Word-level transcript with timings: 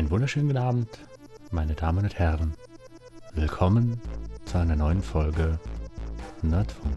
Einen 0.00 0.10
wunderschönen 0.10 0.46
guten 0.48 0.58
Abend, 0.58 0.88
meine 1.50 1.74
Damen 1.74 2.04
und 2.04 2.18
Herren. 2.18 2.54
Willkommen 3.34 4.00
zu 4.46 4.56
einer 4.56 4.74
neuen 4.74 5.02
Folge 5.02 5.60
Nerdfunk. 6.40 6.96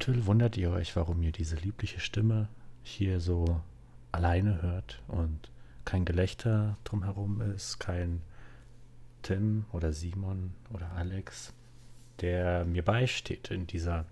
Eventuell 0.00 0.24
wundert 0.24 0.56
ihr 0.56 0.70
euch, 0.70 0.96
warum 0.96 1.22
ihr 1.22 1.30
diese 1.30 1.56
liebliche 1.56 2.00
Stimme 2.00 2.48
hier 2.82 3.20
so 3.20 3.60
alleine 4.12 4.62
hört 4.62 5.02
und 5.08 5.50
kein 5.84 6.06
Gelächter 6.06 6.78
drumherum 6.84 7.42
ist, 7.42 7.80
kein 7.80 8.22
Tim 9.20 9.66
oder 9.72 9.92
Simon 9.92 10.54
oder 10.72 10.90
Alex, 10.92 11.52
der 12.22 12.64
mir 12.64 12.82
beisteht 12.82 13.50
in 13.50 13.66
dieser 13.66 14.06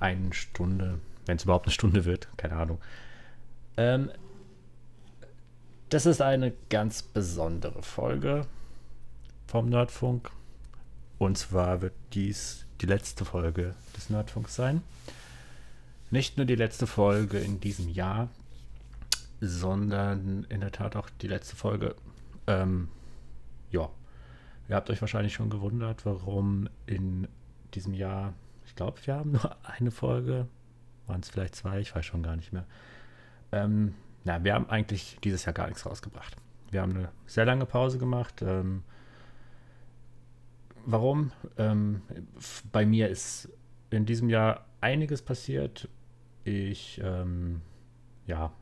einen 0.00 0.34
Stunde, 0.34 1.00
wenn 1.24 1.38
es 1.38 1.44
überhaupt 1.44 1.64
eine 1.64 1.72
Stunde 1.72 2.04
wird, 2.04 2.28
keine 2.36 2.56
Ahnung. 2.56 2.78
Ähm, 3.78 4.10
das 5.88 6.04
ist 6.04 6.20
eine 6.20 6.52
ganz 6.68 7.00
besondere 7.00 7.82
Folge 7.82 8.46
vom 9.46 9.70
Nerdfunk. 9.70 10.30
Und 11.16 11.38
zwar 11.38 11.80
wird 11.80 11.94
dies 12.12 12.67
die 12.80 12.86
letzte 12.86 13.24
Folge 13.24 13.74
des 13.96 14.10
Nerdfunks 14.10 14.54
sein. 14.54 14.82
Nicht 16.10 16.36
nur 16.36 16.46
die 16.46 16.54
letzte 16.54 16.86
Folge 16.86 17.38
in 17.38 17.60
diesem 17.60 17.88
Jahr, 17.88 18.28
sondern 19.40 20.44
in 20.48 20.60
der 20.60 20.72
Tat 20.72 20.96
auch 20.96 21.10
die 21.20 21.28
letzte 21.28 21.56
Folge. 21.56 21.94
Ähm, 22.46 22.88
ja, 23.70 23.88
ihr 24.68 24.76
habt 24.76 24.90
euch 24.90 25.00
wahrscheinlich 25.00 25.34
schon 25.34 25.50
gewundert, 25.50 26.06
warum 26.06 26.68
in 26.86 27.28
diesem 27.74 27.94
Jahr, 27.94 28.32
ich 28.66 28.74
glaube, 28.74 28.98
wir 29.04 29.14
haben 29.14 29.32
nur 29.32 29.56
eine 29.62 29.90
Folge, 29.90 30.48
waren 31.06 31.20
es 31.20 31.28
vielleicht 31.28 31.54
zwei, 31.54 31.80
ich 31.80 31.94
weiß 31.94 32.04
schon 32.04 32.22
gar 32.22 32.36
nicht 32.36 32.52
mehr. 32.52 32.64
Ähm, 33.52 33.94
na, 34.24 34.42
wir 34.44 34.54
haben 34.54 34.68
eigentlich 34.68 35.18
dieses 35.24 35.44
Jahr 35.44 35.52
gar 35.52 35.68
nichts 35.68 35.86
rausgebracht. 35.86 36.36
Wir 36.70 36.82
haben 36.82 36.92
eine 36.92 37.08
sehr 37.26 37.44
lange 37.44 37.66
Pause 37.66 37.98
gemacht. 37.98 38.42
Ähm, 38.42 38.82
warum? 40.86 41.32
Ähm, 41.56 42.02
bei 42.72 42.86
mir 42.86 43.08
ist 43.08 43.48
in 43.90 44.06
diesem 44.06 44.28
Jahr 44.28 44.66
einiges 44.80 45.22
passiert. 45.22 45.88
Ich, 46.44 47.00
ähm, 47.02 47.62
ja, 48.26 48.52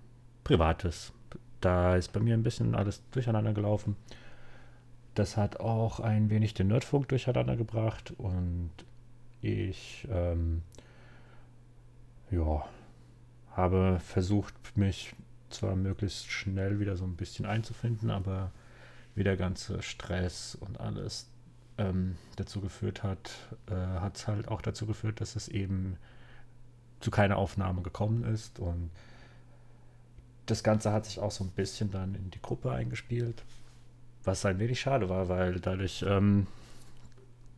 privates. 0.45 1.13
Da 1.61 1.97
ist 1.97 2.13
bei 2.13 2.21
mir 2.21 2.35
ein 2.35 2.43
bisschen 2.43 2.75
alles 2.75 3.03
durcheinander 3.11 3.53
gelaufen. 3.53 3.97
Das 5.15 5.37
hat 5.37 5.61
auch 5.61 6.01
ein 6.01 6.31
wenig 6.31 6.55
den 6.55 6.69
Nerdfunk 6.69 7.09
durcheinander 7.09 7.57
gebracht 7.57 8.13
und 8.19 8.71
ich, 9.41 10.07
ähm, 10.11 10.63
ja, 12.31 12.67
habe 13.53 13.99
versucht, 14.01 14.55
mich 14.77 15.15
zwar 15.49 15.77
möglichst 15.77 16.31
schnell 16.31 16.81
wieder 16.81 16.97
so 16.97 17.05
ein 17.05 17.17
bisschen 17.17 17.47
einzufinden, 17.47 18.11
aber 18.11 18.51
wie 19.15 19.25
der 19.25 19.37
ganze 19.37 19.83
Stress 19.83 20.55
und 20.55 20.79
alles 20.79 21.31
ähm, 21.79 22.17
dazu 22.37 22.61
geführt 22.61 23.03
hat, 23.03 23.31
äh, 23.69 23.75
hat 23.75 24.17
es 24.17 24.27
halt 24.27 24.49
auch 24.49 24.63
dazu 24.63 24.87
geführt, 24.87 25.21
dass 25.21 25.37
es 25.37 25.49
eben 25.49 25.97
zu 27.01 27.11
keiner 27.11 27.37
Aufnahme 27.37 27.83
gekommen 27.83 28.25
ist. 28.25 28.59
Und 28.59 28.91
das 30.47 30.63
Ganze 30.63 30.93
hat 30.93 31.07
sich 31.07 31.19
auch 31.19 31.31
so 31.31 31.45
ein 31.45 31.51
bisschen 31.51 31.91
dann 31.91 32.15
in 32.15 32.31
die 32.31 32.41
Gruppe 32.41 32.73
eingespielt, 32.73 33.43
was 34.25 34.45
ein 34.47 34.59
wenig 34.59 34.81
schade 34.81 35.09
war, 35.09 35.29
weil 35.29 35.61
dadurch 35.61 36.05
ähm, 36.07 36.47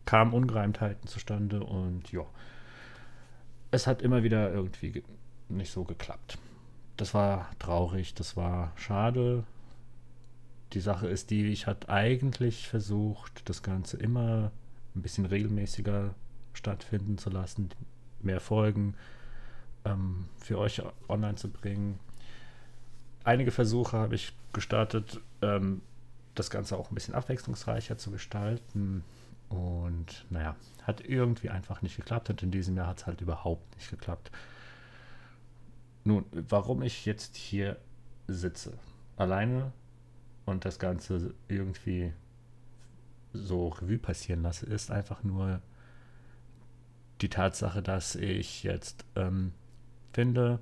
kamen 0.04 0.32
Ungereimtheiten 0.32 1.06
zustande 1.06 1.62
und 1.62 2.10
ja, 2.12 2.24
es 3.70 3.86
hat 3.86 4.00
immer 4.02 4.22
wieder 4.22 4.50
irgendwie 4.50 5.02
nicht 5.48 5.70
so 5.70 5.84
geklappt. 5.84 6.38
Das 6.96 7.14
war 7.14 7.50
traurig, 7.58 8.14
das 8.14 8.36
war 8.36 8.72
schade, 8.76 9.44
die 10.72 10.80
Sache 10.80 11.08
ist 11.08 11.30
die, 11.30 11.46
ich 11.46 11.66
hatte 11.66 11.88
eigentlich 11.88 12.68
versucht, 12.68 13.48
das 13.48 13.62
Ganze 13.62 13.96
immer 13.96 14.50
ein 14.94 15.02
bisschen 15.02 15.26
regelmäßiger 15.26 16.14
stattfinden 16.52 17.18
zu 17.18 17.30
lassen, 17.30 17.70
mehr 18.20 18.40
Folgen 18.40 18.94
ähm, 19.84 20.26
für 20.38 20.58
euch 20.58 20.82
online 21.08 21.36
zu 21.36 21.48
bringen. 21.48 21.98
Einige 23.24 23.50
Versuche 23.50 23.96
habe 23.96 24.14
ich 24.14 24.32
gestartet, 24.52 25.20
ähm, 25.42 25.82
das 26.34 26.50
Ganze 26.50 26.76
auch 26.76 26.90
ein 26.90 26.94
bisschen 26.94 27.14
abwechslungsreicher 27.14 27.98
zu 27.98 28.10
gestalten. 28.10 29.04
Und 29.48 30.26
naja, 30.30 30.56
hat 30.82 31.00
irgendwie 31.00 31.50
einfach 31.50 31.82
nicht 31.82 31.96
geklappt. 31.96 32.30
Und 32.30 32.42
in 32.42 32.50
diesem 32.50 32.76
Jahr 32.76 32.88
hat 32.88 32.98
es 32.98 33.06
halt 33.06 33.20
überhaupt 33.20 33.74
nicht 33.76 33.90
geklappt. 33.90 34.30
Nun, 36.04 36.24
warum 36.32 36.82
ich 36.82 37.06
jetzt 37.06 37.36
hier 37.36 37.76
sitze, 38.28 38.78
alleine 39.16 39.72
und 40.48 40.64
das 40.64 40.78
Ganze 40.78 41.34
irgendwie 41.48 42.12
so 43.32 43.68
Revue 43.68 43.98
passieren 43.98 44.42
lasse, 44.42 44.66
ist 44.66 44.90
einfach 44.90 45.22
nur 45.22 45.60
die 47.20 47.28
Tatsache, 47.28 47.82
dass 47.82 48.14
ich 48.14 48.62
jetzt 48.62 49.04
ähm, 49.16 49.52
finde, 50.12 50.60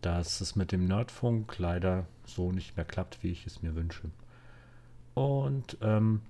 dass 0.00 0.40
es 0.40 0.56
mit 0.56 0.72
dem 0.72 0.86
Nerdfunk 0.86 1.58
leider 1.58 2.06
so 2.24 2.52
nicht 2.52 2.76
mehr 2.76 2.84
klappt, 2.84 3.22
wie 3.22 3.30
ich 3.30 3.46
es 3.46 3.62
mir 3.62 3.74
wünsche. 3.74 4.10
Und 5.14 5.78
ähm, 5.80 6.22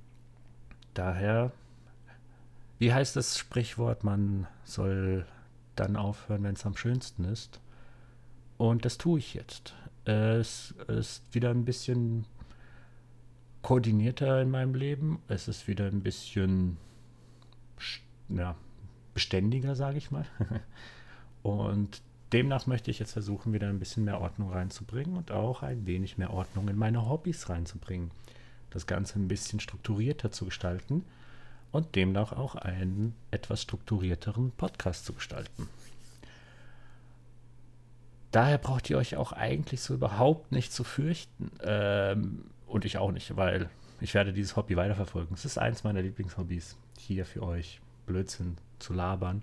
daher, 0.95 1.53
wie 2.79 2.93
heißt 2.93 3.17
das 3.17 3.39
Sprichwort, 3.39 4.05
man 4.05 4.47
soll 4.65 5.27
dann 5.75 5.97
aufhören, 5.97 6.45
wenn 6.45 6.55
es 6.55 6.67
am 6.67 6.77
schönsten 6.77 7.25
ist. 7.25 7.61
Und 8.59 8.85
das 8.85 8.99
tue 8.99 9.19
ich 9.19 9.35
jetzt. 9.35 9.75
Es 10.05 10.73
ist 10.87 11.23
wieder 11.35 11.51
ein 11.51 11.65
bisschen 11.65 12.27
koordinierter 13.67 14.43
in 14.43 14.53
meinem 14.53 14.77
Leben. 14.77 15.19
Es 15.27 15.49
ist 15.49 15.67
wieder 15.67 15.87
ein 15.87 16.01
bisschen 16.01 16.77
ja, 18.29 18.55
beständiger, 19.13 19.75
sage 19.75 19.99
ich 19.99 20.13
mal. 20.13 20.25
und 21.43 22.01
demnach 22.33 22.69
möchte 22.69 22.93
ich 22.93 23.01
jetzt 23.01 23.15
versuchen, 23.15 23.53
wieder 23.53 23.69
ein 23.69 23.81
bisschen 23.81 24.05
mehr 24.05 24.21
Ordnung 24.21 24.53
reinzubringen 24.53 25.17
und 25.17 25.33
auch 25.33 25.65
ein 25.65 25.85
wenig 25.85 26.17
mehr 26.17 26.33
Ordnung 26.33 26.69
in 26.69 26.77
meine 26.77 27.09
Hobbys 27.09 27.49
reinzubringen. 27.49 28.13
Das 28.71 28.87
Ganze 28.87 29.19
ein 29.19 29.27
bisschen 29.27 29.59
strukturierter 29.59 30.31
zu 30.31 30.45
gestalten 30.45 31.05
und 31.73 31.97
demnach 31.97 32.31
auch 32.31 32.55
einen 32.55 33.17
etwas 33.33 33.63
strukturierteren 33.63 34.53
Podcast 34.53 35.07
zu 35.07 35.13
gestalten. 35.13 35.69
Daher 38.31 38.59
braucht 38.59 38.89
ihr 38.91 38.99
euch 38.99 39.17
auch 39.17 39.33
eigentlich 39.33 39.81
so 39.81 39.93
überhaupt 39.95 40.53
nicht 40.53 40.73
zu 40.73 40.85
fürchten. 40.85 41.51
Ähm, 41.65 42.45
und 42.67 42.85
ich 42.85 42.99
auch 42.99 43.13
nicht, 43.13 43.37
weil 43.37 43.71
ich 44.01 44.15
werde 44.15 44.33
dieses 44.33 44.57
Hobby 44.57 44.77
weiterverfolgen. 44.77 45.35
Es 45.35 45.45
ist 45.45 45.59
eins 45.59 45.85
meiner 45.85 46.03
Lieblingshobbys, 46.03 46.77
hier 46.99 47.25
für 47.25 47.43
euch 47.43 47.81
Blödsinn 48.07 48.57
zu 48.79 48.93
labern. 48.93 49.43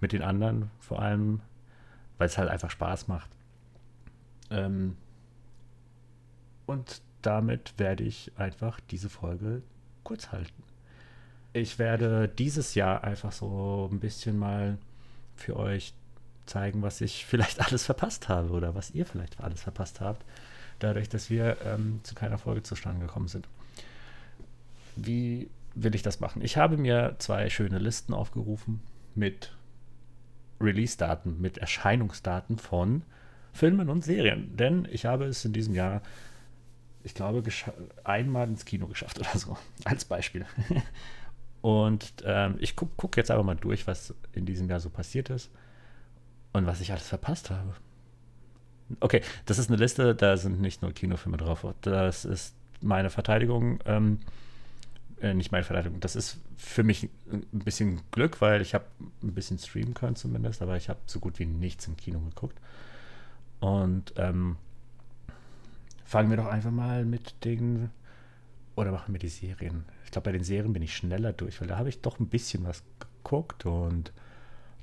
Mit 0.00 0.12
den 0.12 0.22
anderen 0.22 0.70
vor 0.78 1.00
allem, 1.00 1.40
weil 2.18 2.26
es 2.26 2.38
halt 2.38 2.48
einfach 2.48 2.70
Spaß 2.70 3.08
macht. 3.08 3.30
Ähm 4.50 4.96
und 6.66 7.02
damit 7.22 7.74
werde 7.78 8.04
ich 8.04 8.32
einfach 8.36 8.80
diese 8.90 9.08
Folge 9.10 9.62
kurz 10.04 10.32
halten. 10.32 10.62
Ich 11.52 11.78
werde 11.78 12.28
dieses 12.28 12.74
Jahr 12.74 13.04
einfach 13.04 13.32
so 13.32 13.88
ein 13.90 14.00
bisschen 14.00 14.38
mal 14.38 14.78
für 15.34 15.56
euch 15.56 15.94
zeigen, 16.46 16.82
was 16.82 17.00
ich 17.00 17.26
vielleicht 17.26 17.60
alles 17.66 17.84
verpasst 17.84 18.28
habe 18.28 18.50
oder 18.50 18.74
was 18.74 18.90
ihr 18.92 19.04
vielleicht 19.06 19.40
alles 19.40 19.62
verpasst 19.62 20.00
habt 20.00 20.24
dadurch, 20.82 21.08
dass 21.08 21.30
wir 21.30 21.56
ähm, 21.64 22.00
zu 22.02 22.14
keiner 22.14 22.38
Folge 22.38 22.62
zustande 22.62 23.06
gekommen 23.06 23.28
sind. 23.28 23.48
Wie 24.96 25.48
will 25.74 25.94
ich 25.94 26.02
das 26.02 26.20
machen? 26.20 26.42
Ich 26.42 26.56
habe 26.56 26.76
mir 26.76 27.16
zwei 27.18 27.48
schöne 27.48 27.78
Listen 27.78 28.12
aufgerufen 28.12 28.80
mit 29.14 29.52
Release-Daten, 30.60 31.40
mit 31.40 31.58
Erscheinungsdaten 31.58 32.58
von 32.58 33.02
Filmen 33.52 33.88
und 33.88 34.04
Serien. 34.04 34.56
Denn 34.56 34.86
ich 34.90 35.06
habe 35.06 35.24
es 35.24 35.44
in 35.44 35.52
diesem 35.52 35.74
Jahr, 35.74 36.02
ich 37.02 37.14
glaube, 37.14 37.42
einmal 38.04 38.48
ins 38.48 38.64
Kino 38.64 38.86
geschafft 38.86 39.18
oder 39.18 39.36
so, 39.38 39.56
als 39.84 40.04
Beispiel. 40.04 40.44
und 41.60 42.12
ähm, 42.24 42.56
ich 42.58 42.76
gucke 42.76 42.92
guck 42.96 43.16
jetzt 43.16 43.30
aber 43.30 43.42
mal 43.42 43.56
durch, 43.56 43.86
was 43.86 44.14
in 44.32 44.46
diesem 44.46 44.68
Jahr 44.68 44.80
so 44.80 44.90
passiert 44.90 45.30
ist 45.30 45.50
und 46.52 46.66
was 46.66 46.80
ich 46.80 46.92
alles 46.92 47.08
verpasst 47.08 47.50
habe. 47.50 47.74
Okay, 48.98 49.22
das 49.46 49.58
ist 49.58 49.68
eine 49.68 49.76
Liste, 49.76 50.14
da 50.14 50.36
sind 50.36 50.60
nicht 50.60 50.82
nur 50.82 50.92
Kinofilme 50.92 51.36
drauf. 51.36 51.64
Das 51.82 52.24
ist 52.24 52.54
meine 52.80 53.10
Verteidigung. 53.10 53.78
Ähm, 53.84 54.18
äh, 55.20 55.34
nicht 55.34 55.52
meine 55.52 55.64
Verleitung. 55.64 56.00
Das 56.00 56.16
ist 56.16 56.38
für 56.56 56.82
mich 56.82 57.08
ein 57.30 57.46
bisschen 57.50 58.00
Glück, 58.10 58.40
weil 58.40 58.62
ich 58.62 58.74
habe 58.74 58.86
ein 59.22 59.32
bisschen 59.34 59.58
streamen 59.58 59.94
können 59.94 60.16
zumindest, 60.16 60.62
aber 60.62 60.76
ich 60.76 60.88
habe 60.88 61.00
so 61.06 61.20
gut 61.20 61.38
wie 61.38 61.46
nichts 61.46 61.86
im 61.86 61.96
Kino 61.96 62.20
geguckt. 62.20 62.58
Und 63.60 64.14
ähm, 64.16 64.56
fangen 66.04 66.30
wir 66.30 66.38
doch 66.38 66.46
einfach 66.46 66.70
mal 66.70 67.04
mit 67.04 67.44
den 67.44 67.90
oder 68.76 68.92
machen 68.92 69.12
wir 69.12 69.18
die 69.18 69.28
Serien. 69.28 69.84
Ich 70.04 70.10
glaube, 70.10 70.24
bei 70.26 70.32
den 70.32 70.44
Serien 70.44 70.72
bin 70.72 70.82
ich 70.82 70.96
schneller 70.96 71.32
durch, 71.32 71.60
weil 71.60 71.68
da 71.68 71.76
habe 71.76 71.90
ich 71.90 72.00
doch 72.00 72.18
ein 72.18 72.28
bisschen 72.28 72.64
was 72.64 72.82
geguckt 72.98 73.66
und 73.66 74.12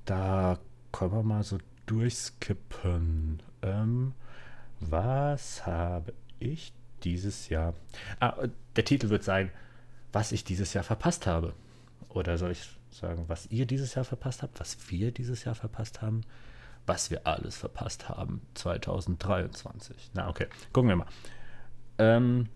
da 0.06 0.60
können 0.92 1.14
wir 1.14 1.24
mal 1.24 1.44
so 1.44 1.58
durchskippen. 1.88 3.42
Ähm, 3.64 4.14
was 4.80 5.66
habe 5.66 6.14
ich 6.40 6.74
dieses 7.04 7.50
Jahr? 7.50 7.74
Ah, 8.20 8.48
der 8.76 8.86
Titel 8.86 9.10
wird 9.10 9.24
sein, 9.24 9.50
was 10.14 10.32
ich 10.32 10.44
dieses 10.44 10.74
Jahr 10.74 10.84
verpasst 10.84 11.26
habe. 11.26 11.54
Oder 12.10 12.38
soll 12.38 12.52
ich 12.52 12.70
sagen, 12.92 13.26
was 13.28 13.48
ihr 13.48 13.66
dieses 13.66 13.96
Jahr 13.96 14.06
verpasst 14.06 14.44
habt, 14.44 14.60
was 14.60 14.78
wir 14.90 15.12
dieses 15.12 15.44
Jahr 15.44 15.56
verpasst 15.56 16.02
haben, 16.02 16.22
was 16.86 17.12
wir 17.12 17.26
alles 17.26 17.58
verpasst 17.58 18.10
haben 18.10 18.42
2023. 18.54 20.12
Na, 20.14 20.30
okay, 20.30 20.48
gucken 20.72 20.90
wir 20.90 20.96
mal. 20.96 21.08
Ähm, 21.98 22.48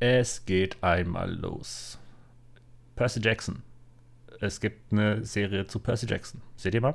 es 0.00 0.44
geht 0.44 0.82
einmal 0.82 1.32
los. 1.32 1.98
Percy 2.96 3.20
Jackson. 3.20 3.62
Es 4.40 4.60
gibt 4.60 4.92
eine 4.92 5.24
Serie 5.24 5.66
zu 5.66 5.78
Percy 5.78 6.06
Jackson. 6.06 6.40
Seht 6.56 6.74
ihr 6.74 6.80
mal? 6.80 6.94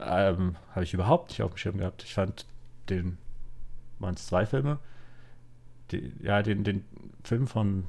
Ähm, 0.00 0.56
Habe 0.72 0.84
ich 0.84 0.94
überhaupt 0.94 1.30
nicht 1.30 1.42
auf 1.42 1.52
dem 1.52 1.56
Schirm 1.56 1.78
gehabt. 1.78 2.02
Ich 2.02 2.14
fand 2.14 2.46
den, 2.88 3.18
waren 3.98 4.14
es 4.14 4.26
zwei 4.26 4.46
Filme? 4.46 4.78
Die, 5.90 6.12
ja, 6.20 6.42
den, 6.42 6.64
den 6.64 6.84
Film 7.22 7.46
von, 7.46 7.84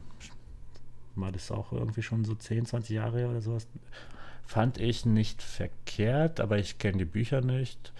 war 1.15 1.31
das 1.31 1.51
auch 1.51 1.74
irgendwie 1.74 2.04
schon 2.04 2.25
so 2.25 2.36
10, 2.36 2.65
20 2.65 2.95
Jahre 2.95 3.27
oder 3.27 3.42
sowas, 3.42 3.68
fand 4.45 4.77
ich 4.77 5.06
nicht 5.06 5.42
verkehrt, 5.42 6.39
aber 6.39 6.57
ich 6.57 6.77
kenne 6.77 7.00
die 7.00 7.06
Bücher 7.06 7.42
nicht, 7.42 7.92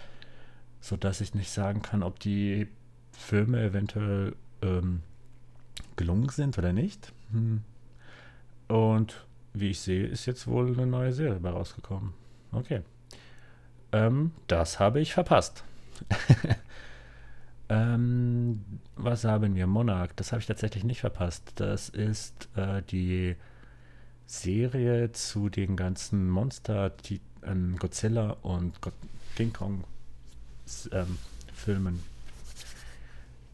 sodass 0.80 1.20
ich 1.20 1.34
nicht 1.34 1.50
sagen 1.50 1.82
kann, 1.82 2.02
ob 2.02 2.20
die 2.20 2.68
Filme 3.12 3.62
eventuell 3.62 4.36
ähm, 4.62 5.02
gelungen 5.96 6.28
sind 6.28 6.56
oder 6.56 6.72
nicht. 6.72 7.12
Hm. 7.32 7.62
Und 8.68 9.26
wie 9.52 9.70
ich 9.70 9.80
sehe, 9.80 10.06
ist 10.06 10.26
jetzt 10.26 10.46
wohl 10.46 10.68
eine 10.72 10.86
neue 10.86 11.12
Serie 11.12 11.34
dabei 11.34 11.50
rausgekommen. 11.50 12.14
Okay. 12.52 12.82
Ähm, 13.92 14.32
das 14.46 14.80
habe 14.80 15.00
ich 15.00 15.14
verpasst. 15.14 15.64
ähm, 17.68 18.64
was 18.96 19.24
haben 19.24 19.54
wir? 19.54 19.66
Monarch. 19.66 20.10
Das 20.16 20.32
habe 20.32 20.40
ich 20.40 20.46
tatsächlich 20.46 20.84
nicht 20.84 21.00
verpasst. 21.00 21.52
Das 21.56 21.88
ist 21.88 22.48
äh, 22.56 22.82
die 22.82 23.36
Serie 24.26 25.12
zu 25.12 25.48
den 25.48 25.76
ganzen 25.76 26.28
Monster, 26.28 26.90
die, 26.90 27.20
ähm, 27.44 27.76
Godzilla 27.78 28.36
und 28.42 28.80
God 28.82 28.94
King 29.36 29.52
Kong 29.52 29.84
ähm, 30.92 31.18
Filmen 31.54 32.02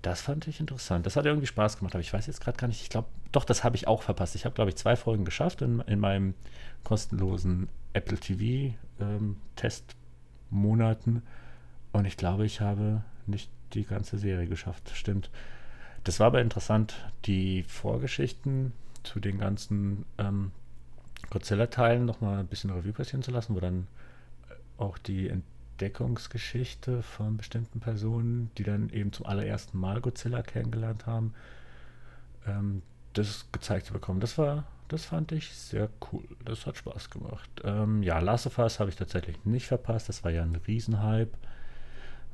das 0.04 0.20
fand 0.20 0.46
ich 0.46 0.60
interessant. 0.60 1.06
Das 1.06 1.16
hat 1.16 1.24
irgendwie 1.24 1.46
Spaß 1.46 1.78
gemacht, 1.78 1.94
aber 1.94 2.02
ich 2.02 2.12
weiß 2.12 2.26
jetzt 2.26 2.42
gerade 2.42 2.58
gar 2.58 2.68
nicht. 2.68 2.82
Ich 2.82 2.90
glaube, 2.90 3.08
doch, 3.32 3.44
das 3.44 3.64
habe 3.64 3.76
ich 3.76 3.88
auch 3.88 4.02
verpasst. 4.02 4.34
Ich 4.34 4.44
habe, 4.44 4.54
glaube 4.54 4.70
ich, 4.70 4.76
zwei 4.76 4.96
Folgen 4.96 5.24
geschafft 5.24 5.62
in, 5.62 5.80
in 5.80 5.98
meinem 5.98 6.34
kostenlosen 6.84 7.68
Apple 7.94 8.18
TV 8.18 8.74
ähm, 9.00 9.36
Testmonaten. 10.54 11.22
Und 11.92 12.04
ich 12.06 12.16
glaube, 12.16 12.46
ich 12.46 12.60
habe 12.60 13.02
nicht 13.26 13.50
die 13.72 13.84
ganze 13.84 14.18
Serie 14.18 14.46
geschafft. 14.46 14.90
Stimmt. 14.94 15.30
Das 16.04 16.20
war 16.20 16.28
aber 16.28 16.40
interessant, 16.40 16.94
die 17.24 17.64
Vorgeschichten 17.64 18.72
zu 19.02 19.20
den 19.20 19.38
ganzen 19.38 20.04
ähm, 20.18 20.52
Godzilla-Teilen 21.30 22.04
nochmal 22.04 22.38
ein 22.38 22.46
bisschen 22.46 22.70
Revue 22.70 22.92
passieren 22.92 23.22
zu 23.22 23.30
lassen, 23.30 23.54
wo 23.54 23.60
dann 23.60 23.86
auch 24.76 24.98
die 24.98 25.28
Entdeckungsgeschichte 25.28 27.02
von 27.02 27.36
bestimmten 27.36 27.80
Personen, 27.80 28.50
die 28.58 28.64
dann 28.64 28.90
eben 28.90 29.12
zum 29.12 29.26
allerersten 29.26 29.78
Mal 29.78 30.00
Godzilla 30.00 30.42
kennengelernt 30.42 31.06
haben, 31.06 31.34
ähm, 32.46 32.82
das 33.14 33.46
gezeigt 33.52 33.86
zu 33.86 33.92
bekommen. 33.92 34.20
Das 34.20 34.36
war, 34.36 34.64
das 34.88 35.04
fand 35.04 35.32
ich 35.32 35.50
sehr 35.54 35.88
cool. 36.12 36.24
Das 36.44 36.66
hat 36.66 36.76
Spaß 36.76 37.10
gemacht. 37.10 37.50
Ähm, 37.64 38.02
ja, 38.02 38.18
Last 38.18 38.46
of 38.46 38.58
Us 38.58 38.80
habe 38.80 38.90
ich 38.90 38.96
tatsächlich 38.96 39.44
nicht 39.44 39.66
verpasst. 39.66 40.08
Das 40.08 40.24
war 40.24 40.30
ja 40.30 40.42
ein 40.42 40.54
Riesenhype. 40.54 41.32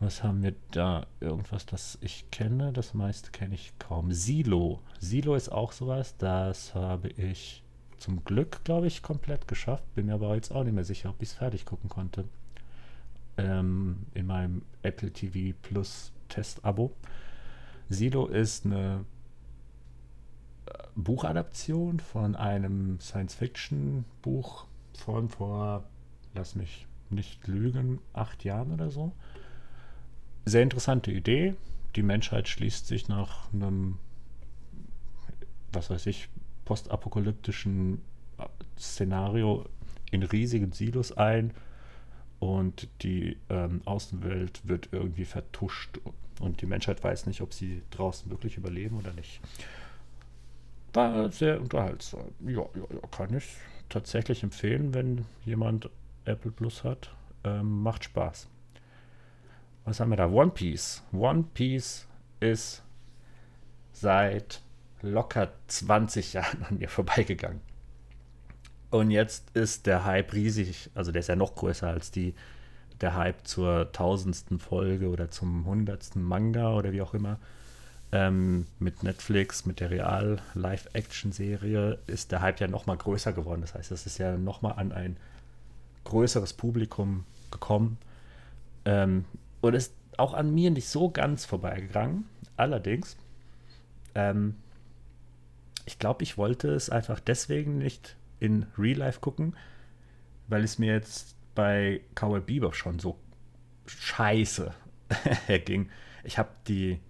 Was 0.01 0.23
haben 0.23 0.43
wir 0.43 0.55
da? 0.71 1.07
Irgendwas, 1.21 1.67
das 1.67 1.99
ich 2.01 2.31
kenne. 2.31 2.73
Das 2.73 2.95
meiste 2.95 3.31
kenne 3.31 3.55
ich 3.55 3.73
kaum. 3.79 4.13
Silo. 4.13 4.81
Silo 4.99 5.35
ist 5.35 5.51
auch 5.51 5.73
sowas. 5.73 6.17
Das 6.17 6.75
habe 6.75 7.09
ich 7.09 7.63
zum 7.99 8.25
Glück, 8.25 8.65
glaube 8.65 8.87
ich, 8.87 9.03
komplett 9.03 9.47
geschafft. 9.47 9.85
Bin 9.95 10.07
mir 10.07 10.15
aber 10.15 10.35
jetzt 10.35 10.53
auch 10.53 10.65
nicht 10.65 10.75
mehr 10.75 10.85
sicher, 10.85 11.11
ob 11.11 11.23
ich 11.23 11.29
es 11.29 11.35
fertig 11.35 11.67
gucken 11.67 11.91
konnte 11.91 12.25
ähm, 13.37 14.07
in 14.15 14.27
meinem 14.27 14.63
Apple 14.83 15.11
TV 15.13 15.57
Plus 15.63 16.13
Test-Abo. 16.29 16.93
Silo 17.89 18.27
ist 18.27 18.65
eine 18.67 19.05
Buchadaption 20.95 22.01
von 22.01 22.37
einem 22.37 23.01
Science-Fiction-Buch 23.01 24.67
von 24.99 25.29
vor, 25.29 25.85
lass 26.35 26.55
mich 26.55 26.87
nicht 27.11 27.47
lügen, 27.47 27.99
acht 28.13 28.45
Jahren 28.45 28.73
oder 28.73 28.91
so. 28.91 29.13
Sehr 30.45 30.63
interessante 30.63 31.11
Idee. 31.11 31.55
Die 31.97 32.03
Menschheit 32.03 32.49
schließt 32.49 32.87
sich 32.87 33.09
nach 33.09 33.53
einem, 33.53 33.99
was 35.73 35.91
weiß 35.91 36.07
ich, 36.07 36.29
postapokalyptischen 36.65 38.01
äh, 38.39 38.45
Szenario 38.79 39.67
in 40.11 40.23
riesigen 40.23 40.73
Silos 40.73 41.13
ein 41.13 41.53
und 42.39 42.89
die 43.03 43.37
ähm, 43.49 43.83
Außenwelt 43.85 44.67
wird 44.67 44.89
irgendwie 44.93 45.25
vertuscht 45.25 46.01
und 46.41 46.63
die 46.63 46.67
Menschheit 46.67 47.03
weiß 47.03 47.27
nicht, 47.27 47.43
ob 47.43 47.53
sie 47.53 47.83
draußen 47.91 48.31
wirklich 48.31 48.57
überleben 48.57 48.97
oder 48.97 49.13
nicht. 49.13 49.41
War 50.93 51.31
sehr 51.31 51.61
unterhaltsam. 51.61 52.33
Ja, 52.41 52.63
ja, 52.63 52.83
ja 52.91 53.09
kann 53.11 53.35
ich 53.35 53.57
tatsächlich 53.89 54.43
empfehlen, 54.43 54.95
wenn 54.95 55.25
jemand 55.45 55.91
Apple 56.25 56.51
Plus 56.51 56.85
hat. 56.85 57.15
Ähm, 57.45 57.83
macht 57.83 58.05
Spaß. 58.05 58.49
Was 59.85 60.01
haben 60.01 60.11
wir 60.11 60.17
da? 60.17 60.29
One 60.29 60.51
Piece. 60.51 61.03
One 61.13 61.45
Piece 61.55 62.07
ist 62.41 62.83
seit 63.93 64.63
locker 65.03 65.53
20 65.69 66.35
Jahren 66.35 66.65
an 66.65 66.79
mir 66.79 66.89
vorbeigegangen. 66.89 67.61
Und 68.91 69.11
jetzt 69.11 69.57
ist 69.57 69.87
der 69.87 70.05
Hype 70.05 70.33
riesig, 70.33 70.91
also 70.95 71.13
der 71.13 71.21
ist 71.21 71.29
ja 71.29 71.37
noch 71.37 71.55
größer 71.55 71.87
als 71.89 72.11
die, 72.11 72.35
der 73.01 73.15
Hype 73.15 73.47
zur 73.47 73.93
tausendsten 73.93 74.59
Folge 74.59 75.09
oder 75.09 75.31
zum 75.31 75.65
hundertsten 75.65 76.23
Manga 76.23 76.75
oder 76.75 76.93
wie 76.93 77.01
auch 77.01 77.15
immer. 77.15 77.39
Ähm, 78.13 78.67
mit 78.81 79.05
Netflix, 79.05 79.67
mit 79.67 79.79
der 79.79 79.91
Real-Live-Action-Serie 79.91 81.99
ist 82.09 82.33
der 82.33 82.41
Hype 82.41 82.59
ja 82.59 82.67
noch 82.67 82.87
mal 82.87 82.97
größer 82.97 83.33
geworden. 83.33 83.61
Das 83.61 83.75
heißt, 83.75 83.93
es 83.93 84.07
ist 84.07 84.19
ja 84.19 84.37
noch 84.37 84.63
mal 84.63 84.73
an 84.73 84.91
ein 84.91 85.17
größeres 86.05 86.55
Publikum 86.55 87.25
gekommen. 87.53 87.99
Ähm, 88.85 89.27
und 89.61 89.75
ist 89.75 89.95
auch 90.17 90.35
an 90.35 90.53
mir 90.53 90.71
nicht 90.71 90.89
so 90.89 91.11
ganz 91.11 91.45
vorbeigegangen. 91.45 92.25
Allerdings, 92.57 93.17
ähm, 94.15 94.57
ich 95.87 95.99
glaube, 95.99 96.23
ich 96.23 96.37
wollte 96.37 96.69
es 96.69 96.91
einfach 96.91 97.21
deswegen 97.21 97.79
nicht 97.79 98.17
in 98.39 98.67
Real 98.77 98.99
Life 98.99 99.21
gucken, 99.21 99.57
weil 100.49 100.65
es 100.65 100.79
mir 100.79 100.93
jetzt 100.93 101.37
bei 101.55 102.01
Cowboy 102.15 102.41
Bebop 102.41 102.75
schon 102.75 102.99
so 102.99 103.19
scheiße 103.87 104.73
ging. 105.65 105.91
Ich 106.25 106.39
habe 106.39 106.51
die 106.69 107.01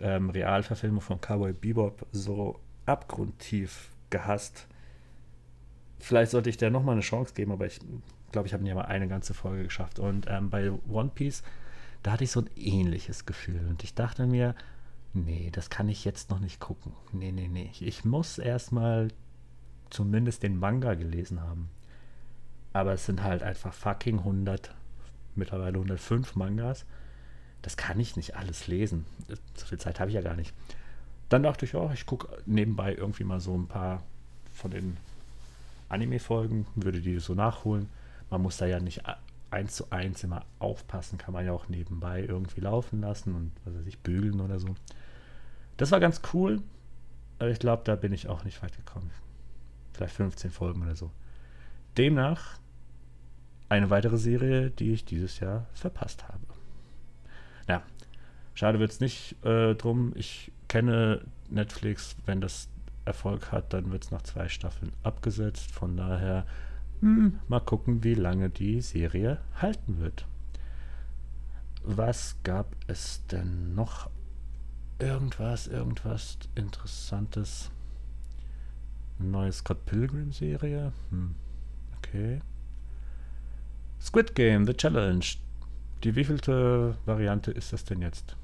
ähm, 0.00 0.30
Realverfilmung 0.30 1.00
von 1.00 1.20
Cowboy 1.20 1.52
Bebop 1.52 2.06
so 2.12 2.60
abgrundtief 2.86 3.90
gehasst. 4.10 4.66
Vielleicht 5.98 6.30
sollte 6.30 6.50
ich 6.50 6.56
der 6.56 6.70
nochmal 6.70 6.94
eine 6.94 7.02
Chance 7.02 7.34
geben, 7.34 7.52
aber 7.52 7.66
ich 7.66 7.80
glaube, 8.32 8.46
ich 8.46 8.54
habe 8.54 8.62
nicht 8.62 8.74
mal 8.74 8.82
eine 8.82 9.08
ganze 9.08 9.34
Folge 9.34 9.64
geschafft. 9.64 9.98
Und 9.98 10.26
ähm, 10.28 10.50
bei 10.50 10.70
One 10.88 11.10
Piece, 11.14 11.42
da 12.02 12.12
hatte 12.12 12.24
ich 12.24 12.30
so 12.30 12.40
ein 12.40 12.50
ähnliches 12.56 13.26
Gefühl. 13.26 13.66
Und 13.68 13.82
ich 13.84 13.94
dachte 13.94 14.26
mir, 14.26 14.54
nee, 15.12 15.50
das 15.52 15.70
kann 15.70 15.88
ich 15.88 16.04
jetzt 16.04 16.30
noch 16.30 16.38
nicht 16.38 16.60
gucken. 16.60 16.92
Nee, 17.12 17.32
nee, 17.32 17.48
nee. 17.48 17.70
Ich 17.80 18.04
muss 18.04 18.38
erstmal 18.38 19.08
zumindest 19.90 20.42
den 20.42 20.58
Manga 20.58 20.94
gelesen 20.94 21.42
haben. 21.42 21.70
Aber 22.72 22.92
es 22.92 23.06
sind 23.06 23.22
halt 23.22 23.42
einfach 23.42 23.72
fucking 23.72 24.18
100, 24.18 24.74
mittlerweile 25.34 25.78
105 25.78 26.36
Mangas. 26.36 26.84
Das 27.62 27.76
kann 27.76 27.98
ich 27.98 28.16
nicht 28.16 28.36
alles 28.36 28.66
lesen. 28.66 29.04
So 29.54 29.66
viel 29.66 29.78
Zeit 29.78 30.00
habe 30.00 30.10
ich 30.10 30.14
ja 30.14 30.22
gar 30.22 30.36
nicht. 30.36 30.52
Dann 31.28 31.42
dachte 31.42 31.64
ich, 31.64 31.74
oh, 31.74 31.90
ich 31.92 32.06
gucke 32.06 32.28
nebenbei 32.46 32.94
irgendwie 32.94 33.24
mal 33.24 33.40
so 33.40 33.56
ein 33.56 33.66
paar 33.66 34.02
von 34.52 34.70
den 34.70 34.96
Anime-Folgen, 35.88 36.66
würde 36.74 37.00
die 37.00 37.18
so 37.18 37.34
nachholen. 37.34 37.88
Man 38.30 38.42
muss 38.42 38.56
da 38.58 38.66
ja 38.66 38.80
nicht 38.80 39.02
eins 39.50 39.76
zu 39.76 39.90
eins 39.90 40.24
immer 40.24 40.44
aufpassen, 40.58 41.18
kann 41.18 41.34
man 41.34 41.44
ja 41.44 41.52
auch 41.52 41.68
nebenbei 41.68 42.22
irgendwie 42.22 42.60
laufen 42.60 43.00
lassen 43.00 43.34
und 43.34 43.52
was 43.64 43.74
weiß 43.74 43.86
ich, 43.86 43.98
bügeln 43.98 44.40
oder 44.40 44.58
so. 44.58 44.74
Das 45.76 45.90
war 45.90 46.00
ganz 46.00 46.20
cool. 46.32 46.62
Aber 47.38 47.50
ich 47.50 47.58
glaube, 47.58 47.82
da 47.84 47.94
bin 47.94 48.12
ich 48.12 48.28
auch 48.28 48.44
nicht 48.44 48.62
weit 48.62 48.76
gekommen. 48.76 49.10
Vielleicht 49.92 50.14
15 50.14 50.50
Folgen 50.50 50.82
oder 50.82 50.96
so. 50.96 51.10
Demnach 51.96 52.58
eine 53.68 53.90
weitere 53.90 54.16
Serie, 54.16 54.70
die 54.70 54.92
ich 54.92 55.04
dieses 55.04 55.40
Jahr 55.40 55.66
verpasst 55.72 56.26
habe. 56.28 56.47
Ja, 57.68 57.82
schade 58.54 58.78
wird 58.78 58.92
es 58.92 59.00
nicht 59.00 59.36
äh, 59.44 59.74
drum. 59.74 60.12
Ich 60.16 60.52
kenne 60.68 61.22
Netflix, 61.50 62.16
wenn 62.26 62.40
das 62.40 62.68
Erfolg 63.04 63.52
hat, 63.52 63.72
dann 63.72 63.90
wird 63.90 64.04
es 64.04 64.10
nach 64.10 64.22
zwei 64.22 64.48
Staffeln 64.48 64.92
abgesetzt. 65.02 65.70
Von 65.72 65.96
daher 65.96 66.46
hm, 67.00 67.40
mal 67.48 67.60
gucken, 67.60 68.04
wie 68.04 68.14
lange 68.14 68.50
die 68.50 68.80
Serie 68.80 69.38
halten 69.54 69.98
wird. 69.98 70.26
Was 71.84 72.36
gab 72.42 72.74
es 72.86 73.26
denn 73.26 73.74
noch? 73.74 74.10
Irgendwas, 74.98 75.68
irgendwas 75.68 76.38
Interessantes. 76.54 77.70
Neue 79.18 79.52
Scott 79.52 79.86
Pilgrim-Serie? 79.86 80.92
Hm. 81.10 81.34
Okay. 81.98 82.40
Squid 84.00 84.34
Game, 84.34 84.66
The 84.66 84.74
Challenge. 84.74 85.24
Die 86.04 86.14
wievielte 86.14 86.96
Variante 87.06 87.50
ist 87.50 87.72
das 87.72 87.84
denn 87.84 88.02
jetzt? 88.02 88.36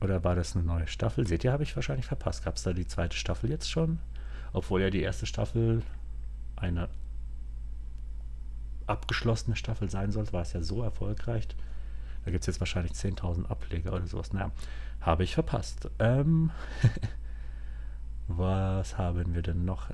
Oder 0.00 0.22
war 0.22 0.34
das 0.34 0.54
eine 0.54 0.64
neue 0.64 0.86
Staffel? 0.86 1.26
Seht 1.26 1.44
ihr, 1.44 1.52
habe 1.52 1.62
ich 1.62 1.74
wahrscheinlich 1.74 2.06
verpasst. 2.06 2.44
Gab 2.44 2.56
es 2.56 2.62
da 2.62 2.72
die 2.72 2.86
zweite 2.86 3.16
Staffel 3.16 3.48
jetzt 3.48 3.70
schon? 3.70 3.98
Obwohl 4.52 4.82
ja 4.82 4.90
die 4.90 5.00
erste 5.00 5.24
Staffel 5.24 5.82
eine 6.56 6.88
abgeschlossene 8.86 9.56
Staffel 9.56 9.90
sein 9.90 10.12
sollte, 10.12 10.32
war 10.32 10.42
es 10.42 10.52
ja 10.52 10.62
so 10.62 10.82
erfolgreich. 10.82 11.48
Da 12.24 12.30
gibt 12.30 12.42
es 12.42 12.46
jetzt 12.46 12.60
wahrscheinlich 12.60 12.92
10.000 12.92 13.46
Ableger 13.46 13.92
oder 13.92 14.06
sowas. 14.06 14.32
Naja, 14.32 14.50
habe 15.00 15.24
ich 15.24 15.34
verpasst. 15.34 15.90
Ähm, 15.98 16.50
was 18.28 18.98
haben 18.98 19.34
wir 19.34 19.42
denn 19.42 19.64
noch? 19.64 19.90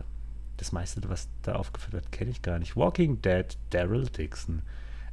Das 0.57 0.73
meiste, 0.73 1.01
was 1.09 1.29
da 1.43 1.55
aufgeführt 1.55 1.93
wird, 1.93 2.13
kenne 2.13 2.31
ich 2.31 2.43
gar 2.43 2.59
nicht. 2.59 2.77
Walking 2.77 3.21
Dead, 3.23 3.57
Daryl 3.71 4.07
Dixon. 4.07 4.63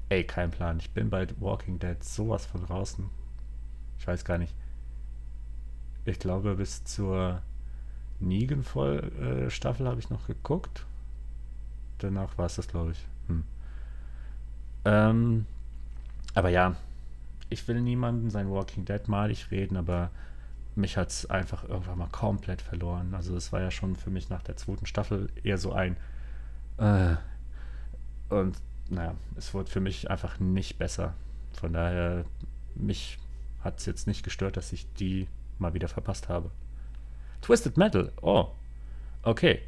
Ey, 0.09 0.23
kein 0.23 0.49
Plan. 0.49 0.79
Ich 0.79 0.89
bin 0.91 1.09
bei 1.09 1.27
Walking 1.39 1.77
Dead 1.77 2.03
sowas 2.03 2.45
von 2.45 2.65
draußen. 2.65 3.09
Ich 3.99 4.07
weiß 4.07 4.25
gar 4.25 4.39
nicht. 4.39 4.55
Ich 6.05 6.17
glaube, 6.19 6.55
bis 6.55 6.83
zur 6.83 7.43
Negan-Staffel 8.19 9.87
habe 9.87 9.99
ich 9.99 10.09
noch 10.09 10.25
geguckt. 10.25 10.85
Danach 11.99 12.37
war 12.37 12.47
es 12.47 12.55
das, 12.55 12.67
glaube 12.67 12.91
ich. 12.91 13.05
Hm. 13.27 13.43
Ähm, 14.85 15.45
aber 16.33 16.49
ja, 16.49 16.75
ich 17.49 17.67
will 17.67 17.81
niemanden 17.81 18.31
sein 18.31 18.49
Walking 18.49 18.85
Dead 18.85 19.07
malig 19.07 19.51
reden, 19.51 19.77
aber 19.77 20.09
mich 20.75 20.97
hat 20.97 21.09
es 21.09 21.29
einfach 21.29 21.67
irgendwann 21.67 21.97
mal 21.99 22.07
komplett 22.07 22.61
verloren. 22.61 23.13
Also 23.13 23.35
es 23.35 23.51
war 23.51 23.61
ja 23.61 23.69
schon 23.69 23.95
für 23.95 24.09
mich 24.09 24.29
nach 24.29 24.41
der 24.41 24.55
zweiten 24.55 24.85
Staffel 24.85 25.29
eher 25.43 25.57
so 25.57 25.73
ein 25.73 25.97
äh, 26.77 27.15
und 28.29 28.55
naja, 28.89 29.15
es 29.35 29.53
wurde 29.53 29.69
für 29.69 29.79
mich 29.79 30.09
einfach 30.09 30.39
nicht 30.39 30.77
besser. 30.77 31.13
Von 31.53 31.73
daher, 31.73 32.25
mich 32.75 33.17
hat 33.63 33.79
es 33.79 33.85
jetzt 33.85 34.07
nicht 34.07 34.23
gestört, 34.23 34.57
dass 34.57 34.73
ich 34.73 34.91
die 34.93 35.27
mal 35.57 35.73
wieder 35.73 35.87
verpasst 35.87 36.29
habe. 36.29 36.51
Twisted 37.41 37.77
Metal, 37.77 38.11
oh, 38.21 38.49
okay. 39.23 39.61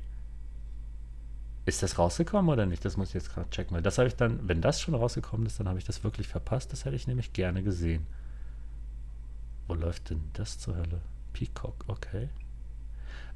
Ist 1.66 1.84
das 1.84 2.00
rausgekommen 2.00 2.52
oder 2.52 2.66
nicht? 2.66 2.84
Das 2.84 2.98
muss 2.98 3.10
ich 3.10 3.14
jetzt 3.14 3.34
gerade 3.34 3.50
checken. 3.50 3.76
Weil 3.76 3.84
das 3.84 3.98
habe 3.98 4.08
ich 4.08 4.16
dann, 4.16 4.48
wenn 4.48 4.62
das 4.62 4.82
schon 4.82 4.96
rausgekommen 4.96 5.46
ist, 5.46 5.60
dann 5.60 5.68
habe 5.68 5.78
ich 5.78 5.86
das 5.86 6.04
wirklich 6.04 6.28
verpasst. 6.28 6.74
Das 6.74 6.86
hätte 6.86 6.96
ich 6.96 7.08
nämlich 7.08 7.34
gerne 7.34 7.62
gesehen. 7.62 8.08
Wo 9.68 9.76
läuft 9.76 10.10
denn 10.10 10.24
das 10.34 10.58
zur 10.58 10.76
Hölle? 10.76 11.02
Peacock, 11.34 11.86
okay. 11.88 12.30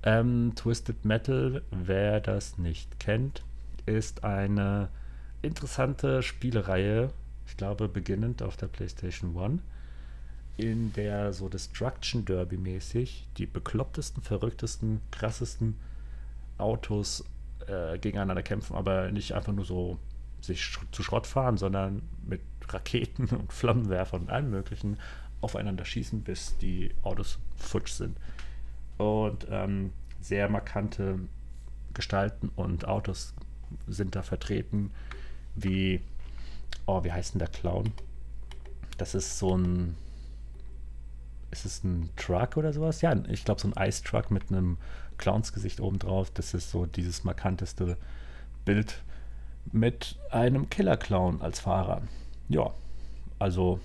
Ähm, 0.04 0.54
Twisted 0.56 1.06
Metal, 1.06 1.62
wer 1.72 2.20
das 2.20 2.58
nicht 2.58 3.00
kennt, 3.00 3.44
ist 3.86 4.24
eine 4.24 4.90
interessante 5.46 6.24
Spielereihe, 6.24 7.12
ich 7.48 7.58
glaube 7.58 7.88
beginnend 7.88 8.42
auf 8.42 8.58
der 8.58 8.68
PlayStation 8.68 9.38
1, 9.38 9.62
in 10.58 10.94
der 10.94 11.34
so 11.34 11.50
Destruction 11.50 12.26
Derby 12.26 12.58
mäßig 12.58 13.28
die 13.38 13.46
beklopptesten, 13.46 14.24
verrücktesten, 14.24 15.02
krassesten 15.12 15.76
Autos 16.58 17.26
äh, 17.68 17.98
gegeneinander 17.98 18.44
kämpfen, 18.44 18.76
aber 18.76 19.12
nicht 19.12 19.34
einfach 19.34 19.54
nur 19.54 19.66
so 19.66 20.00
sich 20.42 20.64
sch 20.64 20.80
zu 20.92 21.04
Schrott 21.04 21.28
fahren, 21.28 21.58
sondern 21.58 22.02
mit 22.26 22.42
Raketen 22.68 23.28
und 23.36 23.52
Flammenwerfern 23.52 24.24
und 24.24 24.30
allem 24.30 24.50
möglichen 24.50 24.98
aufeinander 25.42 25.86
schießen, 25.86 26.24
bis 26.24 26.58
die 26.58 26.92
Autos 27.04 27.38
futsch 27.58 27.92
sind. 27.92 28.18
Und 28.98 29.48
ähm, 29.50 29.92
sehr 30.22 30.50
markante 30.50 31.20
Gestalten 31.94 32.50
und 32.56 32.88
Autos 32.88 33.34
sind 33.88 34.16
da 34.16 34.22
vertreten, 34.22 34.92
wie, 35.56 36.02
oh, 36.86 37.04
wie 37.04 37.12
heißt 37.12 37.34
denn 37.34 37.40
der 37.40 37.48
Clown? 37.48 37.92
Das 38.98 39.16
ist 39.16 39.40
so 39.40 39.58
ein, 39.58 39.96
ist 41.52 41.66
es 41.66 41.84
ein 41.84 42.10
Truck 42.16 42.58
oder 42.58 42.74
sowas? 42.74 43.02
Ja, 43.02 43.16
ich 43.30 43.46
glaube 43.46 43.62
so 43.62 43.70
ein 43.70 43.88
Ice-Truck 43.88 44.32
mit 44.32 44.52
einem 44.52 44.78
Clownsgesicht 45.18 45.80
obendrauf. 45.80 46.32
Das 46.32 46.54
ist 46.54 46.72
so 46.72 46.86
dieses 46.86 47.24
markanteste 47.24 47.98
Bild 48.64 49.04
mit 49.72 50.18
einem 50.32 50.70
Killer-Clown 50.70 51.42
als 51.42 51.60
Fahrer. 51.60 52.02
Ja, 52.50 52.74
also 53.40 53.80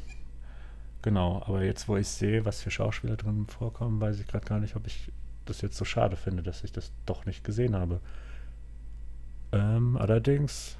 genau. 1.02 1.42
Aber 1.46 1.62
jetzt, 1.62 1.88
wo 1.88 1.96
ich 1.96 2.08
sehe, 2.08 2.44
was 2.44 2.62
für 2.62 2.70
Schauspieler 2.70 3.16
drin 3.16 3.46
vorkommen, 3.46 4.00
weiß 4.00 4.20
ich 4.20 4.26
gerade 4.26 4.46
gar 4.46 4.60
nicht, 4.60 4.76
ob 4.76 4.86
ich 4.86 5.10
das 5.46 5.60
jetzt 5.62 5.76
so 5.76 5.84
schade 5.84 6.16
finde, 6.16 6.42
dass 6.42 6.64
ich 6.64 6.72
das 6.72 6.92
doch 7.06 7.26
nicht 7.26 7.44
gesehen 7.44 7.74
habe. 7.74 8.00
Ähm, 9.52 9.96
allerdings, 9.96 10.76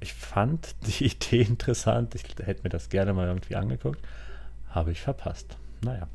ich 0.00 0.14
fand 0.14 0.74
die 0.86 1.06
Idee 1.06 1.42
interessant. 1.42 2.14
Ich 2.14 2.24
hätte 2.44 2.62
mir 2.62 2.70
das 2.70 2.88
gerne 2.88 3.12
mal 3.12 3.28
irgendwie 3.28 3.56
angeguckt. 3.56 4.00
Habe 4.70 4.92
ich 4.92 5.00
verpasst. 5.00 5.56
Naja. 5.82 6.08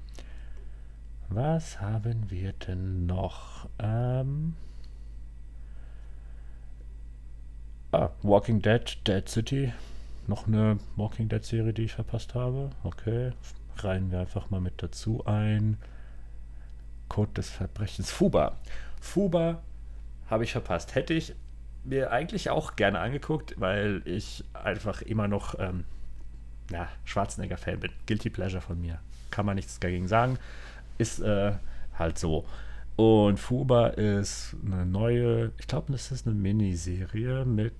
Was 1.29 1.81
haben 1.81 2.29
wir 2.29 2.53
denn 2.53 3.05
noch? 3.05 3.67
Ähm 3.79 4.55
ah, 7.91 8.09
Walking 8.21 8.61
Dead, 8.61 8.97
Dead 9.07 9.27
City. 9.27 9.73
Noch 10.27 10.47
eine 10.47 10.79
Walking 10.95 11.29
Dead 11.29 11.43
Serie, 11.43 11.73
die 11.73 11.83
ich 11.83 11.93
verpasst 11.93 12.35
habe. 12.35 12.69
Okay, 12.83 13.31
reihen 13.77 14.11
wir 14.11 14.19
einfach 14.19 14.49
mal 14.49 14.61
mit 14.61 14.81
dazu 14.81 15.25
ein. 15.25 15.77
Code 17.09 17.33
des 17.33 17.49
Verbrechens. 17.49 18.11
Fuba. 18.11 18.57
Fuba 18.99 19.61
habe 20.27 20.43
ich 20.43 20.51
verpasst. 20.51 20.95
Hätte 20.95 21.13
ich 21.13 21.35
mir 21.85 22.11
eigentlich 22.11 22.49
auch 22.49 22.75
gerne 22.75 22.99
angeguckt, 22.99 23.55
weil 23.59 24.01
ich 24.05 24.43
einfach 24.53 25.01
immer 25.01 25.27
noch 25.27 25.57
ähm, 25.59 25.85
ja, 26.71 26.87
Schwarzenegger-Fan 27.05 27.79
bin. 27.79 27.91
Guilty 28.07 28.29
Pleasure 28.29 28.61
von 28.61 28.79
mir. 28.81 28.99
Kann 29.31 29.45
man 29.45 29.55
nichts 29.55 29.79
dagegen 29.79 30.07
sagen 30.07 30.37
ist 30.97 31.19
äh, 31.19 31.53
halt 31.97 32.17
so. 32.17 32.45
Und 32.95 33.39
Fuba 33.39 33.87
ist 33.87 34.55
eine 34.65 34.85
neue, 34.85 35.51
ich 35.59 35.67
glaube, 35.67 35.91
das 35.91 36.11
ist 36.11 36.25
eine 36.25 36.35
Miniserie 36.35 37.43
mit 37.45 37.73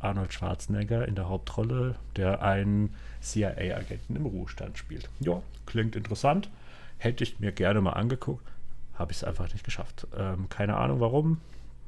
Arnold 0.00 0.32
Schwarzenegger 0.32 1.06
in 1.08 1.14
der 1.14 1.28
Hauptrolle, 1.28 1.94
der 2.16 2.42
einen 2.42 2.94
CIA-Agenten 3.22 4.16
im 4.16 4.26
Ruhestand 4.26 4.76
spielt. 4.76 5.08
Ja, 5.20 5.42
klingt 5.66 5.96
interessant. 5.96 6.50
Hätte 6.98 7.24
ich 7.24 7.40
mir 7.40 7.52
gerne 7.52 7.80
mal 7.80 7.92
angeguckt, 7.92 8.46
habe 8.94 9.12
ich 9.12 9.18
es 9.18 9.24
einfach 9.24 9.50
nicht 9.52 9.64
geschafft. 9.64 10.06
Ähm, 10.16 10.48
keine 10.50 10.76
Ahnung 10.76 11.00
warum. 11.00 11.40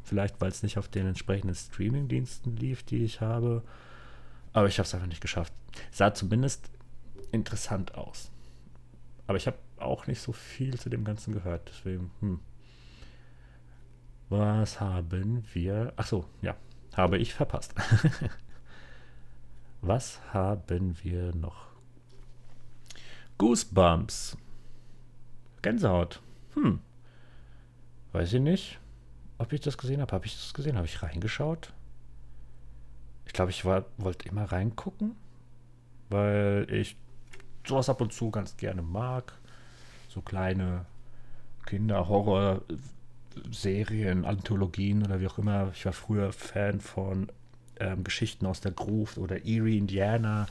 Vielleicht, 0.02 0.40
weil 0.40 0.50
es 0.50 0.62
nicht 0.62 0.78
auf 0.78 0.88
den 0.88 1.06
entsprechenden 1.06 1.54
Streaming-Diensten 1.54 2.56
lief, 2.56 2.82
die 2.82 3.04
ich 3.04 3.21
habe. 3.21 3.62
Aber 4.52 4.68
ich 4.68 4.78
habe 4.78 4.87
es 4.87 4.94
einfach 4.94 5.06
nicht 5.06 5.21
geschafft. 5.21 5.52
Sah 5.90 6.12
zumindest 6.12 6.71
interessant 7.30 7.94
aus. 7.94 8.30
Aber 9.26 9.37
ich 9.37 9.47
habe 9.47 9.59
auch 9.78 10.06
nicht 10.06 10.21
so 10.21 10.32
viel 10.32 10.78
zu 10.78 10.90
dem 10.90 11.04
Ganzen 11.04 11.32
gehört. 11.32 11.68
Deswegen, 11.68 12.11
hm. 12.21 12.40
Was 14.28 14.80
haben 14.80 15.44
wir? 15.52 15.92
Ach 15.97 16.06
so, 16.06 16.25
ja, 16.40 16.56
habe 16.94 17.18
ich 17.18 17.35
verpasst. 17.35 17.75
Was 19.82 20.21
haben 20.32 20.97
wir 21.02 21.35
noch? 21.35 21.66
Goosebumps. 23.38 24.37
Gänsehaut. 25.61 26.23
Hm. 26.54 26.80
Weiß 28.12 28.32
ich 28.32 28.40
nicht, 28.40 28.78
ob 29.43 29.53
ich 29.53 29.61
das 29.61 29.79
gesehen 29.79 30.01
habe. 30.01 30.13
Habe 30.13 30.27
ich 30.27 30.35
das 30.35 30.55
gesehen? 30.55 30.77
Habe 30.77 30.87
ich 30.87 31.03
reingeschaut? 31.03 31.73
Ich 33.27 33.33
glaube, 33.33 33.51
ich 33.51 33.65
wollte 33.65 34.29
immer 34.29 34.45
reingucken, 34.45 35.17
weil 36.11 36.67
ich 36.71 36.97
sowas 37.67 37.89
ab 37.89 38.01
und 38.01 38.13
zu 38.13 38.31
ganz 38.31 38.57
gerne 38.57 38.83
mag 38.83 39.35
so 40.13 40.21
kleine 40.21 40.85
Kinderhorror-Serien, 41.67 44.25
Anthologien 44.25 45.05
oder 45.05 45.21
wie 45.21 45.27
auch 45.27 45.39
immer. 45.39 45.73
Ich 45.75 45.85
war 45.87 45.93
früher 45.93 46.33
Fan 46.33 46.81
von 46.81 47.33
ähm, 47.81 48.05
Geschichten 48.05 48.47
aus 48.47 48.61
der 48.61 48.71
Gruft 48.73 49.19
oder 49.19 49.45
Erie, 49.47 49.79
Indiana. 49.79 50.47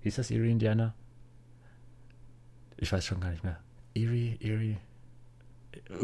Hieß 0.00 0.16
das 0.16 0.30
Erie, 0.30 0.50
Indiana? 0.50 0.94
Ich 2.76 2.92
weiß 2.92 3.04
schon 3.04 3.20
gar 3.20 3.30
nicht 3.30 3.44
mehr. 3.44 3.58
Erie, 3.94 4.36
Erie. 4.40 4.78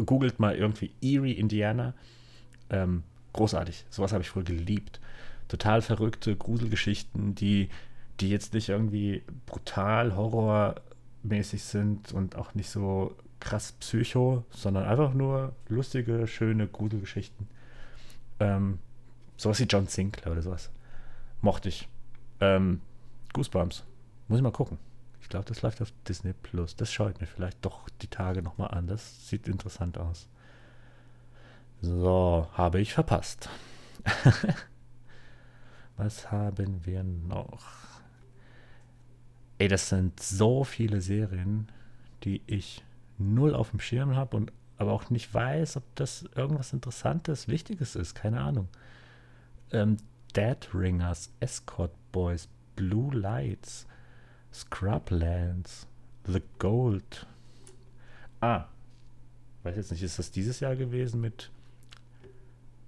Googelt 0.05 0.39
mal 0.39 0.55
irgendwie 0.55 0.91
Erie, 1.01 1.33
Indiana. 1.33 1.93
Ähm, 2.69 3.03
großartig. 3.33 3.85
Sowas 3.89 4.11
habe 4.11 4.23
ich 4.23 4.29
früher 4.29 4.43
geliebt. 4.43 4.99
Total 5.47 5.81
verrückte 5.81 6.35
Gruselgeschichten, 6.35 7.35
die, 7.35 7.69
die 8.19 8.29
jetzt 8.29 8.53
nicht 8.53 8.69
irgendwie 8.69 9.23
brutal 9.45 10.15
horrormäßig 10.15 11.63
sind 11.63 12.11
und 12.11 12.35
auch 12.35 12.55
nicht 12.55 12.69
so 12.69 13.15
krass 13.39 13.73
Psycho, 13.73 14.43
sondern 14.49 14.85
einfach 14.85 15.13
nur 15.13 15.53
lustige, 15.69 16.27
schöne 16.27 16.67
Gruselgeschichten. 16.67 17.47
Ähm, 18.39 18.79
sowas 19.37 19.59
wie 19.59 19.65
John 19.65 19.87
Sinclair 19.87 20.31
oder 20.31 20.41
sowas. 20.41 20.71
Mochte 21.41 21.69
ich. 21.69 21.87
Ähm, 22.39 22.81
Goosebumps. 23.33 23.83
Muss 24.27 24.39
ich 24.39 24.43
mal 24.43 24.51
gucken. 24.51 24.79
Ich 25.25 25.29
glaube, 25.29 25.45
das 25.45 25.63
läuft 25.63 25.81
auf 25.81 25.91
Disney 26.07 26.33
Plus. 26.33 26.75
Das 26.75 26.93
schaue 26.93 27.09
ich 27.09 27.19
mir 27.19 27.25
vielleicht 27.25 27.65
doch 27.65 27.89
die 28.03 28.07
Tage 28.07 28.43
nochmal 28.43 28.69
an. 28.69 28.85
Das 28.85 29.27
sieht 29.27 29.47
interessant 29.47 29.97
aus. 29.97 30.29
So, 31.81 32.47
habe 32.53 32.79
ich 32.79 32.93
verpasst. 32.93 33.49
Was 35.97 36.31
haben 36.31 36.85
wir 36.85 37.01
noch? 37.01 37.65
Ey, 39.57 39.67
das 39.67 39.89
sind 39.89 40.19
so 40.19 40.63
viele 40.63 41.01
Serien, 41.01 41.69
die 42.23 42.43
ich 42.45 42.83
null 43.17 43.55
auf 43.55 43.71
dem 43.71 43.79
Schirm 43.79 44.15
habe 44.15 44.37
und 44.37 44.53
aber 44.77 44.91
auch 44.91 45.09
nicht 45.09 45.33
weiß, 45.33 45.77
ob 45.77 45.83
das 45.95 46.29
irgendwas 46.35 46.71
Interessantes, 46.71 47.47
Wichtiges 47.47 47.95
ist. 47.95 48.13
Keine 48.13 48.41
Ahnung. 48.41 48.67
Ähm, 49.71 49.97
Dead 50.35 50.67
Ringers, 50.71 51.31
Escort 51.39 51.93
Boys, 52.11 52.47
Blue 52.75 53.11
Lights, 53.11 53.87
Scrublands, 54.55 55.85
The 56.25 56.41
Gold. 56.59 57.27
Ah, 58.39 58.65
weiß 59.63 59.75
jetzt 59.75 59.91
nicht, 59.91 60.01
ist 60.01 60.17
das 60.17 60.31
dieses 60.31 60.61
Jahr 60.61 60.77
gewesen 60.77 61.19
mit 61.19 61.51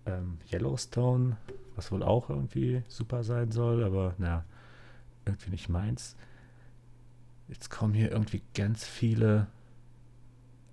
ähm, 0.05 0.37
Yellowstone, 0.49 1.35
was 1.75 1.91
wohl 1.91 2.03
auch 2.03 2.29
irgendwie 2.29 2.83
super 2.87 3.23
sein 3.25 3.51
soll, 3.51 3.83
aber 3.83 4.15
naja, 4.17 4.45
irgendwie 5.25 5.49
nicht 5.49 5.67
meins. 5.67 6.15
Jetzt 7.49 7.69
kommen 7.69 7.93
hier 7.93 8.11
irgendwie 8.11 8.41
ganz 8.53 8.85
viele 8.85 9.47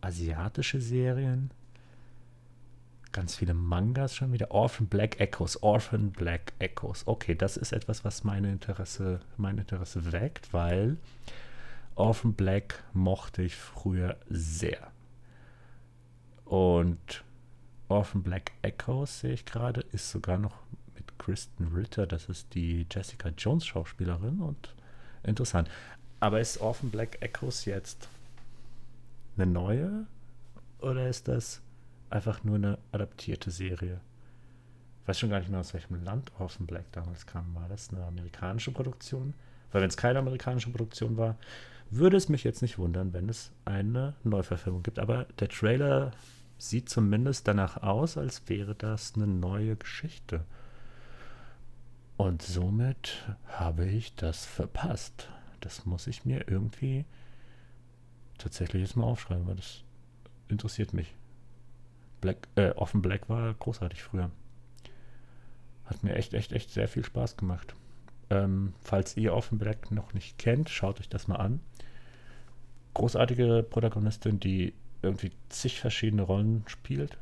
asiatische 0.01 0.81
Serien. 0.81 1.51
Ganz 3.15 3.37
viele 3.37 3.55
Mangas 3.55 4.17
schon 4.17 4.33
wieder. 4.33 4.51
Orphan 4.51 4.89
Black 4.89 5.21
Echoes. 5.21 5.63
Orphan 5.63 6.11
Black 6.11 6.53
Echoes. 6.59 7.07
Okay, 7.07 7.37
das 7.37 7.57
ist 7.57 7.73
etwas, 7.73 8.05
was 8.05 8.25
meine 8.25 8.51
Interesse, 8.51 9.21
mein 9.37 9.57
Interesse 9.59 10.11
weckt, 10.11 10.53
weil 10.53 10.97
Orphan 11.95 12.35
Black 12.35 12.83
mochte 12.93 13.43
ich 13.43 13.55
früher 13.55 14.17
sehr. 14.29 14.91
Und 16.45 17.23
Orphan 17.87 18.25
Black 18.25 18.51
Echoes, 18.63 19.21
sehe 19.21 19.35
ich 19.35 19.45
gerade, 19.45 19.83
ist 19.93 20.11
sogar 20.11 20.37
noch 20.37 20.57
mit 20.97 21.17
Kristen 21.17 21.69
Ritter. 21.69 22.09
Das 22.09 22.29
ist 22.29 22.53
die 22.53 22.85
Jessica 22.91 23.29
Jones 23.29 23.65
Schauspielerin 23.65 24.41
und 24.41 24.75
interessant. 25.23 25.71
Aber 26.19 26.41
ist 26.41 26.61
Orphan 26.61 26.91
Black 26.91 27.23
Echoes 27.23 27.65
jetzt 27.65 28.09
eine 29.37 29.47
neue 29.47 30.05
oder 30.81 31.09
ist 31.09 31.29
das 31.29 31.63
einfach 32.11 32.45
nur 32.45 32.57
eine 32.57 32.79
adaptierte 32.93 33.51
Serie? 33.51 34.01
Ich 35.03 35.09
weiß 35.09 35.19
schon 35.19 35.31
gar 35.31 35.41
nicht 35.41 35.51
mehr, 35.51 35.61
aus 35.61 35.75
welchem 35.75 36.03
Land 36.03 36.33
Orphan 36.39 36.67
Black 36.67 36.91
damals 36.93 37.27
kam. 37.27 37.55
War 37.55 37.69
das 37.69 37.91
eine 37.91 38.05
amerikanische 38.05 38.71
Produktion? 38.71 39.35
Weil 39.71 39.83
wenn 39.83 39.89
es 39.89 39.97
keine 39.97 40.21
amerikanische 40.21 40.71
Produktion 40.71 41.17
war, 41.17 41.37
würde 41.91 42.17
es 42.17 42.29
mich 42.29 42.45
jetzt 42.45 42.63
nicht 42.63 42.79
wundern, 42.79 43.13
wenn 43.13 43.29
es 43.29 43.53
eine 43.65 44.15
Neuverfilmung 44.25 44.83
gibt. 44.83 44.99
Aber 44.99 45.27
der 45.41 45.49
Trailer 45.49 46.13
sieht 46.59 46.89
zumindest 46.89 47.47
danach 47.49 47.83
aus, 47.83 48.17
als 48.17 48.49
wäre 48.49 48.75
das 48.75 49.15
eine 49.15 49.27
neue 49.27 49.77
Geschichte. 49.77 50.45
Und 52.17 52.43
somit 52.43 53.25
habe 53.47 53.87
ich 53.87 54.15
das 54.15 54.47
verpasst. 54.47 55.29
Das 55.61 55.85
muss 55.85 56.07
ich 56.07 56.25
mir 56.25 56.49
irgendwie 56.49 57.05
tatsächlich 58.39 58.83
jetzt 58.83 58.97
mal 58.97 59.05
aufschreiben, 59.05 59.47
weil 59.47 59.57
das 59.57 59.83
interessiert 60.49 60.95
mich. 60.95 61.15
Black, 62.25 62.49
äh, 62.55 62.71
Offen 62.71 63.03
Black 63.03 63.29
war 63.29 63.53
großartig 63.53 64.03
früher. 64.03 64.31
Hat 65.85 66.03
mir 66.03 66.15
echt, 66.15 66.33
echt, 66.33 66.53
echt 66.53 66.71
sehr 66.71 66.89
viel 66.89 67.05
Spaß 67.05 67.37
gemacht. 67.37 67.75
Ähm, 68.31 68.73
falls 68.81 69.15
ihr 69.19 69.35
Offen 69.35 69.59
Black 69.59 69.91
noch 69.91 70.15
nicht 70.15 70.39
kennt, 70.39 70.71
schaut 70.71 71.01
euch 71.01 71.11
das 71.11 71.29
mal 71.29 71.37
an. 71.37 71.61
Großartige 72.95 73.63
Protagonistin, 73.69 74.41
die 74.41 74.73
irgendwie 75.03 75.33
zig 75.51 75.81
verschiedene 75.81 76.23
Rollen 76.23 76.65
spielt. 76.67 77.19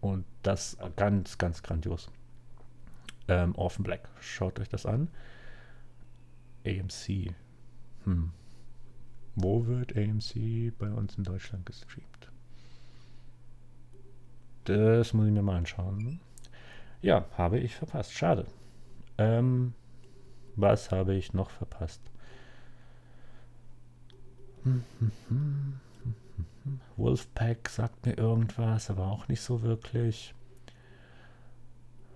Und 0.00 0.24
das 0.42 0.76
ganz, 0.96 1.38
ganz 1.38 1.62
grandios. 1.62 2.10
Ähm, 3.28 3.54
Orphan 3.54 3.84
Black, 3.84 4.08
schaut 4.20 4.58
euch 4.58 4.68
das 4.68 4.86
an. 4.86 5.06
AMC. 6.66 7.32
Hm. 8.02 8.32
Wo 9.36 9.66
wird 9.68 9.96
AMC 9.96 10.76
bei 10.76 10.90
uns 10.90 11.16
in 11.16 11.22
Deutschland 11.22 11.64
gestreamt? 11.64 12.31
Das 14.64 15.12
muss 15.12 15.26
ich 15.26 15.32
mir 15.32 15.42
mal 15.42 15.56
anschauen. 15.56 16.20
Ja, 17.00 17.24
habe 17.36 17.58
ich 17.58 17.74
verpasst. 17.74 18.12
Schade. 18.12 18.46
Ähm, 19.18 19.74
was 20.56 20.90
habe 20.90 21.14
ich 21.14 21.32
noch 21.32 21.50
verpasst? 21.50 22.00
Wolfpack 26.96 27.68
sagt 27.68 28.06
mir 28.06 28.16
irgendwas, 28.16 28.90
aber 28.90 29.08
auch 29.08 29.26
nicht 29.28 29.40
so 29.40 29.62
wirklich. 29.62 30.34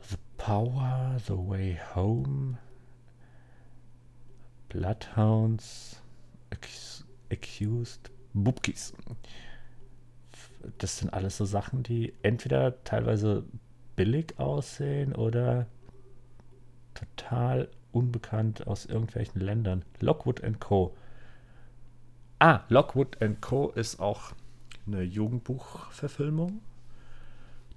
The 0.08 0.16
Power, 0.36 1.16
The 1.26 1.32
Way 1.32 1.80
Home, 1.94 2.58
Bloodhounds, 4.68 6.00
Accused, 7.30 8.10
Bubkis. 8.34 8.92
Das 10.78 10.98
sind 10.98 11.12
alles 11.12 11.36
so 11.36 11.44
Sachen, 11.44 11.82
die 11.82 12.14
entweder 12.22 12.82
teilweise 12.84 13.44
billig 13.96 14.38
aussehen 14.38 15.14
oder 15.14 15.66
total 16.94 17.68
unbekannt 17.92 18.66
aus 18.66 18.86
irgendwelchen 18.86 19.40
Ländern. 19.40 19.84
Lockwood 20.00 20.42
Co. 20.60 20.94
Ah, 22.38 22.60
Lockwood 22.68 23.18
Co. 23.40 23.70
ist 23.70 24.00
auch 24.00 24.32
eine 24.86 25.02
Jugendbuchverfilmung. 25.02 26.60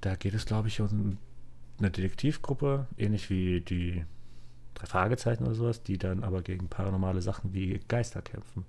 Da 0.02 0.16
geht 0.16 0.34
es, 0.34 0.46
glaube 0.46 0.68
ich, 0.68 0.82
um 0.82 1.18
eine 1.80 1.92
Detektivgruppe, 1.92 2.88
ähnlich 2.98 3.30
wie 3.30 3.62
die 3.62 4.06
drei 4.74 4.86
Fragezeichen 4.86 5.46
oder 5.46 5.56
sowas, 5.56 5.84
die 5.84 5.98
dann 5.98 6.24
aber 6.24 6.42
gegen 6.42 6.68
paranormale 6.68 7.22
Sachen 7.22 7.54
wie 7.54 7.80
Geister 7.88 8.22
kämpfen. 8.22 8.66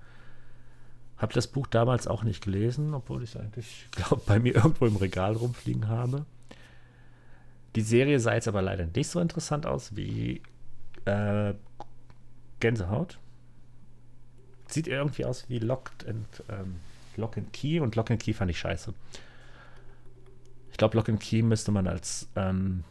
Habe 1.20 1.34
das 1.34 1.46
Buch 1.46 1.66
damals 1.66 2.08
auch 2.08 2.22
nicht 2.22 2.44
gelesen, 2.44 2.94
obwohl 2.94 3.22
ich 3.22 3.34
es 3.34 3.40
eigentlich, 3.40 3.88
glaube 3.92 4.22
bei 4.26 4.38
mir 4.38 4.56
irgendwo 4.56 4.86
im 4.86 4.96
Regal 4.96 5.36
rumfliegen 5.36 5.88
habe. 5.88 6.24
Die 7.76 7.82
Serie 7.82 8.18
sah 8.18 8.34
jetzt 8.34 8.48
aber 8.48 8.62
leider 8.62 8.86
nicht 8.86 9.08
so 9.08 9.20
interessant 9.20 9.66
aus 9.66 9.94
wie 9.94 10.40
äh, 11.04 11.54
Gänsehaut. 12.58 13.18
Sieht 14.66 14.88
irgendwie 14.88 15.24
aus 15.24 15.48
wie 15.48 15.58
Locked 15.58 16.08
and, 16.08 16.26
ähm, 16.48 16.76
Lock 17.16 17.36
and 17.36 17.52
Key 17.52 17.80
und 17.80 17.96
Lock 17.96 18.10
and 18.10 18.20
Key 18.20 18.32
fand 18.32 18.50
ich 18.50 18.58
scheiße. 18.58 18.94
Ich 20.70 20.76
glaube, 20.78 20.96
Lock 20.96 21.08
and 21.08 21.20
Key 21.20 21.42
müsste 21.42 21.70
man 21.70 21.86
als 21.86 22.28
ähm, 22.34 22.84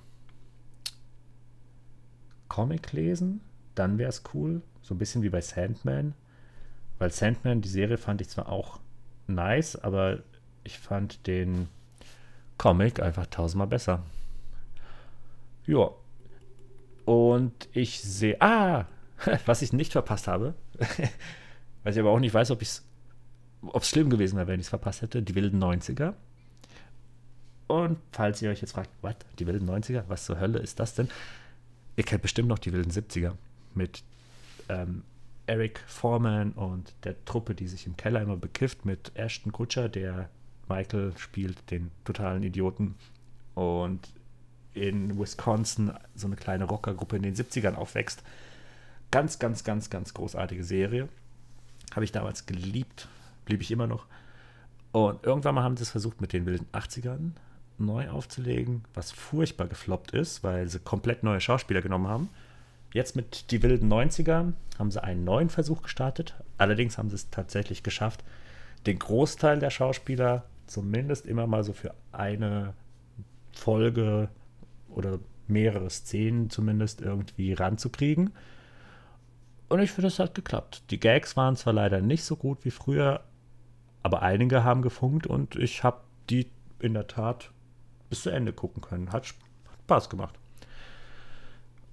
Comic 2.48 2.92
lesen, 2.92 3.42
dann 3.76 3.98
wäre 3.98 4.10
es 4.10 4.24
cool. 4.34 4.62
So 4.82 4.94
ein 4.94 4.98
bisschen 4.98 5.24
wie 5.24 5.30
bei 5.30 5.42
Sandman. 5.42 6.14
Weil 7.00 7.12
Sandman, 7.12 7.62
die 7.62 7.70
Serie 7.70 7.98
fand 7.98 8.22
ich 8.22 8.30
zwar 8.30 8.50
auch 8.50 8.80
nice, 9.28 9.76
aber 9.78 10.20
ich 10.64 10.78
fand 10.78 11.26
den 11.26 11.70
Comic 12.58 13.00
einfach 13.02 13.26
tausendmal 13.28 13.68
besser. 13.68 14.04
Ja. 15.66 15.90
Und 17.06 17.70
ich 17.72 18.02
sehe. 18.02 18.40
Ah! 18.42 18.86
Was 19.46 19.62
ich 19.62 19.74
nicht 19.74 19.94
verpasst 19.94 20.28
habe. 20.28 20.54
was 21.84 21.96
ich 21.96 22.00
aber 22.00 22.12
auch 22.12 22.20
nicht 22.20 22.34
weiß, 22.34 22.52
ob 22.52 22.62
es 22.62 22.84
schlimm 23.82 24.10
gewesen 24.10 24.38
wäre, 24.38 24.48
wenn 24.48 24.60
ich 24.60 24.66
es 24.68 24.70
verpasst 24.70 25.02
hätte. 25.02 25.22
Die 25.22 25.36
wilden 25.36 25.62
90er. 25.62 26.14
Und 27.68 28.00
falls 28.12 28.42
ihr 28.42 28.50
euch 28.50 28.62
jetzt 28.62 28.72
fragt, 28.72 28.90
was? 29.02 29.16
Die 29.38 29.46
wilden 29.46 29.70
90er? 29.70 30.04
Was 30.08 30.26
zur 30.26 30.40
Hölle 30.40 30.60
ist 30.60 30.80
das 30.80 30.96
denn? 30.96 31.10
Ihr 31.96 32.04
kennt 32.04 32.22
bestimmt 32.22 32.48
noch 32.48 32.60
die 32.60 32.72
wilden 32.72 32.92
70er 32.92 33.34
mit 33.76 34.04
ähm, 34.70 35.04
Eric 35.50 35.84
Foreman 35.88 36.52
und 36.52 36.94
der 37.04 37.26
Truppe, 37.26 37.56
die 37.56 37.68
sich 37.68 37.88
im 37.88 37.98
Keller 37.98 38.22
immer 38.22 38.38
bekifft, 38.38 38.86
mit 38.86 39.12
Ashton 39.16 39.52
Kutcher, 39.52 39.90
der 39.90 40.30
Michael 40.68 41.14
spielt, 41.18 41.72
den 41.72 41.90
totalen 42.06 42.44
Idioten. 42.44 42.94
Und 43.56 44.14
in 44.76 45.20
Wisconsin 45.20 45.92
so 46.14 46.28
eine 46.28 46.36
kleine 46.36 46.66
Rockergruppe 46.66 47.16
in 47.16 47.24
den 47.24 47.36
70ern 47.36 47.74
aufwächst. 47.74 48.22
Ganz, 49.10 49.40
ganz, 49.40 49.64
ganz, 49.64 49.90
ganz 49.90 50.14
großartige 50.14 50.64
Serie. 50.64 51.10
Habe 51.96 52.06
ich 52.06 52.12
damals 52.12 52.46
geliebt, 52.46 53.08
blieb 53.46 53.62
ich 53.62 53.72
immer 53.72 53.88
noch. 53.88 54.06
Und 54.92 55.26
irgendwann 55.26 55.56
mal 55.56 55.64
haben 55.64 55.78
sie 55.78 55.84
es 55.84 55.90
versucht 55.90 56.22
mit 56.22 56.32
den 56.32 56.46
wilden 56.46 56.68
80ern 56.74 57.32
neu 57.80 58.10
aufzulegen, 58.10 58.84
was 58.94 59.12
furchtbar 59.12 59.66
gefloppt 59.66 60.12
ist, 60.12 60.44
weil 60.44 60.68
sie 60.70 60.80
komplett 60.80 61.24
neue 61.24 61.42
Schauspieler 61.42 61.82
genommen 61.82 62.08
haben. 62.08 62.30
Jetzt 62.92 63.16
mit 63.16 63.52
die 63.52 63.62
wilden 63.62 63.92
90er 63.92 64.54
haben 64.78 64.92
sie 64.92 65.04
einen 65.04 65.24
neuen 65.24 65.50
Versuch 65.50 65.84
gestartet. 65.84 66.36
Allerdings 66.58 66.98
haben 66.98 67.10
sie 67.10 67.16
es 67.16 67.30
tatsächlich 67.30 67.84
geschafft, 67.84 68.24
den 68.86 68.98
Großteil 68.98 69.60
der 69.60 69.70
Schauspieler 69.70 70.46
zumindest 70.66 71.26
immer 71.26 71.48
mal 71.48 71.64
so 71.64 71.74
für 71.74 71.94
eine 72.12 72.74
Folge 73.52 74.30
oder 74.90 75.20
mehrere 75.48 75.90
Szenen 75.90 76.50
zumindest 76.50 77.02
irgendwie 77.02 77.54
ranzukriegen. 77.54 78.32
Und 79.68 79.80
ich 79.82 79.92
finde, 79.92 80.08
es 80.08 80.20
hat 80.20 80.34
geklappt. 80.34 80.84
Die 80.90 81.00
Gags 81.00 81.38
waren 81.38 81.56
zwar 81.56 81.74
leider 81.74 82.02
nicht 82.02 82.24
so 82.24 82.36
gut 82.36 82.66
wie 82.66 82.72
früher, 82.72 83.24
aber 84.02 84.22
einige 84.22 84.64
haben 84.64 84.82
gefunkt 84.82 85.28
und 85.28 85.56
ich 85.56 85.84
habe 85.84 86.02
die 86.30 86.50
in 86.80 86.94
der 86.94 87.08
Tat 87.08 87.52
bis 88.10 88.24
zu 88.24 88.30
Ende 88.30 88.54
gucken 88.54 88.82
können. 88.82 89.12
Hat 89.12 89.28
Spaß 89.84 90.10
gemacht. 90.10 90.36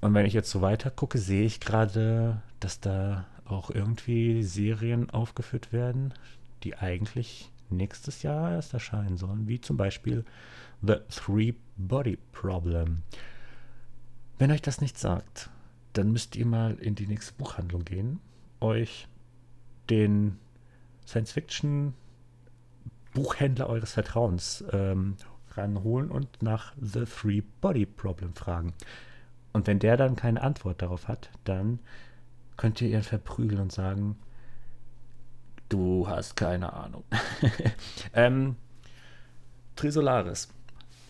Und 0.00 0.14
wenn 0.14 0.26
ich 0.26 0.34
jetzt 0.34 0.50
so 0.50 0.60
weiter 0.60 0.90
gucke, 0.90 1.18
sehe 1.18 1.44
ich 1.44 1.60
gerade, 1.60 2.42
dass 2.60 2.80
da 2.80 3.26
auch 3.44 3.70
irgendwie 3.70 4.42
Serien 4.42 5.10
aufgeführt 5.10 5.72
werden, 5.72 6.12
die 6.62 6.76
eigentlich 6.76 7.50
nächstes 7.70 8.22
Jahr 8.22 8.52
erst 8.52 8.74
erscheinen 8.74 9.16
sollen, 9.16 9.48
wie 9.48 9.60
zum 9.60 9.76
Beispiel 9.76 10.24
The 10.82 10.96
Three 11.08 11.54
Body 11.76 12.18
Problem. 12.32 13.02
Wenn 14.38 14.50
euch 14.50 14.62
das 14.62 14.80
nicht 14.80 14.98
sagt, 14.98 15.50
dann 15.94 16.12
müsst 16.12 16.36
ihr 16.36 16.46
mal 16.46 16.74
in 16.74 16.94
die 16.94 17.06
nächste 17.06 17.32
Buchhandlung 17.34 17.84
gehen, 17.84 18.20
euch 18.60 19.08
den 19.88 20.38
Science-Fiction-Buchhändler 21.06 23.68
eures 23.68 23.92
Vertrauens 23.92 24.64
ähm, 24.72 25.16
ranholen 25.52 26.10
und 26.10 26.42
nach 26.42 26.74
The 26.80 27.04
Three 27.04 27.42
Body 27.60 27.86
Problem 27.86 28.34
fragen. 28.34 28.74
Und 29.56 29.66
wenn 29.66 29.78
der 29.78 29.96
dann 29.96 30.16
keine 30.16 30.42
Antwort 30.42 30.82
darauf 30.82 31.08
hat, 31.08 31.30
dann 31.44 31.78
könnt 32.58 32.78
ihr 32.82 32.90
ihn 32.90 33.02
verprügeln 33.02 33.58
und 33.58 33.72
sagen, 33.72 34.18
du 35.70 36.06
hast 36.06 36.36
keine 36.36 36.74
Ahnung. 36.74 37.04
ähm, 38.12 38.56
Trisolaris, 39.74 40.50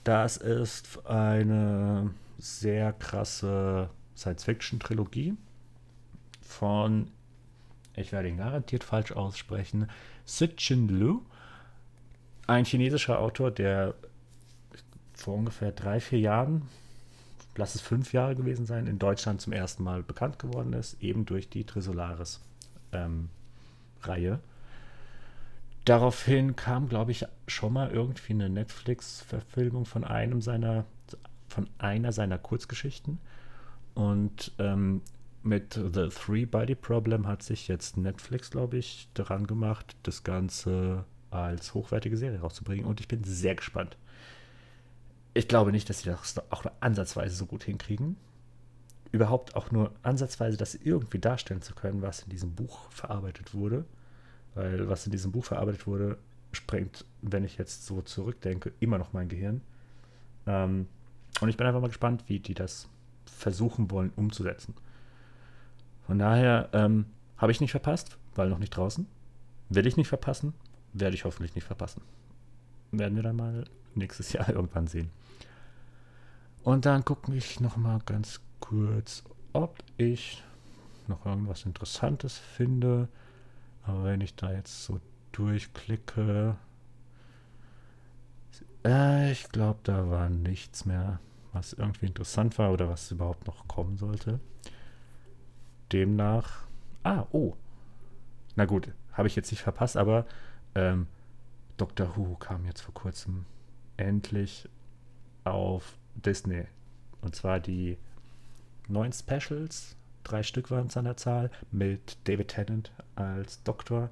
das 0.04 0.36
ist 0.36 1.04
eine 1.08 2.14
sehr 2.38 2.92
krasse 2.92 3.90
Science-Fiction-Trilogie 4.16 5.34
von, 6.40 7.10
ich 7.96 8.12
werde 8.12 8.28
ihn 8.28 8.36
garantiert 8.36 8.84
falsch 8.84 9.10
aussprechen, 9.10 9.90
Sitchin 10.24 10.86
Lu, 10.86 11.22
ein 12.46 12.64
chinesischer 12.64 13.18
Autor, 13.18 13.50
der 13.50 13.96
vor 15.14 15.34
ungefähr 15.34 15.72
drei, 15.72 15.98
vier 15.98 16.20
Jahren, 16.20 16.68
lass 17.56 17.74
es 17.74 17.80
fünf 17.80 18.12
Jahre 18.12 18.36
gewesen 18.36 18.66
sein, 18.66 18.86
in 18.86 18.98
Deutschland 18.98 19.40
zum 19.40 19.52
ersten 19.52 19.82
Mal 19.82 20.02
bekannt 20.02 20.38
geworden 20.38 20.72
ist, 20.72 21.02
eben 21.02 21.26
durch 21.26 21.48
die 21.48 21.64
Trisolaris-Reihe. 21.64 22.40
Ähm, 22.92 24.40
Daraufhin 25.84 26.56
kam, 26.56 26.88
glaube 26.88 27.12
ich, 27.12 27.24
schon 27.46 27.72
mal 27.72 27.90
irgendwie 27.90 28.32
eine 28.32 28.50
Netflix-Verfilmung 28.50 29.84
von 29.84 30.02
einem 30.02 30.40
seiner, 30.40 30.84
von 31.48 31.68
einer 31.78 32.10
seiner 32.10 32.38
Kurzgeschichten. 32.38 33.20
Und 33.94 34.50
ähm, 34.58 35.02
mit 35.44 35.74
The 35.74 36.08
Three 36.08 36.44
Body 36.44 36.74
Problem 36.74 37.28
hat 37.28 37.44
sich 37.44 37.68
jetzt 37.68 37.96
Netflix, 37.96 38.50
glaube 38.50 38.78
ich, 38.78 39.08
daran 39.14 39.46
gemacht, 39.46 39.96
das 40.02 40.24
Ganze 40.24 41.04
als 41.30 41.72
hochwertige 41.72 42.16
Serie 42.16 42.40
rauszubringen. 42.40 42.84
Und 42.84 42.98
ich 42.98 43.06
bin 43.06 43.22
sehr 43.22 43.54
gespannt 43.54 43.96
ich 45.36 45.48
glaube 45.48 45.72
nicht, 45.72 45.88
dass 45.88 46.00
sie 46.00 46.10
das 46.10 46.34
auch 46.50 46.64
nur 46.64 46.72
ansatzweise 46.80 47.34
so 47.36 47.46
gut 47.46 47.64
hinkriegen. 47.64 48.16
Überhaupt 49.12 49.54
auch 49.54 49.70
nur 49.70 49.92
ansatzweise 50.02 50.56
das 50.56 50.74
irgendwie 50.74 51.18
darstellen 51.18 51.62
zu 51.62 51.74
können, 51.74 52.02
was 52.02 52.22
in 52.22 52.30
diesem 52.30 52.54
Buch 52.54 52.90
verarbeitet 52.90 53.54
wurde. 53.54 53.84
Weil 54.54 54.88
was 54.88 55.06
in 55.06 55.12
diesem 55.12 55.32
Buch 55.32 55.44
verarbeitet 55.44 55.86
wurde, 55.86 56.18
sprengt, 56.52 57.04
wenn 57.22 57.44
ich 57.44 57.58
jetzt 57.58 57.86
so 57.86 58.00
zurückdenke, 58.02 58.72
immer 58.80 58.98
noch 58.98 59.12
mein 59.12 59.28
Gehirn. 59.28 59.60
Ähm, 60.46 60.88
und 61.40 61.48
ich 61.48 61.56
bin 61.56 61.66
einfach 61.66 61.80
mal 61.80 61.88
gespannt, 61.88 62.24
wie 62.26 62.40
die 62.40 62.54
das 62.54 62.88
versuchen 63.26 63.90
wollen 63.90 64.12
umzusetzen. 64.16 64.74
Von 66.06 66.18
daher 66.18 66.70
ähm, 66.72 67.06
habe 67.36 67.52
ich 67.52 67.60
nicht 67.60 67.72
verpasst, 67.72 68.16
weil 68.34 68.48
noch 68.48 68.58
nicht 68.58 68.70
draußen. 68.70 69.06
Will 69.68 69.86
ich 69.86 69.96
nicht 69.96 70.08
verpassen, 70.08 70.54
werde 70.92 71.14
ich 71.14 71.24
hoffentlich 71.24 71.54
nicht 71.54 71.66
verpassen. 71.66 72.00
Werden 72.92 73.16
wir 73.16 73.22
dann 73.22 73.36
mal 73.36 73.64
nächstes 73.94 74.32
Jahr 74.32 74.48
irgendwann 74.54 74.86
sehen. 74.86 75.10
Und 76.66 76.84
dann 76.84 77.04
gucke 77.04 77.32
ich 77.32 77.60
noch 77.60 77.76
mal 77.76 78.00
ganz 78.06 78.40
kurz, 78.58 79.22
ob 79.52 79.78
ich 79.98 80.42
noch 81.06 81.24
irgendwas 81.24 81.64
Interessantes 81.64 82.38
finde. 82.38 83.06
Aber 83.84 84.02
wenn 84.02 84.20
ich 84.20 84.34
da 84.34 84.50
jetzt 84.50 84.82
so 84.82 84.98
durchklicke, 85.30 86.56
äh, 88.84 89.30
ich 89.30 89.48
glaube, 89.50 89.78
da 89.84 90.10
war 90.10 90.28
nichts 90.28 90.84
mehr, 90.86 91.20
was 91.52 91.72
irgendwie 91.72 92.06
interessant 92.06 92.58
war 92.58 92.72
oder 92.72 92.88
was 92.88 93.12
überhaupt 93.12 93.46
noch 93.46 93.68
kommen 93.68 93.96
sollte. 93.96 94.40
Demnach, 95.92 96.66
ah, 97.04 97.26
oh, 97.30 97.54
na 98.56 98.64
gut, 98.64 98.92
habe 99.12 99.28
ich 99.28 99.36
jetzt 99.36 99.52
nicht 99.52 99.62
verpasst, 99.62 99.96
aber 99.96 100.26
ähm, 100.74 101.06
Doctor 101.76 102.16
Who 102.16 102.34
kam 102.34 102.64
jetzt 102.64 102.80
vor 102.80 102.94
kurzem 102.94 103.44
endlich 103.96 104.68
auf 105.44 105.96
Disney. 106.24 106.64
Und 107.20 107.34
zwar 107.34 107.60
die 107.60 107.98
neun 108.88 109.12
Specials, 109.12 109.96
drei 110.24 110.42
Stück 110.42 110.70
waren 110.70 110.86
es 110.86 110.96
an 110.96 111.04
der 111.04 111.16
Zahl, 111.16 111.50
mit 111.70 112.18
David 112.24 112.48
Tennant 112.48 112.92
als 113.14 113.62
Doktor. 113.62 114.10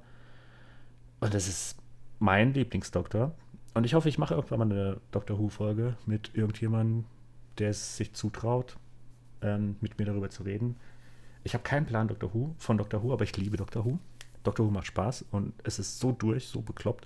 Und 1.19 1.33
das 1.33 1.47
ist 1.47 1.77
mein 2.19 2.53
Lieblingsdoktor. 2.53 3.33
Und 3.73 3.83
ich 3.83 3.93
hoffe, 3.93 4.09
ich 4.09 4.17
mache 4.17 4.33
irgendwann 4.33 4.59
mal 4.59 4.71
eine 4.71 5.01
Doctor 5.11 5.37
Who-Folge 5.37 5.97
mit 6.05 6.31
irgendjemandem, 6.33 7.05
der 7.57 7.71
es 7.71 7.97
sich 7.97 8.13
zutraut, 8.13 8.77
ähm, 9.41 9.75
mit 9.81 9.99
mir 9.99 10.05
darüber 10.05 10.29
zu 10.29 10.43
reden. 10.43 10.77
Ich 11.43 11.53
habe 11.53 11.63
keinen 11.63 11.85
Plan 11.85 12.07
Doctor 12.07 12.33
Who, 12.33 12.55
von 12.57 12.77
Doctor 12.77 13.03
Who, 13.03 13.13
aber 13.13 13.23
ich 13.23 13.35
liebe 13.37 13.57
Doctor 13.57 13.85
Who. 13.85 13.99
Doctor 14.43 14.65
Who 14.65 14.71
macht 14.71 14.87
Spaß 14.87 15.25
und 15.31 15.53
es 15.63 15.79
ist 15.79 15.99
so 15.99 16.11
durch, 16.11 16.47
so 16.47 16.61
bekloppt, 16.61 17.05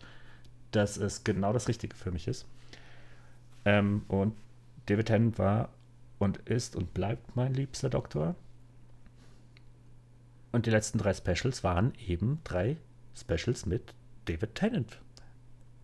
dass 0.72 0.98
es 0.98 1.24
genau 1.24 1.54
das 1.54 1.68
Richtige 1.68 1.96
für 1.96 2.12
mich 2.12 2.28
ist. 2.28 2.46
Ähm, 3.66 4.04
und 4.08 4.36
David 4.90 5.06
Tennant 5.08 5.38
war 5.38 5.70
und 6.18 6.38
ist 6.50 6.76
und 6.76 6.94
bleibt 6.94 7.36
mein 7.36 7.54
liebster 7.54 7.90
Doktor. 7.90 8.36
Und 10.52 10.66
die 10.66 10.72
letzten 10.72 10.98
drei 10.98 11.14
Specials 11.14 11.64
waren 11.64 11.94
eben 12.08 12.42
drei 12.44 12.78
Specials 13.16 13.68
mit 13.68 13.94
David 14.26 14.56
Tennant 14.56 15.00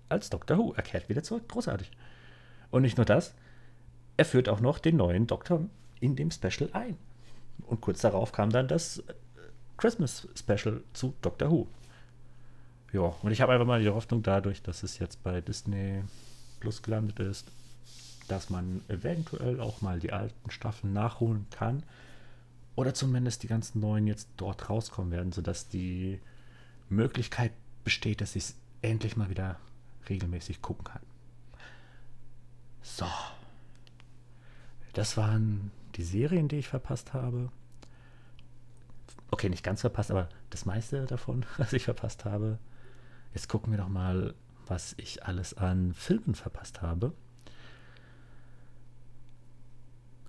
als 0.09 0.29
Doctor 0.31 0.57
Who. 0.57 0.73
Er 0.73 0.81
kehrt 0.81 1.07
wieder 1.07 1.21
zurück. 1.21 1.47
Großartig. 1.47 1.91
Und 2.71 2.81
nicht 2.81 2.97
nur 2.97 3.05
das, 3.05 3.35
er 4.17 4.25
führt 4.25 4.49
auch 4.49 4.59
noch 4.59 4.79
den 4.79 4.97
neuen 4.97 5.27
Doktor 5.27 5.69
in 5.99 6.15
dem 6.15 6.31
Special 6.31 6.69
ein. 6.73 6.97
Und 7.67 7.81
kurz 7.81 8.01
darauf 8.01 8.31
kam 8.31 8.49
dann 8.49 8.67
das 8.67 8.99
äh, 8.99 9.13
Christmas 9.77 10.27
Special 10.35 10.83
zu 10.93 11.13
Doctor 11.21 11.51
Who. 11.51 11.67
Ja, 12.91 13.13
und 13.21 13.31
ich 13.31 13.41
habe 13.41 13.53
einfach 13.53 13.67
mal 13.67 13.81
die 13.81 13.89
Hoffnung 13.89 14.23
dadurch, 14.23 14.63
dass 14.63 14.81
es 14.81 14.97
jetzt 14.97 15.21
bei 15.21 15.41
Disney 15.41 16.03
Plus 16.59 16.81
gelandet 16.81 17.19
ist, 17.19 17.51
dass 18.27 18.49
man 18.49 18.81
eventuell 18.87 19.59
auch 19.59 19.81
mal 19.81 19.99
die 19.99 20.11
alten 20.11 20.51
Staffeln 20.51 20.93
nachholen 20.93 21.45
kann. 21.51 21.83
Oder 22.75 22.93
zumindest 22.93 23.43
die 23.43 23.47
ganzen 23.47 23.79
neuen 23.79 24.07
jetzt 24.07 24.29
dort 24.37 24.69
rauskommen 24.69 25.11
werden, 25.11 25.31
sodass 25.31 25.69
die 25.69 26.19
Möglichkeit 26.89 27.51
besteht, 27.83 28.21
dass 28.21 28.35
ich 28.35 28.43
es 28.43 28.55
endlich 28.81 29.15
mal 29.15 29.29
wieder 29.29 29.57
regelmäßig 30.09 30.61
gucken 30.61 30.83
kann. 30.83 31.01
So. 32.81 33.07
Das 34.93 35.17
waren 35.17 35.71
die 35.95 36.03
Serien, 36.03 36.47
die 36.47 36.57
ich 36.57 36.67
verpasst 36.67 37.13
habe. 37.13 37.49
Okay, 39.31 39.49
nicht 39.49 39.63
ganz 39.63 39.81
verpasst, 39.81 40.11
aber 40.11 40.29
das 40.49 40.65
meiste 40.65 41.05
davon, 41.05 41.45
was 41.57 41.73
ich 41.73 41.83
verpasst 41.83 42.25
habe. 42.25 42.59
Jetzt 43.33 43.49
gucken 43.49 43.71
wir 43.71 43.77
doch 43.77 43.89
mal, 43.89 44.33
was 44.67 44.93
ich 44.97 45.25
alles 45.25 45.53
an 45.55 45.93
Filmen 45.93 46.35
verpasst 46.35 46.81
habe. 46.81 47.13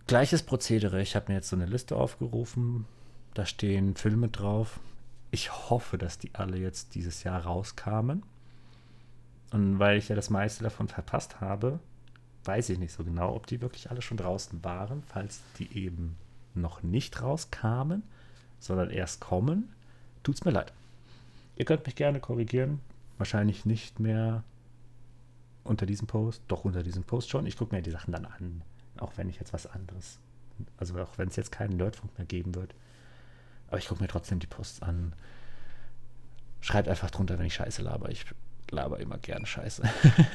Gleiches 0.07 0.45
Prozedere. 0.45 1.03
Ich 1.03 1.17
habe 1.17 1.27
mir 1.29 1.35
jetzt 1.35 1.49
so 1.49 1.57
eine 1.57 1.67
Liste 1.67 1.97
aufgerufen. 1.97 2.87
Da 3.35 3.45
stehen 3.45 3.97
Filme 3.97 4.29
drauf. 4.29 4.79
Ich 5.33 5.69
hoffe, 5.69 5.99
dass 5.99 6.17
die 6.17 6.31
alle 6.33 6.59
jetzt 6.59 6.95
dieses 6.95 7.25
Jahr 7.25 7.43
rauskamen. 7.43 8.23
Und 9.51 9.81
weil 9.81 9.99
ich 9.99 10.09
ja 10.09 10.15
das 10.15 10.31
meiste 10.31 10.63
davon 10.63 10.87
verpasst 10.87 11.41
habe, 11.41 11.81
weiß 12.45 12.71
ich 12.71 12.79
nicht 12.79 12.93
so 12.93 13.03
genau, 13.03 13.35
ob 13.35 13.49
die 13.49 13.61
wirklich 13.61 13.91
alle 13.91 14.01
schon 14.01 14.17
draußen 14.17 14.63
waren, 14.63 15.03
falls 15.03 15.41
die 15.59 15.77
eben 15.77 16.17
noch 16.55 16.85
nicht 16.85 17.21
rauskamen, 17.21 18.05
sondern 18.61 18.91
erst 18.91 19.21
kommen. 19.21 19.69
Tut's 20.23 20.45
mir 20.45 20.53
leid. 20.53 20.73
Ihr 21.57 21.65
könnt 21.65 21.85
mich 21.85 21.97
gerne 21.97 22.21
korrigieren. 22.21 22.81
wahrscheinlich 23.19 23.65
nicht 23.65 23.99
mehr 23.99 24.45
unter 25.65 25.87
diesem 25.87 26.07
Post, 26.07 26.43
doch 26.47 26.65
unter 26.65 26.85
diesem 26.85 27.03
Post 27.03 27.31
schon. 27.31 27.47
Ich 27.47 27.57
gucke 27.57 27.75
mir 27.75 27.83
die 27.83 27.91
Sachen 27.91 28.13
dann 28.13 28.27
an, 28.27 28.63
auch 29.01 29.13
wenn 29.17 29.29
ich 29.29 29.39
jetzt 29.39 29.53
was 29.53 29.67
anderes, 29.67 30.19
also 30.77 30.99
auch 31.01 31.19
wenn 31.19 31.29
es 31.29 31.37
jetzt 31.37 31.53
keinen 31.53 31.77
Nerdfunk 31.77 32.17
mehr 32.19 32.27
geben 32.27 32.55
wird. 32.55 32.75
Aber 33.69 33.79
ich 33.79 33.89
gucke 33.89 34.03
mir 34.03 34.09
trotzdem 34.09 34.39
die 34.39 34.47
Posts 34.47 34.83
an. 34.83 35.15
Schreibt 36.61 36.89
einfach 36.89 37.11
drunter, 37.11 37.39
wenn 37.39 37.47
ich 37.47 37.55
Scheiße 37.55 37.83
laber. 37.83 38.11
Ich 38.11 38.25
laber 38.71 38.99
immer 39.01 39.19
gerne 39.19 39.47
Scheiße. 39.47 39.83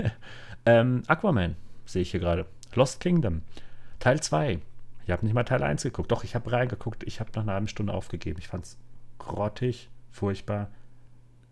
ähm, 0.66 1.04
Aquaman 1.08 1.56
sehe 1.86 2.02
ich 2.02 2.12
hier 2.12 2.20
gerade. 2.20 2.46
Lost 2.74 3.00
Kingdom. 3.00 3.42
Teil 4.00 4.22
2. 4.22 4.60
Ich 5.06 5.12
habe 5.12 5.26
nicht 5.26 5.34
mal 5.34 5.44
Teil 5.44 5.64
1 5.64 5.84
geguckt. 5.84 6.12
Doch, 6.12 6.24
ich 6.24 6.36
habe 6.36 6.52
reingeguckt. 6.52 7.04
Ich 7.04 7.20
habe 7.20 7.32
nach 7.36 7.44
einer 7.44 7.54
halben 7.54 7.68
Stunde 7.68 7.94
aufgegeben. 7.94 8.40
Ich 8.40 8.48
fand 8.48 8.66
es 8.66 8.78
grottig, 9.18 9.90
furchtbar. 10.10 10.70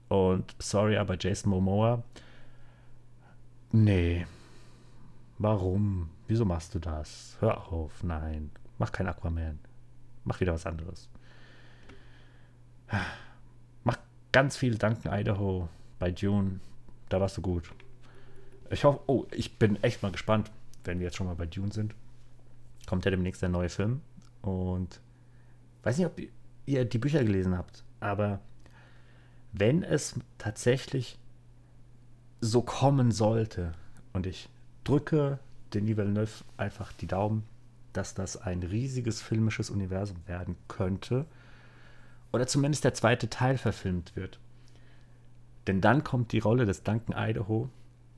Und 0.07 0.55
sorry, 0.59 0.97
aber 0.97 1.17
Jason 1.19 1.51
Momoa. 1.51 2.03
Nee. 3.71 4.25
Warum? 5.37 6.09
Wieso 6.29 6.45
machst 6.45 6.75
du 6.75 6.79
das? 6.79 7.37
Hör 7.39 7.71
auf. 7.71 8.03
Nein. 8.03 8.51
Mach 8.77 8.91
kein 8.91 9.07
Aquaman. 9.07 9.57
Mach 10.25 10.39
wieder 10.39 10.53
was 10.53 10.67
anderes. 10.67 11.09
Mach 13.83 13.97
ganz 14.31 14.55
viel 14.55 14.77
Danken 14.77 15.11
Idaho 15.11 15.69
bei 15.97 16.11
Dune. 16.11 16.59
Da 17.09 17.19
warst 17.19 17.35
du 17.37 17.41
gut. 17.41 17.73
Ich 18.69 18.83
hoffe, 18.83 18.99
oh, 19.07 19.25
ich 19.31 19.57
bin 19.57 19.81
echt 19.83 20.03
mal 20.03 20.11
gespannt, 20.11 20.51
wenn 20.83 20.99
wir 20.99 21.05
jetzt 21.05 21.17
schon 21.17 21.25
mal 21.25 21.35
bei 21.35 21.47
Dune 21.47 21.71
sind. 21.71 21.95
Kommt 22.85 23.05
ja 23.05 23.11
demnächst 23.11 23.41
der 23.41 23.49
neue 23.49 23.69
Film. 23.69 24.01
Und 24.43 25.01
weiß 25.81 25.97
nicht, 25.97 26.05
ob 26.05 26.21
ihr 26.67 26.85
die 26.85 26.99
Bücher 26.99 27.23
gelesen 27.23 27.57
habt, 27.57 27.83
aber 28.01 28.39
wenn 29.51 29.81
es 29.81 30.13
tatsächlich 30.37 31.17
so 32.39 32.61
kommen 32.61 33.11
sollte, 33.11 33.71
und 34.13 34.27
ich 34.27 34.47
drücke 34.83 35.39
Denis 35.73 35.97
Villeneuve 35.97 36.43
einfach 36.57 36.91
die 36.93 37.07
Daumen, 37.07 37.43
dass 37.93 38.13
das 38.13 38.37
ein 38.37 38.63
riesiges 38.63 39.21
filmisches 39.21 39.69
Universum 39.69 40.17
werden 40.27 40.55
könnte, 40.67 41.25
oder 42.31 42.47
zumindest 42.47 42.83
der 42.83 42.93
zweite 42.93 43.29
Teil 43.29 43.57
verfilmt 43.57 44.15
wird. 44.15 44.39
Denn 45.67 45.81
dann 45.81 46.03
kommt 46.03 46.31
die 46.31 46.39
Rolle 46.39 46.65
des 46.65 46.83
Duncan 46.83 47.15
Idaho, 47.17 47.69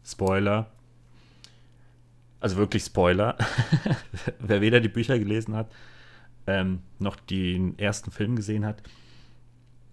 Spoiler, 0.04 0.70
also 2.40 2.58
wirklich 2.58 2.84
Spoiler, 2.84 3.38
wer 4.40 4.62
weder 4.62 4.80
die 4.80 4.90
Bücher 4.90 5.18
gelesen 5.18 5.56
hat, 5.56 5.72
ähm, 6.48 6.82
noch 7.00 7.16
den 7.16 7.78
ersten 7.78 8.12
Film 8.12 8.36
gesehen 8.36 8.66
hat, 8.66 8.82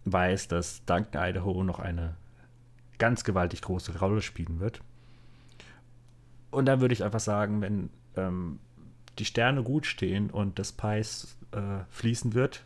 weiß, 0.04 0.48
dass 0.48 0.84
Duncan 0.84 1.30
Idaho 1.30 1.62
noch 1.62 1.78
eine 1.78 2.16
ganz 2.98 3.22
gewaltig 3.22 3.62
große 3.62 3.98
Rolle 3.98 4.22
spielen 4.22 4.60
wird. 4.60 4.80
Und 6.50 6.66
dann 6.66 6.80
würde 6.80 6.94
ich 6.94 7.04
einfach 7.04 7.20
sagen, 7.20 7.60
wenn 7.60 7.90
ähm, 8.16 8.58
die 9.18 9.24
Sterne 9.24 9.62
gut 9.62 9.86
stehen 9.86 10.30
und 10.30 10.58
das 10.58 10.72
Pies 10.72 11.36
äh, 11.52 11.84
fließen 11.90 12.34
wird, 12.34 12.64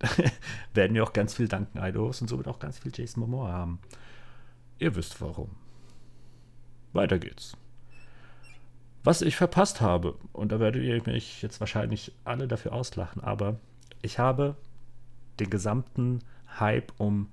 werden 0.74 0.94
wir 0.94 1.04
auch 1.04 1.12
ganz 1.12 1.34
viel 1.34 1.48
Duncan 1.48 1.82
Idahos 1.82 2.20
und 2.20 2.28
somit 2.28 2.48
auch 2.48 2.58
ganz 2.58 2.78
viel 2.78 2.92
Jason 2.94 3.20
Momoa 3.20 3.52
haben. 3.52 3.78
Ihr 4.78 4.94
wisst 4.96 5.20
warum. 5.20 5.50
Weiter 6.92 7.18
geht's. 7.18 7.56
Was 9.04 9.22
ich 9.22 9.36
verpasst 9.36 9.80
habe, 9.80 10.16
und 10.32 10.52
da 10.52 10.60
werdet 10.60 10.82
ihr 10.82 11.02
mich 11.06 11.42
jetzt 11.42 11.60
wahrscheinlich 11.60 12.12
alle 12.24 12.46
dafür 12.46 12.72
auslachen, 12.72 13.22
aber 13.22 13.58
ich 14.00 14.18
habe 14.18 14.56
den 15.40 15.50
gesamten 15.50 16.20
Hype 16.60 16.92
um 16.98 17.28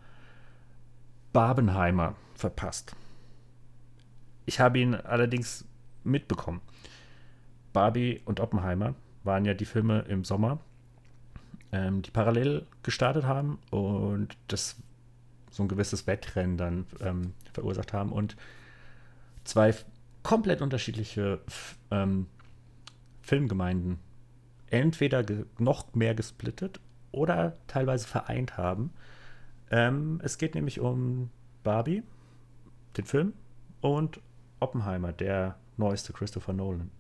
Barbenheimer 1.32 2.16
verpasst. 2.34 2.96
Ich 4.46 4.60
habe 4.60 4.80
ihn 4.80 4.96
allerdings 4.96 5.66
mitbekommen. 6.04 6.62
Barbie 7.74 8.22
und 8.26 8.40
Oppenheimer 8.40 8.96
waren 9.24 9.46
ja 9.46 9.54
die 9.54 9.66
Filme 9.66 10.00
im 10.08 10.24
Sommer, 10.24 10.60
ähm, 11.72 12.02
die 12.02 12.12
parallel 12.12 12.66
gestartet 12.84 13.26
haben 13.26 13.60
und 13.70 14.36
das 14.48 14.78
so 15.52 15.64
ein 15.64 15.70
gewisses 15.70 16.08
Wettrennen 16.08 16.58
dann 16.58 16.86
ähm, 17.02 17.34
verursacht 17.54 17.94
haben 17.94 18.12
und 18.12 18.36
zwei 19.44 19.74
komplett 20.24 20.62
unterschiedliche 20.62 21.40
ähm, 21.92 22.28
Filmgemeinden 23.22 24.00
entweder 24.68 25.24
noch 25.58 25.94
mehr 25.96 26.16
gesplittet 26.16 26.80
oder 27.12 27.58
teilweise 27.68 28.08
vereint 28.08 28.58
haben. 28.58 28.92
Ähm, 29.72 30.20
es 30.24 30.38
geht 30.38 30.56
nämlich 30.56 30.80
um 30.80 31.30
Barbie, 31.64 32.04
den 32.98 33.06
Film, 33.06 33.34
und 33.82 34.20
Oppenheimer, 34.60 35.14
der 35.14 35.56
neueste 35.80 36.14
Christopher 36.14 36.54
Nolan. 36.54 36.92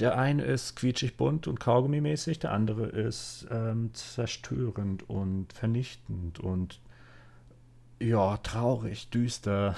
Der 0.00 0.18
eine 0.18 0.44
ist 0.44 0.76
quietschig 0.76 1.16
bunt 1.16 1.46
und 1.46 1.60
kaugummimäßig, 1.60 2.38
der 2.38 2.52
andere 2.52 2.86
ist 2.86 3.46
ähm, 3.50 3.92
zerstörend 3.92 5.08
und 5.08 5.52
vernichtend 5.52 6.40
und 6.40 6.80
ja, 8.00 8.38
traurig, 8.38 9.10
düster. 9.10 9.76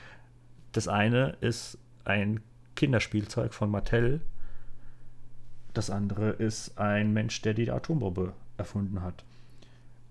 das 0.72 0.88
eine 0.88 1.36
ist 1.40 1.78
ein 2.04 2.40
Kinderspielzeug 2.74 3.54
von 3.54 3.70
Mattel. 3.70 4.20
Das 5.72 5.88
andere 5.88 6.30
ist 6.30 6.76
ein 6.78 7.12
Mensch, 7.12 7.40
der 7.42 7.54
die 7.54 7.70
Atombombe 7.70 8.32
erfunden 8.56 9.02
hat. 9.02 9.24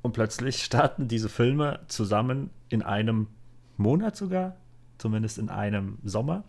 Und 0.02 0.13
plötzlich 0.13 0.63
starten 0.63 1.10
diese 1.10 1.28
Filme 1.28 1.82
zusammen 1.88 2.50
in 2.70 2.82
einem 2.82 3.28
Monat 3.76 4.16
sogar, 4.16 4.56
zumindest 4.98 5.38
in 5.38 5.50
einem 5.50 5.98
Sommer. 6.06 6.46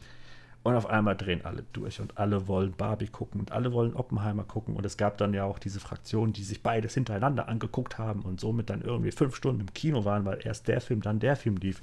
Und 0.65 0.77
auf 0.77 0.87
einmal 0.87 1.15
drehen 1.15 1.45
alle 1.45 1.63
durch 1.75 2.01
und 2.01 2.17
alle 2.17 2.49
wollen 2.49 2.73
Barbie 2.73 3.09
gucken 3.09 3.39
und 3.39 3.53
alle 3.53 3.75
wollen 3.75 3.95
Oppenheimer 3.95 4.45
gucken. 4.45 4.75
Und 4.75 4.87
es 4.87 4.97
gab 4.97 5.19
dann 5.19 5.35
ja 5.35 5.45
auch 5.45 5.59
diese 5.59 5.79
Fraktionen, 5.79 6.33
die 6.33 6.43
sich 6.43 6.63
beides 6.63 6.95
hintereinander 6.95 7.49
angeguckt 7.49 7.99
haben 7.99 8.23
und 8.23 8.41
somit 8.41 8.71
dann 8.71 8.81
irgendwie 8.81 9.13
fünf 9.13 9.37
Stunden 9.37 9.61
im 9.61 9.75
Kino 9.75 10.07
waren, 10.07 10.25
weil 10.25 10.39
erst 10.43 10.67
der 10.67 10.81
Film, 10.81 11.03
dann 11.03 11.21
der 11.21 11.37
Film 11.37 11.59
lief. 11.59 11.83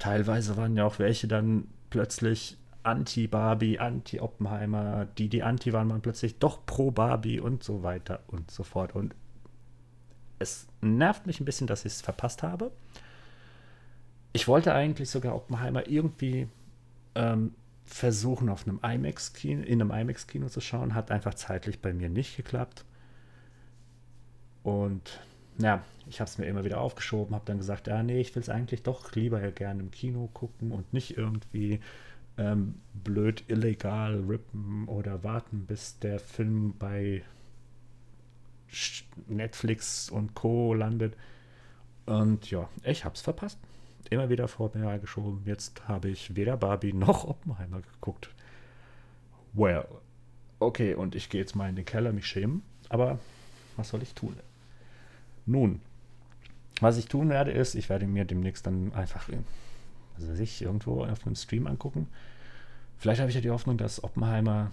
Teilweise 0.00 0.56
waren 0.56 0.76
ja 0.76 0.84
auch 0.84 0.98
welche 0.98 1.28
dann 1.28 1.68
plötzlich 1.88 2.58
Anti-Barbie, 2.82 3.78
Anti-Oppenheimer, 3.78 5.06
die, 5.16 5.28
die 5.28 5.44
Anti 5.44 5.72
waren, 5.72 5.88
waren 5.88 6.02
plötzlich 6.02 6.40
doch 6.40 6.66
pro 6.66 6.90
Barbie 6.90 7.38
und 7.38 7.62
so 7.62 7.84
weiter 7.84 8.24
und 8.26 8.50
so 8.50 8.64
fort. 8.64 8.96
Und 8.96 9.14
es 10.40 10.66
nervt 10.80 11.28
mich 11.28 11.38
ein 11.38 11.44
bisschen, 11.44 11.68
dass 11.68 11.84
ich 11.84 11.92
es 11.92 12.00
verpasst 12.00 12.42
habe. 12.42 12.72
Ich 14.32 14.48
wollte 14.48 14.74
eigentlich 14.74 15.10
sogar 15.10 15.36
Oppenheimer 15.36 15.86
irgendwie 15.86 16.48
ähm, 17.14 17.54
versuchen, 17.88 18.48
auf 18.48 18.66
einem 18.66 18.80
IMAX-Kino, 18.82 19.62
in 19.62 19.80
einem 19.80 19.90
IMAX-Kino 19.90 20.48
zu 20.48 20.60
schauen. 20.60 20.94
Hat 20.94 21.10
einfach 21.10 21.34
zeitlich 21.34 21.80
bei 21.80 21.92
mir 21.92 22.08
nicht 22.08 22.36
geklappt. 22.36 22.84
Und 24.62 25.20
ja, 25.58 25.82
ich 26.06 26.20
habe 26.20 26.28
es 26.28 26.38
mir 26.38 26.46
immer 26.46 26.64
wieder 26.64 26.80
aufgeschoben, 26.80 27.34
habe 27.34 27.46
dann 27.46 27.58
gesagt, 27.58 27.86
ja, 27.86 28.02
nee, 28.02 28.20
ich 28.20 28.34
will 28.34 28.42
es 28.42 28.48
eigentlich 28.48 28.82
doch 28.82 29.12
lieber 29.12 29.42
ja 29.42 29.50
gerne 29.50 29.82
im 29.82 29.90
Kino 29.90 30.28
gucken 30.32 30.70
und 30.70 30.92
nicht 30.92 31.16
irgendwie 31.16 31.80
ähm, 32.36 32.74
blöd 32.92 33.44
illegal 33.48 34.20
rippen 34.20 34.86
oder 34.86 35.24
warten, 35.24 35.64
bis 35.66 35.98
der 35.98 36.20
Film 36.20 36.74
bei 36.78 37.22
Netflix 39.26 40.10
und 40.10 40.34
Co. 40.34 40.74
landet. 40.74 41.16
Und 42.06 42.50
ja, 42.50 42.68
ich 42.84 43.04
habe 43.04 43.14
es 43.14 43.22
verpasst 43.22 43.58
immer 44.10 44.28
wieder 44.28 44.48
vor 44.48 44.70
mir 44.74 44.98
geschoben. 44.98 45.42
Jetzt 45.44 45.86
habe 45.88 46.08
ich 46.08 46.34
weder 46.36 46.56
Barbie 46.56 46.92
noch 46.92 47.24
Oppenheimer 47.24 47.80
geguckt. 47.80 48.30
Well, 49.52 49.86
okay, 50.60 50.94
und 50.94 51.14
ich 51.14 51.28
gehe 51.30 51.40
jetzt 51.40 51.56
mal 51.56 51.68
in 51.68 51.76
den 51.76 51.84
Keller 51.84 52.12
mich 52.12 52.26
schämen, 52.26 52.62
aber 52.88 53.18
was 53.76 53.88
soll 53.90 54.02
ich 54.02 54.14
tun? 54.14 54.36
Nun, 55.46 55.80
was 56.80 56.98
ich 56.98 57.06
tun 57.06 57.28
werde, 57.28 57.50
ist, 57.50 57.74
ich 57.74 57.88
werde 57.88 58.06
mir 58.06 58.24
demnächst 58.24 58.66
dann 58.66 58.92
einfach, 58.92 59.28
also 60.16 60.34
sich 60.34 60.62
irgendwo 60.62 61.04
auf 61.04 61.26
einem 61.26 61.34
Stream 61.34 61.66
angucken. 61.66 62.08
Vielleicht 62.98 63.20
habe 63.20 63.30
ich 63.30 63.34
ja 63.36 63.40
die 63.40 63.50
Hoffnung, 63.50 63.78
dass 63.78 64.02
Oppenheimer 64.02 64.70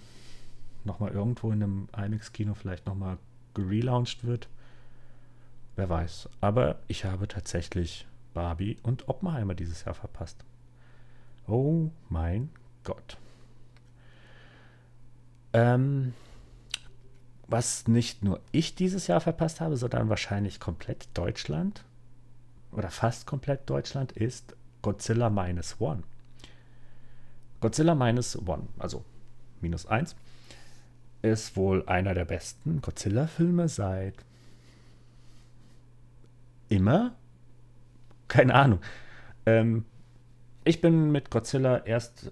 nochmal 0.83 1.11
irgendwo 1.11 1.51
in 1.51 1.63
einem 1.63 1.87
IMAX-Kino 1.95 2.53
vielleicht 2.53 2.85
nochmal 2.85 3.17
gelauncht 3.53 4.25
wird. 4.25 4.49
Wer 5.75 5.89
weiß. 5.89 6.29
Aber 6.41 6.79
ich 6.87 7.05
habe 7.05 7.27
tatsächlich 7.27 8.07
Barbie 8.35 8.77
und 8.83 9.09
Oppenheimer 9.09 9.55
dieses 9.55 9.85
Jahr 9.85 9.95
verpasst. 9.95 10.45
Oh 11.47 11.89
mein 12.09 12.49
Gott. 12.83 13.17
Ähm, 15.53 16.13
was 17.47 17.87
nicht 17.87 18.23
nur 18.23 18.41
ich 18.51 18.75
dieses 18.75 19.07
Jahr 19.07 19.21
verpasst 19.21 19.61
habe, 19.61 19.77
sondern 19.77 20.09
wahrscheinlich 20.09 20.59
komplett 20.59 21.07
Deutschland 21.15 21.83
oder 22.71 22.91
fast 22.91 23.25
komplett 23.25 23.69
Deutschland 23.69 24.11
ist 24.11 24.55
Godzilla 24.81 25.29
Minus 25.29 25.79
One. 25.79 26.03
Godzilla 27.61 27.95
Minus 27.95 28.37
One, 28.47 28.67
also 28.77 29.05
minus 29.61 29.85
eins, 29.85 30.15
ist 31.21 31.55
wohl 31.55 31.87
einer 31.87 32.13
der 32.13 32.25
besten 32.25 32.81
Godzilla-Filme 32.81 33.69
seit 33.69 34.15
immer 36.67 37.15
keine 38.35 38.53
Ahnung. 38.53 38.79
Ähm, 39.45 39.85
ich 40.65 40.81
bin 40.81 41.11
mit 41.11 41.31
Godzilla 41.31 41.85
erst 41.85 42.31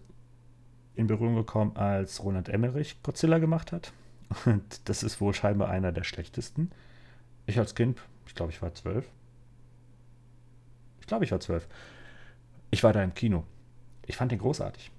in 0.96 1.08
Berührung 1.08 1.36
gekommen, 1.36 1.76
als 1.76 2.24
Roland 2.24 2.50
Emmerich 2.50 3.02
Godzilla 3.04 3.38
gemacht 3.40 3.72
hat. 3.72 3.94
Und 4.46 4.90
das 4.90 5.04
ist 5.04 5.22
wohl 5.22 5.34
scheinbar 5.34 5.70
einer 5.70 5.92
der 5.92 6.04
schlechtesten. 6.04 6.72
Ich 7.46 7.58
als 7.58 7.76
Kind, 7.76 8.02
ich 8.28 8.36
glaube, 8.36 8.52
ich 8.52 8.62
war 8.62 8.74
zwölf. 8.74 9.06
Ich 11.00 11.08
glaube, 11.08 11.26
ich 11.26 11.32
war 11.32 11.40
zwölf. 11.40 11.68
Ich 12.72 12.84
war 12.84 12.94
da 12.94 13.04
im 13.04 13.14
Kino. 13.14 13.44
Ich 14.06 14.18
fand 14.18 14.32
den 14.32 14.40
großartig. 14.40 14.92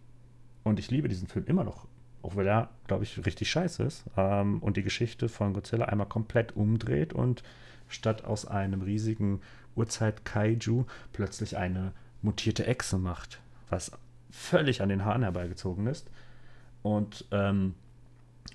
Und 0.63 0.79
ich 0.79 0.91
liebe 0.91 1.09
diesen 1.09 1.29
Film 1.29 1.47
immer 1.47 1.65
noch. 1.65 1.87
Auch 2.23 2.37
weil 2.37 2.47
er, 2.47 2.71
glaube 2.87 3.05
ich, 3.05 3.25
richtig 3.27 3.51
scheiße 3.51 3.83
ist. 3.83 4.05
Ähm, 4.17 4.63
und 4.63 4.77
die 4.77 4.83
Geschichte 4.83 5.29
von 5.29 5.53
Godzilla 5.53 5.87
einmal 5.87 6.09
komplett 6.09 6.57
umdreht 6.57 7.13
und 7.13 7.43
statt 7.89 8.25
aus 8.25 8.47
einem 8.47 8.83
riesigen 8.83 9.41
Urzeit-Kaiju 9.77 10.85
plötzlich 11.13 11.57
eine 11.57 11.93
mutierte 12.23 12.67
Echse 12.67 12.99
macht. 12.99 13.41
Was 13.71 13.93
völlig 14.31 14.83
an 14.83 14.89
den 14.89 15.05
Haaren 15.05 15.23
herbeigezogen 15.23 15.87
ist. 15.87 16.11
Und 16.83 17.25
ähm, 17.31 17.75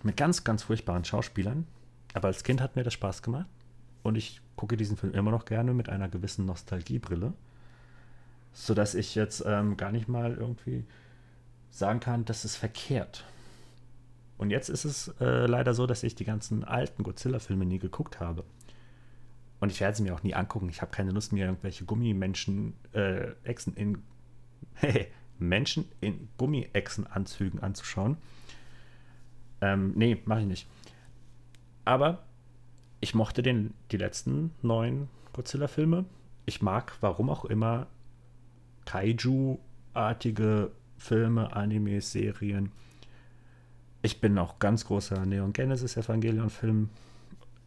mit 0.04 0.18
ganz, 0.18 0.44
ganz 0.44 0.64
furchtbaren 0.64 1.06
Schauspielern. 1.06 1.66
Aber 2.14 2.28
als 2.28 2.44
Kind 2.44 2.62
hat 2.62 2.76
mir 2.76 2.84
das 2.84 2.94
Spaß 2.94 3.22
gemacht. 3.22 3.48
Und 4.04 4.16
ich 4.16 4.42
gucke 4.56 4.78
diesen 4.78 4.98
Film 4.98 5.14
immer 5.14 5.32
noch 5.32 5.46
gerne 5.46 5.74
mit 5.74 5.90
einer 5.90 6.10
gewissen 6.10 6.46
Nostalgiebrille. 6.46 7.34
Sodass 8.54 8.96
ich 8.96 9.16
jetzt 9.16 9.44
ähm, 9.46 9.78
gar 9.78 9.92
nicht 9.92 10.08
mal 10.08 10.36
irgendwie 10.36 10.86
sagen 11.72 12.00
kann, 12.00 12.26
das 12.26 12.46
ist 12.46 12.56
verkehrt. 12.56 13.24
Und 14.38 14.52
jetzt 14.52 14.70
ist 14.70 14.86
es 14.86 15.10
äh, 15.20 15.46
leider 15.46 15.74
so, 15.74 15.86
dass 15.86 16.04
ich 16.04 16.16
die 16.16 16.24
ganzen 16.24 16.64
alten 16.64 17.04
Godzilla-Filme 17.04 17.66
nie 17.66 17.80
geguckt 17.80 18.20
habe. 18.20 18.44
Und 19.60 19.72
ich 19.72 19.82
werde 19.82 19.98
sie 19.98 20.04
mir 20.04 20.14
auch 20.14 20.24
nie 20.24 20.34
angucken. 20.34 20.70
Ich 20.70 20.82
habe 20.82 20.92
keine 20.92 21.12
Lust, 21.12 21.34
mir 21.34 21.46
irgendwelche 21.46 21.86
Gummimenschen, 21.86 22.74
äh, 22.94 23.32
Echsen 23.44 23.76
in 23.76 24.04
Menschen 25.40 25.86
in 26.02 26.30
Gummiechsenanzügen 26.38 27.62
anzuschauen. 27.62 28.18
Ähm, 29.62 29.94
nee, 29.96 30.22
mache 30.26 30.42
ich 30.42 30.48
nicht. 30.48 30.68
Aber 31.86 32.24
ich 33.02 33.16
mochte 33.16 33.42
den, 33.42 33.74
die 33.92 33.98
letzten 33.98 34.52
neun 34.62 35.10
Godzilla-Filme. 35.34 36.06
Ich 36.46 36.62
mag, 36.62 36.94
warum 37.02 37.30
auch 37.30 37.46
immer, 37.46 37.88
Kaiju-artige 38.86 40.72
Filme, 40.98 41.56
Animes, 41.56 42.12
Serien. 42.12 42.72
Ich 44.02 44.22
bin 44.22 44.38
auch 44.38 44.60
ganz 44.60 44.86
großer 44.86 45.26
Neon 45.26 45.54
Genesis 45.54 45.98
Evangelion-Film. 45.98 46.90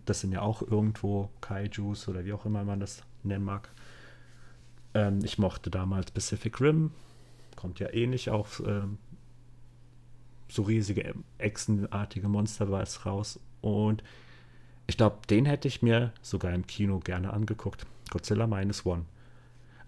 Das 0.05 0.21
sind 0.21 0.33
ja 0.33 0.43
auch 0.43 0.63
irgendwo 0.63 1.31
Kaijus 1.41 2.09
oder 2.09 2.25
wie 2.25 2.33
auch 2.33 2.45
immer 2.45 2.65
man 2.65 2.81
das 2.81 3.03
nennen 3.23 3.45
mag. 3.45 3.71
Ähm, 4.95 5.21
ich 5.25 5.39
mochte 5.39 5.71
damals 5.71 6.11
Pacific 6.11 6.61
Rim, 6.61 6.91
kommt 7.57 7.79
ja 7.79 7.93
ähnlich 7.93 8.27
eh 8.29 8.31
auf 8.31 8.63
ähm, 8.67 8.99
so 10.49 10.63
riesige 10.63 11.15
Echsenartige 11.39 12.29
Monster 12.29 12.71
war 12.71 12.83
es 12.83 13.07
raus. 13.07 13.41
Und 13.63 14.03
ich 14.87 14.97
glaube, 14.97 15.19
den 15.31 15.47
hätte 15.47 15.69
ich 15.69 15.83
mir 15.83 16.13
sogar 16.21 16.53
im 16.53 16.67
Kino 16.67 16.99
gerne 16.99 17.33
angeguckt. 17.33 17.87
Godzilla 18.11 18.47
Minus 18.47 18.85
One. 18.85 19.07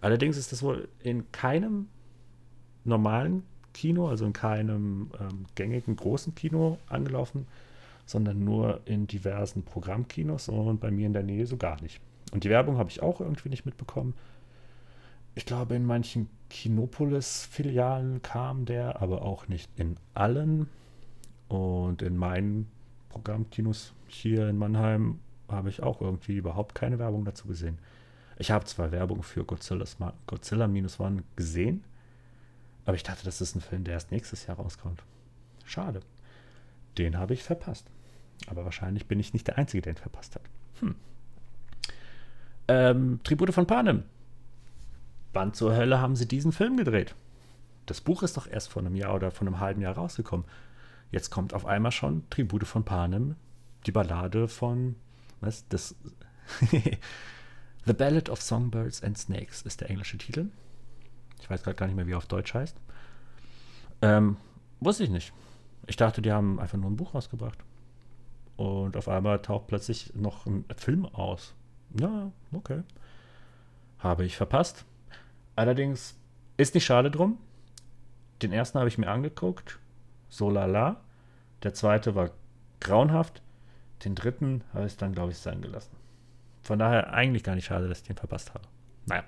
Allerdings 0.01 0.37
ist 0.37 0.51
das 0.51 0.63
wohl 0.63 0.87
in 0.99 1.31
keinem 1.31 1.87
normalen 2.83 3.43
Kino, 3.73 4.07
also 4.07 4.25
in 4.25 4.33
keinem 4.33 5.11
ähm, 5.19 5.45
gängigen 5.55 5.95
großen 5.95 6.33
Kino 6.33 6.79
angelaufen, 6.87 7.45
sondern 8.05 8.43
nur 8.43 8.81
in 8.85 9.07
diversen 9.07 9.63
Programmkinos 9.63 10.49
und 10.49 10.79
bei 10.79 10.91
mir 10.91 11.07
in 11.07 11.13
der 11.13 11.23
Nähe 11.23 11.45
so 11.45 11.57
gar 11.57 11.81
nicht. 11.81 11.99
Und 12.31 12.43
die 12.43 12.49
Werbung 12.49 12.77
habe 12.77 12.89
ich 12.89 13.01
auch 13.01 13.21
irgendwie 13.21 13.49
nicht 13.49 13.65
mitbekommen. 13.65 14.13
Ich 15.35 15.45
glaube, 15.45 15.75
in 15.75 15.85
manchen 15.85 16.29
Kinopolis-Filialen 16.49 18.21
kam 18.21 18.65
der, 18.65 19.01
aber 19.01 19.21
auch 19.23 19.47
nicht 19.47 19.69
in 19.75 19.97
allen. 20.13 20.69
Und 21.47 22.01
in 22.01 22.17
meinen 22.17 22.71
Programmkinos 23.09 23.93
hier 24.07 24.47
in 24.49 24.57
Mannheim 24.57 25.19
habe 25.47 25.69
ich 25.69 25.83
auch 25.83 26.01
irgendwie 26.01 26.37
überhaupt 26.37 26.73
keine 26.73 26.99
Werbung 26.99 27.25
dazu 27.25 27.47
gesehen. 27.47 27.77
Ich 28.37 28.51
habe 28.51 28.65
zwar 28.65 28.91
Werbung 28.91 29.23
für 29.23 29.45
Godzilla 29.45 30.67
Minus 30.67 30.99
One 30.99 31.23
gesehen, 31.35 31.83
aber 32.85 32.95
ich 32.95 33.03
dachte, 33.03 33.23
das 33.25 33.41
ist 33.41 33.55
ein 33.55 33.61
Film, 33.61 33.83
der 33.83 33.93
erst 33.93 34.11
nächstes 34.11 34.47
Jahr 34.47 34.57
rauskommt. 34.57 35.03
Schade. 35.65 36.01
Den 36.97 37.17
habe 37.17 37.33
ich 37.33 37.43
verpasst. 37.43 37.89
Aber 38.47 38.65
wahrscheinlich 38.65 39.07
bin 39.07 39.19
ich 39.19 39.33
nicht 39.33 39.47
der 39.47 39.57
Einzige, 39.57 39.81
der 39.81 39.93
ihn 39.93 39.97
verpasst 39.97 40.35
hat. 40.35 40.43
Hm. 40.79 40.95
Ähm, 42.67 43.19
Tribute 43.23 43.53
von 43.53 43.67
Panem 43.67 44.03
wann 45.35 45.53
zur 45.53 45.75
Hölle 45.75 45.99
haben 45.99 46.15
sie 46.15 46.27
diesen 46.27 46.51
Film 46.51 46.77
gedreht? 46.77 47.13
Das 47.85 48.01
Buch 48.01 48.23
ist 48.23 48.37
doch 48.37 48.47
erst 48.47 48.69
vor 48.69 48.81
einem 48.81 48.95
Jahr 48.95 49.13
oder 49.13 49.29
vor 49.29 49.45
einem 49.45 49.59
halben 49.59 49.81
Jahr 49.81 49.95
rausgekommen. 49.95 50.45
Jetzt 51.11 51.29
kommt 51.29 51.53
auf 51.53 51.67
einmal 51.67 51.91
schon 51.91 52.27
Tribute 52.31 52.65
von 52.65 52.83
Panem, 52.83 53.35
die 53.85 53.91
Ballade 53.91 54.47
von, 54.47 54.95
was, 55.41 55.67
das, 55.67 55.95
The 57.85 57.93
Ballad 57.93 58.29
of 58.29 58.41
Songbirds 58.41 59.03
and 59.03 59.15
Snakes 59.17 59.61
ist 59.61 59.81
der 59.81 59.91
englische 59.91 60.17
Titel. 60.17 60.49
Ich 61.39 61.49
weiß 61.49 61.61
gerade 61.61 61.75
gar 61.75 61.85
nicht 61.85 61.95
mehr, 61.95 62.07
wie 62.07 62.13
er 62.13 62.17
auf 62.17 62.25
Deutsch 62.25 62.55
heißt. 62.55 62.75
Ähm, 64.01 64.37
wusste 64.79 65.03
ich 65.03 65.11
nicht. 65.11 65.31
Ich 65.85 65.95
dachte, 65.95 66.23
die 66.23 66.31
haben 66.31 66.59
einfach 66.59 66.79
nur 66.79 66.89
ein 66.89 66.95
Buch 66.95 67.13
rausgebracht. 67.13 67.59
Und 68.57 68.95
auf 68.95 69.07
einmal 69.07 69.41
taucht 69.41 69.67
plötzlich 69.67 70.13
noch 70.15 70.45
ein 70.45 70.65
Film 70.77 71.05
aus. 71.05 71.53
Ja, 71.99 72.31
okay. 72.51 72.83
Habe 73.99 74.25
ich 74.25 74.37
verpasst. 74.37 74.85
Allerdings 75.55 76.15
ist 76.57 76.75
nicht 76.75 76.85
schade 76.85 77.11
drum. 77.11 77.37
Den 78.41 78.51
ersten 78.51 78.79
habe 78.79 78.87
ich 78.87 78.97
mir 78.97 79.09
angeguckt. 79.09 79.79
So 80.29 80.49
lala. 80.49 81.01
Der 81.63 81.73
zweite 81.73 82.15
war 82.15 82.31
grauenhaft. 82.79 83.41
Den 84.03 84.15
dritten 84.15 84.63
habe 84.73 84.87
ich 84.87 84.97
dann, 84.97 85.13
glaube 85.13 85.31
ich, 85.31 85.37
sein 85.37 85.61
gelassen. 85.61 85.95
Von 86.61 86.79
daher 86.79 87.13
eigentlich 87.13 87.43
gar 87.43 87.55
nicht 87.55 87.65
schade, 87.65 87.87
dass 87.87 87.99
ich 87.99 88.07
den 88.07 88.17
verpasst 88.17 88.53
habe. 88.53 88.67
Naja. 89.05 89.23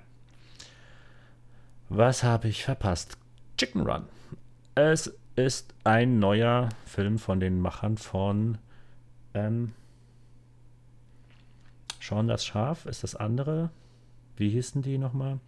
Was 1.88 2.22
habe 2.22 2.48
ich 2.48 2.64
verpasst? 2.64 3.16
Chicken 3.56 3.82
Run. 3.82 4.06
Es 4.74 5.12
ist 5.36 5.74
ein 5.84 6.18
neuer 6.18 6.68
Film 6.84 7.18
von 7.18 7.40
den 7.40 7.60
Machern 7.60 7.96
von 7.96 8.58
ähm, 9.34 9.72
Schauen 12.00 12.28
das 12.28 12.46
Schaf 12.46 12.86
ist 12.86 13.02
das 13.02 13.14
andere. 13.14 13.70
Wie 14.36 14.48
hießen 14.48 14.82
die 14.82 14.98
nochmal? 14.98 15.40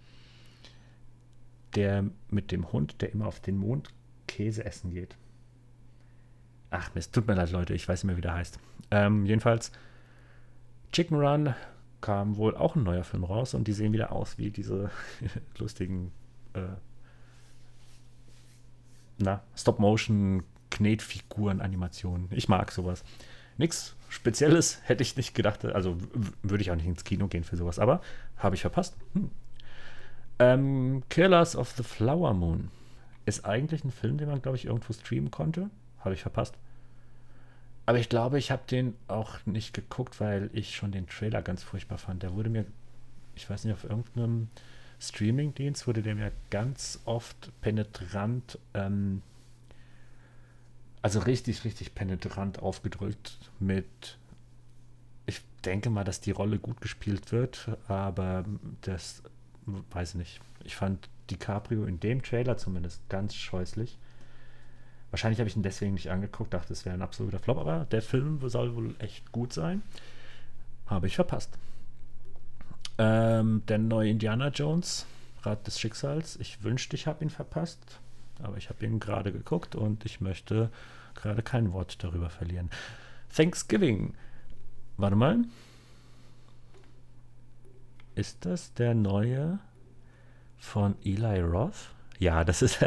der 1.74 2.04
mit 2.28 2.52
dem 2.52 2.70
Hund, 2.72 3.00
der 3.00 3.12
immer 3.12 3.26
auf 3.26 3.40
den 3.40 3.56
Mond 3.56 3.88
Käse 4.26 4.62
essen 4.64 4.90
geht. 4.90 5.16
Ach 6.70 6.94
Mist, 6.94 7.12
tut 7.12 7.26
mir 7.26 7.34
leid, 7.34 7.50
Leute, 7.50 7.74
ich 7.74 7.86
weiß 7.88 8.04
nicht 8.04 8.08
mehr, 8.08 8.16
wie 8.16 8.22
der 8.22 8.34
heißt. 8.34 8.60
Ähm, 8.90 9.26
jedenfalls, 9.26 9.72
Chicken 10.92 11.18
Run 11.18 11.54
kam 12.00 12.36
wohl 12.36 12.56
auch 12.56 12.76
ein 12.76 12.84
neuer 12.84 13.04
Film 13.04 13.24
raus 13.24 13.54
und 13.54 13.68
die 13.68 13.72
sehen 13.72 13.92
wieder 13.92 14.12
aus 14.12 14.38
wie 14.38 14.50
diese 14.50 14.90
lustigen 15.58 16.12
äh, 16.54 16.68
na, 19.18 19.42
Stop-Motion-Knetfiguren-Animationen. 19.56 22.28
Ich 22.30 22.48
mag 22.48 22.72
sowas. 22.72 23.04
Nichts 23.58 23.96
Spezielles 24.08 24.80
hätte 24.84 25.02
ich 25.02 25.16
nicht 25.16 25.34
gedacht, 25.34 25.64
also 25.64 25.96
würde 26.42 26.62
ich 26.62 26.70
auch 26.70 26.76
nicht 26.76 26.86
ins 26.86 27.04
Kino 27.04 27.28
gehen 27.28 27.44
für 27.44 27.56
sowas, 27.56 27.78
aber 27.78 28.00
habe 28.36 28.54
ich 28.54 28.62
verpasst. 28.62 28.96
Hm. 29.14 29.30
Ähm, 30.38 31.02
Killers 31.08 31.54
of 31.54 31.70
the 31.72 31.82
Flower 31.82 32.32
Moon 32.34 32.70
ist 33.26 33.44
eigentlich 33.44 33.84
ein 33.84 33.90
Film, 33.90 34.18
den 34.18 34.28
man, 34.28 34.42
glaube 34.42 34.56
ich, 34.56 34.64
irgendwo 34.64 34.92
streamen 34.92 35.30
konnte. 35.30 35.70
Habe 36.00 36.14
ich 36.14 36.22
verpasst. 36.22 36.56
Aber 37.86 37.98
ich 37.98 38.08
glaube, 38.08 38.38
ich 38.38 38.50
habe 38.50 38.62
den 38.70 38.94
auch 39.08 39.44
nicht 39.46 39.74
geguckt, 39.74 40.20
weil 40.20 40.48
ich 40.52 40.74
schon 40.76 40.92
den 40.92 41.06
Trailer 41.06 41.42
ganz 41.42 41.62
furchtbar 41.62 41.98
fand. 41.98 42.22
Der 42.22 42.34
wurde 42.34 42.48
mir, 42.48 42.64
ich 43.34 43.48
weiß 43.48 43.64
nicht, 43.64 43.74
auf 43.74 43.84
irgendeinem 43.84 44.48
Streaming-Dienst 45.00 45.86
wurde 45.86 46.02
der 46.02 46.14
mir 46.14 46.32
ganz 46.50 47.00
oft 47.04 47.50
penetrant, 47.62 48.58
ähm, 48.74 49.22
also 51.02 51.20
richtig, 51.20 51.64
richtig 51.64 51.94
penetrant 51.94 52.60
aufgedrückt 52.60 53.38
mit 53.58 54.18
ich 55.26 55.42
denke 55.64 55.90
mal, 55.90 56.04
dass 56.04 56.20
die 56.20 56.32
Rolle 56.32 56.58
gut 56.58 56.80
gespielt 56.80 57.32
wird, 57.32 57.70
aber 57.88 58.44
das 58.82 59.22
weiß 59.90 60.14
nicht. 60.14 60.40
Ich 60.64 60.76
fand 60.76 61.08
DiCaprio 61.30 61.84
in 61.84 62.00
dem 62.00 62.22
Trailer 62.22 62.56
zumindest 62.56 63.08
ganz 63.08 63.34
scheußlich. 63.34 63.98
Wahrscheinlich 65.10 65.40
habe 65.40 65.48
ich 65.48 65.56
ihn 65.56 65.62
deswegen 65.62 65.94
nicht 65.94 66.10
angeguckt, 66.10 66.54
dachte, 66.54 66.72
es 66.72 66.84
wäre 66.84 66.94
ein 66.94 67.02
absoluter 67.02 67.38
Flop, 67.38 67.58
aber 67.58 67.86
der 67.90 68.02
Film 68.02 68.40
soll 68.48 68.74
wohl 68.74 68.94
echt 68.98 69.32
gut 69.32 69.52
sein. 69.52 69.82
Habe 70.86 71.06
ich 71.06 71.16
verpasst. 71.16 71.58
Ähm, 72.98 73.62
der 73.66 73.78
neue 73.78 74.10
Indiana 74.10 74.48
Jones, 74.48 75.06
Rat 75.42 75.66
des 75.66 75.80
Schicksals. 75.80 76.36
Ich 76.36 76.62
wünschte, 76.62 76.96
ich 76.96 77.06
habe 77.06 77.24
ihn 77.24 77.30
verpasst, 77.30 78.00
aber 78.42 78.56
ich 78.56 78.68
habe 78.68 78.84
ihn 78.84 79.00
gerade 79.00 79.32
geguckt 79.32 79.74
und 79.74 80.04
ich 80.04 80.20
möchte 80.20 80.70
gerade 81.14 81.42
kein 81.42 81.72
Wort 81.72 82.02
darüber 82.02 82.30
verlieren. 82.30 82.70
Thanksgiving. 83.34 84.14
Warte 84.96 85.16
mal. 85.16 85.44
Ist 88.14 88.44
das 88.44 88.74
der 88.74 88.94
neue 88.94 89.58
von 90.58 90.96
Eli 91.04 91.40
Roth? 91.40 91.94
Ja, 92.18 92.44
das 92.44 92.62
ist. 92.62 92.78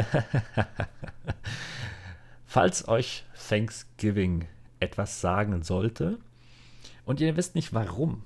Falls 2.46 2.86
euch 2.86 3.24
Thanksgiving 3.48 4.46
etwas 4.78 5.20
sagen 5.20 5.62
sollte 5.62 6.18
und 7.04 7.20
ihr 7.20 7.36
wisst 7.36 7.54
nicht 7.54 7.72
warum, 7.72 8.22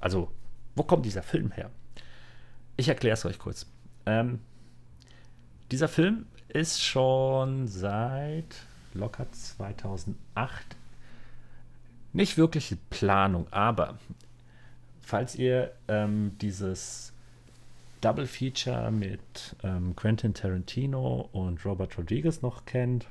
also 0.00 0.30
wo 0.76 0.82
kommt 0.82 1.04
dieser 1.04 1.22
Film 1.22 1.50
her? 1.50 1.70
Ich 2.76 2.88
erkläre 2.88 3.14
es 3.14 3.24
euch 3.24 3.38
kurz. 3.38 3.66
Ähm, 4.04 4.40
dieser 5.70 5.88
Film 5.88 6.26
ist 6.48 6.82
schon 6.82 7.68
seit 7.68 8.56
locker 8.94 9.30
2008 9.30 10.76
nicht 12.12 12.38
wirklich 12.38 12.74
Planung, 12.88 13.46
aber 13.50 13.98
falls 15.00 15.36
ihr 15.36 15.72
ähm, 15.86 16.32
dieses 16.40 17.12
Double 18.00 18.26
Feature 18.26 18.90
mit 18.90 19.54
ähm, 19.62 19.94
Quentin 19.96 20.32
Tarantino 20.32 21.28
und 21.32 21.64
Robert 21.66 21.98
Rodriguez 21.98 22.40
noch 22.40 22.64
kennt, 22.64 23.06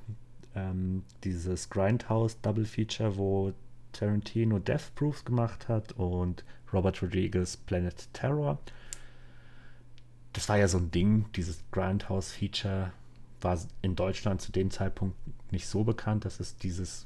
ähm, 0.55 1.03
dieses 1.23 1.69
Grindhouse 1.69 2.41
Double 2.41 2.65
Feature, 2.65 3.17
wo 3.17 3.53
Tarantino 3.91 4.57
Death 4.57 4.93
Proofs 4.95 5.23
gemacht 5.23 5.67
hat 5.69 5.91
und 5.93 6.43
Robert 6.73 7.01
Rodriguez 7.01 7.57
Planet 7.57 8.11
Terror. 8.13 8.57
Das 10.33 10.49
war 10.49 10.57
ja 10.57 10.67
so 10.67 10.79
ein 10.79 10.91
Ding, 10.91 11.25
dieses 11.35 11.63
Grindhouse 11.71 12.31
Feature 12.31 12.91
war 13.45 13.57
in 13.81 13.95
Deutschland 13.95 14.41
zu 14.41 14.51
dem 14.51 14.71
Zeitpunkt 14.71 15.15
nicht 15.51 15.67
so 15.67 15.83
bekannt, 15.85 16.25
dass 16.25 16.41
es 16.41 16.57
dieses, 16.57 17.05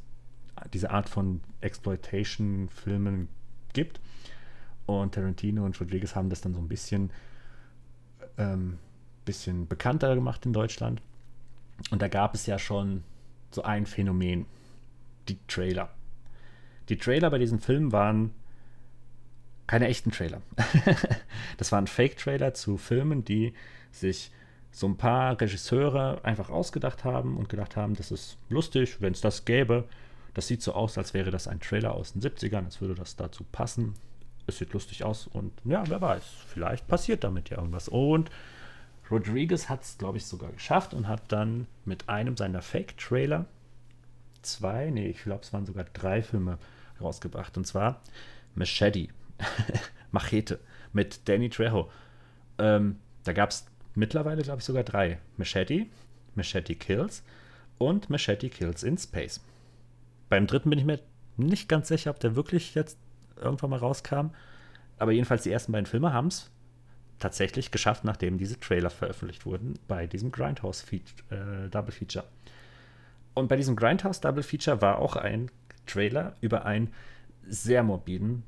diese 0.74 0.90
Art 0.90 1.10
von 1.10 1.42
Exploitation-Filmen 1.62 3.28
gibt. 3.74 4.00
Und 4.86 5.14
Tarantino 5.14 5.66
und 5.66 5.80
Rodriguez 5.80 6.16
haben 6.16 6.30
das 6.30 6.42
dann 6.42 6.56
so 6.56 6.60
ein 6.60 6.68
bisschen, 6.68 7.12
ähm, 8.38 8.80
bisschen 9.26 9.68
bekannter 9.68 10.16
gemacht 10.16 10.46
in 10.46 10.54
Deutschland. 10.54 11.02
Und 11.92 12.02
da 12.02 12.08
gab 12.08 12.34
es 12.34 12.46
ja 12.46 12.58
schon 12.58 13.04
so 13.52 13.62
ein 13.64 13.86
Phänomen, 13.86 14.46
die 15.28 15.38
Trailer. 15.48 15.90
Die 16.88 16.98
Trailer 16.98 17.30
bei 17.30 17.38
diesem 17.38 17.60
Film 17.60 17.92
waren 17.92 18.32
keine 19.68 19.88
echten 19.88 20.12
Trailer. 20.12 20.42
das 21.58 21.72
waren 21.72 21.86
Fake-Trailer 21.86 22.56
zu 22.56 22.78
Filmen, 22.78 23.24
die 23.24 23.54
sich 23.92 24.32
so 24.72 24.88
ein 24.88 24.98
paar 24.98 25.40
Regisseure 25.40 26.20
einfach 26.24 26.50
ausgedacht 26.50 27.04
haben 27.04 27.38
und 27.38 27.50
gedacht 27.50 27.76
haben, 27.76 27.96
das 27.96 28.12
ist 28.12 28.38
lustig, 28.50 29.02
wenn 29.02 29.14
es 29.14 29.22
das 29.22 29.46
gäbe. 29.46 29.86
Das 30.34 30.48
sieht 30.48 30.62
so 30.62 30.74
aus, 30.74 30.98
als 30.98 31.14
wäre 31.14 31.32
das 31.32 31.48
ein 31.48 31.60
Trailer 31.60 31.94
aus 31.94 32.14
den 32.14 32.22
70ern, 32.22 32.66
als 32.66 32.80
würde 32.80 32.96
das 32.96 33.16
dazu 33.16 33.44
passen. 33.52 33.96
Es 34.48 34.60
sieht 34.60 34.74
lustig 34.74 35.04
aus 35.04 35.28
und 35.28 35.52
ja, 35.66 35.84
wer 35.88 36.02
weiß, 36.02 36.24
vielleicht 36.48 36.88
passiert 36.88 37.24
damit 37.24 37.50
ja 37.50 37.58
irgendwas. 37.58 37.88
Und 37.88 38.30
Rodriguez 39.12 39.70
hat 39.70 39.84
es, 39.84 39.98
glaube 39.98 40.18
ich, 40.18 40.26
sogar 40.26 40.52
geschafft 40.52 40.94
und 40.94 41.08
hat 41.08 41.24
dann 41.32 41.68
mit 41.86 42.10
einem 42.10 42.38
seiner 42.38 42.62
Fake-Trailer 42.62 43.46
zwei, 44.42 44.90
nee, 44.90 45.08
ich 45.08 45.24
glaube, 45.24 45.42
es 45.44 45.52
waren 45.52 45.66
sogar 45.66 45.86
drei 45.94 46.22
Filme 46.22 46.58
rausgebracht. 47.02 47.58
Und 47.58 47.66
zwar 47.66 48.02
Machete, 48.56 49.08
Machete 50.12 50.60
mit 50.94 51.28
Danny 51.28 51.50
Trejo. 51.50 51.90
Ähm, 52.58 52.98
da 53.24 53.34
gab 53.34 53.50
es 53.50 53.66
mittlerweile, 54.00 54.42
glaube 54.42 54.60
ich, 54.60 54.66
sogar 54.66 54.84
drei. 54.84 55.20
Machete, 55.38 55.86
Machete 56.36 56.76
Kills 56.76 57.24
und 57.78 58.10
Machete 58.10 58.50
Kills 58.50 58.84
in 58.84 58.98
Space. 58.98 59.42
Beim 60.30 60.48
dritten 60.48 60.70
bin 60.70 60.80
ich 60.80 60.86
mir 60.86 61.00
nicht 61.38 61.70
ganz 61.70 61.90
sicher, 61.90 62.12
ob 62.12 62.20
der 62.20 62.36
wirklich 62.36 62.76
jetzt 62.76 62.98
irgendwann 63.36 63.72
mal 63.72 63.80
rauskam. 63.80 64.32
Aber 64.98 65.12
jedenfalls 65.12 65.44
die 65.44 65.52
ersten 65.52 65.72
beiden 65.72 65.86
Filme 65.86 66.14
haben 66.14 66.28
es 66.28 66.50
tatsächlich 67.20 67.72
geschafft, 67.72 68.04
nachdem 68.04 68.38
diese 68.38 68.60
Trailer 68.60 68.90
veröffentlicht 68.90 69.46
wurden, 69.46 69.78
bei 69.88 70.08
diesem 70.08 70.32
Grindhouse 70.32 70.82
Fe 70.82 71.02
äh, 71.30 71.70
Double 71.70 71.92
Feature. 71.92 72.26
Und 73.34 73.48
bei 73.48 73.58
diesem 73.58 73.76
Grindhouse 73.76 74.22
Double 74.22 74.44
Feature 74.44 74.82
war 74.82 75.00
auch 75.00 75.16
ein 75.16 75.52
Trailer 75.86 76.36
über 76.42 76.66
einen 76.66 76.94
sehr 77.46 77.84
morbiden, 77.84 78.44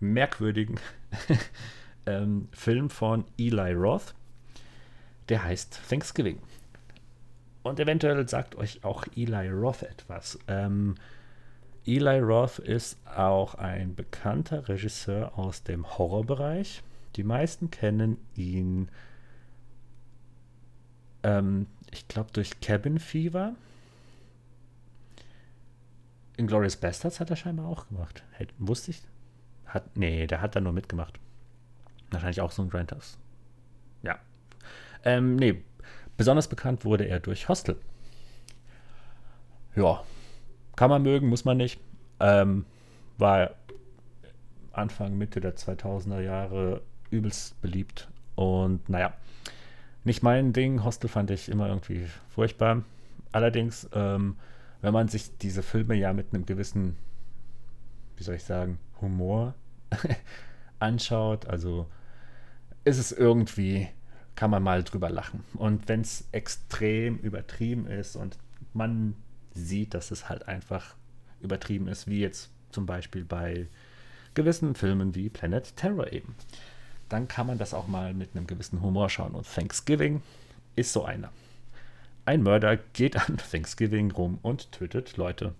merkwürdigen 0.00 0.80
ähm, 2.06 2.48
Film 2.52 2.90
von 2.90 3.24
Eli 3.38 3.72
Roth. 3.72 4.14
Der 5.28 5.44
heißt 5.44 5.80
Thanksgiving. 5.88 6.38
Und 7.62 7.80
eventuell 7.80 8.28
sagt 8.28 8.56
euch 8.56 8.84
auch 8.84 9.06
Eli 9.16 9.48
Roth 9.48 9.82
etwas. 9.82 10.38
Ähm, 10.48 10.96
Eli 11.86 12.18
Roth 12.20 12.58
ist 12.58 12.98
auch 13.06 13.54
ein 13.54 13.94
bekannter 13.94 14.68
Regisseur 14.68 15.38
aus 15.38 15.62
dem 15.62 15.98
Horrorbereich. 15.98 16.82
Die 17.16 17.22
meisten 17.22 17.70
kennen 17.70 18.18
ihn, 18.34 18.90
ähm, 21.22 21.66
ich 21.90 22.06
glaube, 22.08 22.30
durch 22.32 22.60
Cabin 22.60 22.98
Fever. 22.98 23.54
Inglourious 26.36 26.76
Bastards 26.76 27.20
hat 27.20 27.30
er 27.30 27.36
scheinbar 27.36 27.66
auch 27.66 27.88
gemacht. 27.88 28.24
Hätt, 28.32 28.52
wusste 28.58 28.90
ich? 28.90 29.02
Hat, 29.66 29.96
nee, 29.96 30.26
der 30.26 30.40
hat 30.40 30.56
da 30.56 30.60
nur 30.60 30.72
mitgemacht. 30.72 31.18
Wahrscheinlich 32.10 32.40
auch 32.40 32.50
so 32.50 32.62
ein 32.62 32.70
Grindhouse. 32.70 33.16
Ähm, 35.04 35.36
nee, 35.36 35.62
besonders 36.16 36.48
bekannt 36.48 36.84
wurde 36.84 37.04
er 37.04 37.20
durch 37.20 37.48
Hostel. 37.48 37.76
Ja, 39.76 40.02
kann 40.76 40.90
man 40.90 41.02
mögen, 41.02 41.28
muss 41.28 41.44
man 41.44 41.56
nicht. 41.56 41.80
Ähm, 42.20 42.64
war 43.18 43.50
Anfang, 44.72 45.16
Mitte 45.16 45.40
der 45.40 45.56
2000er 45.56 46.20
Jahre 46.20 46.82
übelst 47.10 47.60
beliebt. 47.60 48.08
Und 48.34 48.88
naja, 48.88 49.14
nicht 50.04 50.22
mein 50.22 50.52
Ding. 50.52 50.84
Hostel 50.84 51.08
fand 51.08 51.30
ich 51.30 51.48
immer 51.48 51.68
irgendwie 51.68 52.06
furchtbar. 52.28 52.82
Allerdings, 53.32 53.88
ähm, 53.92 54.36
wenn 54.80 54.92
man 54.92 55.08
sich 55.08 55.36
diese 55.38 55.62
Filme 55.62 55.94
ja 55.94 56.12
mit 56.12 56.32
einem 56.32 56.46
gewissen, 56.46 56.96
wie 58.16 58.22
soll 58.22 58.36
ich 58.36 58.44
sagen, 58.44 58.78
Humor 59.00 59.54
anschaut, 60.78 61.46
also 61.46 61.86
ist 62.84 62.98
es 62.98 63.12
irgendwie, 63.12 63.88
kann 64.36 64.50
man 64.50 64.62
mal 64.62 64.82
drüber 64.82 65.10
lachen. 65.10 65.44
Und 65.54 65.88
wenn 65.88 66.00
es 66.00 66.24
extrem 66.32 67.18
übertrieben 67.18 67.86
ist 67.86 68.16
und 68.16 68.36
man 68.72 69.14
sieht, 69.54 69.94
dass 69.94 70.10
es 70.10 70.28
halt 70.28 70.48
einfach 70.48 70.94
übertrieben 71.40 71.88
ist, 71.88 72.08
wie 72.08 72.20
jetzt 72.20 72.50
zum 72.70 72.86
Beispiel 72.86 73.24
bei 73.24 73.68
gewissen 74.34 74.74
Filmen 74.74 75.14
wie 75.14 75.28
Planet 75.28 75.76
Terror 75.76 76.12
eben. 76.12 76.34
Dann 77.08 77.28
kann 77.28 77.46
man 77.46 77.58
das 77.58 77.74
auch 77.74 77.86
mal 77.86 78.14
mit 78.14 78.30
einem 78.34 78.46
gewissen 78.46 78.82
Humor 78.82 79.08
schauen. 79.08 79.34
Und 79.34 79.46
Thanksgiving 79.46 80.22
ist 80.74 80.92
so 80.92 81.04
einer. 81.04 81.30
Ein 82.24 82.42
Mörder 82.42 82.76
geht 82.76 83.16
an 83.16 83.36
Thanksgiving 83.50 84.10
rum 84.10 84.38
und 84.42 84.72
tötet 84.72 85.16
Leute. 85.16 85.54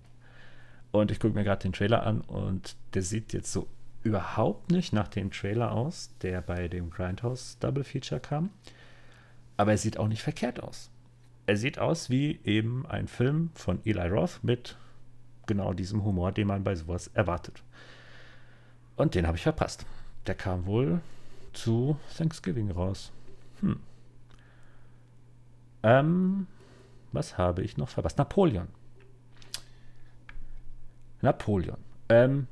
Und 0.91 1.11
ich 1.11 1.21
gucke 1.21 1.35
mir 1.35 1.45
gerade 1.45 1.63
den 1.63 1.73
Trailer 1.73 2.07
an 2.07 2.21
und 2.23 2.77
der 2.95 3.03
sieht 3.03 3.33
jetzt 3.33 3.53
so 3.53 3.67
überhaupt 4.05 4.71
nicht 4.71 4.93
nach 4.93 5.09
dem 5.09 5.31
Trailer 5.31 5.73
aus, 5.73 6.11
der 6.23 6.41
bei 6.43 6.69
dem 6.69 6.91
Grindhouse 6.91 7.59
Double 7.59 7.85
Feature 7.85 8.21
kam. 8.21 8.51
Aber 9.57 9.73
er 9.73 9.79
sieht 9.79 9.99
auch 9.99 10.09
nicht 10.09 10.23
verkehrt 10.23 10.63
aus. 10.63 10.91
Er 11.47 11.57
sieht 11.57 11.79
aus 11.79 12.11
wie 12.11 12.41
eben 12.45 12.87
ein 12.87 13.09
Film 13.09 13.51
von 13.55 13.81
Eli 13.85 14.07
Roth 14.09 14.41
mit 14.43 14.77
genau 15.47 15.73
diesem 15.73 16.05
Humor, 16.05 16.33
den 16.33 16.47
man 16.47 16.65
bei 16.65 16.75
sowas 16.75 17.09
erwartet. 17.09 17.63
Und 18.97 19.15
den 19.15 19.27
habe 19.27 19.37
ich 19.37 19.43
verpasst. 19.43 19.85
Der 20.27 20.35
kam 20.35 20.67
wohl 20.67 21.01
zu 21.53 21.99
Thanksgiving 22.17 22.71
raus. 22.71 23.13
Hm. 23.61 23.81
Ähm, 25.83 26.47
was 27.13 27.37
habe 27.37 27.63
ich 27.63 27.77
noch 27.77 27.89
verpasst? 27.89 28.19
Napoleon. 28.19 28.69
Napoleon. 31.21 31.79
Ähm, 32.09 32.47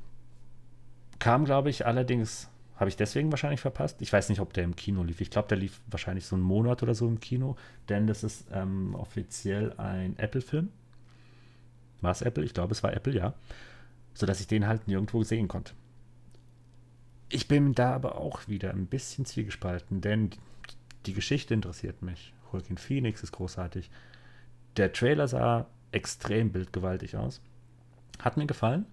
kam, 1.23 1.45
glaube 1.45 1.69
ich, 1.69 1.85
allerdings, 1.85 2.49
habe 2.75 2.89
ich 2.89 2.97
deswegen 2.97 3.31
wahrscheinlich 3.31 3.61
verpasst. 3.61 4.01
Ich 4.01 4.11
weiß 4.11 4.27
nicht, 4.27 4.41
ob 4.41 4.51
der 4.51 4.65
im 4.65 4.75
Kino 4.75 5.03
lief. 5.03 5.21
Ich 5.21 5.29
glaube, 5.29 5.47
der 5.47 5.57
lief 5.57 5.79
wahrscheinlich 5.87 6.25
so 6.25 6.35
einen 6.35 6.43
Monat 6.43 6.83
oder 6.83 6.95
so 6.95 7.07
im 7.07 7.21
Kino, 7.21 7.55
denn 7.87 8.07
das 8.07 8.25
ist 8.25 8.45
ähm, 8.51 8.93
offiziell 8.93 9.71
ein 9.77 10.19
Apple-Film. 10.19 10.67
War 12.01 12.11
es 12.11 12.21
Apple? 12.21 12.43
Ich 12.43 12.53
glaube, 12.53 12.73
es 12.73 12.83
war 12.83 12.93
Apple, 12.93 13.15
ja. 13.15 13.33
Sodass 14.13 14.41
ich 14.41 14.47
den 14.47 14.67
halt 14.67 14.89
nirgendwo 14.89 15.23
sehen 15.23 15.47
konnte. 15.47 15.71
Ich 17.29 17.47
bin 17.47 17.73
da 17.73 17.93
aber 17.95 18.17
auch 18.17 18.49
wieder 18.49 18.71
ein 18.71 18.87
bisschen 18.87 19.23
zwiegespalten, 19.23 20.01
denn 20.01 20.31
die 21.05 21.13
Geschichte 21.13 21.53
interessiert 21.53 22.01
mich. 22.01 22.33
Joaquin 22.51 22.77
Phoenix 22.77 23.23
ist 23.23 23.31
großartig. 23.31 23.89
Der 24.75 24.91
Trailer 24.91 25.29
sah 25.29 25.67
extrem 25.93 26.51
bildgewaltig 26.51 27.15
aus. 27.15 27.39
Hat 28.19 28.35
mir 28.35 28.45
gefallen. 28.45 28.85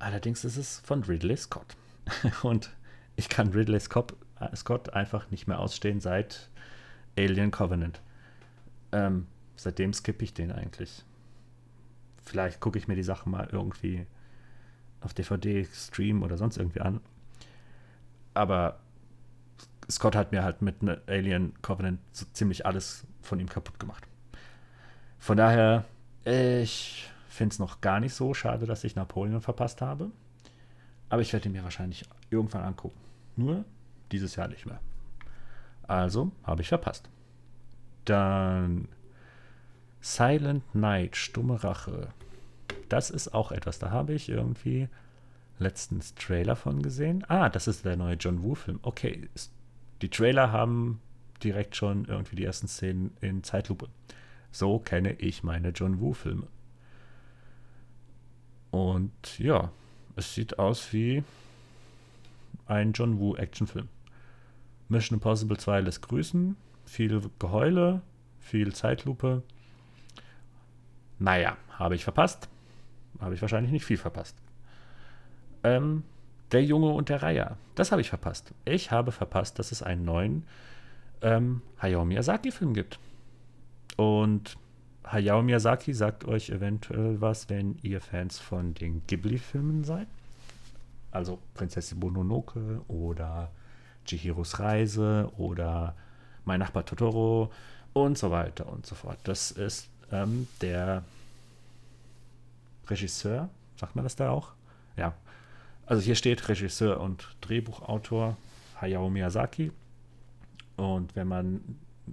Allerdings 0.00 0.44
ist 0.44 0.56
es 0.56 0.80
von 0.80 1.04
Ridley 1.04 1.36
Scott. 1.36 1.76
Und 2.42 2.70
ich 3.16 3.28
kann 3.28 3.52
Ridley 3.52 3.78
Scott, 3.78 4.14
äh, 4.40 4.54
Scott 4.56 4.94
einfach 4.94 5.30
nicht 5.30 5.46
mehr 5.46 5.60
ausstehen 5.60 6.00
seit 6.00 6.50
Alien 7.16 7.50
Covenant. 7.50 8.00
Ähm, 8.92 9.26
seitdem 9.56 9.92
skippe 9.92 10.24
ich 10.24 10.34
den 10.34 10.50
eigentlich. 10.50 11.04
Vielleicht 12.24 12.60
gucke 12.60 12.78
ich 12.78 12.88
mir 12.88 12.96
die 12.96 13.02
Sache 13.02 13.28
mal 13.28 13.48
irgendwie 13.52 14.06
auf 15.02 15.14
DVD, 15.14 15.66
Stream 15.66 16.22
oder 16.22 16.36
sonst 16.38 16.56
irgendwie 16.56 16.80
an. 16.80 17.00
Aber 18.32 18.80
Scott 19.90 20.16
hat 20.16 20.32
mir 20.32 20.42
halt 20.42 20.62
mit 20.62 20.76
Alien 21.08 21.52
Covenant 21.62 22.00
so 22.12 22.24
ziemlich 22.32 22.64
alles 22.64 23.06
von 23.20 23.38
ihm 23.38 23.48
kaputt 23.48 23.78
gemacht. 23.78 24.06
Von 25.18 25.36
daher, 25.36 25.84
ich 26.24 27.10
finde 27.34 27.52
es 27.52 27.58
noch 27.58 27.80
gar 27.80 28.00
nicht 28.00 28.14
so 28.14 28.34
schade, 28.34 28.66
dass 28.66 28.84
ich 28.84 28.96
Napoleon 28.96 29.40
verpasst 29.40 29.80
habe. 29.80 30.10
Aber 31.08 31.22
ich 31.22 31.32
werde 31.32 31.48
ihn 31.48 31.52
mir 31.52 31.64
wahrscheinlich 31.64 32.04
irgendwann 32.30 32.64
angucken. 32.64 32.98
Nur 33.36 33.64
dieses 34.12 34.36
Jahr 34.36 34.48
nicht 34.48 34.66
mehr. 34.66 34.80
Also 35.82 36.30
habe 36.44 36.62
ich 36.62 36.68
verpasst. 36.68 37.08
Dann 38.04 38.88
Silent 40.00 40.74
Night, 40.74 41.16
Stumme 41.16 41.62
Rache. 41.62 42.08
Das 42.88 43.10
ist 43.10 43.34
auch 43.34 43.52
etwas, 43.52 43.78
da 43.78 43.90
habe 43.90 44.14
ich 44.14 44.28
irgendwie 44.28 44.88
letztens 45.58 46.14
Trailer 46.14 46.56
von 46.56 46.82
gesehen. 46.82 47.24
Ah, 47.28 47.48
das 47.48 47.68
ist 47.68 47.84
der 47.84 47.96
neue 47.96 48.16
John 48.16 48.42
Woo-Film. 48.42 48.80
Okay, 48.82 49.28
die 50.02 50.08
Trailer 50.08 50.50
haben 50.52 51.00
direkt 51.42 51.76
schon 51.76 52.06
irgendwie 52.06 52.36
die 52.36 52.44
ersten 52.44 52.68
Szenen 52.68 53.16
in 53.20 53.44
Zeitlupe. 53.44 53.88
So 54.50 54.78
kenne 54.78 55.12
ich 55.14 55.42
meine 55.42 55.70
John 55.70 56.00
Woo-Filme. 56.00 56.46
Und 58.70 59.38
ja, 59.38 59.70
es 60.16 60.34
sieht 60.34 60.58
aus 60.58 60.92
wie 60.92 61.24
ein 62.66 62.92
John 62.92 63.18
Woo-Actionfilm. 63.18 63.88
Mission 64.88 65.16
Impossible 65.16 65.56
2 65.56 65.80
lässt 65.80 66.02
grüßen. 66.02 66.56
Viel 66.84 67.22
Geheule, 67.38 68.02
viel 68.40 68.74
Zeitlupe. 68.74 69.42
Naja, 71.18 71.56
habe 71.78 71.94
ich 71.94 72.04
verpasst. 72.04 72.48
Habe 73.20 73.34
ich 73.34 73.42
wahrscheinlich 73.42 73.72
nicht 73.72 73.84
viel 73.84 73.98
verpasst. 73.98 74.36
Ähm, 75.62 76.04
der 76.52 76.64
Junge 76.64 76.88
und 76.88 77.08
der 77.08 77.22
Reiher. 77.22 77.56
Das 77.74 77.92
habe 77.92 78.00
ich 78.00 78.08
verpasst. 78.08 78.52
Ich 78.64 78.90
habe 78.90 79.12
verpasst, 79.12 79.58
dass 79.58 79.72
es 79.72 79.82
einen 79.82 80.04
neuen 80.04 80.44
ähm, 81.22 81.62
Hayao 81.80 82.04
Miyazaki-Film 82.04 82.74
gibt. 82.74 82.98
Und 83.96 84.56
Hayao 85.04 85.42
Miyazaki 85.42 85.94
sagt 85.94 86.24
euch 86.24 86.50
eventuell 86.50 87.20
was, 87.20 87.48
wenn 87.48 87.78
ihr 87.82 88.00
Fans 88.00 88.38
von 88.38 88.74
den 88.74 89.06
Ghibli-Filmen 89.06 89.84
seid. 89.84 90.06
Also 91.10 91.38
Prinzessin 91.54 91.98
Mononoke 91.98 92.80
oder 92.86 93.50
Chihiros 94.04 94.60
Reise 94.60 95.30
oder 95.36 95.94
Mein 96.44 96.60
Nachbar 96.60 96.84
Totoro 96.84 97.50
und 97.92 98.18
so 98.18 98.30
weiter 98.30 98.68
und 98.68 98.86
so 98.86 98.94
fort. 98.94 99.18
Das 99.24 99.50
ist 99.50 99.88
ähm, 100.12 100.46
der 100.60 101.02
Regisseur, 102.88 103.48
sagt 103.76 103.96
man 103.96 104.04
das 104.04 104.16
da 104.16 104.30
auch? 104.30 104.52
Ja. 104.96 105.14
Also 105.86 106.02
hier 106.02 106.14
steht 106.14 106.48
Regisseur 106.48 107.00
und 107.00 107.36
Drehbuchautor 107.40 108.36
Hayao 108.80 109.10
Miyazaki. 109.10 109.72
Und 110.76 111.16
wenn 111.16 111.26
man 111.26 111.60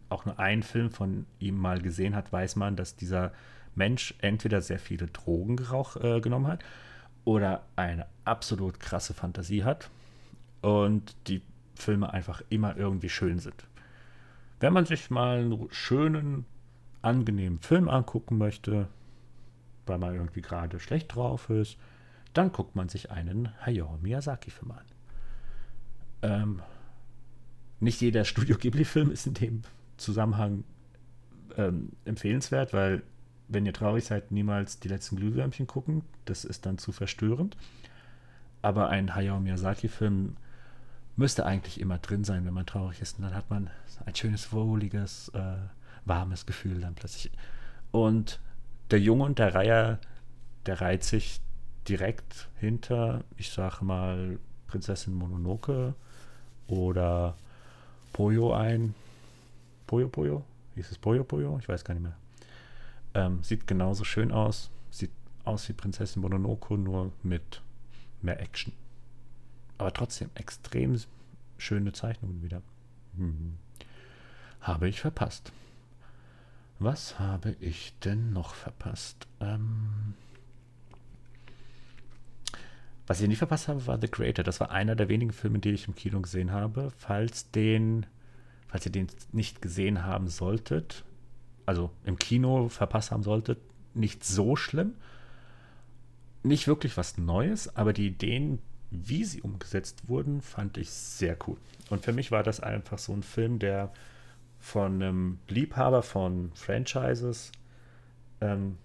auch 0.10 0.26
nur 0.26 0.40
einen 0.40 0.64
Film 0.64 0.92
von 0.92 1.26
ihm 1.40 1.58
mal 1.58 1.82
gesehen 1.82 2.16
hat, 2.16 2.32
weiß 2.32 2.56
man, 2.56 2.76
dass 2.76 2.96
dieser 2.96 3.32
Mensch 3.76 4.16
entweder 4.20 4.62
sehr 4.62 4.80
viele 4.80 5.08
Drogen 5.08 5.58
äh, 6.02 6.20
genommen 6.20 6.48
hat 6.48 6.64
oder 7.26 7.64
eine 7.76 8.08
absolut 8.26 8.80
krasse 8.80 9.14
Fantasie 9.14 9.64
hat 9.64 9.90
und 10.62 11.16
die 11.28 11.42
Filme 11.76 12.12
einfach 12.12 12.42
immer 12.50 12.76
irgendwie 12.78 13.10
schön 13.10 13.40
sind. 13.40 13.68
Wenn 14.60 14.74
man 14.74 14.86
sich 14.86 15.10
mal 15.10 15.40
einen 15.40 15.68
schönen, 15.72 16.46
angenehmen 17.02 17.60
Film 17.60 17.90
angucken 17.90 18.38
möchte, 18.38 18.88
weil 19.86 20.00
man 20.00 20.16
irgendwie 20.16 20.42
gerade 20.42 20.80
schlecht 20.80 21.16
drauf 21.16 21.50
ist, 21.50 21.78
dann 22.34 22.52
guckt 22.52 22.76
man 22.76 22.90
sich 22.90 23.12
einen 23.12 23.50
Hayao 23.66 23.98
Miyazaki-Film 24.02 24.72
an. 24.72 24.86
Ähm, 26.24 26.62
nicht 27.80 28.02
jeder 28.02 28.26
Studio 28.26 28.58
Ghibli-Film 28.58 29.12
ist 29.12 29.28
in 29.28 29.36
dem 29.36 29.62
Zusammenhang 29.98 30.64
ähm, 31.58 31.92
empfehlenswert, 32.06 32.74
weil 32.74 33.04
wenn 33.48 33.66
ihr 33.66 33.74
traurig 33.74 34.06
seid, 34.06 34.32
niemals 34.32 34.80
die 34.80 34.90
letzten 34.90 35.16
Glühwürmchen 35.16 35.68
gucken. 35.68 36.04
Das 36.26 36.44
ist 36.44 36.66
dann 36.66 36.78
zu 36.78 36.92
verstörend. 36.92 37.56
Aber 38.62 38.90
ein 38.90 39.16
Hayao 39.16 39.40
Miyazaki-Film 39.40 40.36
müsste 41.16 41.46
eigentlich 41.46 41.80
immer 41.80 41.98
drin 41.98 42.24
sein, 42.24 42.46
wenn 42.46 42.54
man 42.54 42.66
traurig 42.66 43.02
ist. 43.02 43.18
Und 43.18 43.24
dann 43.24 43.34
hat 43.34 43.50
man 43.50 43.70
ein 44.06 44.16
schönes, 44.16 44.52
wohliges, 44.52 45.30
äh, 45.30 45.56
warmes 46.06 46.46
Gefühl 46.46 46.82
dann 46.82 46.96
plötzlich. 46.96 47.32
Und 47.92 48.40
der 48.92 49.00
Junge 49.00 49.24
und 49.24 49.40
der 49.40 49.56
Reiher, 49.56 50.00
der 50.66 50.82
reiht 50.82 51.04
sich 51.04 51.42
direkt 51.88 52.50
hinter, 52.60 53.24
ich 53.38 53.52
sage 53.52 53.84
mal, 53.86 54.40
Prinzessin 54.68 55.14
Mononoke 55.14 55.96
oder 56.68 57.38
Poyo 58.12 58.54
ein. 58.54 58.94
Poyo 59.88 60.10
Poyo? 60.10 60.44
Hieß 60.76 60.92
es 60.92 60.98
Poyo 60.98 61.24
Poyo? 61.24 61.58
Ich 61.60 61.68
weiß 61.68 61.84
gar 61.84 61.94
nicht 61.94 62.04
mehr. 62.04 62.18
Ähm, 63.14 63.42
sieht 63.42 63.66
genauso 63.66 64.04
schön 64.04 64.32
aus. 64.32 64.70
Sieht 64.92 65.12
aus 65.44 65.68
wie 65.70 65.74
Prinzessin 65.74 66.22
Mononoke, 66.22 66.78
nur 66.78 67.12
mit 67.24 67.62
mehr 68.22 68.40
Action. 68.40 68.74
Aber 69.78 69.94
trotzdem 69.94 70.30
extrem 70.36 71.00
schöne 71.58 71.94
Zeichnungen 71.94 72.44
wieder. 72.44 72.62
Hm. 73.16 73.58
Habe 74.62 74.90
ich 74.90 75.02
verpasst. 75.02 75.52
Was 76.80 77.18
habe 77.18 77.56
ich 77.60 77.98
denn 78.00 78.34
noch 78.34 78.54
verpasst? 78.54 79.28
Ähm 79.40 80.14
was 83.08 83.22
ich 83.22 83.28
nicht 83.30 83.38
verpasst 83.38 83.70
habe, 83.70 83.88
war 83.88 84.00
The 84.00 84.10
Creator. 84.10 84.44
Das 84.44 84.60
war 84.60 84.70
einer 84.70 84.96
der 84.96 85.08
wenigen 85.08 85.32
Filme, 85.32 85.60
die 85.60 85.72
ich 85.72 85.88
im 85.88 85.96
Kino 85.96 86.20
gesehen 86.20 86.52
habe. 86.52 86.92
Falls 86.98 87.50
den, 87.52 88.06
falls 88.68 88.86
ihr 88.86 88.92
den 88.92 89.08
nicht 89.32 89.62
gesehen 89.62 90.06
haben 90.06 90.28
solltet, 90.28 91.04
also 91.66 91.92
im 92.06 92.18
Kino 92.18 92.70
verpasst 92.70 93.12
haben 93.12 93.24
solltet, 93.24 93.60
nicht 93.94 94.24
so 94.24 94.56
schlimm. 94.56 94.94
Nicht 96.44 96.68
wirklich 96.68 96.96
was 96.96 97.18
Neues, 97.18 97.76
aber 97.76 97.94
die 97.94 98.08
Ideen, 98.08 98.60
wie 98.90 99.26
sie 99.26 99.42
umgesetzt 99.42 100.08
wurden, 100.08 100.42
fand 100.42 100.78
ich 100.78 100.90
sehr 100.90 101.38
cool. 101.48 101.58
Und 101.90 102.06
für 102.06 102.14
mich 102.14 102.32
war 102.32 102.44
das 102.44 102.62
einfach 102.62 103.00
so 103.00 103.12
ein 103.12 103.24
Film, 103.24 103.60
der 103.60 103.92
von 104.60 105.02
einem 105.02 105.40
Liebhaber 105.48 106.04
von 106.04 106.52
Franchises, 106.54 107.52
ähm, 108.40 108.78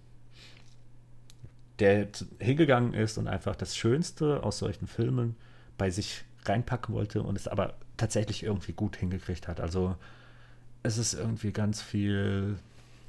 der 1.79 2.07
hingegangen 2.39 2.93
ist 2.93 3.17
und 3.17 3.27
einfach 3.27 3.55
das 3.55 3.75
Schönste 3.75 4.43
aus 4.43 4.59
solchen 4.59 4.87
Filmen 4.87 5.35
bei 5.77 5.89
sich 5.89 6.23
reinpacken 6.45 6.93
wollte 6.93 7.23
und 7.23 7.37
es 7.37 7.47
aber 7.47 7.75
tatsächlich 7.97 8.43
irgendwie 8.43 8.73
gut 8.73 8.97
hingekriegt 8.97 9.47
hat. 9.47 9.59
Also 9.59 9.95
es 10.83 10.97
ist 10.97 11.13
irgendwie 11.13 11.51
ganz 11.51 11.81
viel 11.81 12.57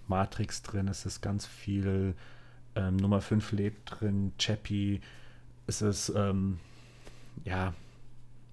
Matrix 0.08 0.62
drin, 0.62 0.88
es 0.88 1.06
ist 1.06 1.20
ganz 1.20 1.46
viel 1.46 2.14
ähm, 2.76 2.96
Nummer 2.96 3.20
5 3.20 3.52
lebt 3.52 4.00
drin, 4.00 4.32
Chappie, 4.38 5.00
es 5.66 5.82
ist, 5.82 6.12
ähm, 6.14 6.58
ja, 7.44 7.74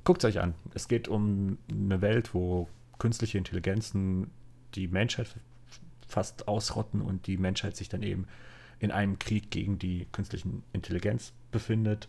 guckt 0.03 0.23
es 0.23 0.29
euch 0.29 0.41
an. 0.41 0.53
Es 0.73 0.87
geht 0.87 1.07
um 1.07 1.57
eine 1.69 2.01
Welt, 2.01 2.33
wo 2.33 2.67
künstliche 2.97 3.37
Intelligenzen 3.37 4.31
die 4.75 4.87
Menschheit 4.87 5.35
fast 6.07 6.47
ausrotten 6.47 7.01
und 7.01 7.27
die 7.27 7.37
Menschheit 7.37 7.75
sich 7.75 7.89
dann 7.89 8.03
eben 8.03 8.27
in 8.79 8.91
einem 8.91 9.19
Krieg 9.19 9.51
gegen 9.51 9.79
die 9.79 10.07
künstliche 10.11 10.47
Intelligenz 10.73 11.33
befindet 11.51 12.07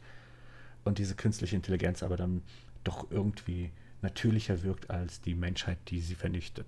und 0.84 0.98
diese 0.98 1.14
künstliche 1.14 1.56
Intelligenz 1.56 2.02
aber 2.02 2.16
dann 2.16 2.42
doch 2.82 3.10
irgendwie 3.10 3.70
natürlicher 4.02 4.62
wirkt 4.62 4.90
als 4.90 5.20
die 5.20 5.34
Menschheit, 5.34 5.78
die 5.88 6.00
sie 6.00 6.14
vernichtet. 6.14 6.66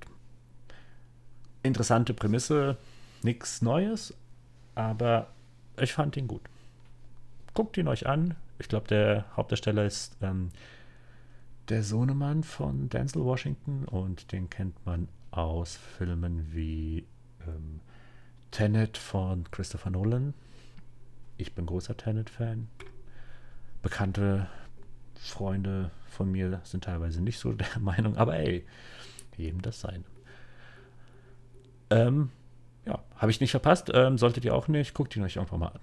Interessante 1.62 2.14
Prämisse, 2.14 2.76
nichts 3.22 3.62
Neues, 3.62 4.14
aber 4.74 5.28
ich 5.80 5.92
fand 5.92 6.16
ihn 6.16 6.28
gut. 6.28 6.42
Guckt 7.54 7.76
ihn 7.76 7.88
euch 7.88 8.06
an. 8.06 8.34
Ich 8.58 8.68
glaube, 8.68 8.88
der 8.88 9.24
Hauptdarsteller 9.36 9.84
ist 9.84 10.16
ähm, 10.20 10.50
der 11.68 11.82
Sohnemann 11.82 12.44
von 12.44 12.88
Denzel 12.88 13.24
Washington 13.24 13.84
und 13.86 14.30
den 14.32 14.50
kennt 14.50 14.84
man 14.84 15.08
aus 15.30 15.76
Filmen 15.76 16.52
wie 16.52 17.06
ähm, 17.46 17.80
Tenet 18.50 18.98
von 18.98 19.50
Christopher 19.50 19.90
Nolan. 19.90 20.34
Ich 21.36 21.54
bin 21.54 21.66
großer 21.66 21.96
Tenet-Fan. 21.96 22.68
Bekannte 23.82 24.48
Freunde 25.18 25.90
von 26.08 26.30
mir 26.30 26.60
sind 26.64 26.84
teilweise 26.84 27.22
nicht 27.22 27.38
so 27.38 27.52
der 27.52 27.78
Meinung, 27.80 28.16
aber 28.16 28.36
ey, 28.36 28.66
jedem 29.36 29.62
das 29.62 29.80
sein. 29.80 30.04
Ähm, 31.90 32.30
ja, 32.86 33.02
habe 33.16 33.30
ich 33.30 33.40
nicht 33.40 33.50
verpasst. 33.50 33.90
Ähm, 33.92 34.18
solltet 34.18 34.44
ihr 34.44 34.54
auch 34.54 34.68
nicht. 34.68 34.94
Guckt 34.94 35.16
ihn 35.16 35.22
euch 35.22 35.38
einfach 35.38 35.56
mal 35.56 35.68
an. 35.68 35.80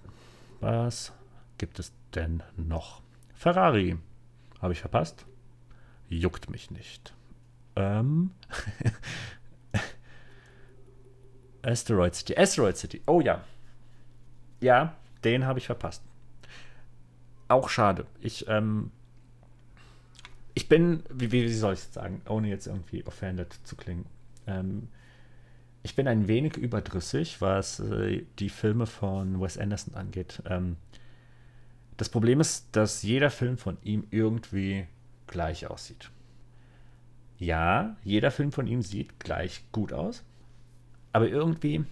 Was 0.59 1.13
gibt 1.57 1.79
es 1.79 1.91
denn 2.13 2.43
noch? 2.57 3.01
Ferrari. 3.33 3.97
Habe 4.61 4.73
ich 4.73 4.81
verpasst? 4.81 5.25
juckt 6.09 6.49
mich 6.49 6.71
nicht. 6.71 7.13
Ähm. 7.75 8.31
Asteroid 11.63 12.15
City. 12.15 12.37
Asteroid 12.37 12.77
City. 12.77 13.01
Oh 13.07 13.21
ja. 13.21 13.43
Ja, 14.59 14.95
den 15.23 15.45
habe 15.45 15.59
ich 15.59 15.65
verpasst. 15.65 16.03
Auch 17.47 17.69
schade. 17.69 18.05
Ich, 18.19 18.47
ähm, 18.47 18.91
ich 20.53 20.67
bin, 20.67 21.03
wie, 21.09 21.31
wie 21.31 21.47
soll 21.53 21.73
ich 21.73 21.79
es 21.79 21.93
sagen, 21.93 22.21
ohne 22.27 22.49
jetzt 22.49 22.67
irgendwie 22.67 23.05
offended 23.05 23.53
zu 23.63 23.75
klingen. 23.75 24.05
Ähm, 24.47 24.87
ich 25.83 25.95
bin 25.95 26.07
ein 26.07 26.27
wenig 26.27 26.57
überdrüssig, 26.57 27.41
was 27.41 27.79
äh, 27.79 28.23
die 28.39 28.49
Filme 28.49 28.85
von 28.85 29.41
Wes 29.41 29.57
Anderson 29.57 29.95
angeht. 29.95 30.41
Ähm, 30.45 30.77
das 31.97 32.09
Problem 32.09 32.39
ist, 32.39 32.67
dass 32.71 33.03
jeder 33.03 33.29
Film 33.29 33.57
von 33.57 33.77
ihm 33.83 34.05
irgendwie 34.11 34.87
gleich 35.27 35.67
aussieht. 35.67 36.09
Ja, 37.37 37.95
jeder 38.03 38.31
Film 38.31 38.51
von 38.51 38.67
ihm 38.67 38.81
sieht 38.81 39.19
gleich 39.19 39.63
gut 39.71 39.93
aus, 39.93 40.23
aber 41.13 41.27
irgendwie 41.27 41.85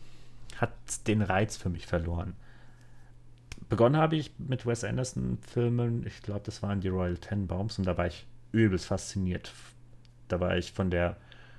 hat 0.57 0.71
den 1.07 1.21
Reiz 1.21 1.57
für 1.57 1.69
mich 1.69 1.87
verloren. 1.87 2.35
Begonnen 3.69 3.97
habe 3.97 4.15
ich 4.15 4.31
mit 4.37 4.65
Wes 4.65 4.83
Anderson-Filmen, 4.83 6.05
ich 6.05 6.21
glaube, 6.21 6.41
das 6.43 6.61
waren 6.61 6.81
die 6.81 6.87
Royal 6.87 7.17
Tenenbaums, 7.17 7.77
und 7.77 7.85
da 7.85 7.97
war 7.97 8.07
ich 8.07 8.25
übelst 8.51 8.85
fasziniert. 8.85 9.53
Da 10.27 10.39
war 10.39 10.57
ich 10.57 10.71
von 10.71 10.89
der 10.89 11.17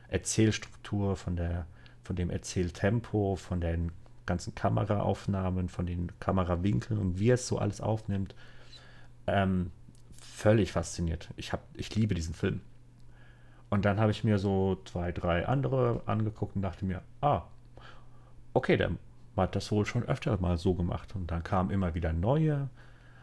Erzählstruktur, 0.09 1.17
von, 1.17 1.37
der, 1.37 1.67
von 2.03 2.17
dem 2.17 2.31
Erzähltempo, 2.31 3.37
von 3.37 3.61
den 3.61 3.93
ganzen 4.27 4.55
Kameraaufnahmen, 4.55 5.69
von 5.69 5.87
den 5.87 6.13
Kamerawinkeln 6.21 6.99
und 6.99 7.19
wie 7.19 7.31
es 7.31 7.47
so 7.47 7.59
alles 7.59 7.81
aufnimmt, 7.81 8.35
ähm, 9.27 9.73
völlig 10.21 10.73
fasziniert. 10.73 11.31
Ich, 11.37 11.53
hab, 11.53 11.63
ich 11.75 11.95
liebe 11.95 12.15
diesen 12.15 12.35
Film. 12.35 12.61
Und 13.71 13.85
dann 13.85 14.01
habe 14.01 14.11
ich 14.11 14.25
mir 14.25 14.39
so 14.39 14.81
zwei, 14.85 15.13
drei 15.13 15.47
andere 15.47 16.03
angeguckt 16.07 16.57
und 16.57 16.63
dachte 16.63 16.85
mir, 16.85 17.03
ah, 17.21 17.43
okay, 18.53 18.77
der 18.77 18.91
hat 19.37 19.57
das 19.57 19.71
wohl 19.71 19.87
schon 19.87 20.03
öfter 20.05 20.39
mal 20.41 20.59
so 20.59 20.75
gemacht. 20.75 21.15
Und 21.15 21.31
dann 21.31 21.45
kamen 21.45 21.71
immer 21.71 21.95
wieder 21.95 22.13
neue, 22.13 22.69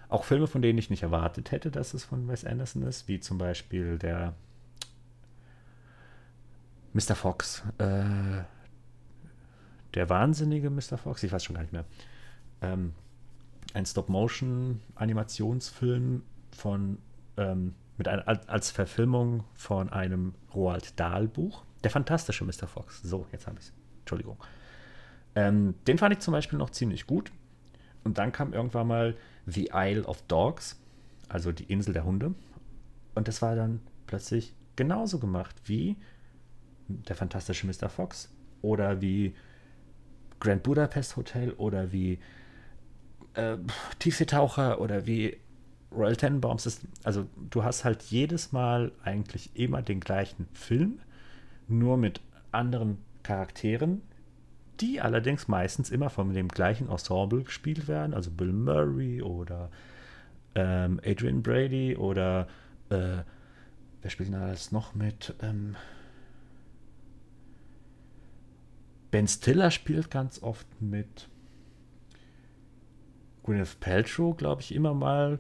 auch 0.10 0.24
Filme, 0.24 0.48
von 0.48 0.62
denen 0.62 0.80
ich 0.80 0.90
nicht 0.90 1.04
erwartet 1.04 1.52
hätte, 1.52 1.70
dass 1.72 1.94
es 1.94 2.06
von 2.06 2.28
Wes 2.28 2.46
Anderson 2.46 2.84
ist, 2.84 3.08
wie 3.08 3.20
zum 3.20 3.38
Beispiel 3.38 3.98
der 3.98 4.34
Mr. 6.94 7.16
Fox. 7.16 7.64
Äh, 7.78 8.44
der 9.94 10.10
wahnsinnige 10.10 10.70
Mr. 10.70 10.98
Fox, 10.98 11.24
ich 11.24 11.32
weiß 11.32 11.44
schon 11.44 11.56
gar 11.56 11.62
nicht 11.62 11.74
mehr. 11.74 11.86
Ähm, 12.62 12.94
ein 13.74 13.86
Stop-Motion-Animationsfilm 13.86 16.24
von 16.52 16.98
ähm, 17.38 17.76
mit 17.98 18.08
ein, 18.08 18.22
als 18.22 18.72
Verfilmung 18.72 19.44
von 19.56 19.90
einem 19.90 20.36
Roald 20.54 21.00
Dahl-Buch. 21.00 21.64
Der 21.84 21.92
fantastische 21.92 22.46
Mr. 22.46 22.68
Fox. 22.68 23.02
So, 23.02 23.28
jetzt 23.32 23.48
habe 23.48 23.58
ich 23.60 23.66
es. 23.66 23.74
Entschuldigung. 24.00 24.38
Ähm, 25.36 25.76
den 25.88 25.98
fand 25.98 26.14
ich 26.14 26.20
zum 26.20 26.32
Beispiel 26.32 26.58
noch 26.58 26.70
ziemlich 26.70 27.08
gut. 27.08 27.32
Und 28.04 28.18
dann 28.18 28.32
kam 28.32 28.54
irgendwann 28.54 28.88
mal 28.88 29.18
The 29.48 29.72
Isle 29.74 30.04
of 30.04 30.22
Dogs, 30.24 30.80
also 31.30 31.52
die 31.52 31.64
Insel 31.64 31.94
der 31.94 32.04
Hunde. 32.04 32.36
Und 33.16 33.28
das 33.28 33.42
war 33.42 33.56
dann 33.56 33.80
plötzlich 34.06 34.54
genauso 34.76 35.18
gemacht 35.18 35.56
wie 35.66 35.98
der 36.88 37.16
fantastische 37.16 37.66
Mr. 37.66 37.90
Fox 37.90 38.30
oder 38.62 39.02
wie 39.02 39.34
Grand 40.40 40.64
Budapest 40.64 41.16
Hotel 41.16 41.52
oder 41.54 41.92
wie 41.92 42.20
äh, 43.34 43.58
Tiefseetaucher 44.00 44.80
oder 44.80 45.08
wie 45.08 45.38
Royal 45.92 46.16
Tenenbaums. 46.16 46.82
also 47.04 47.28
du 47.50 47.64
hast 47.64 47.86
halt 47.86 48.04
jedes 48.04 48.52
Mal 48.52 48.92
eigentlich 49.04 49.56
immer 49.56 49.82
den 49.82 50.00
gleichen 50.00 50.48
Film, 50.54 51.00
nur 51.68 51.98
mit 51.98 52.22
anderen 52.52 52.98
Charakteren, 53.24 54.02
die 54.80 55.02
allerdings 55.02 55.48
meistens 55.48 55.90
immer 55.90 56.10
von 56.10 56.34
dem 56.34 56.48
gleichen 56.48 56.90
Ensemble 56.90 57.44
gespielt 57.44 57.88
werden, 57.88 58.14
also 58.14 58.32
Bill 58.32 58.54
Murray 58.54 59.22
oder 59.22 59.70
ähm, 60.56 61.00
Adrian 61.06 61.44
Brady 61.44 61.96
oder 61.96 62.48
äh, 62.90 63.18
wer 64.02 64.10
spielt 64.10 64.34
da 64.34 64.42
alles 64.42 64.72
noch 64.72 64.96
mit? 64.96 65.34
Ähm, 65.42 65.76
ben 69.12 69.28
Stiller 69.28 69.72
spielt 69.72 70.12
ganz 70.12 70.42
oft 70.44 70.68
mit. 70.82 71.30
Gwyneth 73.44 73.80
Paltrow, 73.80 74.36
glaube 74.36 74.62
ich, 74.62 74.76
immer 74.76 74.94
mal. 74.94 75.40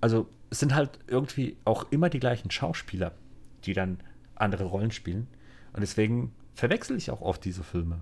Also 0.00 0.28
es 0.50 0.60
sind 0.60 0.74
halt 0.74 0.98
irgendwie 1.06 1.56
auch 1.64 1.90
immer 1.90 2.08
die 2.08 2.20
gleichen 2.20 2.50
Schauspieler, 2.50 3.12
die 3.64 3.72
dann 3.72 3.98
andere 4.36 4.64
Rollen 4.64 4.92
spielen. 4.92 5.26
Und 5.72 5.80
deswegen 5.80 6.32
verwechsel 6.54 6.96
ich 6.96 7.10
auch 7.10 7.20
oft 7.20 7.44
diese 7.44 7.64
Filme. 7.64 8.00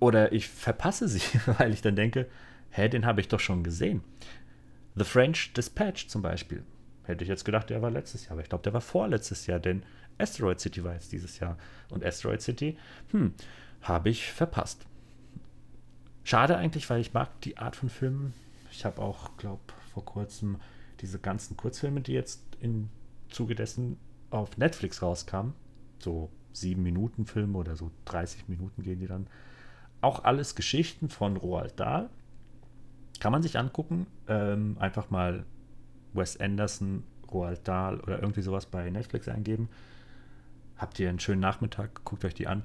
Oder 0.00 0.32
ich 0.32 0.48
verpasse 0.48 1.08
sie, 1.08 1.22
weil 1.58 1.72
ich 1.72 1.82
dann 1.82 1.96
denke, 1.96 2.28
hä, 2.70 2.88
den 2.88 3.06
habe 3.06 3.20
ich 3.20 3.28
doch 3.28 3.40
schon 3.40 3.62
gesehen. 3.62 4.02
The 4.96 5.04
French 5.04 5.52
Dispatch 5.52 6.08
zum 6.08 6.22
Beispiel. 6.22 6.64
Hätte 7.04 7.24
ich 7.24 7.28
jetzt 7.28 7.44
gedacht, 7.44 7.70
der 7.70 7.82
war 7.82 7.90
letztes 7.90 8.24
Jahr, 8.24 8.32
aber 8.32 8.42
ich 8.42 8.48
glaube, 8.48 8.64
der 8.64 8.72
war 8.72 8.80
vorletztes 8.80 9.46
Jahr, 9.46 9.60
denn 9.60 9.82
Asteroid 10.18 10.60
City 10.60 10.82
war 10.84 10.94
jetzt 10.94 11.12
dieses 11.12 11.38
Jahr. 11.38 11.56
Und 11.90 12.04
Asteroid 12.04 12.42
City, 12.42 12.76
hm, 13.10 13.34
habe 13.82 14.10
ich 14.10 14.32
verpasst. 14.32 14.86
Schade 16.24 16.56
eigentlich, 16.56 16.88
weil 16.90 17.00
ich 17.00 17.14
mag 17.14 17.40
die 17.42 17.56
Art 17.56 17.76
von 17.76 17.88
Filmen. 17.88 18.34
Ich 18.70 18.84
habe 18.84 19.00
auch, 19.00 19.36
glaube 19.36 19.60
vor 19.92 20.04
kurzem 20.04 20.58
diese 21.00 21.18
ganzen 21.18 21.56
Kurzfilme, 21.56 22.00
die 22.00 22.12
jetzt 22.12 22.42
im 22.60 22.88
Zuge 23.28 23.54
dessen 23.54 23.96
auf 24.30 24.56
Netflix 24.58 25.02
rauskamen, 25.02 25.54
so 25.98 26.30
sieben 26.52 26.82
Minuten 26.82 27.26
Filme 27.26 27.58
oder 27.58 27.76
so 27.76 27.90
30 28.04 28.48
Minuten 28.48 28.82
gehen 28.82 29.00
die 29.00 29.06
dann, 29.06 29.26
auch 30.00 30.24
alles 30.24 30.54
Geschichten 30.54 31.08
von 31.08 31.36
Roald 31.36 31.78
Dahl. 31.78 32.08
Kann 33.20 33.32
man 33.32 33.42
sich 33.42 33.58
angucken. 33.58 34.06
Ähm, 34.28 34.76
einfach 34.78 35.10
mal 35.10 35.44
Wes 36.12 36.38
Anderson, 36.40 37.04
Roald 37.30 37.66
Dahl 37.66 38.00
oder 38.00 38.20
irgendwie 38.20 38.42
sowas 38.42 38.66
bei 38.66 38.88
Netflix 38.90 39.28
eingeben. 39.28 39.68
Habt 40.76 40.98
ihr 40.98 41.08
einen 41.08 41.20
schönen 41.20 41.40
Nachmittag, 41.40 42.04
guckt 42.04 42.24
euch 42.24 42.34
die 42.34 42.46
an. 42.46 42.64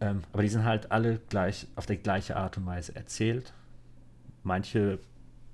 Ähm, 0.00 0.22
aber 0.32 0.42
die 0.42 0.48
sind 0.48 0.64
halt 0.64 0.92
alle 0.92 1.18
gleich 1.28 1.66
auf 1.76 1.86
die 1.86 1.96
gleiche 1.96 2.36
Art 2.36 2.56
und 2.56 2.66
Weise 2.66 2.94
erzählt. 2.94 3.52
Manche 4.42 4.98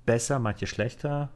besser, 0.05 0.39
manche 0.39 0.67
schlechter. 0.67 1.29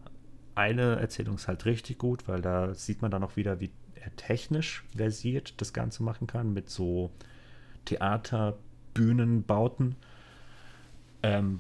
Eine 0.56 0.98
Erzählung 0.98 1.36
ist 1.36 1.48
halt 1.48 1.66
richtig 1.66 1.98
gut, 1.98 2.28
weil 2.28 2.42
da 2.42 2.74
sieht 2.74 3.02
man 3.02 3.12
dann 3.12 3.24
auch 3.24 3.36
wieder, 3.36 3.60
wie 3.60 3.72
er 3.96 4.16
technisch 4.16 4.84
versiert 4.96 5.60
das 5.62 5.74
Ganze 5.74 6.04
machen 6.04 6.28
kann 6.28 6.54
mit 6.54 6.70
so 6.70 7.12
Theater, 7.86 8.58
Bühnenbauten. 8.94 9.96
Ähm, 11.24 11.60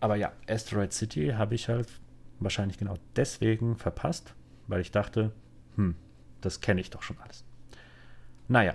aber 0.00 0.16
ja, 0.16 0.32
Asteroid 0.48 0.92
City 0.92 1.28
habe 1.28 1.54
ich 1.54 1.68
halt 1.68 1.88
wahrscheinlich 2.38 2.78
genau 2.78 2.96
deswegen 3.16 3.76
verpasst, 3.76 4.34
weil 4.66 4.80
ich 4.80 4.90
dachte, 4.90 5.32
hm, 5.76 5.94
das 6.40 6.60
kenne 6.60 6.80
ich 6.80 6.90
doch 6.90 7.02
schon 7.02 7.18
alles. 7.18 7.44
Naja, 8.48 8.74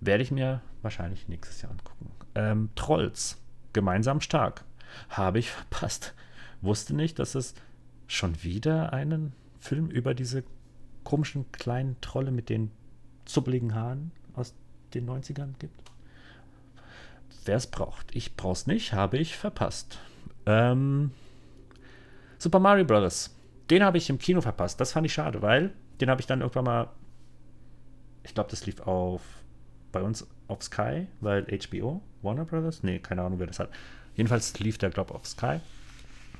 werde 0.00 0.22
ich 0.22 0.30
mir 0.30 0.62
wahrscheinlich 0.82 1.28
nächstes 1.28 1.62
Jahr 1.62 1.72
angucken. 1.72 2.10
Ähm, 2.34 2.70
Trolls, 2.74 3.40
gemeinsam 3.72 4.20
stark, 4.20 4.64
habe 5.08 5.38
ich 5.38 5.50
verpasst. 5.50 6.14
Wusste 6.60 6.94
nicht, 6.94 7.18
dass 7.18 7.34
es 7.34 7.54
schon 8.06 8.42
wieder 8.42 8.92
einen 8.92 9.32
Film 9.58 9.88
über 9.88 10.14
diese 10.14 10.44
komischen 11.02 11.50
kleinen 11.50 12.00
Trolle 12.00 12.30
mit 12.30 12.48
den 12.48 12.70
zuppligen 13.24 13.74
Haaren 13.74 14.12
aus 14.34 14.54
den 14.94 15.08
90ern 15.08 15.54
gibt 15.58 15.81
wer 17.46 17.56
es 17.56 17.66
braucht. 17.66 18.14
Ich 18.14 18.36
brauch's 18.36 18.66
nicht, 18.66 18.92
habe 18.92 19.18
ich 19.18 19.36
verpasst. 19.36 19.98
Ähm, 20.46 21.12
Super 22.38 22.58
Mario 22.58 22.84
Bros. 22.84 23.36
Den 23.70 23.84
habe 23.84 23.98
ich 23.98 24.10
im 24.10 24.18
Kino 24.18 24.40
verpasst. 24.40 24.80
Das 24.80 24.92
fand 24.92 25.06
ich 25.06 25.12
schade, 25.12 25.42
weil 25.42 25.72
den 26.00 26.10
habe 26.10 26.20
ich 26.20 26.26
dann 26.26 26.40
irgendwann 26.40 26.64
mal. 26.64 26.88
Ich 28.24 28.34
glaube, 28.34 28.50
das 28.50 28.66
lief 28.66 28.80
auf 28.80 29.22
bei 29.92 30.02
uns 30.02 30.26
auf 30.48 30.62
Sky, 30.62 31.06
weil 31.20 31.44
HBO, 31.44 32.02
Warner 32.22 32.44
Brothers, 32.44 32.82
nee, 32.82 32.98
keine 32.98 33.22
Ahnung, 33.22 33.38
wer 33.38 33.46
das 33.46 33.58
hat. 33.58 33.70
Jedenfalls 34.14 34.58
lief 34.58 34.78
der, 34.78 34.90
glaube 34.90 35.10
ich, 35.10 35.16
auf 35.16 35.26
Sky. 35.26 35.60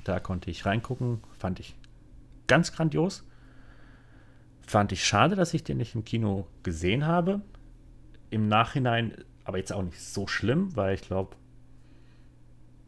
Da 0.03 0.19
konnte 0.19 0.49
ich 0.49 0.65
reingucken, 0.65 1.21
fand 1.37 1.59
ich 1.59 1.75
ganz 2.47 2.71
grandios. 2.71 3.23
Fand 4.65 4.91
ich 4.91 5.05
schade, 5.05 5.35
dass 5.35 5.53
ich 5.53 5.63
den 5.63 5.77
nicht 5.77 5.95
im 5.95 6.03
Kino 6.05 6.47
gesehen 6.63 7.05
habe. 7.05 7.41
Im 8.29 8.47
Nachhinein 8.47 9.13
aber 9.43 9.57
jetzt 9.57 9.73
auch 9.73 9.83
nicht 9.83 9.99
so 9.99 10.27
schlimm, 10.27 10.75
weil 10.75 10.95
ich 10.95 11.01
glaube, 11.01 11.35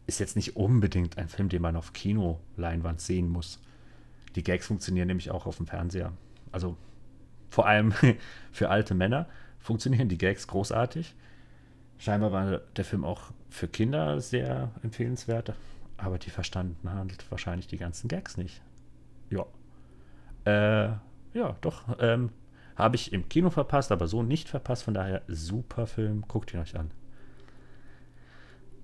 ist 0.07 0.19
jetzt 0.19 0.35
nicht 0.35 0.55
unbedingt 0.55 1.17
ein 1.17 1.29
Film, 1.29 1.49
den 1.49 1.61
man 1.61 1.75
auf 1.75 1.93
Kinoleinwand 1.93 3.01
sehen 3.01 3.29
muss. 3.29 3.59
Die 4.35 4.43
Gags 4.43 4.67
funktionieren 4.67 5.07
nämlich 5.07 5.31
auch 5.31 5.45
auf 5.45 5.57
dem 5.57 5.67
Fernseher. 5.67 6.13
Also 6.51 6.77
vor 7.49 7.67
allem 7.67 7.93
für 8.51 8.69
alte 8.69 8.93
Männer 8.93 9.27
funktionieren 9.59 10.09
die 10.09 10.17
Gags 10.17 10.47
großartig. 10.47 11.15
Scheinbar 11.97 12.31
war 12.31 12.59
der 12.75 12.85
Film 12.85 13.03
auch 13.03 13.31
für 13.49 13.67
Kinder 13.67 14.19
sehr 14.19 14.71
empfehlenswert, 14.83 15.53
aber 15.97 16.19
die 16.19 16.29
verstanden 16.29 16.91
halt 16.91 17.29
wahrscheinlich 17.31 17.67
die 17.67 17.77
ganzen 17.77 18.07
Gags 18.07 18.37
nicht. 18.37 18.61
Ja. 19.29 19.45
Äh, 20.45 20.97
ja, 21.33 21.55
doch. 21.61 21.83
Ähm, 21.99 22.29
habe 22.75 22.95
ich 22.95 23.13
im 23.13 23.29
Kino 23.29 23.49
verpasst, 23.49 23.91
aber 23.91 24.07
so 24.07 24.23
nicht 24.23 24.49
verpasst. 24.49 24.83
Von 24.83 24.93
daher 24.93 25.21
super 25.27 25.87
Film. 25.87 26.25
Guckt 26.27 26.53
ihn 26.53 26.59
euch 26.59 26.77
an. 26.77 26.91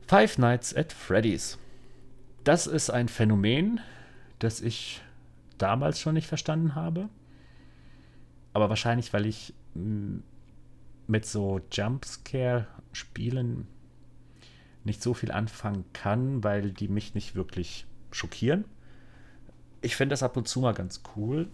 Five 0.08 0.38
Nights 0.38 0.76
at 0.76 0.94
Freddy's. 0.94 1.58
Das 2.44 2.68
ist 2.68 2.89
ein 2.89 3.08
Phänomen, 3.08 3.80
das 4.39 4.62
ich 4.62 5.02
damals 5.58 6.00
schon 6.00 6.16
nicht 6.16 6.28
verstanden 6.28 6.76
habe. 6.76 7.10
aber 8.54 8.68
wahrscheinlich, 8.70 9.14
weil 9.14 9.26
ich 9.26 9.54
mm, 9.76 10.18
mit 11.08 11.26
so 11.26 11.62
Jumpscare-Spielen 11.72 13.68
nicht 14.84 15.02
so 15.02 15.14
viel 15.14 15.32
anfangen 15.32 15.86
kann, 15.94 16.44
weil 16.44 16.72
die 16.72 16.88
mich 16.88 17.14
nicht 17.14 17.36
wirklich 17.36 17.86
schockieren. 18.12 18.66
Ich 19.82 19.96
finde 19.96 20.14
das 20.14 20.24
ab 20.24 20.36
und 20.36 20.48
zu 20.48 20.60
mal 20.62 20.74
ganz 20.74 21.02
cool, 21.16 21.48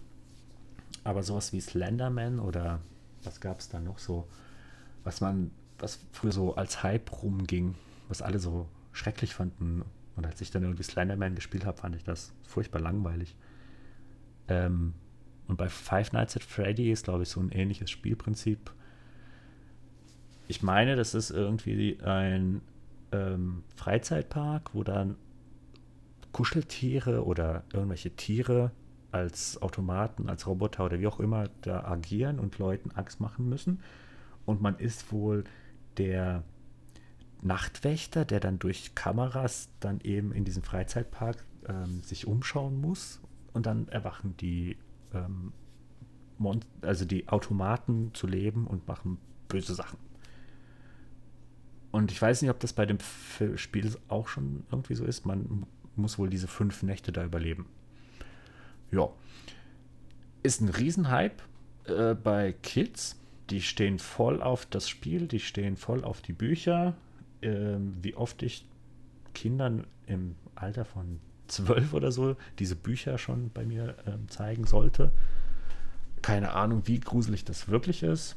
aber 1.04 1.22
sowas 1.22 1.52
wie 1.52 1.60
Slenderman 1.60 2.38
oder 2.38 2.80
was 3.24 3.40
gab 3.40 3.60
es 3.60 3.68
da 3.68 3.80
noch 3.80 3.98
so, 3.98 4.26
was 5.04 5.20
man, 5.20 5.50
was 5.78 6.00
früher 6.12 6.32
so 6.32 6.54
als 6.54 6.82
Hype 6.82 7.22
rumging, 7.22 7.74
was 8.08 8.22
alle 8.22 8.38
so 8.38 8.68
schrecklich 8.92 9.34
fanden. 9.34 9.84
Und 10.16 10.26
als 10.26 10.40
ich 10.40 10.50
dann 10.50 10.62
irgendwie 10.62 10.82
Slenderman 10.82 11.34
gespielt 11.34 11.64
habe, 11.64 11.78
fand 11.78 11.94
ich 11.94 12.04
das 12.04 12.32
furchtbar 12.42 12.80
langweilig. 12.80 13.36
Ähm, 14.48 14.94
und 15.46 15.56
bei 15.56 15.68
Five 15.68 16.12
Nights 16.12 16.36
at 16.36 16.42
Freddy 16.42 16.90
ist, 16.90 17.04
glaube 17.04 17.22
ich, 17.22 17.28
so 17.28 17.40
ein 17.40 17.50
ähnliches 17.50 17.90
Spielprinzip. 17.90 18.72
Ich 20.46 20.62
meine, 20.62 20.96
das 20.96 21.14
ist 21.14 21.30
irgendwie 21.30 21.98
ein 22.02 22.60
ähm, 23.12 23.64
Freizeitpark, 23.76 24.74
wo 24.74 24.82
dann 24.82 25.16
Kuscheltiere 26.32 27.24
oder 27.24 27.64
irgendwelche 27.72 28.10
Tiere 28.10 28.72
als 29.10 29.60
Automaten, 29.62 30.28
als 30.28 30.46
Roboter 30.46 30.84
oder 30.84 31.00
wie 31.00 31.06
auch 31.06 31.20
immer 31.20 31.48
da 31.62 31.84
agieren 31.84 32.38
und 32.38 32.58
Leuten 32.58 32.90
Angst 32.92 33.20
machen 33.20 33.48
müssen. 33.48 33.80
Und 34.44 34.60
man 34.60 34.78
ist 34.78 35.12
wohl 35.12 35.44
der 35.96 36.42
Nachtwächter, 37.42 38.24
der 38.24 38.40
dann 38.40 38.58
durch 38.58 38.94
Kameras 38.94 39.68
dann 39.80 40.00
eben 40.00 40.32
in 40.32 40.44
diesem 40.44 40.62
Freizeitpark 40.62 41.44
ähm, 41.68 42.02
sich 42.02 42.26
umschauen 42.26 42.80
muss. 42.80 43.20
Und 43.52 43.66
dann 43.66 43.88
erwachen 43.88 44.36
die, 44.36 44.76
ähm, 45.14 45.52
also 46.82 47.04
die 47.04 47.28
Automaten 47.28 48.10
zu 48.14 48.26
leben 48.26 48.66
und 48.66 48.86
machen 48.86 49.18
böse 49.48 49.74
Sachen. 49.74 49.98
Und 51.90 52.12
ich 52.12 52.20
weiß 52.20 52.42
nicht, 52.42 52.50
ob 52.50 52.60
das 52.60 52.72
bei 52.72 52.86
dem 52.86 52.98
Spiel 53.56 53.96
auch 54.08 54.28
schon 54.28 54.64
irgendwie 54.70 54.94
so 54.94 55.04
ist. 55.04 55.24
Man 55.24 55.66
muss 55.96 56.18
wohl 56.18 56.28
diese 56.28 56.46
fünf 56.46 56.82
Nächte 56.82 57.12
da 57.12 57.24
überleben. 57.24 57.66
Ja. 58.90 59.08
Ist 60.42 60.60
ein 60.60 60.68
Riesenhype 60.68 61.42
äh, 61.86 62.14
bei 62.14 62.52
Kids. 62.62 63.16
Die 63.50 63.62
stehen 63.62 63.98
voll 63.98 64.42
auf 64.42 64.66
das 64.66 64.88
Spiel, 64.88 65.26
die 65.26 65.40
stehen 65.40 65.76
voll 65.76 66.04
auf 66.04 66.20
die 66.20 66.32
Bücher. 66.32 66.94
Ähm, 67.40 67.96
wie 68.02 68.14
oft 68.14 68.42
ich 68.42 68.66
Kindern 69.32 69.86
im 70.06 70.36
Alter 70.54 70.84
von 70.84 71.20
zwölf 71.48 71.94
oder 71.94 72.12
so 72.12 72.36
diese 72.58 72.76
Bücher 72.76 73.18
schon 73.18 73.50
bei 73.50 73.64
mir 73.64 73.96
ähm, 74.06 74.28
zeigen 74.28 74.64
sollte. 74.64 75.10
Keine 76.22 76.52
Ahnung, 76.52 76.82
wie 76.86 77.00
gruselig 77.00 77.44
das 77.44 77.68
wirklich 77.68 78.02
ist. 78.02 78.36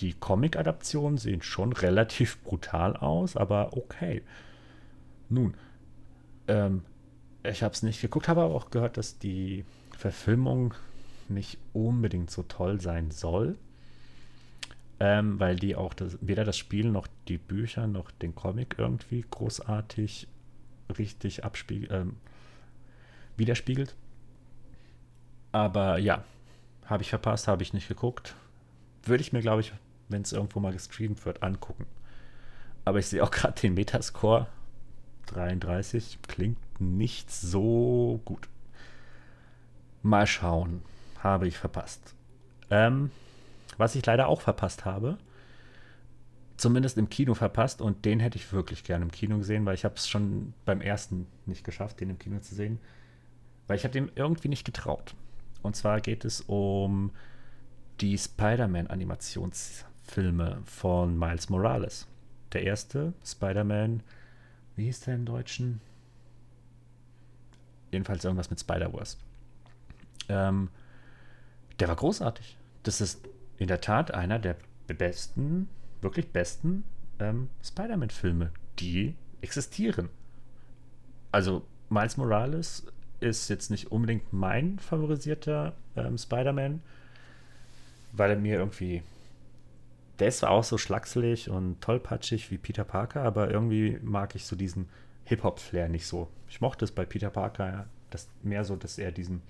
Die 0.00 0.14
Comic-Adaptionen 0.14 1.18
sehen 1.18 1.42
schon 1.42 1.72
relativ 1.72 2.42
brutal 2.42 2.96
aus, 2.96 3.36
aber 3.36 3.76
okay. 3.76 4.22
Nun, 5.28 5.54
ähm, 6.48 6.82
ich 7.42 7.62
habe 7.62 7.74
es 7.74 7.82
nicht 7.82 8.00
geguckt, 8.00 8.28
habe 8.28 8.42
aber 8.42 8.54
auch 8.54 8.70
gehört, 8.70 8.96
dass 8.96 9.18
die 9.18 9.64
Verfilmung 9.96 10.74
nicht 11.28 11.58
unbedingt 11.72 12.30
so 12.30 12.42
toll 12.42 12.80
sein 12.80 13.10
soll, 13.10 13.56
ähm, 15.00 15.40
weil 15.40 15.56
die 15.56 15.76
auch 15.76 15.94
das, 15.94 16.18
weder 16.20 16.44
das 16.44 16.58
Spiel 16.58 16.90
noch 16.90 17.06
die 17.28 17.38
Bücher 17.38 17.86
noch 17.86 18.10
den 18.10 18.34
Comic 18.34 18.76
irgendwie 18.78 19.24
großartig 19.30 20.28
richtig 20.98 21.44
abspiegelt, 21.44 21.90
ähm, 21.92 22.16
widerspiegelt. 23.36 23.94
Aber 25.52 25.98
ja, 25.98 26.24
habe 26.86 27.02
ich 27.02 27.10
verpasst, 27.10 27.48
habe 27.48 27.62
ich 27.62 27.72
nicht 27.72 27.88
geguckt. 27.88 28.34
Würde 29.04 29.22
ich 29.22 29.32
mir, 29.32 29.40
glaube 29.40 29.60
ich, 29.60 29.72
wenn 30.08 30.22
es 30.22 30.32
irgendwo 30.32 30.60
mal 30.60 30.72
gestreamt 30.72 31.24
wird, 31.24 31.42
angucken. 31.42 31.86
Aber 32.84 32.98
ich 32.98 33.06
sehe 33.06 33.22
auch 33.22 33.30
gerade 33.30 33.60
den 33.60 33.74
Metascore 33.74 34.46
33. 35.26 36.18
Klingt 36.26 36.58
nicht 36.80 37.30
so 37.30 38.20
gut. 38.24 38.48
Mal 40.02 40.26
schauen. 40.26 40.82
Habe 41.20 41.46
ich 41.46 41.56
verpasst. 41.56 42.14
Ähm, 42.70 43.10
was 43.78 43.94
ich 43.94 44.04
leider 44.04 44.26
auch 44.28 44.40
verpasst 44.40 44.84
habe, 44.84 45.18
zumindest 46.56 46.98
im 46.98 47.10
Kino 47.10 47.34
verpasst 47.34 47.82
und 47.82 48.04
den 48.04 48.20
hätte 48.20 48.38
ich 48.38 48.52
wirklich 48.52 48.84
gerne 48.84 49.04
im 49.04 49.10
Kino 49.10 49.38
gesehen, 49.38 49.66
weil 49.66 49.74
ich 49.74 49.84
habe 49.84 49.96
es 49.96 50.08
schon 50.08 50.54
beim 50.64 50.80
ersten 50.80 51.26
nicht 51.46 51.64
geschafft, 51.64 51.98
den 52.00 52.10
im 52.10 52.18
Kino 52.18 52.38
zu 52.40 52.54
sehen, 52.54 52.78
weil 53.66 53.76
ich 53.76 53.84
habe 53.84 53.92
dem 53.92 54.10
irgendwie 54.14 54.48
nicht 54.48 54.64
getraut. 54.64 55.14
Und 55.62 55.76
zwar 55.76 56.00
geht 56.00 56.24
es 56.24 56.40
um 56.42 57.10
die 58.00 58.16
Spider-Man-Animationsfilme 58.18 60.62
von 60.64 61.18
Miles 61.18 61.48
Morales. 61.48 62.06
Der 62.52 62.62
erste, 62.62 63.14
Spider-Man, 63.24 64.02
wie 64.76 64.84
hieß 64.84 65.00
der 65.00 65.14
im 65.14 65.24
Deutschen? 65.24 65.80
Jedenfalls 67.90 68.24
irgendwas 68.24 68.50
mit 68.50 68.60
Spider-Verse. 68.60 69.16
Ähm, 70.28 70.68
der 71.80 71.88
war 71.88 71.96
großartig. 71.96 72.56
Das 72.82 73.00
ist 73.00 73.26
in 73.58 73.68
der 73.68 73.80
Tat 73.80 74.12
einer 74.12 74.38
der 74.38 74.56
besten, 74.88 75.68
wirklich 76.00 76.30
besten 76.30 76.84
ähm, 77.18 77.48
Spider-Man-Filme, 77.62 78.50
die 78.78 79.14
existieren. 79.40 80.08
Also 81.30 81.64
Miles 81.88 82.16
Morales 82.16 82.86
ist 83.20 83.48
jetzt 83.48 83.70
nicht 83.70 83.92
unbedingt 83.92 84.32
mein 84.32 84.78
favorisierter 84.78 85.74
ähm, 85.96 86.18
Spider-Man, 86.18 86.82
weil 88.12 88.30
er 88.30 88.36
mir 88.36 88.56
irgendwie. 88.56 89.02
Der 90.18 90.28
ist 90.28 90.44
auch 90.44 90.62
so 90.62 90.78
schlackselig 90.78 91.48
und 91.48 91.80
tollpatschig 91.80 92.50
wie 92.50 92.58
Peter 92.58 92.84
Parker, 92.84 93.22
aber 93.22 93.50
irgendwie 93.50 93.98
mag 94.02 94.34
ich 94.34 94.44
so 94.44 94.54
diesen 94.54 94.88
Hip-Hop-Flair 95.24 95.88
nicht 95.88 96.06
so. 96.06 96.28
Ich 96.48 96.60
mochte 96.60 96.84
es 96.84 96.92
bei 96.92 97.04
Peter 97.04 97.30
Parker 97.30 97.86
das 98.10 98.28
mehr 98.42 98.64
so, 98.64 98.76
dass 98.76 98.98
er 98.98 99.10
diesen 99.10 99.42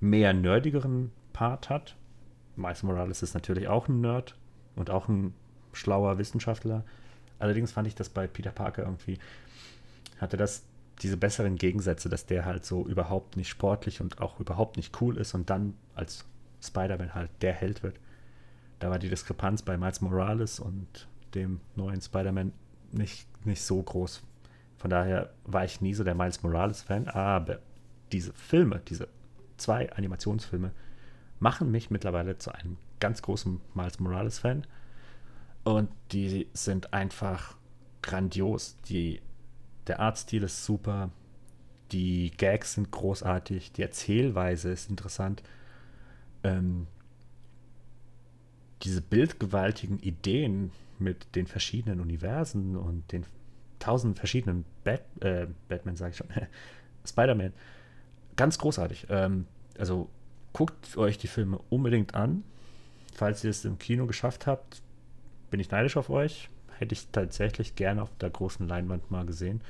mehr 0.00 0.32
nerdigeren 0.32 1.12
Part 1.32 1.70
hat. 1.70 1.96
Miles 2.56 2.82
Morales 2.82 3.22
ist 3.22 3.34
natürlich 3.34 3.68
auch 3.68 3.88
ein 3.88 4.00
Nerd 4.00 4.36
und 4.74 4.90
auch 4.90 5.08
ein 5.08 5.34
schlauer 5.72 6.18
Wissenschaftler. 6.18 6.84
Allerdings 7.38 7.72
fand 7.72 7.86
ich 7.86 7.94
das 7.94 8.08
bei 8.08 8.26
Peter 8.26 8.50
Parker 8.50 8.82
irgendwie, 8.82 9.18
hatte 10.18 10.36
das 10.36 10.62
diese 11.02 11.16
besseren 11.16 11.56
Gegensätze, 11.56 12.08
dass 12.08 12.24
der 12.24 12.46
halt 12.46 12.64
so 12.64 12.86
überhaupt 12.86 13.36
nicht 13.36 13.48
sportlich 13.48 14.00
und 14.00 14.20
auch 14.20 14.40
überhaupt 14.40 14.76
nicht 14.76 15.00
cool 15.00 15.18
ist 15.18 15.34
und 15.34 15.50
dann 15.50 15.74
als 15.94 16.24
Spider-Man 16.62 17.14
halt 17.14 17.30
der 17.42 17.52
Held 17.52 17.82
wird. 17.82 18.00
Da 18.78 18.90
war 18.90 18.98
die 18.98 19.10
Diskrepanz 19.10 19.62
bei 19.62 19.76
Miles 19.76 20.00
Morales 20.00 20.58
und 20.58 21.08
dem 21.34 21.60
neuen 21.74 22.00
Spider-Man 22.00 22.52
nicht, 22.92 23.26
nicht 23.44 23.62
so 23.62 23.82
groß. 23.82 24.22
Von 24.78 24.90
daher 24.90 25.30
war 25.44 25.64
ich 25.64 25.80
nie 25.80 25.94
so 25.94 26.04
der 26.04 26.14
Miles 26.14 26.42
Morales-Fan, 26.42 27.08
aber 27.08 27.58
diese 28.12 28.32
Filme, 28.32 28.80
diese 28.88 29.08
zwei 29.56 29.92
Animationsfilme, 29.92 30.72
machen 31.38 31.70
mich 31.70 31.90
mittlerweile 31.90 32.38
zu 32.38 32.52
einem 32.52 32.76
ganz 33.00 33.22
großen 33.22 33.60
Miles 33.74 34.00
Morales-Fan. 34.00 34.66
Und 35.64 35.90
die 36.12 36.46
sind 36.52 36.92
einfach 36.92 37.56
grandios. 38.02 38.76
Die, 38.88 39.20
der 39.86 40.00
Artstil 40.00 40.44
ist 40.44 40.64
super, 40.64 41.10
die 41.92 42.32
Gags 42.36 42.74
sind 42.74 42.90
großartig, 42.90 43.72
die 43.72 43.82
Erzählweise 43.82 44.70
ist 44.70 44.90
interessant. 44.90 45.42
Ähm, 46.42 46.86
diese 48.82 49.00
bildgewaltigen 49.00 49.98
Ideen 50.00 50.72
mit 50.98 51.34
den 51.34 51.46
verschiedenen 51.46 52.00
Universen 52.00 52.76
und 52.76 53.10
den 53.12 53.24
tausend 53.78 54.18
verschiedenen 54.18 54.64
Bat 54.84 55.02
äh, 55.20 55.46
Batman, 55.68 55.96
sage 55.96 56.12
ich 56.12 56.16
schon, 56.16 56.28
Spider-Man, 57.06 57.52
ganz 58.36 58.58
großartig. 58.58 59.06
Ähm, 59.10 59.46
also 59.78 60.08
guckt 60.52 60.96
euch 60.96 61.18
die 61.18 61.26
Filme 61.26 61.58
unbedingt 61.68 62.14
an. 62.14 62.42
Falls 63.14 63.44
ihr 63.44 63.50
es 63.50 63.64
im 63.64 63.78
Kino 63.78 64.06
geschafft 64.06 64.46
habt, 64.46 64.82
bin 65.50 65.60
ich 65.60 65.70
neidisch 65.70 65.96
auf 65.96 66.10
euch. 66.10 66.50
Hätte 66.78 66.94
ich 66.94 67.08
tatsächlich 67.08 67.74
gerne 67.74 68.02
auf 68.02 68.10
der 68.20 68.30
großen 68.30 68.68
Leinwand 68.68 69.10
mal 69.10 69.24
gesehen. 69.24 69.62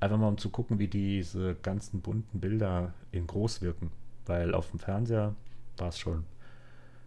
Einfach 0.00 0.18
mal 0.18 0.28
um 0.28 0.38
zu 0.38 0.50
gucken, 0.50 0.80
wie 0.80 0.88
diese 0.88 1.54
ganzen 1.62 2.00
bunten 2.00 2.40
Bilder 2.40 2.92
in 3.12 3.26
groß 3.26 3.62
wirken. 3.62 3.92
Weil 4.26 4.54
auf 4.54 4.70
dem 4.70 4.80
Fernseher 4.80 5.34
war 5.76 5.88
es 5.88 5.98
schon 5.98 6.24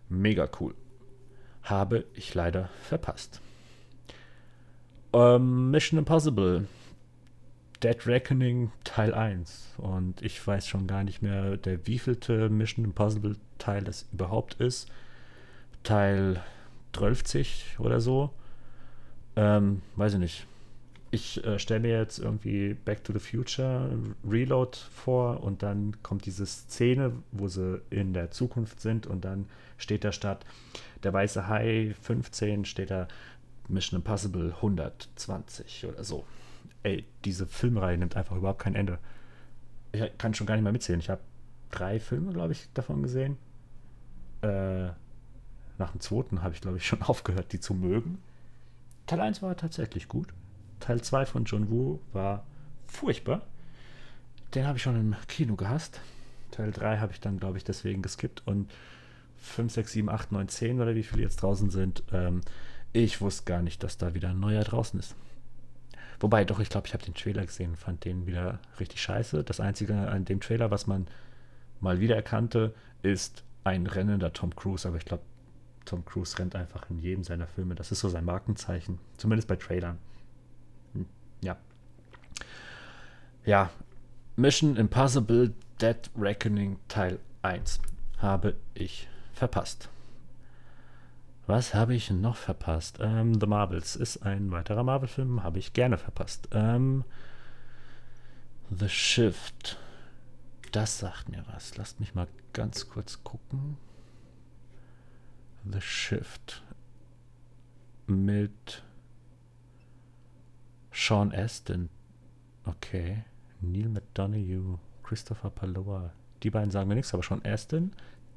mega 0.07 0.49
cool. 0.59 0.73
Habe 1.63 2.05
ich 2.13 2.33
leider 2.33 2.69
verpasst. 2.83 3.41
Ähm, 5.11 5.71
Mission 5.71 5.97
Impossible. 5.99 6.67
Dead 7.83 8.05
Reckoning 8.07 8.71
Teil 8.83 9.13
1. 9.13 9.75
Und 9.77 10.21
ich 10.21 10.45
weiß 10.45 10.67
schon 10.67 10.87
gar 10.87 11.03
nicht 11.03 11.21
mehr, 11.21 11.57
der 11.57 11.85
wievielte 11.87 12.49
Mission 12.49 12.85
Impossible 12.85 13.35
Teil 13.57 13.87
es 13.87 14.07
überhaupt 14.11 14.55
ist. 14.55 14.89
Teil 15.83 16.41
12 16.93 17.79
oder 17.79 17.99
so. 17.99 18.31
Ähm, 19.35 19.81
weiß 19.95 20.13
ich 20.13 20.19
nicht. 20.19 20.47
ich 21.11 21.43
äh, 21.45 21.59
stelle 21.59 21.81
mir 21.81 21.97
jetzt 21.97 22.19
irgendwie 22.19 22.73
Back 22.73 23.03
to 23.03 23.13
the 23.13 23.19
Future 23.19 23.97
Reload 24.27 24.77
vor 24.91 25.43
und 25.43 25.63
dann 25.63 26.01
kommt 26.03 26.25
diese 26.25 26.45
Szene, 26.45 27.13
wo 27.31 27.47
sie 27.47 27.81
in 27.89 28.13
der 28.13 28.31
Zukunft 28.31 28.81
sind 28.81 29.07
und 29.07 29.25
dann 29.25 29.47
steht 29.77 30.03
da 30.03 30.11
statt 30.11 30.45
der 31.03 31.13
weiße 31.13 31.47
Hai 31.47 31.95
15 32.01 32.65
steht 32.65 32.91
da 32.91 33.07
Mission 33.67 33.99
Impossible 33.99 34.53
120 34.55 35.85
oder 35.85 36.03
so. 36.03 36.25
Ey, 36.85 37.03
diese 37.25 37.47
Filmreihe 37.47 37.97
nimmt 37.97 38.15
einfach 38.15 38.35
überhaupt 38.35 38.61
kein 38.61 38.75
Ende. 38.75 38.99
Ich 39.91 40.03
kann 40.19 40.35
schon 40.35 40.45
gar 40.45 40.53
nicht 40.53 40.61
mehr 40.61 40.71
mitzählen. 40.71 40.99
Ich 40.99 41.09
habe 41.09 41.21
drei 41.71 41.99
Filme, 41.99 42.31
glaube 42.31 42.53
ich, 42.53 42.69
davon 42.75 43.01
gesehen. 43.01 43.39
Äh, 44.43 44.89
nach 45.79 45.91
dem 45.91 45.99
zweiten 45.99 46.43
habe 46.43 46.53
ich, 46.53 46.61
glaube 46.61 46.77
ich, 46.77 46.85
schon 46.85 47.01
aufgehört, 47.01 47.53
die 47.53 47.59
zu 47.59 47.73
mögen. 47.73 48.19
Teil 49.07 49.19
1 49.19 49.41
war 49.41 49.57
tatsächlich 49.57 50.07
gut. 50.07 50.27
Teil 50.79 51.01
2 51.01 51.25
von 51.25 51.45
John 51.45 51.71
Woo 51.71 52.01
war 52.13 52.45
furchtbar. 52.85 53.41
Den 54.53 54.67
habe 54.67 54.77
ich 54.77 54.83
schon 54.83 54.95
im 54.95 55.15
Kino 55.27 55.55
gehasst. 55.55 56.01
Teil 56.51 56.71
3 56.71 56.99
habe 56.99 57.13
ich 57.13 57.19
dann, 57.19 57.39
glaube 57.39 57.57
ich, 57.57 57.63
deswegen 57.63 58.03
geskippt. 58.03 58.43
Und 58.45 58.71
5, 59.37 59.73
6, 59.73 59.91
7, 59.91 60.09
8, 60.09 60.31
9, 60.33 60.47
10 60.49 60.81
oder 60.81 60.93
wie 60.93 61.01
viele 61.01 61.23
jetzt 61.23 61.37
draußen 61.37 61.71
sind, 61.71 62.03
ähm, 62.11 62.41
ich 62.93 63.21
wusste 63.21 63.45
gar 63.45 63.63
nicht, 63.63 63.81
dass 63.81 63.97
da 63.97 64.13
wieder 64.13 64.29
ein 64.29 64.39
neuer 64.39 64.63
draußen 64.63 64.99
ist. 64.99 65.15
Wobei, 66.19 66.45
doch, 66.45 66.59
ich 66.59 66.69
glaube, 66.69 66.87
ich 66.87 66.93
habe 66.93 67.03
den 67.03 67.13
Trailer 67.13 67.45
gesehen, 67.45 67.75
fand 67.75 68.05
den 68.05 68.25
wieder 68.25 68.59
richtig 68.79 69.01
scheiße. 69.01 69.43
Das 69.43 69.59
Einzige 69.59 69.95
an 69.95 70.25
dem 70.25 70.39
Trailer, 70.39 70.71
was 70.71 70.87
man 70.87 71.07
mal 71.81 71.99
wieder 71.99 72.15
erkannte, 72.15 72.73
ist 73.01 73.43
ein 73.63 73.87
rennender 73.87 74.33
Tom 74.33 74.55
Cruise. 74.55 74.87
Aber 74.87 74.97
ich 74.97 75.05
glaube, 75.05 75.23
Tom 75.85 76.05
Cruise 76.05 76.37
rennt 76.39 76.55
einfach 76.55 76.89
in 76.89 76.99
jedem 76.99 77.23
seiner 77.23 77.47
Filme. 77.47 77.75
Das 77.75 77.91
ist 77.91 77.99
so 77.99 78.09
sein 78.09 78.25
Markenzeichen. 78.25 78.99
Zumindest 79.17 79.47
bei 79.47 79.55
Trailern. 79.55 79.97
Hm, 80.93 81.05
ja. 81.41 81.57
Ja. 83.45 83.69
Mission 84.35 84.75
Impossible 84.75 85.53
Dead 85.81 85.97
Reckoning 86.17 86.77
Teil 86.87 87.19
1 87.41 87.79
habe 88.17 88.55
ich 88.73 89.07
verpasst. 89.33 89.89
Was 91.47 91.75
habe 91.75 91.93
ich 91.93 92.09
noch 92.09 92.35
verpasst? 92.37 92.97
Ähm, 92.99 93.39
The 93.39 93.45
Marvels 93.45 93.95
ist 93.95 94.23
ein 94.23 94.51
weiterer 94.51 94.83
Marvel-Film, 94.83 95.43
habe 95.43 95.59
ich 95.59 95.73
gerne 95.73 95.97
verpasst. 95.97 96.49
Ähm, 96.51 97.03
The 98.71 98.89
Shift. 98.89 99.77
Das 100.71 100.97
sagt 100.97 101.29
mir 101.29 101.45
was. 101.53 101.77
Lasst 101.77 101.99
mich 101.99 102.15
mal 102.15 102.27
ganz 102.53 102.89
kurz 102.89 103.23
gucken. 103.23 103.77
The 105.71 105.81
Shift. 105.81 106.63
Mit 108.07 108.83
Sean 110.91 111.31
Astin. 111.31 111.89
Okay. 112.65 113.23
Neil 113.61 113.89
McDonough, 113.89 114.79
Christopher 115.03 115.51
Paloa. 115.51 116.11
Die 116.41 116.49
beiden 116.49 116.71
sagen 116.71 116.87
mir 116.87 116.95
nichts, 116.95 117.13
aber 117.13 117.23
Sean 117.23 117.45
Astin, 117.45 117.91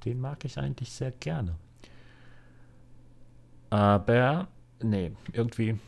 den 0.05 0.21
mag 0.21 0.45
ich 0.45 0.59
eigentlich 0.59 0.93
sehr 0.93 1.11
gerne. 1.11 1.57
Aber, 3.71 4.49
nee, 4.83 5.12
irgendwie. 5.33 5.79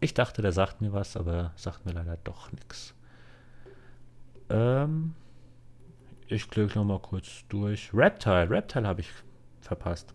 Ich 0.00 0.14
dachte, 0.14 0.42
der 0.42 0.52
sagt 0.52 0.80
mir 0.80 0.92
was, 0.92 1.16
aber 1.16 1.52
sagt 1.56 1.86
mir 1.86 1.92
leider 1.92 2.18
doch 2.24 2.52
nichts. 2.52 2.94
Ähm, 4.50 5.14
ich 6.26 6.48
klicke 6.50 6.78
nochmal 6.78 7.00
kurz 7.00 7.44
durch. 7.48 7.90
Reptile, 7.94 8.50
Reptile 8.50 8.86
habe 8.86 9.00
ich 9.00 9.10
verpasst. 9.60 10.14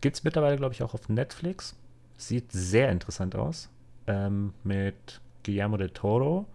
Gibt 0.00 0.16
es 0.16 0.24
mittlerweile, 0.24 0.56
glaube 0.56 0.74
ich, 0.74 0.82
auch 0.82 0.94
auf 0.94 1.08
Netflix. 1.08 1.76
Sieht 2.16 2.52
sehr 2.52 2.90
interessant 2.90 3.34
aus. 3.34 3.70
Ähm, 4.06 4.52
mit 4.62 5.20
Guillermo 5.44 5.76
del 5.76 5.90
Toro. 5.90 6.46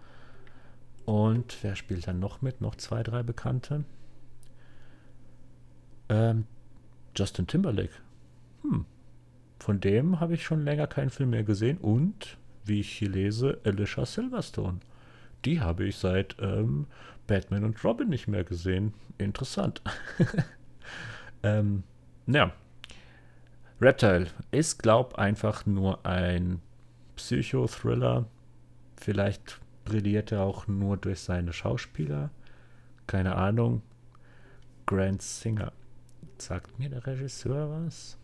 Und 1.06 1.58
wer 1.64 1.76
spielt 1.76 2.08
dann 2.08 2.20
noch 2.20 2.42
mit? 2.42 2.62
Noch 2.62 2.76
zwei, 2.76 3.04
drei 3.04 3.24
Bekannte. 3.24 3.84
Ähm, 6.10 6.46
Justin 7.16 7.48
Timberlake 7.48 7.96
hm, 8.64 8.86
von 9.62 9.80
dem 9.80 10.20
habe 10.20 10.34
ich 10.34 10.44
schon 10.44 10.64
länger 10.64 10.88
keinen 10.88 11.12
Film 11.12 11.32
mehr 11.32 11.44
gesehen. 11.44 11.78
Und, 11.78 12.38
wie 12.66 12.80
ich 12.80 12.92
hier 12.92 13.10
lese, 13.10 13.60
Alicia 13.64 14.06
Silverstone. 14.06 14.80
Die 15.46 15.62
habe 15.62 15.86
ich 15.86 15.98
seit 15.98 16.36
ähm, 16.40 16.88
Batman 17.28 17.64
und 17.64 17.84
Robin 17.84 18.10
nicht 18.10 18.28
mehr 18.28 18.44
gesehen. 18.44 18.94
Interessant. 19.18 19.82
ähm, 21.44 21.84
ja. 22.28 22.52
Reptile 23.80 24.28
ist, 24.52 24.80
glaub, 24.80 25.16
einfach 25.16 25.66
nur 25.66 26.06
ein 26.06 26.60
Psychothriller. 27.16 28.26
Vielleicht 28.98 29.60
brilliert 29.86 30.32
er 30.32 30.42
auch 30.42 30.68
nur 30.68 30.98
durch 30.98 31.20
seine 31.20 31.54
Schauspieler. 31.54 32.32
Keine 33.08 33.36
Ahnung. 33.36 33.82
Grant 34.86 35.22
Singer. 35.22 35.72
Sagt 36.38 36.80
mir 36.80 36.90
der 36.90 37.06
Regisseur 37.06 37.86
was? 37.86 38.18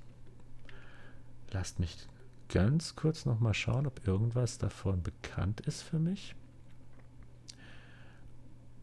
Lasst 1.52 1.80
mich 1.80 1.98
ganz 2.50 2.96
kurz 2.96 3.26
noch 3.26 3.40
mal 3.40 3.54
schauen, 3.54 3.88
ob 3.88 4.08
irgendwas 4.08 4.58
davon 4.58 5.04
bekannt 5.04 5.62
ist 5.62 5.82
für 5.82 6.00
mich. 6.00 6.36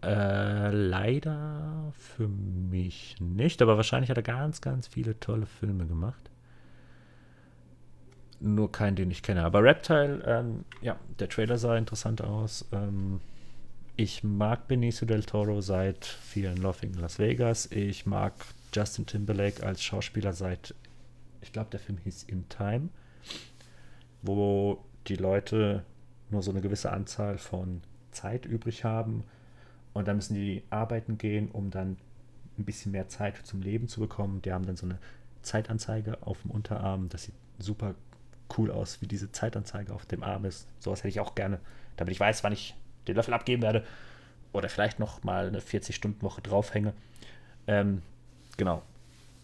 Äh, 0.03 0.71
leider 0.71 1.93
für 1.97 2.29
mich 2.29 3.17
nicht, 3.21 3.62
aber 3.62 3.77
wahrscheinlich 3.77 4.11
hat 4.11 4.19
er 4.19 4.23
ganz, 4.23 4.61
ganz 4.61 4.87
viele 4.87 5.19
tolle 5.19 5.47
Filme 5.47 5.87
gemacht. 5.87 6.31
Nur 8.41 8.71
keinen, 8.71 8.97
den 8.97 9.11
ich 9.11 9.23
kenne. 9.23 9.45
Aber 9.45 9.62
Reptile, 9.62 10.23
ähm, 10.27 10.65
ja, 10.83 10.97
der 11.19 11.31
Trailer 11.31 11.57
sah 11.57 11.77
interessant 11.79 12.21
aus. 12.21 12.67
Ähm, 12.73 13.21
ich 13.97 14.25
mag 14.25 14.69
Benicio 14.69 15.07
del 15.07 15.23
Toro 15.23 15.61
seit 15.61 16.19
and 16.37 16.59
Loving 16.59 16.95
Las 16.95 17.19
Vegas. 17.19 17.71
Ich 17.71 18.05
mag 18.05 18.35
Justin 18.75 19.07
Timberlake 19.07 19.65
als 19.65 19.83
Schauspieler 19.83 20.33
seit 20.33 20.75
ich 21.45 21.53
glaube, 21.53 21.70
der 21.70 21.80
Film 21.80 21.99
hieß 21.99 22.24
In 22.24 22.49
Time, 22.49 22.88
wo 24.22 24.82
die 25.07 25.16
Leute 25.16 25.84
nur 26.30 26.42
so 26.42 26.51
eine 26.51 26.62
gewisse 26.62 26.90
Anzahl 26.90 27.38
von 27.38 27.82
Zeit 28.11 28.47
übrig 28.47 28.84
haben 28.84 29.24
und 29.92 30.09
dann 30.09 30.16
müssen 30.16 30.34
die 30.34 30.62
arbeiten 30.70 31.18
gehen, 31.18 31.51
um 31.51 31.70
dann 31.70 31.99
ein 32.59 32.64
bisschen 32.64 32.92
mehr 32.92 33.09
Zeit 33.09 33.36
zum 33.45 33.61
Leben 33.62 33.88
zu 33.88 34.01
bekommen. 34.01 34.40
Die 34.42 34.53
haben 34.53 34.64
dann 34.64 34.76
so 34.76 34.86
eine 34.86 34.99
Zeitanzeige 35.42 36.18
auf 36.22 36.42
dem 36.42 36.51
Unterarm. 36.51 37.09
Das 37.09 37.24
sieht 37.24 37.34
super 37.59 37.95
cool 38.57 38.70
aus, 38.70 39.03
wie 39.03 39.07
diese 39.07 39.30
Zeitanzeige 39.30 39.92
auf 39.92 40.07
dem 40.07 40.22
Arm 40.22 40.45
ist. 40.45 40.66
Sowas 40.78 41.01
hätte 41.01 41.09
ich 41.09 41.20
auch 41.20 41.34
gerne, 41.34 41.61
damit 41.97 42.12
ich 42.12 42.20
weiß, 42.20 42.42
wann 42.45 42.53
ich 42.53 42.74
den 43.07 43.16
Löffel 43.16 43.34
abgeben 43.34 43.62
werde. 43.62 43.84
Oder 44.53 44.68
vielleicht 44.68 44.99
noch 44.99 45.22
mal 45.24 45.49
eine 45.49 45.61
40-Stunden-Woche 45.61 46.40
draufhänge. 46.40 46.95
Ähm, 47.66 48.03
genau. 48.57 48.82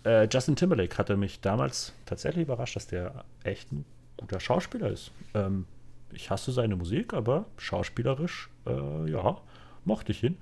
Äh, 0.05 0.29
Justin 0.31 0.57
Timberlake 0.57 0.97
hatte 0.97 1.17
mich 1.17 1.41
damals 1.41 1.93
tatsächlich 2.07 2.45
überrascht, 2.45 2.77
dass 2.77 2.87
der 2.87 3.25
echt 3.45 3.71
ein 3.73 3.85
guter 4.17 4.41
Schauspieler 4.41 4.91
ist. 4.91 5.13
Ähm, 5.35 5.67
ich 6.13 6.31
hasse 6.31 6.53
seine 6.53 6.77
Musik, 6.77 7.15
aber 7.15 7.47
schauspielerisch, 7.57 8.51
äh, 8.67 9.11
ja, 9.11 9.41
mochte 9.85 10.13
ich 10.13 10.23
ihn. 10.23 10.39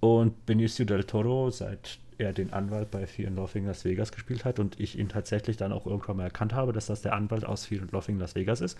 Und 0.00 0.46
Benicio 0.46 0.84
del 0.84 1.04
Toro, 1.04 1.50
seit 1.50 1.98
er 2.18 2.32
den 2.32 2.52
Anwalt 2.52 2.90
bei 2.90 3.06
Fear 3.06 3.28
and 3.28 3.36
Loving 3.36 3.66
Las 3.66 3.84
Vegas 3.84 4.12
gespielt 4.12 4.44
hat 4.44 4.58
und 4.58 4.78
ich 4.80 4.98
ihn 4.98 5.08
tatsächlich 5.08 5.56
dann 5.56 5.72
auch 5.72 5.86
irgendwann 5.86 6.16
mal 6.16 6.24
erkannt 6.24 6.52
habe, 6.52 6.72
dass 6.72 6.86
das 6.86 7.02
der 7.02 7.14
Anwalt 7.14 7.44
aus 7.44 7.66
Fear 7.66 7.82
and 7.82 7.92
Loving 7.92 8.18
Las 8.18 8.34
Vegas 8.34 8.60
ist. 8.60 8.78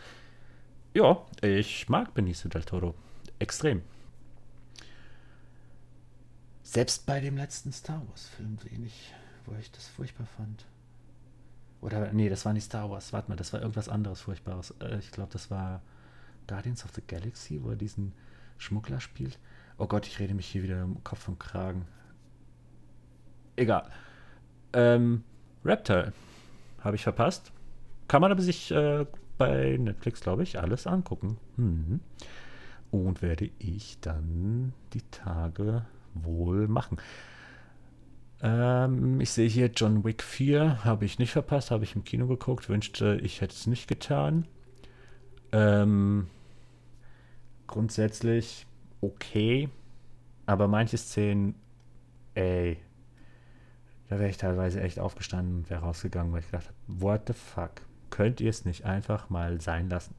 Ja, 0.94 1.24
ich 1.42 1.88
mag 1.88 2.14
Benicio 2.14 2.48
del 2.50 2.64
Toro. 2.64 2.94
Extrem. 3.38 3.82
Selbst 6.62 7.06
bei 7.06 7.20
dem 7.20 7.36
letzten 7.36 7.72
Star 7.72 8.02
Wars-Film 8.08 8.58
sehe 8.58 8.86
ich 8.86 9.14
wo 9.48 9.56
ich 9.58 9.70
das 9.70 9.88
furchtbar 9.88 10.26
fand. 10.36 10.66
Oder, 11.80 12.12
nee, 12.12 12.28
das 12.28 12.44
war 12.44 12.52
nicht 12.52 12.64
Star 12.64 12.90
Wars. 12.90 13.12
Warte 13.12 13.30
mal, 13.30 13.36
das 13.36 13.52
war 13.52 13.60
irgendwas 13.60 13.88
anderes 13.88 14.20
Furchtbares. 14.20 14.74
Äh, 14.80 14.98
ich 14.98 15.10
glaube, 15.10 15.32
das 15.32 15.50
war 15.50 15.82
Guardians 16.46 16.84
of 16.84 16.90
the 16.94 17.02
Galaxy, 17.06 17.62
wo 17.62 17.70
er 17.70 17.76
diesen 17.76 18.12
Schmuggler 18.56 19.00
spielt. 19.00 19.38
Oh 19.76 19.86
Gott, 19.86 20.06
ich 20.06 20.18
rede 20.18 20.34
mich 20.34 20.46
hier 20.46 20.62
wieder 20.62 20.82
im 20.82 21.02
Kopf 21.04 21.28
und 21.28 21.38
Kragen. 21.38 21.86
Egal. 23.54 23.88
Ähm, 24.72 25.22
Reptile. 25.64 26.12
Habe 26.80 26.96
ich 26.96 27.02
verpasst. 27.02 27.52
Kann 28.08 28.22
man 28.22 28.32
aber 28.32 28.42
sich 28.42 28.70
äh, 28.70 29.06
bei 29.36 29.76
Netflix, 29.78 30.20
glaube 30.20 30.42
ich, 30.42 30.58
alles 30.58 30.86
angucken. 30.86 31.38
Mhm. 31.56 32.00
Und 32.90 33.22
werde 33.22 33.50
ich 33.58 34.00
dann 34.00 34.72
die 34.94 35.02
Tage 35.10 35.84
wohl 36.14 36.66
machen. 36.66 36.98
Ähm, 38.40 39.20
ich 39.20 39.30
sehe 39.30 39.48
hier 39.48 39.70
John 39.74 40.04
Wick 40.04 40.22
4, 40.22 40.84
habe 40.84 41.04
ich 41.04 41.18
nicht 41.18 41.32
verpasst, 41.32 41.70
habe 41.70 41.84
ich 41.84 41.96
im 41.96 42.04
Kino 42.04 42.26
geguckt, 42.26 42.68
wünschte, 42.68 43.18
ich 43.22 43.40
hätte 43.40 43.54
es 43.54 43.66
nicht 43.66 43.88
getan. 43.88 44.46
Ähm, 45.52 46.28
grundsätzlich 47.66 48.66
okay, 49.00 49.68
aber 50.46 50.68
manche 50.68 50.98
Szenen, 50.98 51.54
ey, 52.34 52.78
da 54.08 54.18
wäre 54.18 54.30
ich 54.30 54.38
teilweise 54.38 54.80
echt 54.80 54.98
aufgestanden 54.98 55.56
und 55.58 55.70
wäre 55.70 55.82
rausgegangen, 55.82 56.32
weil 56.32 56.40
ich 56.40 56.46
gedacht 56.46 56.68
habe, 56.68 56.76
what 56.86 57.22
the 57.26 57.32
fuck, 57.32 57.82
könnt 58.10 58.40
ihr 58.40 58.50
es 58.50 58.64
nicht 58.64 58.84
einfach 58.84 59.30
mal 59.30 59.60
sein 59.60 59.88
lassen? 59.90 60.14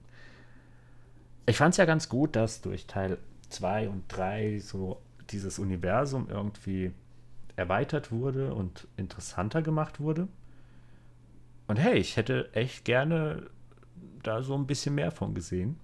ich 1.50 1.58
fand 1.58 1.74
es 1.74 1.78
ja 1.78 1.86
ganz 1.86 2.10
gut, 2.10 2.36
dass 2.36 2.62
durch 2.62 2.86
Teil 2.86 3.18
2 3.50 3.90
und 3.90 4.04
3 4.08 4.60
so 4.60 5.02
dieses 5.32 5.58
Universum 5.58 6.28
irgendwie 6.30 6.92
erweitert 7.60 8.12
wurde 8.12 8.54
und 8.54 8.88
interessanter 8.96 9.62
gemacht 9.62 10.00
wurde. 10.00 10.30
Und 11.68 11.76
hey, 11.78 11.98
ich 11.98 12.16
hätte 12.16 12.50
echt 12.54 12.86
gerne 12.86 13.50
da 14.24 14.42
so 14.42 14.56
ein 14.56 14.66
bisschen 14.66 14.96
mehr 14.96 15.12
von 15.12 15.34
gesehen. 15.34 15.78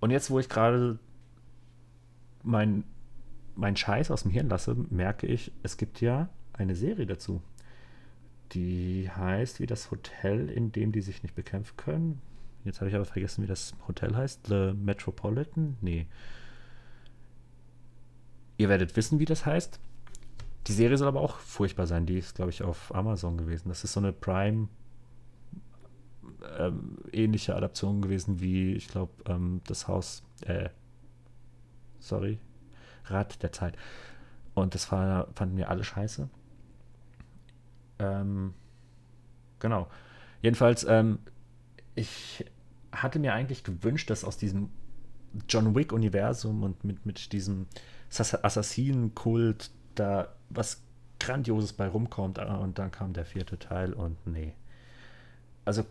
Und 0.00 0.10
jetzt, 0.10 0.30
wo 0.30 0.38
ich 0.40 0.48
gerade 0.48 0.98
mein, 2.42 2.84
mein 3.54 3.76
Scheiß 3.76 4.10
aus 4.10 4.22
dem 4.22 4.30
Hirn 4.30 4.48
lasse, 4.48 4.74
merke 4.74 5.26
ich, 5.26 5.52
es 5.62 5.76
gibt 5.76 6.00
ja 6.00 6.30
eine 6.54 6.74
Serie 6.74 7.06
dazu. 7.06 7.42
Die 8.52 9.10
heißt 9.14 9.60
wie 9.60 9.66
das 9.66 9.90
Hotel, 9.90 10.48
in 10.48 10.72
dem 10.72 10.92
die 10.92 11.02
sich 11.02 11.22
nicht 11.22 11.34
bekämpfen 11.34 11.76
können. 11.76 12.22
Jetzt 12.64 12.80
habe 12.80 12.88
ich 12.88 12.96
aber 12.96 13.04
vergessen, 13.04 13.42
wie 13.42 13.48
das 13.48 13.74
Hotel 13.86 14.16
heißt. 14.16 14.46
The 14.46 14.72
Metropolitan? 14.74 15.76
Nee. 15.82 16.06
Ihr 18.56 18.70
werdet 18.70 18.96
wissen, 18.96 19.18
wie 19.18 19.26
das 19.26 19.44
heißt. 19.44 19.78
Die 20.66 20.72
Serie 20.72 20.96
soll 20.96 21.08
aber 21.08 21.20
auch 21.20 21.36
furchtbar 21.38 21.86
sein. 21.86 22.06
Die 22.06 22.18
ist, 22.18 22.34
glaube 22.34 22.50
ich, 22.50 22.62
auf 22.62 22.94
Amazon 22.94 23.36
gewesen. 23.36 23.68
Das 23.68 23.84
ist 23.84 23.92
so 23.92 24.00
eine 24.00 24.12
Prime 24.12 24.68
ähm, 26.58 26.98
ähnliche 27.12 27.54
Adaption 27.54 28.00
gewesen 28.00 28.40
wie, 28.40 28.72
ich 28.74 28.88
glaube, 28.88 29.12
ähm, 29.26 29.60
das 29.66 29.88
Haus, 29.88 30.22
äh, 30.42 30.70
sorry, 31.98 32.38
Rat 33.06 33.42
der 33.42 33.52
Zeit. 33.52 33.76
Und 34.54 34.74
das 34.74 34.90
war, 34.90 35.28
fanden 35.34 35.56
wir 35.56 35.68
alle 35.68 35.84
scheiße. 35.84 36.28
Ähm, 37.98 38.54
genau. 39.58 39.88
Jedenfalls, 40.42 40.84
ähm, 40.84 41.18
ich 41.94 42.44
hatte 42.92 43.18
mir 43.18 43.34
eigentlich 43.34 43.64
gewünscht, 43.64 44.10
dass 44.10 44.24
aus 44.24 44.36
diesem 44.36 44.70
John 45.48 45.74
Wick-Universum 45.74 46.62
und 46.62 46.84
mit, 46.84 47.04
mit 47.06 47.32
diesem 47.32 47.66
Assassinenkult 48.10 49.70
da 49.94 50.34
was 50.54 50.82
Grandioses 51.20 51.72
bei 51.72 51.88
rumkommt. 51.88 52.38
Ah, 52.38 52.56
und 52.56 52.78
dann 52.78 52.90
kam 52.90 53.12
der 53.12 53.24
vierte 53.24 53.58
Teil 53.58 53.92
und 53.92 54.26
nee. 54.26 54.54
Also 55.64 55.84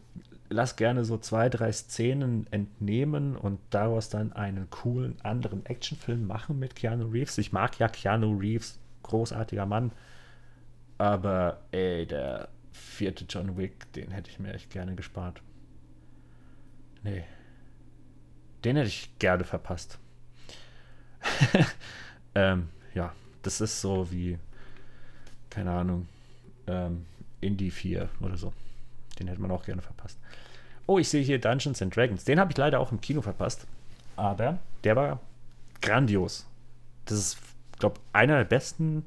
lass 0.49 0.75
gerne 0.75 1.03
so 1.03 1.17
zwei, 1.17 1.49
drei 1.49 1.71
Szenen 1.71 2.47
entnehmen 2.51 3.35
und 3.35 3.59
daraus 3.71 4.09
dann 4.09 4.33
einen 4.33 4.69
coolen 4.69 5.19
anderen 5.23 5.65
Actionfilm 5.65 6.27
machen 6.27 6.59
mit 6.59 6.75
Keanu 6.75 7.07
Reeves. 7.07 7.37
Ich 7.37 7.51
mag 7.51 7.79
ja 7.79 7.87
Keanu 7.87 8.37
Reeves, 8.37 8.79
großartiger 9.03 9.65
Mann. 9.65 9.91
Aber 10.97 11.61
ey, 11.71 12.05
der 12.05 12.49
vierte 12.71 13.25
John 13.27 13.57
Wick, 13.57 13.91
den 13.93 14.11
hätte 14.11 14.29
ich 14.29 14.39
mir 14.39 14.53
echt 14.53 14.69
gerne 14.69 14.95
gespart. 14.95 15.41
Nee. 17.03 17.23
Den 18.63 18.75
hätte 18.75 18.87
ich 18.87 19.17
gerne 19.19 19.43
verpasst. 19.43 19.99
ähm, 22.35 22.69
ja, 22.93 23.13
das 23.41 23.59
ist 23.59 23.81
so 23.81 24.11
wie, 24.11 24.37
keine 25.53 25.71
Ahnung, 25.71 26.07
ähm, 26.67 27.05
Indie 27.41 27.71
4 27.71 28.09
oder 28.21 28.37
so. 28.37 28.53
Den 29.19 29.27
hätte 29.27 29.41
man 29.41 29.51
auch 29.51 29.65
gerne 29.65 29.81
verpasst. 29.81 30.17
Oh, 30.87 30.97
ich 30.97 31.07
sehe 31.09 31.23
hier 31.23 31.39
Dungeons 31.39 31.81
and 31.81 31.95
Dragons. 31.95 32.23
Den 32.25 32.39
habe 32.39 32.51
ich 32.51 32.57
leider 32.57 32.79
auch 32.79 32.91
im 32.91 32.99
Kino 32.99 33.21
verpasst. 33.21 33.67
Aber 34.15 34.57
der 34.83 34.95
war 34.95 35.19
grandios. 35.81 36.47
Das 37.05 37.17
ist, 37.17 37.37
glaube 37.79 37.97
ich, 37.97 38.15
einer 38.15 38.37
der 38.37 38.45
besten, 38.45 39.05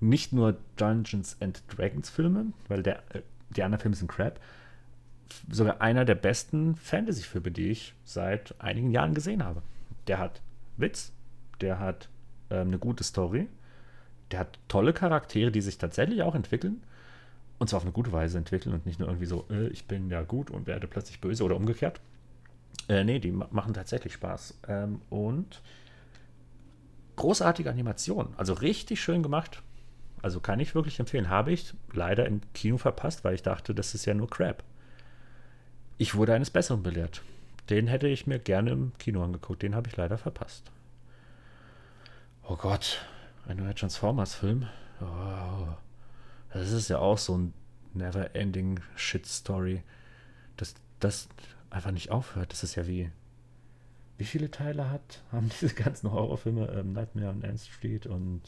nicht 0.00 0.32
nur 0.32 0.56
Dungeons 0.76 1.36
and 1.40 1.62
Dragons 1.68 2.08
Filme, 2.08 2.46
weil 2.68 2.82
der, 2.82 2.98
äh, 3.14 3.22
die 3.50 3.62
anderen 3.62 3.80
Filme 3.80 3.96
sind 3.96 4.10
crap, 4.10 4.38
sogar 5.50 5.80
einer 5.80 6.04
der 6.04 6.14
besten 6.14 6.76
Fantasy-Filme, 6.76 7.50
die 7.50 7.70
ich 7.70 7.94
seit 8.04 8.54
einigen 8.60 8.92
Jahren 8.92 9.14
gesehen 9.14 9.42
habe. 9.42 9.62
Der 10.06 10.18
hat 10.18 10.40
Witz, 10.76 11.12
der 11.60 11.80
hat 11.80 12.08
ähm, 12.50 12.68
eine 12.68 12.78
gute 12.78 13.02
Story, 13.02 13.48
der 14.30 14.40
hat 14.40 14.58
tolle 14.68 14.92
Charaktere, 14.92 15.50
die 15.50 15.60
sich 15.60 15.78
tatsächlich 15.78 16.22
auch 16.22 16.34
entwickeln 16.34 16.82
und 17.58 17.68
zwar 17.68 17.78
auf 17.78 17.84
eine 17.84 17.92
gute 17.92 18.12
Weise 18.12 18.38
entwickeln 18.38 18.74
und 18.74 18.86
nicht 18.86 18.98
nur 18.98 19.08
irgendwie 19.08 19.26
so, 19.26 19.46
äh, 19.50 19.68
ich 19.68 19.86
bin 19.86 20.10
ja 20.10 20.22
gut 20.22 20.50
und 20.50 20.66
werde 20.66 20.86
plötzlich 20.86 21.20
böse 21.20 21.44
oder 21.44 21.56
umgekehrt. 21.56 22.00
Äh, 22.88 23.04
nee, 23.04 23.18
die 23.18 23.32
machen 23.32 23.74
tatsächlich 23.74 24.12
Spaß. 24.12 24.58
Ähm, 24.68 25.00
und 25.08 25.62
großartige 27.16 27.70
Animation, 27.70 28.34
also 28.36 28.52
richtig 28.52 29.00
schön 29.00 29.22
gemacht. 29.22 29.62
Also 30.22 30.40
kann 30.40 30.60
ich 30.60 30.74
wirklich 30.74 31.00
empfehlen. 31.00 31.30
Habe 31.30 31.52
ich 31.52 31.72
leider 31.92 32.26
im 32.26 32.40
Kino 32.52 32.78
verpasst, 32.78 33.24
weil 33.24 33.34
ich 33.34 33.42
dachte, 33.42 33.74
das 33.74 33.94
ist 33.94 34.04
ja 34.04 34.14
nur 34.14 34.28
Crap. 34.28 34.62
Ich 35.98 36.14
wurde 36.14 36.34
eines 36.34 36.50
Besseren 36.50 36.82
belehrt. 36.82 37.22
Den 37.70 37.86
hätte 37.86 38.08
ich 38.08 38.26
mir 38.26 38.38
gerne 38.38 38.70
im 38.70 38.92
Kino 38.98 39.24
angeguckt. 39.24 39.62
Den 39.62 39.74
habe 39.74 39.88
ich 39.88 39.96
leider 39.96 40.18
verpasst. 40.18 40.70
Oh 42.48 42.56
Gott, 42.56 43.04
ein 43.46 43.56
neuer 43.58 43.74
Transformers-Film. 43.74 44.66
Oh. 45.00 45.68
Das 46.52 46.72
ist 46.72 46.88
ja 46.88 46.98
auch 46.98 47.18
so 47.18 47.36
ein 47.36 47.54
never-ending 47.94 48.80
Shit-Story, 48.96 49.82
dass 50.56 50.74
das 51.00 51.28
einfach 51.70 51.90
nicht 51.90 52.10
aufhört. 52.10 52.52
Das 52.52 52.62
ist 52.62 52.74
ja 52.74 52.86
wie. 52.86 53.10
Wie 54.18 54.24
viele 54.24 54.50
Teile 54.50 54.90
hat, 54.90 55.22
haben 55.32 55.50
diese 55.50 55.74
ganzen 55.74 56.10
Horrorfilme, 56.10 56.68
ähm, 56.70 56.94
Nightmare 56.94 57.28
on 57.28 57.42
Elm 57.42 57.58
Street 57.58 58.06
und 58.06 58.40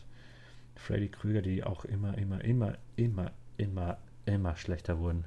Freddy 0.76 1.08
Krüger, 1.08 1.42
die 1.42 1.62
auch 1.62 1.84
immer, 1.84 2.16
immer, 2.16 2.42
immer, 2.42 2.78
immer, 2.96 3.32
immer, 3.58 3.98
immer 4.24 4.56
schlechter 4.56 4.98
wurden, 4.98 5.24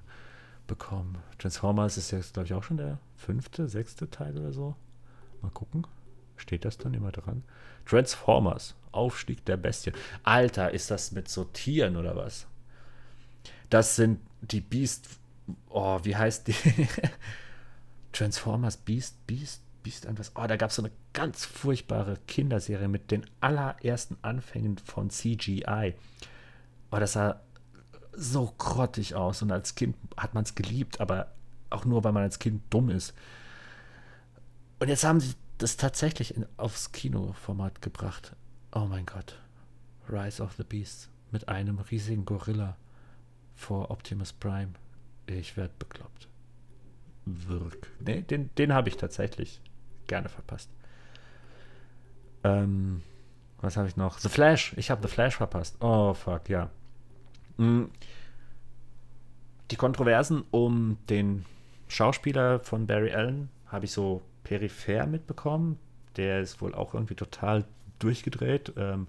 bekommen. 0.65 1.19
Transformers 1.38 1.97
ist 1.97 2.09
jetzt, 2.09 2.34
glaube 2.34 2.47
ich, 2.47 2.53
auch 2.53 2.63
schon 2.63 2.78
der 2.78 2.97
fünfte, 3.17 3.67
sechste 3.67 4.09
Teil 4.09 4.36
oder 4.36 4.51
so. 4.51 4.76
Mal 5.43 5.51
gucken. 5.51 5.86
Steht 6.41 6.65
das 6.65 6.79
dann 6.79 6.95
immer 6.95 7.11
dran? 7.11 7.43
Transformers, 7.85 8.75
Aufstieg 8.91 9.45
der 9.45 9.57
Bestie. 9.57 9.91
Alter, 10.23 10.71
ist 10.71 10.89
das 10.89 11.11
mit 11.11 11.29
so 11.29 11.43
Tieren 11.43 11.95
oder 11.95 12.15
was? 12.15 12.47
Das 13.69 13.95
sind 13.95 14.19
die 14.41 14.59
Beast. 14.59 15.07
Oh, 15.69 15.99
wie 16.01 16.15
heißt 16.15 16.47
die? 16.47 16.55
Transformers 18.11 18.77
Beast, 18.77 19.25
Beast, 19.27 19.61
Beast, 19.83 20.05
etwas. 20.05 20.31
Oh, 20.35 20.47
da 20.47 20.57
gab 20.57 20.71
es 20.71 20.77
so 20.77 20.81
eine 20.81 20.91
ganz 21.13 21.45
furchtbare 21.45 22.17
Kinderserie 22.27 22.87
mit 22.87 23.11
den 23.11 23.23
allerersten 23.39 24.17
Anfängen 24.23 24.79
von 24.79 25.11
CGI. 25.11 25.93
Oh, 26.89 26.97
das 26.97 27.13
sah 27.13 27.39
so 28.13 28.51
grottig 28.57 29.13
aus 29.13 29.43
und 29.43 29.51
als 29.51 29.75
Kind 29.75 29.95
hat 30.17 30.33
man 30.33 30.43
es 30.43 30.55
geliebt, 30.55 30.99
aber 30.99 31.31
auch 31.69 31.85
nur, 31.85 32.03
weil 32.03 32.11
man 32.11 32.23
als 32.23 32.39
Kind 32.39 32.63
dumm 32.71 32.89
ist. 32.89 33.13
Und 34.79 34.87
jetzt 34.87 35.03
haben 35.03 35.19
sie 35.19 35.35
das 35.62 35.78
tatsächlich 35.78 36.36
in, 36.36 36.45
aufs 36.57 36.91
Kinoformat 36.91 37.82
gebracht. 37.82 38.36
Oh 38.74 38.86
mein 38.86 39.05
Gott. 39.05 39.39
Rise 40.09 40.41
of 40.41 40.53
the 40.57 40.64
Beast 40.64 41.09
mit 41.32 41.47
einem 41.47 41.80
riesigen 41.80 42.26
Gorilla 42.26 42.76
vor 43.55 43.91
Optimus 43.91 44.34
Prime. 44.34 44.74
Ich 45.28 45.55
werde 45.57 45.74
bekloppt. 45.78 46.28
Wirk. 47.26 47.88
Nee, 47.99 48.22
den, 48.22 48.49
den 48.55 48.74
habe 48.74 48.89
ich 48.89 48.97
tatsächlich 48.97 49.62
gerne 50.07 50.30
verpasst. 50.30 50.70
Ähm, 52.43 53.03
was 53.62 53.78
habe 53.78 53.88
ich 53.88 53.95
noch? 53.95 54.18
The 54.18 54.30
Flash. 54.30 54.74
Ich 54.78 54.89
habe 54.89 55.07
The 55.07 55.14
Flash 55.14 55.38
verpasst. 55.38 55.78
Oh, 55.80 56.14
fuck, 56.14 56.49
ja. 56.49 56.70
Mhm. 57.57 57.91
Die 59.70 59.76
Kontroversen 59.76 60.43
um 60.51 60.97
den 61.07 61.45
Schauspieler 61.88 62.59
von 62.59 62.88
Barry 62.88 63.14
Allen 63.14 63.49
habe 63.68 63.86
ich 63.86 63.91
so 63.91 64.22
peripher 64.51 65.07
mitbekommen. 65.07 65.79
Der 66.17 66.41
ist 66.41 66.61
wohl 66.61 66.75
auch 66.75 66.93
irgendwie 66.93 67.15
total 67.15 67.63
durchgedreht. 67.99 68.73
Ähm, 68.75 69.07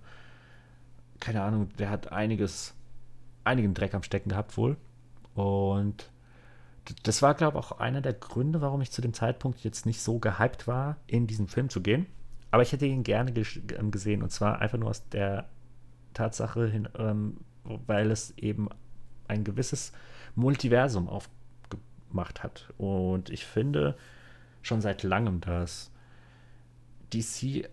keine 1.18 1.42
Ahnung, 1.42 1.68
der 1.78 1.90
hat 1.90 2.12
einiges 2.12 2.74
einigen 3.42 3.74
Dreck 3.74 3.92
am 3.92 4.04
Stecken 4.04 4.28
gehabt 4.28 4.56
wohl. 4.56 4.76
Und 5.34 6.08
das 7.02 7.22
war, 7.22 7.34
glaube 7.34 7.58
ich, 7.58 7.64
auch 7.64 7.80
einer 7.80 8.00
der 8.00 8.12
Gründe, 8.12 8.60
warum 8.60 8.82
ich 8.82 8.92
zu 8.92 9.02
dem 9.02 9.14
Zeitpunkt 9.14 9.64
jetzt 9.64 9.84
nicht 9.84 10.00
so 10.00 10.20
gehypt 10.20 10.68
war, 10.68 10.96
in 11.08 11.26
diesen 11.26 11.48
Film 11.48 11.68
zu 11.70 11.80
gehen. 11.80 12.06
Aber 12.52 12.62
ich 12.62 12.70
hätte 12.70 12.86
ihn 12.86 13.02
gerne 13.02 13.32
ähm, 13.76 13.90
gesehen. 13.90 14.22
Und 14.22 14.30
zwar 14.30 14.60
einfach 14.60 14.78
nur 14.78 14.90
aus 14.90 15.08
der 15.08 15.48
Tatsache 16.14 16.68
hin, 16.68 16.88
ähm, 16.96 17.38
weil 17.64 18.12
es 18.12 18.38
eben 18.38 18.68
ein 19.26 19.42
gewisses 19.42 19.92
Multiversum 20.36 21.08
aufgemacht 21.08 22.44
hat. 22.44 22.72
Und 22.78 23.28
ich 23.30 23.44
finde 23.44 23.96
schon 24.62 24.80
seit 24.80 25.02
langem, 25.02 25.40
dass 25.40 25.90
DC 27.12 27.68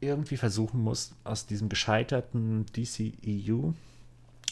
irgendwie 0.00 0.36
versuchen 0.36 0.80
muss, 0.80 1.14
aus 1.24 1.46
diesem 1.46 1.68
gescheiterten 1.68 2.66
DCEU 2.66 3.72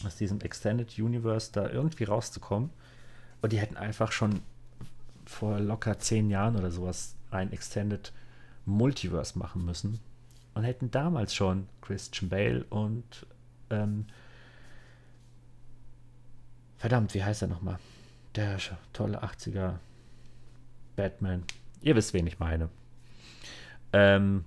aus 0.05 0.17
diesem 0.17 0.41
Extended 0.41 0.99
Universe 0.99 1.51
da 1.53 1.69
irgendwie 1.69 2.05
rauszukommen. 2.05 2.71
Und 3.41 3.53
die 3.53 3.59
hätten 3.59 3.77
einfach 3.77 4.13
schon 4.13 4.43
vor 5.25 5.59
locker 5.59 5.99
zehn 5.99 6.31
Jahren 6.31 6.57
oder 6.57 6.71
sowas 6.71 7.15
ein 7.31 7.53
Extended 7.53 8.13
Multiverse 8.65 9.39
machen 9.39 9.65
müssen. 9.65 10.01
Und 10.55 10.65
hätten 10.65 10.91
damals 10.91 11.35
schon 11.35 11.69
Christian 11.83 12.31
Bale 12.31 12.65
und 12.71 13.27
ähm, 13.71 14.07
verdammt, 16.79 17.15
wie 17.15 17.23
heißt 17.23 17.43
er 17.43 17.49
nochmal? 17.49 17.79
Der 18.35 18.59
tolle 18.93 19.23
80er 19.23 19.75
Batman. 20.97 21.45
Ihr 21.81 21.95
wisst, 21.95 22.15
wen 22.15 22.27
ich 22.27 22.39
meine. 22.39 22.69
Ähm, 23.93 24.45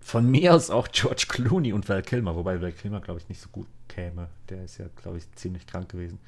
von 0.00 0.30
mir 0.30 0.54
aus 0.54 0.70
auch 0.70 0.88
George 0.90 1.26
Clooney 1.28 1.72
und 1.72 1.88
Val 1.88 2.02
Kilmer, 2.02 2.34
wobei 2.34 2.60
Val 2.60 2.72
Kilmer, 2.72 3.00
glaube 3.00 3.20
ich, 3.20 3.28
nicht 3.28 3.40
so 3.40 3.48
gut 3.50 3.66
käme. 3.88 4.28
Der 4.48 4.64
ist 4.64 4.78
ja, 4.78 4.86
glaube 4.96 5.18
ich, 5.18 5.30
ziemlich 5.32 5.66
krank 5.66 5.88
gewesen. 5.88 6.18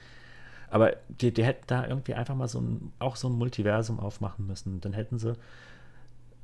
Aber 0.70 0.96
die, 1.08 1.32
die 1.32 1.44
hätten 1.44 1.64
da 1.66 1.86
irgendwie 1.86 2.14
einfach 2.14 2.34
mal 2.34 2.48
so 2.48 2.60
ein, 2.60 2.92
auch 2.98 3.16
so 3.16 3.28
ein 3.28 3.32
Multiversum 3.32 3.98
aufmachen 3.98 4.46
müssen. 4.46 4.80
Dann 4.80 4.92
hätten 4.92 5.18
sie 5.18 5.34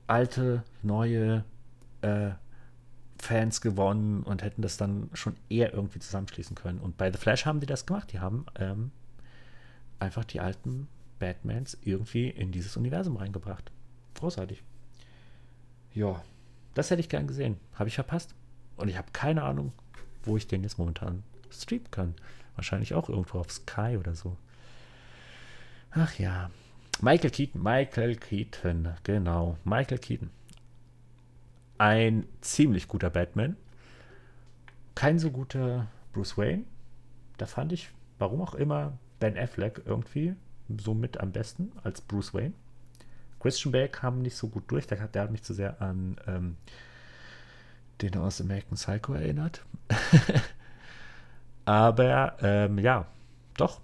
alte, 0.07 0.62
neue 0.83 1.45
äh, 2.03 2.31
Fans 3.18 3.61
gewonnen 3.61 4.22
und 4.22 4.43
hätten 4.43 4.62
das 4.62 4.77
dann 4.77 5.11
schon 5.12 5.37
eher 5.49 5.72
irgendwie 5.72 6.01
zusammenschließen 6.01 6.57
können. 6.57 6.79
Und 6.79 6.97
bei 6.97 7.11
The 7.11 7.18
Flash 7.18 7.47
haben 7.47 7.61
die 7.61 7.66
das 7.66 7.87
gemacht. 7.87 8.12
Die 8.12 8.20
haben 8.20 8.47
ähm, 8.59 8.91
einfach 9.99 10.24
die 10.24 10.41
alten 10.41 10.89
Batmans 11.18 11.78
irgendwie 11.82 12.28
in 12.28 12.52
dieses 12.52 12.76
Universum 12.76 13.16
reingebracht. 13.16 13.70
Großartig. 14.14 14.62
Ja, 15.94 16.22
das 16.74 16.90
hätte 16.90 17.00
ich 17.00 17.08
gern 17.08 17.26
gesehen. 17.26 17.58
Habe 17.74 17.88
ich 17.88 17.94
verpasst. 17.94 18.34
Und 18.76 18.88
ich 18.88 18.98
habe 18.98 19.08
keine 19.12 19.42
Ahnung, 19.42 19.72
wo 20.22 20.36
ich 20.36 20.46
den 20.46 20.62
jetzt 20.62 20.78
momentan 20.78 21.22
streamen 21.50 21.90
kann. 21.90 22.14
Wahrscheinlich 22.54 22.94
auch 22.94 23.08
irgendwo 23.08 23.38
auf 23.38 23.50
Sky 23.50 23.96
oder 23.98 24.14
so. 24.14 24.36
Ach 25.90 26.18
ja. 26.18 26.50
Michael 27.00 27.30
Keaton, 27.30 27.62
Michael 27.62 28.16
Keaton, 28.16 28.88
genau. 29.02 29.58
Michael 29.64 29.98
Keaton. 29.98 30.30
Ein 31.78 32.26
ziemlich 32.40 32.88
guter 32.88 33.10
Batman. 33.10 33.56
Kein 34.94 35.18
so 35.18 35.30
guter 35.30 35.88
Bruce 36.12 36.38
Wayne. 36.38 36.64
Da 37.36 37.44
fand 37.44 37.72
ich, 37.72 37.90
warum 38.18 38.40
auch 38.40 38.54
immer, 38.54 38.98
Ben 39.18 39.36
Affleck 39.36 39.82
irgendwie 39.84 40.34
so 40.68 40.94
mit 40.94 41.18
am 41.20 41.32
besten 41.32 41.72
als 41.82 42.00
Bruce 42.00 42.34
Wayne. 42.34 42.54
Christian 43.40 43.72
Bale 43.72 43.88
kam 43.88 44.22
nicht 44.22 44.36
so 44.36 44.48
gut 44.48 44.64
durch. 44.68 44.86
Der, 44.86 45.06
der 45.08 45.22
hat 45.22 45.30
mich 45.30 45.42
zu 45.42 45.54
sehr 45.54 45.80
an 45.80 46.16
ähm, 46.26 46.56
den 48.02 48.16
aus 48.16 48.40
American 48.40 48.76
Psycho 48.76 49.14
erinnert. 49.14 49.64
Aber 51.64 52.36
ähm, 52.40 52.78
ja, 52.78 53.06
doch. 53.56 53.80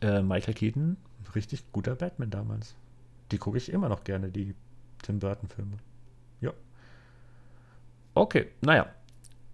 Äh, 0.00 0.22
Michael 0.22 0.54
Keaton, 0.54 0.96
richtig 1.34 1.70
guter 1.72 1.94
Batman 1.94 2.30
damals. 2.30 2.74
Die 3.30 3.38
gucke 3.38 3.58
ich 3.58 3.70
immer 3.70 3.88
noch 3.88 4.04
gerne, 4.04 4.30
die 4.30 4.54
Tim 5.02 5.18
Burton-Filme. 5.18 5.76
Ja. 6.40 6.52
Okay, 8.14 8.48
naja. 8.62 8.86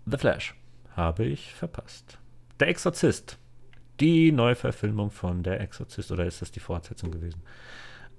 The 0.07 0.19
Flash 0.19 0.55
habe 0.95 1.25
ich 1.25 1.53
verpasst. 1.53 2.19
Der 2.61 2.69
Exorzist. 2.69 3.39
Die 4.01 4.33
Neuverfilmung 4.33 5.11
von 5.11 5.43
Der 5.43 5.61
Exorzist, 5.61 6.13
oder 6.13 6.27
ist 6.27 6.43
das 6.43 6.51
die 6.51 6.61
Fortsetzung 6.61 7.11
gewesen? 7.11 7.43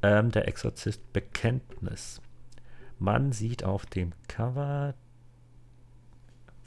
Ähm, 0.02 0.32
der 0.32 0.48
Exorzist 0.48 1.14
Bekenntnis. 1.14 2.22
Man 3.00 3.32
sieht 3.32 3.64
auf 3.64 3.86
dem 3.86 4.14
Cover 4.28 4.96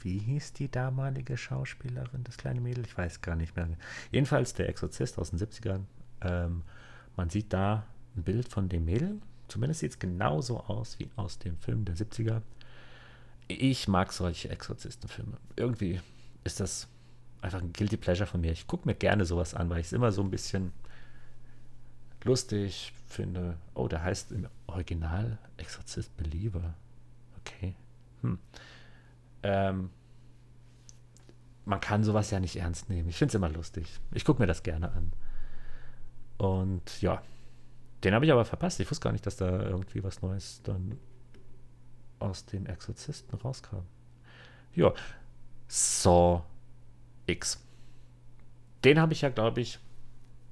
wie 0.03 0.17
hieß 0.17 0.53
die 0.53 0.69
damalige 0.69 1.37
Schauspielerin, 1.37 2.23
das 2.23 2.37
kleine 2.37 2.61
Mädel? 2.61 2.85
Ich 2.85 2.97
weiß 2.97 3.21
gar 3.21 3.35
nicht 3.35 3.55
mehr. 3.55 3.67
Jedenfalls 4.11 4.53
der 4.53 4.69
Exorzist 4.69 5.19
aus 5.19 5.29
den 5.31 5.39
70ern. 5.39 5.81
Ähm, 6.21 6.63
man 7.15 7.29
sieht 7.29 7.53
da 7.53 7.85
ein 8.15 8.23
Bild 8.23 8.47
von 8.47 8.69
dem 8.69 8.85
Mädel. 8.85 9.21
Zumindest 9.47 9.81
sieht 9.81 9.91
es 9.91 9.99
genauso 9.99 10.61
aus 10.61 10.97
wie 10.99 11.09
aus 11.15 11.39
dem 11.39 11.57
Film 11.57 11.85
der 11.85 11.95
70er. 11.95 12.41
Ich 13.47 13.87
mag 13.87 14.13
solche 14.13 14.49
Exorzistenfilme. 14.49 15.37
Irgendwie 15.55 15.99
ist 16.43 16.59
das 16.59 16.87
einfach 17.41 17.61
ein 17.61 17.73
Guilty 17.73 17.97
Pleasure 17.97 18.27
von 18.27 18.41
mir. 18.41 18.51
Ich 18.51 18.67
gucke 18.67 18.87
mir 18.87 18.95
gerne 18.95 19.25
sowas 19.25 19.53
an, 19.53 19.69
weil 19.69 19.79
ich 19.79 19.87
es 19.87 19.93
immer 19.93 20.11
so 20.11 20.21
ein 20.21 20.31
bisschen 20.31 20.71
lustig 22.23 22.93
finde. 23.07 23.57
Oh, 23.73 23.87
der 23.87 24.03
heißt 24.03 24.31
im 24.31 24.47
Original 24.67 25.39
Exorzist 25.57 26.15
Belieber. 26.17 26.75
Okay. 27.39 27.75
Hm 28.21 28.39
ähm, 29.43 29.89
man 31.65 31.79
kann 31.79 32.03
sowas 32.03 32.31
ja 32.31 32.39
nicht 32.39 32.55
ernst 32.55 32.89
nehmen. 32.89 33.09
Ich 33.09 33.17
finde 33.17 33.31
es 33.31 33.35
immer 33.35 33.49
lustig. 33.49 33.87
Ich 34.11 34.25
gucke 34.25 34.41
mir 34.41 34.47
das 34.47 34.63
gerne 34.63 34.91
an. 34.91 35.11
Und 36.37 37.01
ja, 37.01 37.21
den 38.03 38.13
habe 38.13 38.25
ich 38.25 38.31
aber 38.31 38.45
verpasst. 38.45 38.79
Ich 38.79 38.89
wusste 38.89 39.03
gar 39.03 39.11
nicht, 39.11 39.25
dass 39.25 39.37
da 39.37 39.61
irgendwie 39.61 40.03
was 40.03 40.21
Neues 40.21 40.61
dann 40.63 40.97
aus 42.19 42.45
dem 42.45 42.65
Exorzisten 42.65 43.37
rauskam. 43.39 43.83
Ja, 44.73 44.93
Saw 45.67 46.43
X. 47.31 47.65
Den 48.83 48.99
habe 48.99 49.13
ich 49.13 49.21
ja, 49.21 49.29
glaube 49.29 49.61
ich, 49.61 49.79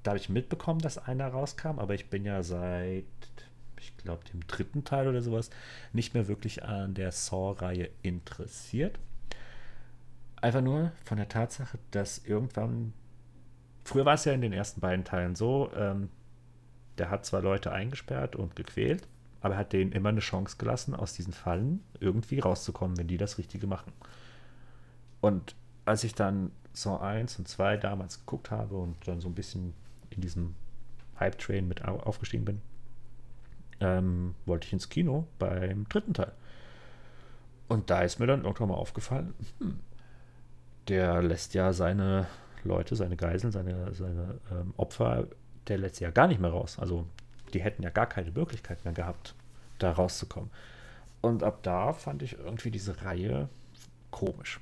da 0.03 0.11
habe 0.11 0.19
ich 0.19 0.29
mitbekommen, 0.29 0.79
dass 0.79 0.97
einer 0.97 1.27
rauskam, 1.27 1.79
aber 1.79 1.93
ich 1.93 2.09
bin 2.09 2.25
ja 2.25 2.43
seit 2.43 3.05
ich 3.81 3.95
glaube, 3.97 4.23
dem 4.25 4.45
dritten 4.47 4.83
Teil 4.83 5.07
oder 5.07 5.21
sowas, 5.21 5.49
nicht 5.93 6.13
mehr 6.13 6.27
wirklich 6.27 6.63
an 6.63 6.93
der 6.93 7.11
Saw-Reihe 7.11 7.89
interessiert. 8.01 8.99
Einfach 10.41 10.61
nur 10.61 10.91
von 11.03 11.17
der 11.17 11.27
Tatsache, 11.27 11.77
dass 11.91 12.19
irgendwann, 12.19 12.93
früher 13.83 14.05
war 14.05 14.13
es 14.13 14.25
ja 14.25 14.33
in 14.33 14.41
den 14.41 14.53
ersten 14.53 14.81
beiden 14.81 15.05
Teilen 15.05 15.35
so, 15.35 15.71
ähm, 15.75 16.09
der 16.97 17.09
hat 17.09 17.25
zwar 17.25 17.41
Leute 17.41 17.71
eingesperrt 17.71 18.35
und 18.35 18.55
gequält, 18.55 19.07
aber 19.41 19.57
hat 19.57 19.73
denen 19.73 19.91
immer 19.91 20.09
eine 20.09 20.19
Chance 20.19 20.57
gelassen, 20.57 20.95
aus 20.95 21.13
diesen 21.13 21.33
Fallen 21.33 21.83
irgendwie 21.99 22.39
rauszukommen, 22.39 22.97
wenn 22.97 23.07
die 23.07 23.17
das 23.17 23.37
Richtige 23.37 23.67
machen. 23.67 23.93
Und 25.21 25.55
als 25.85 26.03
ich 26.03 26.13
dann 26.13 26.51
Saw 26.73 26.97
1 26.97 27.39
und 27.39 27.47
2 27.47 27.77
damals 27.77 28.19
geguckt 28.19 28.51
habe 28.51 28.75
und 28.75 28.95
dann 29.07 29.21
so 29.21 29.27
ein 29.27 29.35
bisschen 29.35 29.73
in 30.09 30.21
diesem 30.21 30.55
Hype-Train 31.19 31.67
mit 31.67 31.83
aufgestiegen 31.85 32.45
bin, 32.45 32.61
ähm, 33.79 34.35
wollte 34.45 34.67
ich 34.67 34.73
ins 34.73 34.89
Kino 34.89 35.27
beim 35.37 35.87
dritten 35.89 36.13
Teil. 36.13 36.31
Und 37.67 37.89
da 37.89 38.01
ist 38.01 38.19
mir 38.19 38.27
dann 38.27 38.43
irgendwann 38.43 38.69
mal 38.69 38.75
aufgefallen, 38.75 39.33
hm, 39.59 39.79
der 40.87 41.21
lässt 41.21 41.53
ja 41.53 41.71
seine 41.71 42.27
Leute, 42.63 42.95
seine 42.95 43.15
Geiseln, 43.15 43.51
seine, 43.51 43.93
seine 43.93 44.39
ähm, 44.51 44.73
Opfer, 44.77 45.27
der 45.67 45.77
lässt 45.77 45.99
ja 45.99 46.09
gar 46.09 46.27
nicht 46.27 46.41
mehr 46.41 46.49
raus. 46.49 46.79
Also 46.79 47.05
die 47.53 47.61
hätten 47.61 47.83
ja 47.83 47.89
gar 47.89 48.07
keine 48.07 48.31
Möglichkeit 48.31 48.83
mehr 48.85 48.93
gehabt, 48.93 49.35
da 49.77 49.91
rauszukommen. 49.91 50.49
Und 51.21 51.43
ab 51.43 51.59
da 51.63 51.93
fand 51.93 52.23
ich 52.23 52.39
irgendwie 52.39 52.71
diese 52.71 53.03
Reihe 53.03 53.49
komisch. 54.11 54.59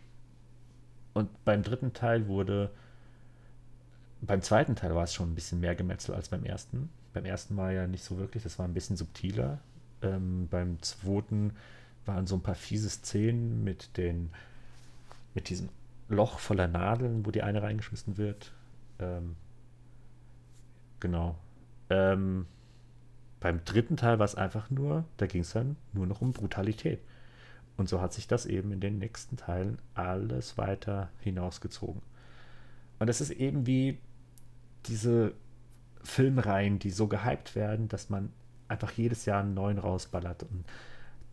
Und 1.18 1.46
beim 1.46 1.64
dritten 1.64 1.94
Teil 1.94 2.28
wurde, 2.28 2.70
beim 4.22 4.42
zweiten 4.42 4.76
Teil 4.76 4.94
war 4.96 5.04
es 5.04 5.14
schon 5.14 5.32
ein 5.32 5.36
bisschen 5.36 5.60
mehr 5.60 5.76
Gemetzel 5.76 6.14
als 6.14 6.30
beim 6.30 6.44
ersten 6.44 6.90
beim 7.18 7.26
ersten 7.26 7.56
Mal 7.56 7.74
ja 7.74 7.88
nicht 7.88 8.04
so 8.04 8.18
wirklich, 8.20 8.44
das 8.44 8.60
war 8.60 8.68
ein 8.68 8.76
bisschen 8.76 8.96
subtiler. 8.96 9.60
Ähm, 10.04 10.48
beim 10.50 10.80
zweiten 10.84 11.54
waren 12.06 12.28
so 12.28 12.36
ein 12.36 12.44
paar 12.44 12.56
fiese 12.56 12.90
Szenen 12.90 13.64
mit 13.64 13.98
den, 13.98 14.30
mit 15.34 15.50
diesem 15.50 15.70
Loch 16.10 16.38
voller 16.38 16.68
Nadeln, 16.68 17.26
wo 17.26 17.32
die 17.32 17.42
eine 17.42 17.64
reingeschmissen 17.64 18.18
wird. 18.18 18.52
Ähm, 19.00 19.36
genau. 21.00 21.40
Ähm, 21.90 22.46
beim 23.40 23.64
dritten 23.66 23.98
Teil 23.98 24.20
war 24.20 24.26
es 24.26 24.36
einfach 24.36 24.70
nur, 24.70 25.04
da 25.18 25.26
ging 25.26 25.42
es 25.42 25.54
dann 25.54 25.76
nur 25.94 26.06
noch 26.06 26.22
um 26.22 26.34
Brutalität. 26.34 27.00
Und 27.78 27.88
so 27.88 28.02
hat 28.02 28.12
sich 28.12 28.28
das 28.28 28.46
eben 28.46 28.72
in 28.72 28.80
den 28.80 28.98
nächsten 28.98 29.38
Teilen 29.38 29.78
alles 29.94 30.58
weiter 30.58 31.10
hinausgezogen. 31.20 32.02
Und 33.00 33.10
es 33.10 33.22
ist 33.22 33.30
eben 33.30 33.68
wie 33.68 34.00
diese 34.88 35.34
Filmreihen, 36.04 36.80
die 36.80 36.90
so 36.90 37.08
gehypt 37.08 37.56
werden, 37.56 37.88
dass 37.88 38.10
man 38.10 38.32
einfach 38.68 38.92
jedes 38.92 39.26
Jahr 39.26 39.42
einen 39.42 39.54
neuen 39.54 39.78
rausballert. 39.78 40.44
Und 40.44 40.66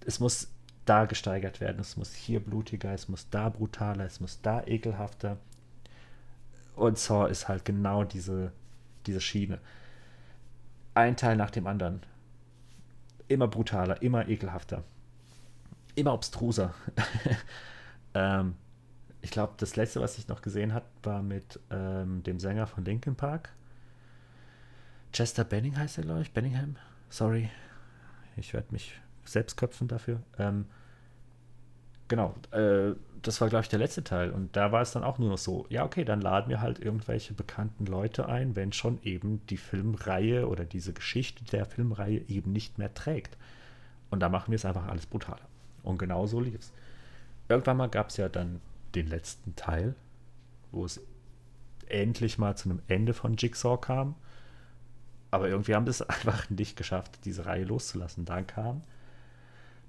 es 0.04 0.20
muss 0.20 0.50
da 0.84 1.06
gesteigert 1.06 1.60
werden, 1.60 1.80
es 1.80 1.96
muss 1.96 2.12
hier 2.12 2.40
blutiger, 2.40 2.92
es 2.92 3.08
muss 3.08 3.30
da 3.30 3.48
brutaler, 3.48 4.04
es 4.04 4.20
muss 4.20 4.42
da 4.42 4.62
ekelhafter. 4.64 5.38
Und 6.76 6.98
Saw 6.98 7.30
ist 7.30 7.48
halt 7.48 7.64
genau 7.64 8.04
diese, 8.04 8.52
diese 9.06 9.20
Schiene. 9.20 9.60
Ein 10.92 11.16
Teil 11.16 11.36
nach 11.36 11.50
dem 11.50 11.66
anderen. 11.66 12.02
Immer 13.28 13.48
brutaler, 13.48 14.02
immer 14.02 14.28
ekelhafter. 14.28 14.84
Immer 15.94 16.12
obstruser. 16.12 16.74
ähm, 18.14 18.54
ich 19.22 19.30
glaube, 19.30 19.54
das 19.56 19.76
letzte, 19.76 20.00
was 20.00 20.18
ich 20.18 20.28
noch 20.28 20.42
gesehen 20.42 20.74
habe, 20.74 20.86
war 21.02 21.22
mit 21.22 21.58
ähm, 21.70 22.22
dem 22.22 22.38
Sänger 22.38 22.66
von 22.66 22.84
Linkin 22.84 23.16
Park. 23.16 23.50
Chester 25.12 25.44
Benning 25.44 25.78
heißt 25.78 25.98
er, 25.98 26.04
glaube 26.04 26.22
ich. 26.22 26.32
Benningham. 26.32 26.76
Sorry. 27.08 27.48
Ich 28.36 28.52
werde 28.52 28.72
mich 28.72 29.00
selbst 29.24 29.56
köpfen 29.56 29.88
dafür. 29.88 30.20
Ähm, 30.38 30.66
genau. 32.08 32.34
Äh, 32.50 32.94
das 33.22 33.40
war, 33.40 33.48
glaube 33.48 33.62
ich, 33.62 33.68
der 33.68 33.78
letzte 33.78 34.04
Teil. 34.04 34.30
Und 34.30 34.56
da 34.56 34.72
war 34.72 34.82
es 34.82 34.92
dann 34.92 35.04
auch 35.04 35.18
nur 35.18 35.30
noch 35.30 35.38
so, 35.38 35.66
ja, 35.70 35.84
okay, 35.84 36.04
dann 36.04 36.20
laden 36.20 36.50
wir 36.50 36.60
halt 36.60 36.78
irgendwelche 36.78 37.32
bekannten 37.32 37.86
Leute 37.86 38.28
ein, 38.28 38.56
wenn 38.56 38.72
schon 38.72 39.02
eben 39.02 39.44
die 39.46 39.56
Filmreihe 39.56 40.48
oder 40.48 40.64
diese 40.64 40.92
Geschichte 40.92 41.44
der 41.44 41.64
Filmreihe 41.64 42.20
eben 42.28 42.52
nicht 42.52 42.78
mehr 42.78 42.92
trägt. 42.92 43.38
Und 44.10 44.20
da 44.20 44.28
machen 44.28 44.50
wir 44.50 44.56
es 44.56 44.64
einfach 44.64 44.86
alles 44.86 45.06
brutaler. 45.06 45.48
Und 45.84 45.98
genau 45.98 46.26
so 46.26 46.40
lief 46.40 46.58
es. 46.58 46.72
Irgendwann 47.48 47.76
mal 47.76 47.88
gab 47.88 48.08
es 48.08 48.16
ja 48.16 48.28
dann 48.28 48.60
den 48.94 49.06
letzten 49.06 49.54
Teil, 49.54 49.94
wo 50.72 50.84
es 50.84 51.00
endlich 51.88 52.38
mal 52.38 52.56
zu 52.56 52.70
einem 52.70 52.80
Ende 52.88 53.12
von 53.12 53.36
Jigsaw 53.36 53.76
kam 53.78 54.14
Aber 55.30 55.48
irgendwie 55.48 55.74
haben 55.74 55.84
sie 55.84 55.90
es 55.90 56.02
einfach 56.08 56.48
nicht 56.50 56.76
geschafft, 56.76 57.24
diese 57.24 57.46
Reihe 57.46 57.64
loszulassen. 57.64 58.24
Dann 58.24 58.46
kam 58.46 58.82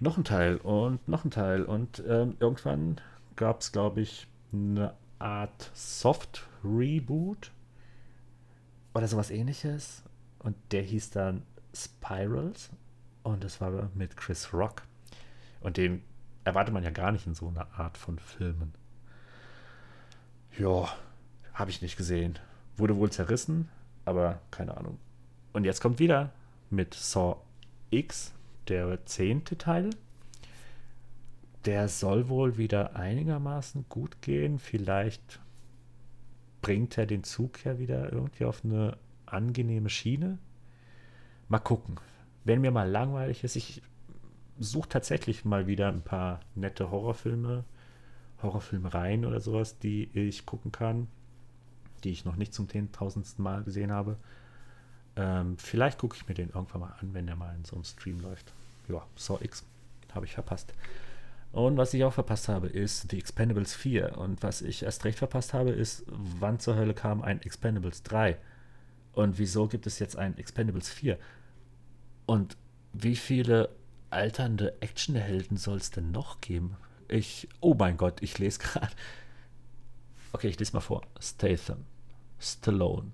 noch 0.02 0.18
ein 0.18 0.24
Teil 0.24 0.58
und 0.58 1.08
noch 1.08 1.24
ein 1.24 1.32
Teil. 1.32 1.64
Und 1.64 2.04
ähm, 2.08 2.36
irgendwann 2.40 3.00
gab 3.36 3.62
es, 3.62 3.72
glaube 3.72 4.02
ich, 4.02 4.28
eine 4.52 4.94
Art 5.20 5.72
Soft-Reboot 5.74 7.52
oder 8.94 9.08
sowas 9.08 9.32
ähnliches. 9.32 10.04
Und 10.40 10.56
der 10.72 10.82
hieß 10.82 11.12
dann 11.12 11.44
Spirals. 11.74 12.70
Und 13.24 13.44
das 13.44 13.62
war 13.62 13.90
mit 13.96 14.18
Chris 14.18 14.54
Rock. 14.54 14.84
Und 15.66 15.78
den 15.78 16.04
erwartet 16.44 16.76
man 16.76 16.84
ja 16.84 16.92
gar 16.92 17.12
nicht 17.12 17.26
in 17.26 17.34
so 17.34 17.48
einer 17.48 17.68
Art 17.74 17.98
von 17.98 18.20
Filmen. 18.20 18.76
Ja, 20.60 20.96
habe 21.56 21.72
ich 21.72 21.82
nicht 21.82 21.98
gesehen. 21.98 22.38
Wurde 22.78 22.98
wohl 22.98 23.12
zerrissen, 23.12 23.68
aber 24.06 24.40
keine 24.52 24.78
Ahnung. 24.78 25.00
Und 25.54 25.64
jetzt 25.64 25.82
kommt 25.82 25.98
wieder 25.98 26.32
mit 26.70 26.94
Saw 26.94 27.38
X, 27.90 28.32
der 28.68 29.08
zehnte 29.08 29.58
Teil. 29.58 29.90
Der 31.66 31.88
soll 31.88 32.30
wohl 32.30 32.58
wieder 32.60 32.96
einigermaßen 32.96 33.86
gut 33.90 34.22
gehen. 34.22 34.60
Vielleicht 34.60 35.40
bringt 36.62 36.96
er 36.96 37.08
den 37.08 37.24
Zug 37.24 37.66
ja 37.66 37.80
wieder 37.80 38.14
irgendwie 38.14 38.46
auf 38.46 38.64
eine 38.64 39.00
angenehme 39.26 39.90
Schiene. 39.90 40.38
Mal 41.48 41.58
gucken. 41.58 41.96
Wenn 42.44 42.62
mir 42.62 42.70
mal 42.70 42.88
langweilig 42.88 43.44
ist, 43.44 43.56
ich 43.56 43.82
suche 44.60 44.90
tatsächlich 44.90 45.46
mal 45.46 45.68
wieder 45.68 45.90
ein 45.90 46.02
paar 46.02 46.40
nette 46.56 46.92
Horrorfilme, 46.92 47.64
Horrorfilmreihen 48.42 49.26
oder 49.26 49.40
sowas, 49.40 49.80
die 49.80 50.10
ich 50.14 50.46
gucken 50.46 50.72
kann, 50.72 51.08
die 52.04 52.12
ich 52.12 52.26
noch 52.26 52.36
nicht 52.36 52.54
zum 52.54 52.70
zehntausendsten 52.70 53.44
Mal 53.44 53.64
gesehen 53.64 53.92
habe. 53.92 54.18
Ähm, 55.16 55.58
vielleicht 55.58 56.00
gucke 56.00 56.16
ich 56.16 56.28
mir 56.28 56.34
den 56.34 56.50
irgendwann 56.50 56.82
mal 56.82 56.96
an, 57.00 57.14
wenn 57.14 57.26
der 57.26 57.36
mal 57.36 57.56
in 57.56 57.66
so 57.66 57.76
einem 57.76 57.86
Stream 57.86 58.20
läuft. 58.20 58.54
Ja, 58.88 59.06
Saw 59.16 59.44
X 59.44 59.66
habe 60.14 60.26
ich 60.26 60.34
verpasst. 60.34 60.74
Und 61.52 61.78
was 61.78 61.94
ich 61.94 62.04
auch 62.04 62.14
verpasst 62.14 62.50
habe, 62.50 62.68
ist 62.68 63.10
The 63.10 63.18
Expendables 63.18 63.74
4. 63.74 64.18
Und 64.18 64.44
was 64.44 64.62
ich 64.62 64.84
erst 64.84 65.06
recht 65.06 65.18
verpasst 65.18 65.54
habe, 65.54 65.72
ist, 65.72 66.04
wann 66.08 66.60
zur 66.60 66.76
Hölle 66.76 66.94
kam 66.94 67.22
ein 67.22 67.42
Expendables 67.42 68.04
3? 68.04 68.38
Und 69.14 69.40
wieso 69.40 69.68
gibt 69.68 69.88
es 69.88 70.00
jetzt 70.00 70.18
ein 70.18 70.38
Expendables 70.38 70.90
4? 70.90 71.18
Und 72.26 72.58
wie 72.92 73.16
viele 73.16 73.70
alternde 74.10 74.82
Actionhelden 74.82 75.58
soll 75.58 75.78
es 75.78 75.92
denn 75.92 76.12
noch 76.12 76.42
geben? 76.42 76.78
Ich, 77.08 77.48
oh 77.60 77.74
mein 77.74 77.98
Gott, 77.98 78.22
ich 78.22 78.38
lese 78.40 78.60
gerade. 78.60 78.94
Okay, 80.34 80.48
ich 80.48 80.60
lese 80.60 80.74
mal 80.74 80.82
vor. 80.82 81.02
Statham, 81.20 81.86
Stallone, 82.40 83.12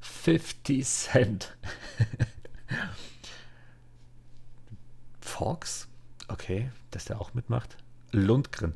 50 0.00 0.84
Cent. 0.84 1.56
Fox, 5.20 5.88
okay, 6.28 6.70
dass 6.90 7.06
der 7.06 7.20
auch 7.20 7.34
mitmacht. 7.34 7.76
Lundgren. 8.12 8.74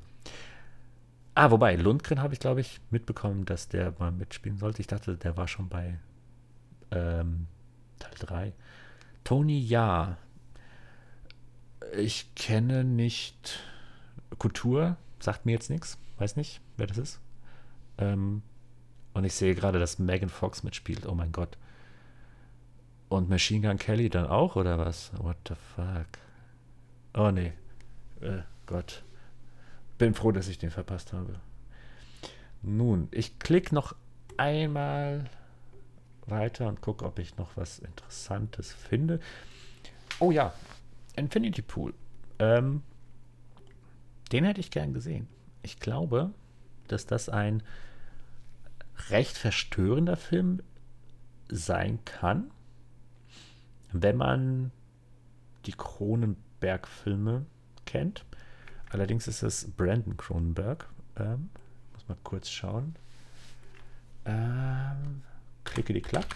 Ah, 1.35 1.51
wobei, 1.51 1.77
Lundgren 1.77 2.20
habe 2.20 2.35
ich, 2.35 2.40
glaube 2.40 2.61
ich, 2.61 2.81
mitbekommen, 2.90 3.44
dass 3.44 3.69
der 3.69 3.94
mal 3.98 4.12
mitspielen 4.12 4.59
sollte. 4.59 4.81
Ich 4.81 4.89
dachte, 4.89 5.16
der 5.16 5.36
war 5.36 5.48
schon 5.48 5.69
bei 5.69 5.98
ähm, 6.90 7.47
Teil 7.98 8.15
3. 8.19 8.52
Tony 9.24 9.61
Ja. 9.61 10.19
Ich 11.97 12.35
kenne 12.35 12.85
nicht 12.85 13.61
Kultur, 14.39 14.97
sagt 15.19 15.47
mir 15.47 15.53
jetzt 15.53 15.71
nichts. 15.71 15.99
Weiß 16.19 16.37
nicht, 16.37 16.61
wer 16.77 16.87
das 16.87 16.99
ist. 16.99 17.21
Ähm, 17.99 18.43
und 19.15 19.25
ich 19.25 19.35
sehe 19.35 19.55
gerade, 19.55 19.79
dass 19.79 19.99
Megan 19.99 20.29
Fox 20.29 20.62
mitspielt. 20.62 21.07
Oh 21.07 21.15
mein 21.15 21.33
Gott. 21.33 21.57
Und 23.09 23.29
Machine 23.29 23.67
Gun 23.67 23.79
Kelly 23.79 24.09
dann 24.09 24.27
auch, 24.27 24.57
oder 24.57 24.79
was? 24.79 25.11
What 25.17 25.37
the 25.49 25.55
fuck? 25.75 26.07
Oh 27.15 27.31
nee. 27.31 27.53
Äh, 28.21 28.43
Gott. 28.67 29.03
Bin 29.99 30.15
froh, 30.15 30.33
dass 30.33 30.49
ich 30.49 30.59
den 30.59 30.71
verpasst 30.71 31.12
habe. 31.12 31.41
Nun, 32.62 33.09
ich 33.11 33.39
klicke 33.39 33.75
noch 33.75 33.95
einmal 34.37 35.25
weiter 36.27 36.69
und 36.69 36.81
gucke, 36.81 37.05
ob 37.05 37.19
ich 37.19 37.37
noch 37.37 37.57
was 37.57 37.79
Interessantes 37.79 38.73
finde. 38.73 39.21
Oh 40.21 40.31
ja, 40.31 40.53
Infinity 41.21 41.63
Pool. 41.63 41.95
Ähm, 42.39 42.83
den 44.33 44.45
hätte 44.45 44.61
ich 44.61 44.71
gern 44.71 44.93
gesehen. 44.93 45.29
Ich 45.63 45.79
glaube, 45.79 46.33
dass 46.89 47.07
das 47.07 47.29
ein 47.29 47.63
recht 49.11 49.37
verstörender 49.37 50.17
Film 50.17 50.63
sein 51.49 51.99
kann, 52.05 52.51
wenn 53.93 54.17
man 54.17 54.73
die 55.67 55.73
Cronenberg-Filme 55.73 57.47
kennt. 57.87 58.25
Allerdings 58.91 59.29
ist 59.29 59.43
es 59.43 59.71
Brandon 59.71 60.17
Cronenberg. 60.17 60.89
Ähm, 61.17 61.51
muss 61.93 62.09
mal 62.09 62.17
kurz 62.23 62.49
schauen. 62.49 62.97
Ähm, 64.25 65.23
klicke 65.65 65.93
die 65.93 66.01
Klack. 66.01 66.27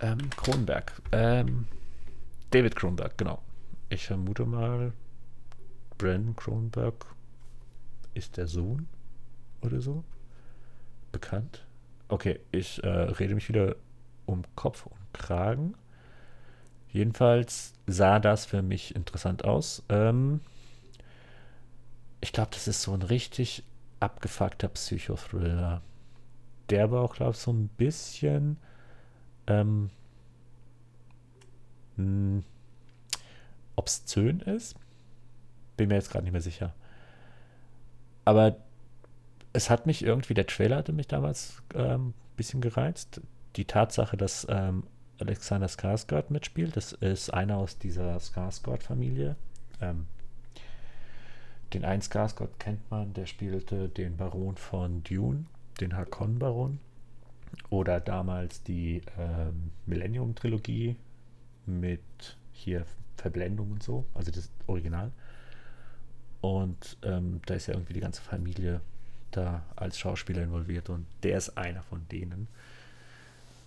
Ähm, 0.00 0.30
Kronberg. 0.30 0.92
Ähm, 1.12 1.66
David 2.54 2.76
Kronberg, 2.76 3.18
genau. 3.18 3.42
Ich 3.88 4.06
vermute 4.06 4.44
mal, 4.44 4.92
Brandon 5.98 6.36
Kronberg 6.36 6.94
ist 8.14 8.36
der 8.36 8.46
Sohn 8.46 8.88
oder 9.60 9.80
so. 9.80 10.04
Bekannt. 11.10 11.66
Okay, 12.08 12.38
ich 12.52 12.82
äh, 12.84 12.88
rede 12.88 13.34
mich 13.34 13.48
wieder 13.48 13.74
um 14.26 14.42
Kopf 14.54 14.86
und 14.86 15.12
Kragen. 15.12 15.74
Jedenfalls 16.90 17.72
sah 17.88 18.20
das 18.20 18.46
für 18.46 18.62
mich 18.62 18.94
interessant 18.94 19.44
aus. 19.44 19.82
Ähm, 19.88 20.40
ich 22.20 22.32
glaube, 22.32 22.50
das 22.52 22.68
ist 22.68 22.82
so 22.82 22.92
ein 22.92 23.02
richtig 23.02 23.64
abgefuckter 23.98 24.68
Psychothriller 24.68 25.82
der 26.70 26.90
war 26.90 27.02
auch, 27.02 27.14
glaube 27.14 27.32
ich, 27.32 27.38
so 27.38 27.52
ein 27.52 27.68
bisschen 27.68 28.56
ähm, 29.46 29.90
mh, 31.96 32.04
hm, 32.04 32.44
obszön 33.76 34.40
ist. 34.40 34.76
Bin 35.76 35.88
mir 35.88 35.96
jetzt 35.96 36.10
gerade 36.10 36.24
nicht 36.24 36.32
mehr 36.32 36.40
sicher. 36.40 36.72
Aber 38.24 38.56
es 39.52 39.70
hat 39.70 39.86
mich 39.86 40.04
irgendwie, 40.04 40.34
der 40.34 40.46
Trailer 40.46 40.76
hatte 40.76 40.92
mich 40.92 41.08
damals 41.08 41.62
ein 41.74 41.90
ähm, 41.90 42.14
bisschen 42.36 42.60
gereizt. 42.60 43.20
Die 43.56 43.64
Tatsache, 43.64 44.16
dass 44.16 44.46
ähm, 44.48 44.84
Alexander 45.20 45.68
Skarsgård 45.68 46.30
mitspielt, 46.30 46.76
das 46.76 46.92
ist 46.92 47.32
einer 47.32 47.56
aus 47.58 47.78
dieser 47.78 48.16
Skarsgård-Familie. 48.18 49.36
Ähm, 49.80 50.06
den 51.72 51.84
einen 51.84 52.02
Skarsgård 52.02 52.58
kennt 52.58 52.90
man, 52.90 53.14
der 53.14 53.26
spielte 53.26 53.88
den 53.88 54.16
Baron 54.16 54.56
von 54.56 55.02
Dune 55.02 55.46
den 55.80 55.96
Hakon-Baron 55.96 56.78
oder 57.70 58.00
damals 58.00 58.62
die 58.62 59.02
ähm, 59.18 59.70
Millennium-Trilogie 59.86 60.96
mit 61.66 62.00
hier 62.52 62.86
Verblendung 63.16 63.72
und 63.72 63.82
so, 63.82 64.04
also 64.14 64.30
das 64.30 64.50
Original. 64.66 65.10
Und 66.40 66.98
ähm, 67.02 67.40
da 67.46 67.54
ist 67.54 67.66
ja 67.66 67.74
irgendwie 67.74 67.94
die 67.94 68.00
ganze 68.00 68.20
Familie 68.20 68.80
da 69.30 69.62
als 69.76 69.98
Schauspieler 69.98 70.42
involviert 70.42 70.90
und 70.90 71.06
der 71.22 71.38
ist 71.38 71.56
einer 71.56 71.82
von 71.82 72.06
denen. 72.08 72.48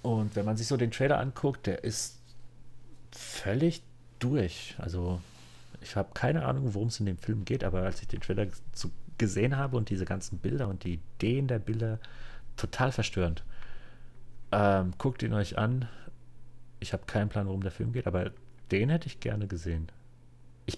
Und 0.04 0.36
wenn 0.36 0.46
man 0.46 0.58
sich 0.58 0.68
so 0.68 0.78
den 0.78 0.92
Trailer 0.92 1.20
anguckt, 1.20 1.66
der 1.66 1.84
ist 1.84 2.20
völlig 3.12 3.82
durch. 4.20 4.76
Also 4.78 5.22
ich 5.82 5.96
habe 5.96 6.10
keine 6.14 6.46
Ahnung, 6.46 6.74
worum 6.74 6.88
es 6.88 7.00
in 7.00 7.06
dem 7.06 7.18
Film 7.18 7.46
geht, 7.46 7.64
aber 7.64 7.82
als 7.84 8.02
ich 8.02 8.08
den 8.08 8.22
Trailer 8.22 8.48
zu 8.74 8.92
gesehen 9.18 9.58
habe 9.58 9.78
und 9.78 9.90
diese 9.90 10.06
ganzen 10.06 10.38
Bilder 10.38 10.68
und 10.68 10.84
die 10.84 10.94
Ideen 10.94 11.48
der 11.48 11.60
Bilder 11.60 12.00
total 12.56 12.92
verstörend. 12.92 13.44
Ähm, 14.52 14.94
guckt 14.98 15.24
ihn 15.24 15.34
euch 15.34 15.58
an. 15.58 15.88
Ich 16.80 16.94
habe 16.94 17.06
keinen 17.06 17.30
Plan, 17.30 17.48
worum 17.48 17.62
der 17.62 17.72
Film 17.72 17.92
geht, 17.92 18.08
aber 18.08 18.32
den 18.72 18.90
hätte 18.90 19.08
ich 19.08 19.20
gerne 19.20 19.48
gesehen. 19.48 19.88
Ich, 20.66 20.78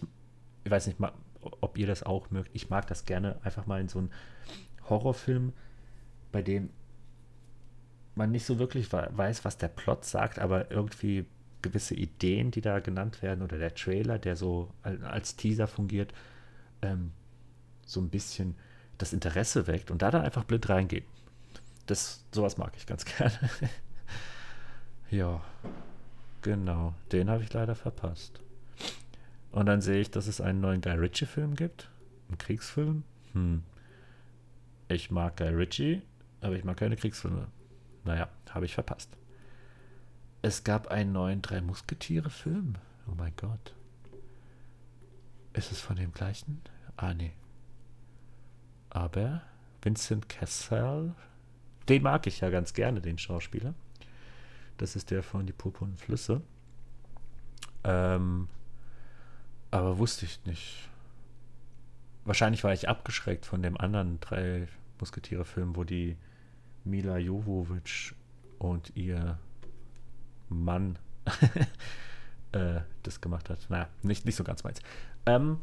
ich 0.64 0.72
weiß 0.72 0.88
nicht, 0.88 1.00
ob 1.42 1.78
ihr 1.78 1.88
das 1.88 2.04
auch 2.04 2.30
mögt. 2.32 2.52
Ich 2.54 2.70
mag 2.70 2.88
das 2.88 3.06
gerne, 3.06 3.40
einfach 3.44 3.66
mal 3.66 3.82
in 3.82 3.90
so 3.90 4.00
einen 4.00 4.12
Horrorfilm, 4.90 5.54
bei 6.32 6.42
dem 6.42 6.70
man 8.16 8.32
nicht 8.32 8.46
so 8.46 8.60
wirklich 8.60 8.92
weiß, 8.92 9.46
was 9.46 9.58
der 9.58 9.70
Plot 9.70 10.06
sagt, 10.06 10.40
aber 10.40 10.72
irgendwie 10.72 11.26
gewisse 11.62 11.96
Ideen, 11.96 12.52
die 12.52 12.62
da 12.62 12.80
genannt 12.80 13.22
werden, 13.22 13.42
oder 13.42 13.58
der 13.58 13.74
Trailer, 13.74 14.20
der 14.20 14.36
so 14.36 14.72
als 14.84 15.36
Teaser 15.36 15.68
fungiert, 15.68 16.14
ähm, 16.82 17.12
so 17.86 18.00
ein 18.00 18.10
bisschen 18.10 18.56
das 18.98 19.14
Interesse 19.14 19.68
weckt 19.68 19.92
und 19.92 20.02
da 20.02 20.12
dann 20.12 20.24
einfach 20.24 20.44
blind 20.44 20.70
reingehen. 20.70 21.06
Das, 21.86 22.24
sowas 22.32 22.58
mag 22.58 22.74
ich 22.78 22.86
ganz 22.86 23.06
gerne. 23.18 23.38
ja, 25.10 25.42
genau. 26.41 26.94
Den 27.11 27.30
habe 27.30 27.44
ich 27.44 27.53
leider 27.53 27.76
verpasst. 27.76 28.41
Und 29.52 29.66
dann 29.66 29.82
sehe 29.82 29.99
ich, 29.99 30.11
dass 30.11 30.28
es 30.28 30.41
einen 30.41 30.61
neuen 30.61 30.82
Guy 30.82 30.94
Ritchie-Film 30.94 31.56
gibt. 31.56 31.90
Einen 32.28 32.38
Kriegsfilm. 32.38 33.03
Hm. 33.34 33.64
Ich 34.88 35.11
mag 35.11 35.38
Guy 35.38 35.49
Ritchie, 35.49 36.02
aber 36.41 36.56
ich 36.56 36.64
mag 36.64 36.78
keine 36.78 36.95
Kriegsfilme. 36.95 37.48
Naja, 38.03 38.30
habe 38.49 38.66
ich 38.66 38.74
verpasst. 38.74 39.16
es 40.41 40.64
gab 40.64 40.88
einen 40.88 41.11
neuen 41.11 41.41
Drei 41.41 41.61
Musketiere-Film. 41.61 42.76
Oh 43.07 43.16
mein 43.18 43.34
Gott. 43.36 43.76
Ist 45.53 45.72
es 45.72 45.82
von 45.82 45.95
dem 45.95 46.14
gleichen? 46.14 46.61
Ah, 46.95 47.14
nee. 47.14 47.34
Aber 48.90 49.41
Vincent 49.82 50.30
Cassell, 50.30 51.14
den 51.88 52.03
mag 52.03 52.26
ich 52.28 52.40
ja 52.40 52.49
ganz 52.49 52.74
gerne, 52.74 53.02
den 53.02 53.18
Schauspieler. 53.18 53.74
Das 54.80 54.95
ist 54.95 55.11
der 55.11 55.23
von 55.23 55.45
Die 55.45 55.53
purpurnen 55.53 55.97
Flüsse. 55.97 56.41
Ähm, 57.84 58.47
aber 59.72 59.97
wusste 59.97 60.26
ich 60.26 60.43
nicht. 60.45 60.89
Wahrscheinlich 62.23 62.64
war 62.64 62.72
ich 62.72 62.88
abgeschreckt 62.88 63.45
von 63.45 63.61
dem 63.61 63.77
anderen 63.77 64.19
drei 64.22 64.68
Musketiere-Film, 64.99 65.76
wo 65.76 65.84
die 65.84 66.15
Mila 66.85 67.18
Jovovich 67.18 68.14
und 68.57 68.95
ihr 68.95 69.38
Mann 70.47 70.97
äh, 72.53 72.81
das 73.03 73.19
gemacht 73.19 73.49
hat. 73.49 73.69
Naja, 73.69 73.89
nicht, 74.01 74.26
nicht 74.26 74.35
so 74.35 74.45
ganz 74.45 74.64
meins. 74.64 74.81
Ähm, 75.26 75.60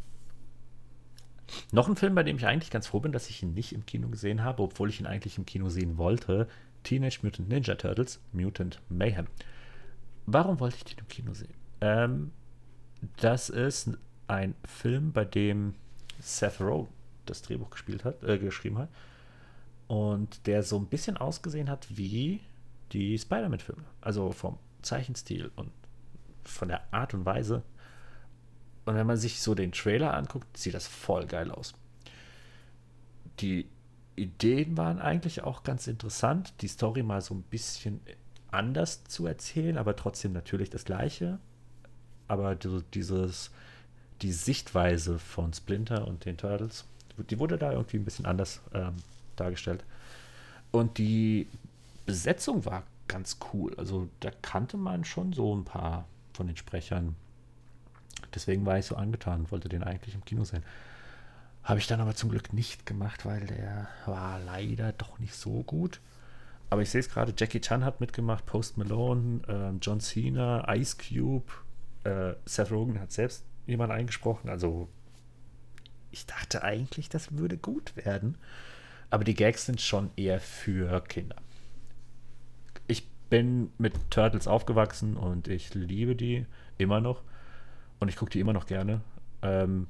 noch 1.72 1.88
ein 1.88 1.97
Film, 1.97 2.14
bei 2.14 2.22
dem 2.22 2.36
ich 2.36 2.47
eigentlich 2.47 2.70
ganz 2.70 2.86
froh 2.86 3.01
bin, 3.01 3.12
dass 3.12 3.30
ich 3.30 3.43
ihn 3.43 3.55
nicht 3.55 3.72
im 3.72 3.86
Kino 3.86 4.09
gesehen 4.09 4.44
habe, 4.44 4.62
obwohl 4.62 4.90
ich 4.90 5.01
ihn 5.01 5.06
eigentlich 5.06 5.38
im 5.38 5.47
Kino 5.47 5.70
sehen 5.70 5.97
wollte. 5.97 6.48
Teenage 6.87 7.19
Mutant 7.23 7.49
Ninja 7.49 7.75
Turtles, 7.75 8.21
Mutant 8.33 8.81
Mayhem. 8.89 9.27
Warum 10.25 10.61
wollte 10.61 10.77
ich 10.77 10.85
den 10.85 11.01
im 11.01 11.09
Kino 11.09 11.35
sehen? 11.35 11.55
Ähm, 11.81 12.31
das 13.17 13.51
ist 13.51 13.91
ein 14.29 14.55
Film, 14.65 15.13
bei 15.13 15.25
dem 15.25 15.75
Seth 16.21 16.61
Rowe 16.61 16.87
das 17.25 17.43
Drehbuch 17.43 17.71
gespielt 17.71 18.05
hat, 18.05 18.23
äh, 18.23 18.39
geschrieben 18.39 18.79
hat. 18.79 18.89
Und 19.89 20.47
der 20.47 20.63
so 20.63 20.79
ein 20.79 20.87
bisschen 20.87 21.17
ausgesehen 21.17 21.69
hat 21.69 21.89
wie 21.91 22.41
die 22.93 23.19
Spider-Man-Filme. 23.19 23.85
Also 24.01 24.31
vom 24.31 24.57
Zeichenstil 24.83 25.51
und 25.57 25.73
von 26.45 26.69
der 26.69 26.83
Art 26.95 27.15
und 27.15 27.27
Weise. 27.27 27.65
Und 28.85 28.95
wenn 28.95 29.09
man 29.09 29.17
sich 29.17 29.43
so 29.43 29.57
den 29.57 29.73
Trailer 29.73 30.15
anguckt, 30.15 30.57
sieht 30.57 30.75
das 30.75 30.87
voll 30.87 31.27
geil 31.27 31.51
aus. 31.51 31.75
Die 33.41 33.67
Ideen 34.16 34.76
waren 34.76 34.98
eigentlich 34.98 35.43
auch 35.43 35.62
ganz 35.62 35.86
interessant, 35.86 36.55
die 36.60 36.68
Story 36.68 37.02
mal 37.02 37.20
so 37.20 37.34
ein 37.34 37.43
bisschen 37.43 38.01
anders 38.51 39.05
zu 39.05 39.26
erzählen, 39.26 39.76
aber 39.78 39.94
trotzdem 39.97 40.32
natürlich 40.32 40.70
das 40.70 40.84
Gleiche. 40.84 41.38
Aber 42.28 42.56
dieses, 42.56 43.51
die 44.22 44.32
Sichtweise 44.32 45.18
von 45.18 45.52
Splinter 45.52 46.09
und 46.09 46.24
den 46.24 46.36
Turtles, 46.36 46.84
die 47.30 47.38
wurde 47.38 47.59
da 47.59 47.72
irgendwie 47.72 47.98
ein 47.98 48.05
bisschen 48.05 48.26
anders 48.26 48.60
ähm, 48.72 48.97
dargestellt. 49.36 49.84
Und 50.72 50.98
die 50.98 51.47
Besetzung 52.05 52.64
war 52.64 52.82
ganz 53.09 53.38
cool. 53.52 53.74
Also 53.76 54.09
da 54.20 54.30
kannte 54.43 54.76
man 54.76 55.05
schon 55.05 55.32
so 55.32 55.55
ein 55.55 55.64
paar 55.64 56.06
von 56.32 56.47
den 56.47 56.56
Sprechern. 56.56 57.14
Deswegen 58.34 58.66
war 58.66 58.78
ich 58.78 58.86
so 58.86 58.97
angetan 58.97 59.40
und 59.40 59.52
wollte 59.52 59.68
den 59.68 59.82
eigentlich 59.82 60.14
im 60.14 60.24
Kino 60.24 60.44
sehen. 60.44 60.64
Habe 61.66 61.78
ich 61.78 61.86
dann 61.86 62.01
aber 62.01 62.14
zum 62.14 62.30
Glück 62.30 62.55
nicht 62.55 62.86
gemacht, 62.86 63.26
weil 63.26 63.44
der 63.44 63.88
war 64.06 64.40
leider 64.40 64.93
doch 64.93 65.18
nicht 65.18 65.34
so 65.34 65.62
gut. 65.64 66.01
Aber 66.70 66.80
ich 66.80 66.90
sehe 66.90 67.01
es 67.01 67.10
gerade, 67.10 67.34
Jackie 67.36 67.60
Chan 67.60 67.84
hat 67.84 68.01
mitgemacht, 68.01 68.47
Post 68.47 68.78
Malone, 68.78 69.43
äh, 69.47 69.76
John 69.82 70.01
Cena, 70.01 70.74
Ice 70.74 70.97
Cube, 70.97 71.52
äh, 72.05 72.34
Seth 72.44 72.70
Rogen 72.70 72.98
hat 72.98 73.12
selbst 73.12 73.44
jemand 73.66 73.93
eingesprochen. 73.93 74.48
Also 74.48 74.88
ich 76.10 76.24
dachte 76.24 76.62
eigentlich, 76.62 77.10
das 77.10 77.36
würde 77.36 77.59
gut 77.59 77.94
werden. 77.97 78.38
Aber 79.10 79.24
die 79.24 79.34
Gags 79.34 79.66
sind 79.66 79.82
schon 79.82 80.10
eher 80.16 80.40
für 80.40 81.02
Kinder 81.02 81.36
bin 83.28 83.72
mit 83.78 84.10
Turtles 84.10 84.47
aufgewachsen 84.47 85.16
und 85.16 85.48
ich 85.48 85.74
liebe 85.74 86.16
die 86.16 86.47
immer 86.78 87.01
noch. 87.01 87.22
Und 87.98 88.09
ich 88.09 88.16
gucke 88.16 88.30
die 88.30 88.40
immer 88.40 88.52
noch 88.52 88.66
gerne. 88.66 89.01
Ähm, 89.43 89.88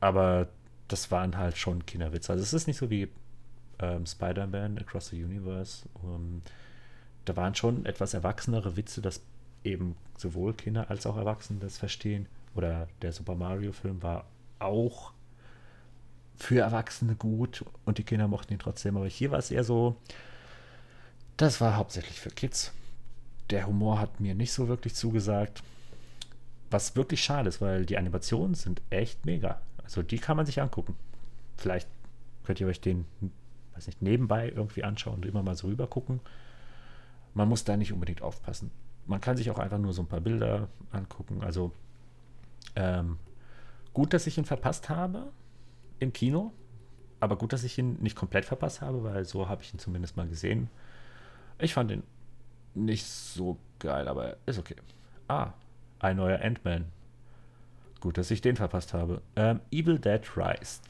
aber 0.00 0.48
das 0.92 1.10
waren 1.10 1.36
halt 1.36 1.56
schon 1.56 1.86
Kinderwitze. 1.86 2.32
Also 2.32 2.42
es 2.42 2.52
ist 2.52 2.66
nicht 2.66 2.78
so 2.78 2.90
wie 2.90 3.08
ähm, 3.78 4.06
Spider-Man 4.06 4.78
Across 4.78 5.08
the 5.08 5.22
Universe. 5.22 5.88
Um, 6.02 6.42
da 7.24 7.36
waren 7.36 7.54
schon 7.54 7.86
etwas 7.86 8.14
erwachsenere 8.14 8.76
Witze, 8.76 9.00
dass 9.00 9.20
eben 9.62 9.96
sowohl 10.16 10.54
Kinder 10.54 10.90
als 10.90 11.06
auch 11.06 11.16
Erwachsene 11.16 11.60
das 11.60 11.78
verstehen. 11.78 12.26
Oder 12.54 12.88
der 13.02 13.12
Super 13.12 13.34
Mario-Film 13.34 14.02
war 14.02 14.24
auch 14.58 15.12
für 16.36 16.60
Erwachsene 16.60 17.14
gut 17.14 17.64
und 17.84 17.98
die 17.98 18.04
Kinder 18.04 18.26
mochten 18.26 18.54
ihn 18.54 18.58
trotzdem. 18.58 18.96
Aber 18.96 19.06
hier 19.06 19.30
war 19.30 19.38
es 19.38 19.50
eher 19.50 19.64
so, 19.64 19.96
das 21.36 21.60
war 21.60 21.76
hauptsächlich 21.76 22.18
für 22.18 22.30
Kids. 22.30 22.72
Der 23.50 23.66
Humor 23.66 24.00
hat 24.00 24.20
mir 24.20 24.34
nicht 24.34 24.52
so 24.52 24.68
wirklich 24.68 24.94
zugesagt. 24.94 25.62
Was 26.70 26.96
wirklich 26.96 27.22
schade 27.22 27.48
ist, 27.48 27.60
weil 27.60 27.84
die 27.84 27.98
Animationen 27.98 28.54
sind 28.54 28.80
echt 28.90 29.26
mega. 29.26 29.60
Also 29.90 30.02
die 30.02 30.18
kann 30.18 30.36
man 30.36 30.46
sich 30.46 30.62
angucken. 30.62 30.94
Vielleicht 31.56 31.88
könnt 32.44 32.60
ihr 32.60 32.68
euch 32.68 32.80
den, 32.80 33.06
weiß 33.74 33.88
nicht, 33.88 34.00
nebenbei 34.00 34.48
irgendwie 34.48 34.84
anschauen 34.84 35.16
und 35.16 35.26
immer 35.26 35.42
mal 35.42 35.56
so 35.56 35.66
rüber 35.66 35.88
gucken. 35.88 36.20
Man 37.34 37.48
muss 37.48 37.64
da 37.64 37.76
nicht 37.76 37.92
unbedingt 37.92 38.22
aufpassen. 38.22 38.70
Man 39.06 39.20
kann 39.20 39.36
sich 39.36 39.50
auch 39.50 39.58
einfach 39.58 39.78
nur 39.78 39.92
so 39.92 40.02
ein 40.02 40.06
paar 40.06 40.20
Bilder 40.20 40.68
angucken. 40.92 41.42
Also 41.42 41.72
ähm, 42.76 43.18
gut, 43.92 44.14
dass 44.14 44.28
ich 44.28 44.38
ihn 44.38 44.44
verpasst 44.44 44.88
habe 44.88 45.32
im 45.98 46.12
Kino, 46.12 46.52
aber 47.18 47.36
gut, 47.36 47.52
dass 47.52 47.64
ich 47.64 47.76
ihn 47.76 47.94
nicht 48.00 48.14
komplett 48.14 48.44
verpasst 48.44 48.82
habe, 48.82 49.02
weil 49.02 49.24
so 49.24 49.48
habe 49.48 49.62
ich 49.64 49.74
ihn 49.74 49.80
zumindest 49.80 50.16
mal 50.16 50.28
gesehen. 50.28 50.70
Ich 51.58 51.74
fand 51.74 51.90
ihn 51.90 52.04
nicht 52.74 53.06
so 53.06 53.58
geil, 53.80 54.06
aber 54.06 54.36
ist 54.46 54.60
okay. 54.60 54.76
Ah, 55.26 55.52
ein 55.98 56.16
neuer 56.16 56.40
Ant-Man. 56.40 56.84
Gut, 58.00 58.18
dass 58.18 58.30
ich 58.30 58.40
den 58.40 58.56
verpasst 58.56 58.94
habe. 58.94 59.22
Ähm, 59.36 59.60
Evil 59.70 59.98
Dead 59.98 60.22
Rise. 60.36 60.80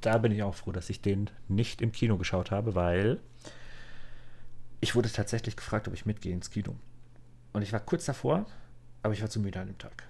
Da 0.00 0.18
bin 0.18 0.32
ich 0.32 0.42
auch 0.42 0.54
froh, 0.54 0.72
dass 0.72 0.88
ich 0.88 1.02
den 1.02 1.28
nicht 1.48 1.82
im 1.82 1.92
Kino 1.92 2.16
geschaut 2.16 2.50
habe, 2.50 2.74
weil 2.74 3.20
ich 4.80 4.94
wurde 4.94 5.12
tatsächlich 5.12 5.56
gefragt, 5.56 5.86
ob 5.88 5.94
ich 5.94 6.06
mitgehe 6.06 6.32
ins 6.32 6.50
Kino. 6.50 6.74
Und 7.52 7.62
ich 7.62 7.72
war 7.72 7.80
kurz 7.80 8.06
davor, 8.06 8.46
aber 9.02 9.12
ich 9.12 9.20
war 9.20 9.28
zu 9.28 9.40
müde 9.40 9.60
an 9.60 9.66
dem 9.66 9.78
Tag. 9.78 10.04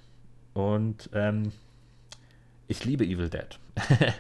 Und 0.55 1.11
ähm, 1.13 1.53
ich 2.69 2.85
liebe 2.85 3.05
Evil 3.05 3.29
Dead. 3.29 3.59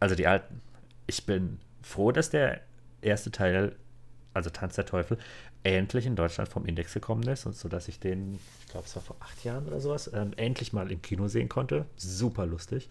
also 0.00 0.16
die 0.16 0.26
alten. 0.26 0.60
Ich 1.06 1.24
bin 1.24 1.58
froh, 1.82 2.10
dass 2.10 2.30
der 2.30 2.62
erste 3.00 3.30
Teil 3.30 3.76
also 4.34 4.50
Tanz 4.50 4.74
der 4.74 4.84
Teufel, 4.84 5.18
endlich 5.64 6.06
in 6.06 6.14
Deutschland 6.14 6.48
vom 6.48 6.66
Index 6.66 6.92
gekommen 6.94 7.26
ist 7.26 7.46
und 7.46 7.56
so 7.56 7.68
dass 7.68 7.88
ich 7.88 7.98
den, 7.98 8.38
ich 8.60 8.70
glaube, 8.70 8.86
es 8.86 8.94
war 8.94 9.02
vor 9.02 9.16
acht 9.20 9.42
Jahren 9.44 9.66
oder 9.66 9.80
sowas, 9.80 10.10
ähm, 10.12 10.32
endlich 10.36 10.72
mal 10.72 10.92
im 10.92 11.02
Kino 11.02 11.26
sehen 11.26 11.48
konnte. 11.48 11.86
Super 11.96 12.46
lustig. 12.46 12.88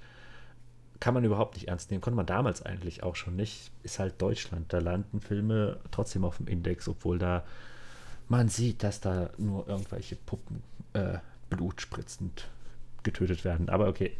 Kann 1.00 1.14
man 1.14 1.24
überhaupt 1.24 1.56
nicht 1.56 1.68
ernst 1.68 1.92
nehmen. 1.92 2.02
Konnte 2.02 2.18
man 2.18 2.26
damals 2.26 2.62
eigentlich 2.64 3.04
auch 3.04 3.16
schon 3.16 3.36
nicht. 3.36 3.72
Ist 3.84 4.00
halt 4.00 4.22
Deutschland. 4.22 4.72
Da 4.74 4.80
landen 4.80 5.22
Filme 5.22 5.80
trotzdem 5.92 6.24
auf 6.24 6.38
dem 6.38 6.48
Index, 6.48 6.88
obwohl 6.88 7.20
da 7.20 7.44
man 8.28 8.50
sieht, 8.50 8.84
dass 8.84 9.02
da 9.02 9.30
nur 9.38 9.68
irgendwelche 9.68 10.16
Puppen 10.16 10.64
äh, 10.94 11.18
blutspritzend 11.50 12.48
getötet 13.04 13.44
werden. 13.44 13.70
Aber 13.70 13.88
okay. 13.88 14.16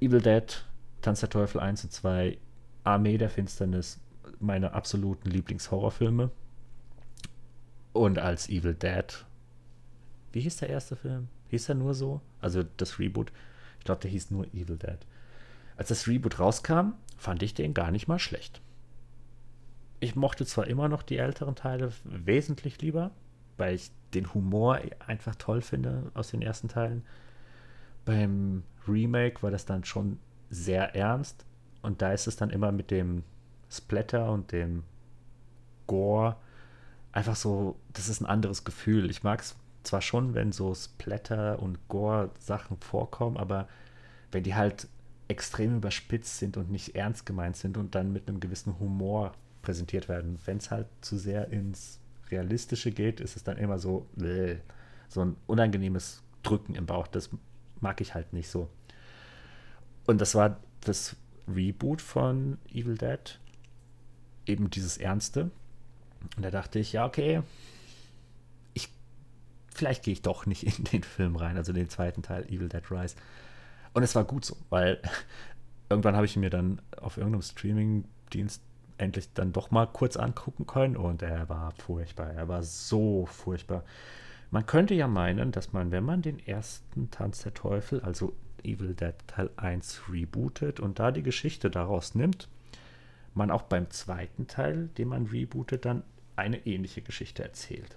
Evil 0.00 0.20
Dead, 0.22 0.64
Tanz 1.02 1.20
der 1.20 1.30
Teufel 1.30 1.60
1 1.60 1.84
und 1.84 1.92
2, 1.92 2.38
Armee 2.84 3.18
der 3.18 3.28
Finsternis, 3.28 3.98
meine 4.38 4.72
absoluten 4.72 5.30
Lieblingshorrorfilme. 5.30 6.30
Und 7.96 8.18
als 8.18 8.50
Evil 8.50 8.74
Dead. 8.74 9.24
Wie 10.30 10.40
hieß 10.40 10.58
der 10.58 10.68
erste 10.68 10.96
Film? 10.96 11.28
Hieß 11.48 11.70
er 11.70 11.76
nur 11.76 11.94
so? 11.94 12.20
Also 12.42 12.62
das 12.76 12.98
Reboot. 12.98 13.32
Ich 13.78 13.86
glaube, 13.86 14.02
der 14.02 14.10
hieß 14.10 14.30
nur 14.30 14.46
Evil 14.48 14.76
Dead. 14.76 14.98
Als 15.78 15.88
das 15.88 16.06
Reboot 16.06 16.38
rauskam, 16.38 16.92
fand 17.16 17.42
ich 17.42 17.54
den 17.54 17.72
gar 17.72 17.90
nicht 17.90 18.06
mal 18.06 18.18
schlecht. 18.18 18.60
Ich 19.98 20.14
mochte 20.14 20.44
zwar 20.44 20.66
immer 20.66 20.88
noch 20.88 21.02
die 21.02 21.16
älteren 21.16 21.54
Teile 21.54 21.90
wesentlich 22.04 22.82
lieber, 22.82 23.12
weil 23.56 23.74
ich 23.74 23.90
den 24.12 24.34
Humor 24.34 24.78
einfach 25.06 25.34
toll 25.36 25.62
finde 25.62 26.10
aus 26.12 26.30
den 26.30 26.42
ersten 26.42 26.68
Teilen. 26.68 27.02
Beim 28.04 28.62
Remake 28.86 29.42
war 29.42 29.50
das 29.50 29.64
dann 29.64 29.84
schon 29.84 30.18
sehr 30.50 30.94
ernst 30.94 31.46
und 31.80 32.02
da 32.02 32.12
ist 32.12 32.26
es 32.26 32.36
dann 32.36 32.50
immer 32.50 32.72
mit 32.72 32.90
dem 32.90 33.24
Splatter 33.70 34.30
und 34.30 34.52
dem 34.52 34.82
Gore 35.86 36.36
einfach 37.16 37.34
so, 37.34 37.76
das 37.94 38.10
ist 38.10 38.20
ein 38.20 38.26
anderes 38.26 38.64
Gefühl. 38.64 39.10
Ich 39.10 39.22
mag 39.22 39.40
es 39.40 39.56
zwar 39.84 40.02
schon, 40.02 40.34
wenn 40.34 40.52
so 40.52 40.74
Splatter 40.74 41.62
und 41.62 41.88
Gore-Sachen 41.88 42.76
vorkommen, 42.76 43.38
aber 43.38 43.68
wenn 44.32 44.42
die 44.42 44.54
halt 44.54 44.86
extrem 45.26 45.78
überspitzt 45.78 46.36
sind 46.38 46.58
und 46.58 46.70
nicht 46.70 46.94
ernst 46.94 47.24
gemeint 47.24 47.56
sind 47.56 47.78
und 47.78 47.94
dann 47.94 48.12
mit 48.12 48.28
einem 48.28 48.38
gewissen 48.38 48.78
Humor 48.78 49.32
präsentiert 49.62 50.10
werden. 50.10 50.38
Wenn 50.44 50.58
es 50.58 50.70
halt 50.70 50.88
zu 51.00 51.16
sehr 51.16 51.48
ins 51.48 52.00
Realistische 52.30 52.92
geht, 52.92 53.20
ist 53.20 53.34
es 53.34 53.42
dann 53.42 53.56
immer 53.56 53.78
so, 53.78 54.06
bläh, 54.14 54.58
so 55.08 55.22
ein 55.22 55.36
unangenehmes 55.46 56.22
Drücken 56.42 56.74
im 56.74 56.84
Bauch. 56.84 57.06
Das 57.06 57.30
mag 57.80 58.02
ich 58.02 58.14
halt 58.14 58.34
nicht 58.34 58.50
so. 58.50 58.68
Und 60.06 60.20
das 60.20 60.34
war 60.34 60.60
das 60.82 61.16
Reboot 61.48 62.02
von 62.02 62.58
Evil 62.68 62.98
Dead 62.98 63.40
eben 64.44 64.68
dieses 64.68 64.98
Ernste. 64.98 65.50
Und 66.36 66.44
da 66.44 66.50
dachte 66.50 66.78
ich, 66.78 66.92
ja, 66.92 67.06
okay, 67.06 67.42
vielleicht 69.76 70.04
gehe 70.04 70.12
ich 70.12 70.22
doch 70.22 70.46
nicht 70.46 70.78
in 70.78 70.84
den 70.84 71.02
Film 71.02 71.36
rein, 71.36 71.56
also 71.56 71.72
den 71.72 71.88
zweiten 71.88 72.22
Teil 72.22 72.44
Evil 72.46 72.68
Dead 72.68 72.90
Rise. 72.90 73.16
Und 73.92 74.02
es 74.02 74.14
war 74.14 74.24
gut 74.24 74.44
so, 74.44 74.56
weil 74.70 75.00
irgendwann 75.88 76.16
habe 76.16 76.26
ich 76.26 76.36
mir 76.36 76.50
dann 76.50 76.80
auf 76.96 77.16
irgendeinem 77.16 77.42
Streaming-Dienst 77.42 78.62
endlich 78.98 79.32
dann 79.34 79.52
doch 79.52 79.70
mal 79.70 79.86
kurz 79.86 80.16
angucken 80.16 80.66
können 80.66 80.96
und 80.96 81.22
er 81.22 81.48
war 81.48 81.72
furchtbar. 81.72 82.30
Er 82.32 82.48
war 82.48 82.62
so 82.62 83.26
furchtbar. 83.26 83.84
Man 84.50 84.64
könnte 84.64 84.94
ja 84.94 85.06
meinen, 85.06 85.52
dass 85.52 85.72
man, 85.72 85.90
wenn 85.90 86.04
man 86.04 86.22
den 86.22 86.38
ersten 86.38 87.10
Tanz 87.10 87.42
der 87.42 87.52
Teufel, 87.52 88.00
also 88.00 88.34
Evil 88.62 88.94
Dead 88.94 89.14
Teil 89.26 89.50
1 89.56 90.02
rebootet 90.10 90.80
und 90.80 90.98
da 90.98 91.10
die 91.10 91.22
Geschichte 91.22 91.68
daraus 91.68 92.14
nimmt, 92.14 92.48
man 93.34 93.50
auch 93.50 93.62
beim 93.62 93.90
zweiten 93.90 94.46
Teil, 94.46 94.88
den 94.96 95.08
man 95.08 95.26
rebootet, 95.26 95.84
dann 95.84 96.04
eine 96.36 96.66
ähnliche 96.66 97.02
Geschichte 97.02 97.42
erzählt. 97.42 97.96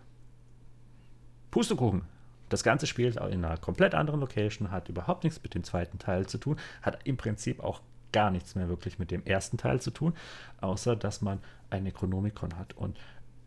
Pustekuchen. 1.52 2.04
Das 2.50 2.64
Ganze 2.64 2.88
spielt 2.88 3.18
in 3.18 3.46
einer 3.46 3.58
komplett 3.58 3.94
anderen 3.94 4.20
Location, 4.20 4.72
hat 4.72 4.90
überhaupt 4.90 5.24
nichts 5.24 5.44
mit 5.44 5.54
dem 5.54 5.64
zweiten 5.64 6.00
Teil 6.00 6.26
zu 6.26 6.40
tun, 6.40 6.58
hat 6.82 7.00
im 7.04 7.16
Prinzip 7.16 7.60
auch 7.60 7.82
gar 8.12 8.32
nichts 8.32 8.56
mehr 8.56 8.70
wirklich 8.70 8.98
mit 8.98 9.12
dem 9.12 9.24
ersten 9.24 9.58
Teil 9.58 9.80
zu 9.82 9.92
tun, 9.92 10.16
außer 10.62 10.96
dass 10.96 11.22
man 11.22 11.40
ein 11.70 11.84
Necronomicon 11.84 12.58
hat 12.58 12.74
und 12.74 12.98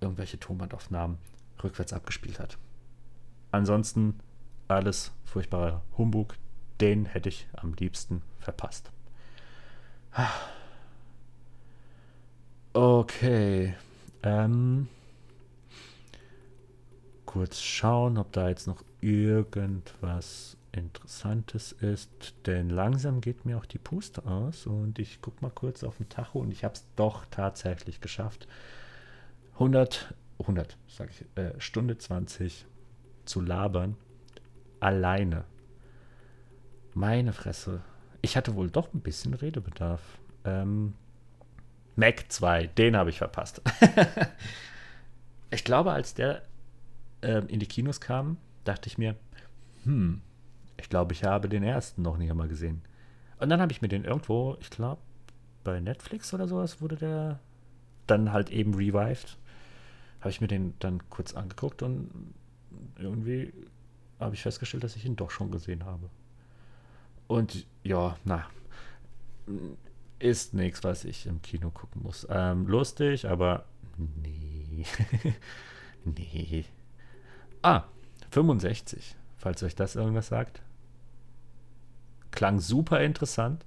irgendwelche 0.01 0.39
Tonbandaufnahmen 0.39 1.19
rückwärts 1.63 1.93
abgespielt 1.93 2.39
hat. 2.39 2.59
Ansonsten 3.51 4.21
alles 4.69 5.13
furchtbarer 5.25 5.83
Humbug, 5.99 6.37
den 6.81 7.07
hätte 7.07 7.29
ich 7.29 7.49
am 7.55 7.75
liebsten 7.75 8.23
verpasst. 8.39 8.91
Okay. 12.75 13.75
Ähm, 14.23 14.89
kurz 17.27 17.61
schauen, 17.61 18.19
ob 18.19 18.33
da 18.33 18.49
jetzt 18.49 18.67
noch 18.67 18.85
irgendwas 19.01 20.57
Interessantes 20.71 21.73
ist, 21.73 22.35
denn 22.47 22.71
langsam 22.71 23.21
geht 23.21 23.45
mir 23.45 23.59
auch 23.59 23.67
die 23.67 23.79
Puste 23.79 24.25
aus 24.25 24.67
und 24.67 24.99
ich 24.99 25.21
gucke 25.21 25.43
mal 25.43 25.51
kurz 25.51 25.85
auf 25.85 25.99
den 25.99 26.09
Tacho 26.09 26.39
und 26.39 26.51
ich 26.51 26.65
habe 26.65 26.75
es 26.75 26.87
doch 26.97 27.27
tatsächlich 27.31 28.01
geschafft. 28.01 28.49
100, 29.55 30.15
100, 30.39 30.79
sage 30.89 31.11
ich, 31.11 31.39
äh, 31.43 31.61
Stunde 31.61 31.99
20 31.99 32.67
zu 33.25 33.41
labern, 33.41 33.97
alleine. 34.81 35.45
Meine 36.95 37.33
Fresse. 37.33 37.83
Ich 38.23 38.37
hatte 38.37 38.55
wohl 38.55 38.71
doch 38.71 38.93
ein 38.93 39.01
bisschen 39.01 39.35
Redebedarf. 39.35 40.01
Ähm, 40.45 40.95
Mac 41.97 42.25
2, 42.29 42.69
den 42.69 42.97
habe 42.97 43.11
ich 43.11 43.19
verpasst. 43.19 43.61
ich 45.51 45.65
glaube, 45.65 45.93
als 45.93 46.15
der 46.15 46.43
äh, 47.21 47.45
in 47.47 47.61
die 47.61 47.67
Kinos 47.67 48.01
kam, 48.01 48.39
dachte 48.65 48.89
ich 48.89 48.99
mir, 48.99 49.17
hm, 49.85 50.23
ich 50.77 50.89
glaube, 50.89 51.13
ich 51.13 51.25
habe 51.25 51.49
den 51.49 51.63
ersten 51.63 52.03
noch 52.03 52.17
nicht 52.17 52.31
einmal 52.31 52.49
gesehen. 52.49 52.83
Und 53.39 53.51
dann 53.51 53.61
habe 53.61 53.73
ich 53.73 53.83
mir 53.83 53.89
den 53.89 54.05
irgendwo, 54.05 54.57
ich 54.61 54.71
glaube, 54.71 55.01
bei 55.65 55.81
Netflix 55.81 56.33
oder 56.33 56.49
sowas 56.49 56.81
wurde 56.81 56.97
der 56.97 57.41
dann 58.07 58.33
halt 58.33 58.51
eben 58.51 58.75
revived. 58.75 59.39
Habe 60.21 60.31
ich 60.31 60.41
mir 60.41 60.49
den 60.49 60.75
dann 60.79 61.09
kurz 61.11 61.35
angeguckt 61.35 61.83
und 61.83 62.35
irgendwie 62.99 63.53
habe 64.21 64.35
ich 64.35 64.43
festgestellt, 64.43 64.85
dass 64.85 64.97
ich 64.97 65.05
ihn 65.05 65.17
doch 65.17 65.31
schon 65.31 65.51
gesehen 65.51 65.85
habe. 65.85 66.09
Und 67.27 67.67
ja, 67.83 68.17
na, 68.25 68.47
ist 70.23 70.55
nichts, 70.55 70.85
was 70.85 71.05
ich 71.05 71.27
im 71.27 71.43
Kino 71.43 71.71
gucken 71.71 72.03
muss. 72.03 72.27
Ähm, 72.31 72.67
lustig, 72.67 73.29
aber 73.29 73.65
nee. 73.97 74.85
nee. 76.05 76.65
Ah, 77.63 77.85
65, 78.31 79.17
falls 79.37 79.63
euch 79.63 79.75
das 79.75 79.97
irgendwas 79.97 80.29
sagt. 80.29 80.63
Klang 82.31 82.61
super 82.61 83.01
interessant. 83.03 83.65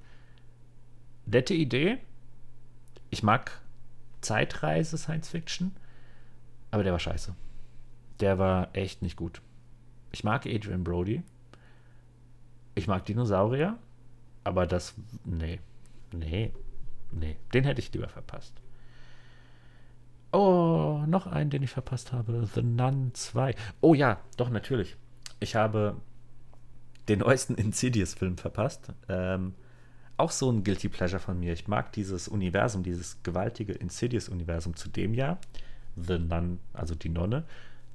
Nette 1.26 1.54
Idee. 1.54 2.00
Ich 3.10 3.24
mag 3.24 3.62
Zeitreise 4.22 4.98
Science 4.98 5.30
Fiction, 5.30 5.76
aber 6.72 6.84
der 6.84 6.92
war 6.92 7.00
scheiße. 7.00 7.36
Der 8.20 8.40
war 8.40 8.76
echt 8.76 9.02
nicht 9.02 9.18
gut. 9.18 9.42
Ich 10.12 10.24
mag 10.24 10.46
Adrian 10.46 10.84
Brody. 10.84 11.22
Ich 12.74 12.88
mag 12.88 13.06
Dinosaurier, 13.06 13.78
aber 14.44 14.66
das, 14.66 14.96
nee, 15.24 15.60
nee, 16.16 16.54
nee, 17.12 17.38
den 17.54 17.64
hätte 17.64 17.80
ich 17.82 17.92
lieber 17.94 18.10
verpasst. 18.10 18.54
Oh, 20.32 21.04
noch 21.08 21.28
einen, 21.28 21.50
den 21.50 21.64
ich 21.64 21.72
verpasst 21.72 22.12
habe. 22.12 22.46
The 22.54 22.62
Nun 22.62 23.12
2. 23.14 23.56
Oh 23.82 23.94
ja, 23.94 24.20
doch, 24.36 24.50
natürlich. 24.50 24.98
Ich 25.40 25.56
habe 25.56 25.96
den 27.08 27.20
neuesten 27.20 27.56
Insidious-Film 27.56 28.38
verpasst. 28.38 28.92
Ähm, 29.08 29.54
auch 30.18 30.32
so 30.32 30.52
ein 30.52 30.64
Guilty 30.64 30.90
Pleasure 30.90 31.22
von 31.22 31.40
mir. 31.40 31.54
Ich 31.54 31.68
mag 31.68 31.92
dieses 31.94 32.28
Universum, 32.28 32.84
dieses 32.84 33.22
gewaltige 33.24 33.74
Insidious-Universum, 33.74 34.76
zu 34.76 34.90
dem 34.90 35.14
ja 35.14 35.38
The 35.96 36.20
Nun, 36.20 36.60
also 36.74 36.96
die 36.96 37.10
Nonne, 37.10 37.46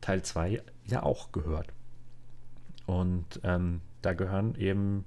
Teil 0.01 0.23
2 0.23 0.63
ja 0.87 1.03
auch 1.03 1.33
gehört. 1.33 1.69
Und 2.87 3.41
ähm, 3.45 3.83
da 4.03 4.15
gehören 4.15 4.55
eben 4.55 5.05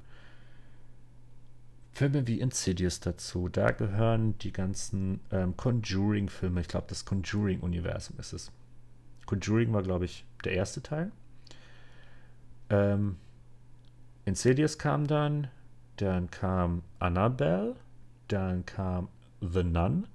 Filme 1.94 2.28
wie 2.28 2.40
Insidious 2.40 3.00
dazu. 3.00 3.50
Da 3.50 3.72
gehören 3.72 4.38
die 4.40 4.52
ganzen 4.52 5.20
ähm, 5.32 5.56
Conjuring-Filme. 5.56 6.62
Ich 6.62 6.68
glaube, 6.68 6.88
das 6.90 7.06
Conjuring-Universum 7.06 8.18
ist 8.20 8.34
es. 8.34 8.52
Conjuring 9.26 9.72
war, 9.74 9.84
glaube 9.84 10.06
ich, 10.06 10.26
der 10.44 10.54
erste 10.54 10.82
Teil. 10.82 11.12
Ähm, 12.70 13.18
Insidious 14.26 14.78
kam 14.78 15.06
dann, 15.06 15.48
dann 15.98 16.32
kam 16.32 16.82
Annabelle, 17.00 17.76
dann 18.28 18.66
kam 18.66 19.10
The 19.42 19.64
Nun 19.64 20.08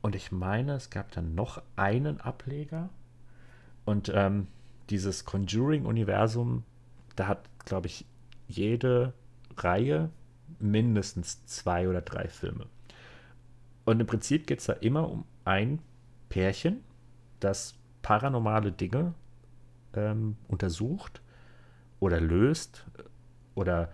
und 0.00 0.14
ich 0.16 0.32
meine, 0.32 0.74
es 0.74 0.90
gab 0.90 1.12
dann 1.12 1.34
noch 1.34 1.62
einen 1.76 2.20
Ableger. 2.20 2.88
Und 3.84 4.10
ähm, 4.14 4.48
dieses 4.90 5.24
Conjuring-Universum, 5.24 6.64
da 7.16 7.28
hat, 7.28 7.48
glaube 7.64 7.88
ich, 7.88 8.06
jede 8.48 9.12
Reihe 9.56 10.10
mindestens 10.58 11.44
zwei 11.46 11.88
oder 11.88 12.00
drei 12.00 12.28
Filme. 12.28 12.66
Und 13.84 14.00
im 14.00 14.06
Prinzip 14.06 14.46
geht 14.46 14.60
es 14.60 14.66
da 14.66 14.74
immer 14.74 15.08
um 15.10 15.24
ein 15.44 15.80
Pärchen, 16.28 16.80
das 17.40 17.74
paranormale 18.02 18.72
Dinge 18.72 19.14
ähm, 19.94 20.36
untersucht 20.48 21.20
oder 22.00 22.20
löst 22.20 22.84
oder, 23.54 23.90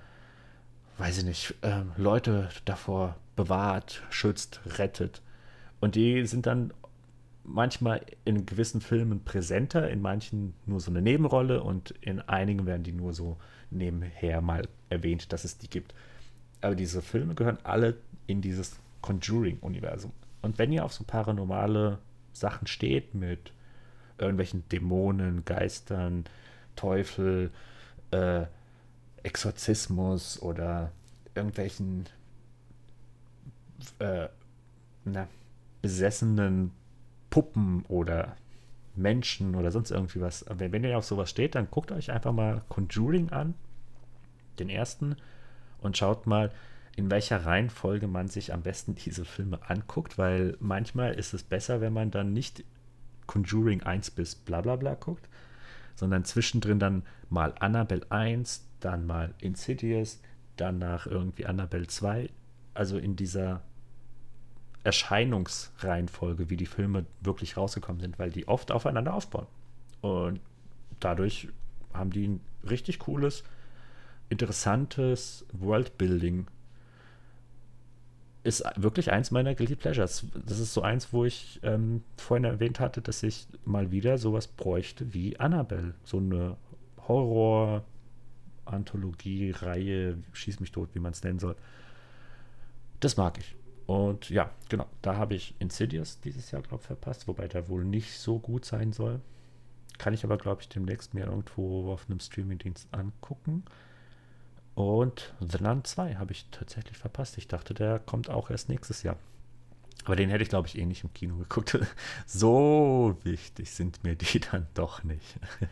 weiß 0.98 1.18
ich 1.18 1.24
nicht, 1.24 1.54
äh, 1.62 1.82
Leute 1.96 2.48
davor 2.64 3.16
bewahrt, 3.36 4.02
schützt, 4.10 4.60
rettet. 4.78 5.22
Und 5.80 5.94
die 5.94 6.26
sind 6.26 6.46
dann 6.46 6.72
manchmal 7.44 8.04
in 8.24 8.46
gewissen 8.46 8.80
Filmen 8.80 9.24
präsenter, 9.24 9.88
in 9.90 10.02
manchen 10.02 10.54
nur 10.66 10.80
so 10.80 10.90
eine 10.90 11.02
Nebenrolle 11.02 11.62
und 11.62 11.92
in 12.00 12.20
einigen 12.20 12.66
werden 12.66 12.82
die 12.82 12.92
nur 12.92 13.14
so 13.14 13.38
nebenher 13.70 14.40
mal 14.40 14.68
erwähnt, 14.90 15.32
dass 15.32 15.44
es 15.44 15.58
die 15.58 15.70
gibt. 15.70 15.94
Aber 16.60 16.74
diese 16.74 17.02
Filme 17.02 17.34
gehören 17.34 17.58
alle 17.62 17.96
in 18.26 18.40
dieses 18.40 18.78
Conjuring-Universum. 19.02 20.12
Und 20.42 20.58
wenn 20.58 20.72
ihr 20.72 20.84
auf 20.84 20.92
so 20.92 21.04
paranormale 21.04 21.98
Sachen 22.32 22.66
steht 22.66 23.14
mit 23.14 23.52
irgendwelchen 24.18 24.68
Dämonen, 24.68 25.44
Geistern, 25.44 26.24
Teufel, 26.76 27.50
äh, 28.10 28.46
Exorzismus 29.22 30.40
oder 30.40 30.92
irgendwelchen 31.34 32.06
äh, 33.98 34.28
na, 35.04 35.28
besessenen 35.82 36.72
Puppen 37.30 37.84
oder 37.88 38.36
Menschen 38.94 39.54
oder 39.54 39.70
sonst 39.70 39.90
irgendwie 39.90 40.20
was. 40.20 40.44
Wenn, 40.48 40.72
wenn 40.72 40.84
ihr 40.84 40.98
auf 40.98 41.04
sowas 41.04 41.30
steht, 41.30 41.54
dann 41.54 41.70
guckt 41.70 41.92
euch 41.92 42.10
einfach 42.10 42.32
mal 42.32 42.62
Conjuring 42.68 43.30
an, 43.30 43.54
den 44.58 44.68
ersten, 44.68 45.16
und 45.80 45.96
schaut 45.96 46.26
mal, 46.26 46.52
in 46.96 47.10
welcher 47.10 47.44
Reihenfolge 47.46 48.08
man 48.08 48.28
sich 48.28 48.52
am 48.52 48.62
besten 48.62 48.96
diese 48.96 49.24
Filme 49.24 49.60
anguckt, 49.70 50.18
weil 50.18 50.56
manchmal 50.58 51.14
ist 51.14 51.32
es 51.32 51.44
besser, 51.44 51.80
wenn 51.80 51.92
man 51.92 52.10
dann 52.10 52.32
nicht 52.32 52.64
Conjuring 53.26 53.82
1 53.82 54.10
bis 54.10 54.34
bla 54.34 54.60
bla 54.62 54.76
bla 54.76 54.94
guckt, 54.94 55.28
sondern 55.94 56.24
zwischendrin 56.24 56.78
dann 56.80 57.04
mal 57.30 57.54
Annabelle 57.60 58.06
1, 58.10 58.66
dann 58.80 59.06
mal 59.06 59.34
Insidious, 59.40 60.20
danach 60.56 61.06
irgendwie 61.06 61.46
Annabelle 61.46 61.86
2. 61.86 62.30
Also 62.74 62.98
in 62.98 63.14
dieser 63.14 63.62
Erscheinungsreihenfolge, 64.84 66.50
wie 66.50 66.56
die 66.56 66.66
Filme 66.66 67.06
wirklich 67.20 67.56
rausgekommen 67.56 68.00
sind, 68.00 68.18
weil 68.18 68.30
die 68.30 68.48
oft 68.48 68.72
aufeinander 68.72 69.14
aufbauen. 69.14 69.46
Und 70.00 70.40
dadurch 71.00 71.48
haben 71.92 72.10
die 72.10 72.26
ein 72.28 72.40
richtig 72.68 72.98
cooles, 73.00 73.44
interessantes 74.28 75.46
Worldbuilding. 75.52 76.46
Ist 78.44 78.64
wirklich 78.76 79.10
eins 79.12 79.30
meiner 79.30 79.54
Guilty 79.54 79.76
Pleasures. 79.76 80.26
Das 80.46 80.58
ist 80.58 80.72
so 80.72 80.82
eins, 80.82 81.12
wo 81.12 81.24
ich 81.24 81.60
ähm, 81.62 82.02
vorhin 82.16 82.44
erwähnt 82.44 82.80
hatte, 82.80 83.02
dass 83.02 83.22
ich 83.22 83.46
mal 83.64 83.90
wieder 83.90 84.16
sowas 84.16 84.46
bräuchte 84.46 85.12
wie 85.12 85.38
Annabelle. 85.38 85.94
So 86.04 86.18
eine 86.18 86.56
Horror, 87.08 87.84
Anthologie, 88.64 89.50
Reihe, 89.50 90.18
schieß 90.32 90.60
mich 90.60 90.72
tot, 90.72 90.90
wie 90.94 91.00
man 91.00 91.12
es 91.12 91.22
nennen 91.22 91.38
soll. 91.38 91.56
Das 93.00 93.16
mag 93.16 93.38
ich. 93.38 93.56
Und 93.86 94.28
ja, 94.28 94.50
genau, 94.68 94.86
da 95.00 95.16
habe 95.16 95.34
ich 95.34 95.54
Insidious 95.58 96.20
dieses 96.20 96.50
Jahr, 96.50 96.62
glaube 96.62 96.82
ich, 96.82 96.86
verpasst, 96.86 97.26
wobei 97.26 97.48
der 97.48 97.68
wohl 97.68 97.84
nicht 97.84 98.18
so 98.18 98.38
gut 98.38 98.64
sein 98.64 98.92
soll. 98.92 99.20
Kann 99.96 100.12
ich 100.12 100.24
aber, 100.24 100.36
glaube 100.36 100.60
ich, 100.60 100.68
demnächst 100.68 101.14
mir 101.14 101.24
irgendwo 101.24 101.90
auf 101.90 102.04
einem 102.08 102.20
Streamingdienst 102.20 102.88
angucken. 102.92 103.64
Und 104.78 105.34
The 105.40 105.58
Nun 105.60 105.82
2 105.82 106.14
habe 106.14 106.30
ich 106.30 106.46
tatsächlich 106.52 106.96
verpasst. 106.96 107.36
Ich 107.36 107.48
dachte, 107.48 107.74
der 107.74 107.98
kommt 107.98 108.30
auch 108.30 108.48
erst 108.48 108.68
nächstes 108.68 109.02
Jahr. 109.02 109.16
Aber 110.04 110.14
den 110.14 110.30
hätte 110.30 110.44
ich, 110.44 110.50
glaube 110.50 110.68
ich, 110.68 110.78
eh 110.78 110.86
nicht 110.86 111.02
im 111.02 111.12
Kino 111.12 111.34
geguckt. 111.34 111.76
so 112.26 113.16
wichtig 113.24 113.72
sind 113.72 114.04
mir 114.04 114.14
die 114.14 114.38
dann 114.52 114.68
doch 114.74 115.02
nicht. 115.02 115.40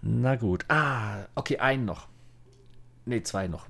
Na 0.00 0.36
gut. 0.36 0.64
Ah, 0.68 1.26
okay, 1.34 1.58
einen 1.58 1.84
noch. 1.84 2.08
Ne, 3.04 3.22
zwei 3.22 3.48
noch. 3.48 3.66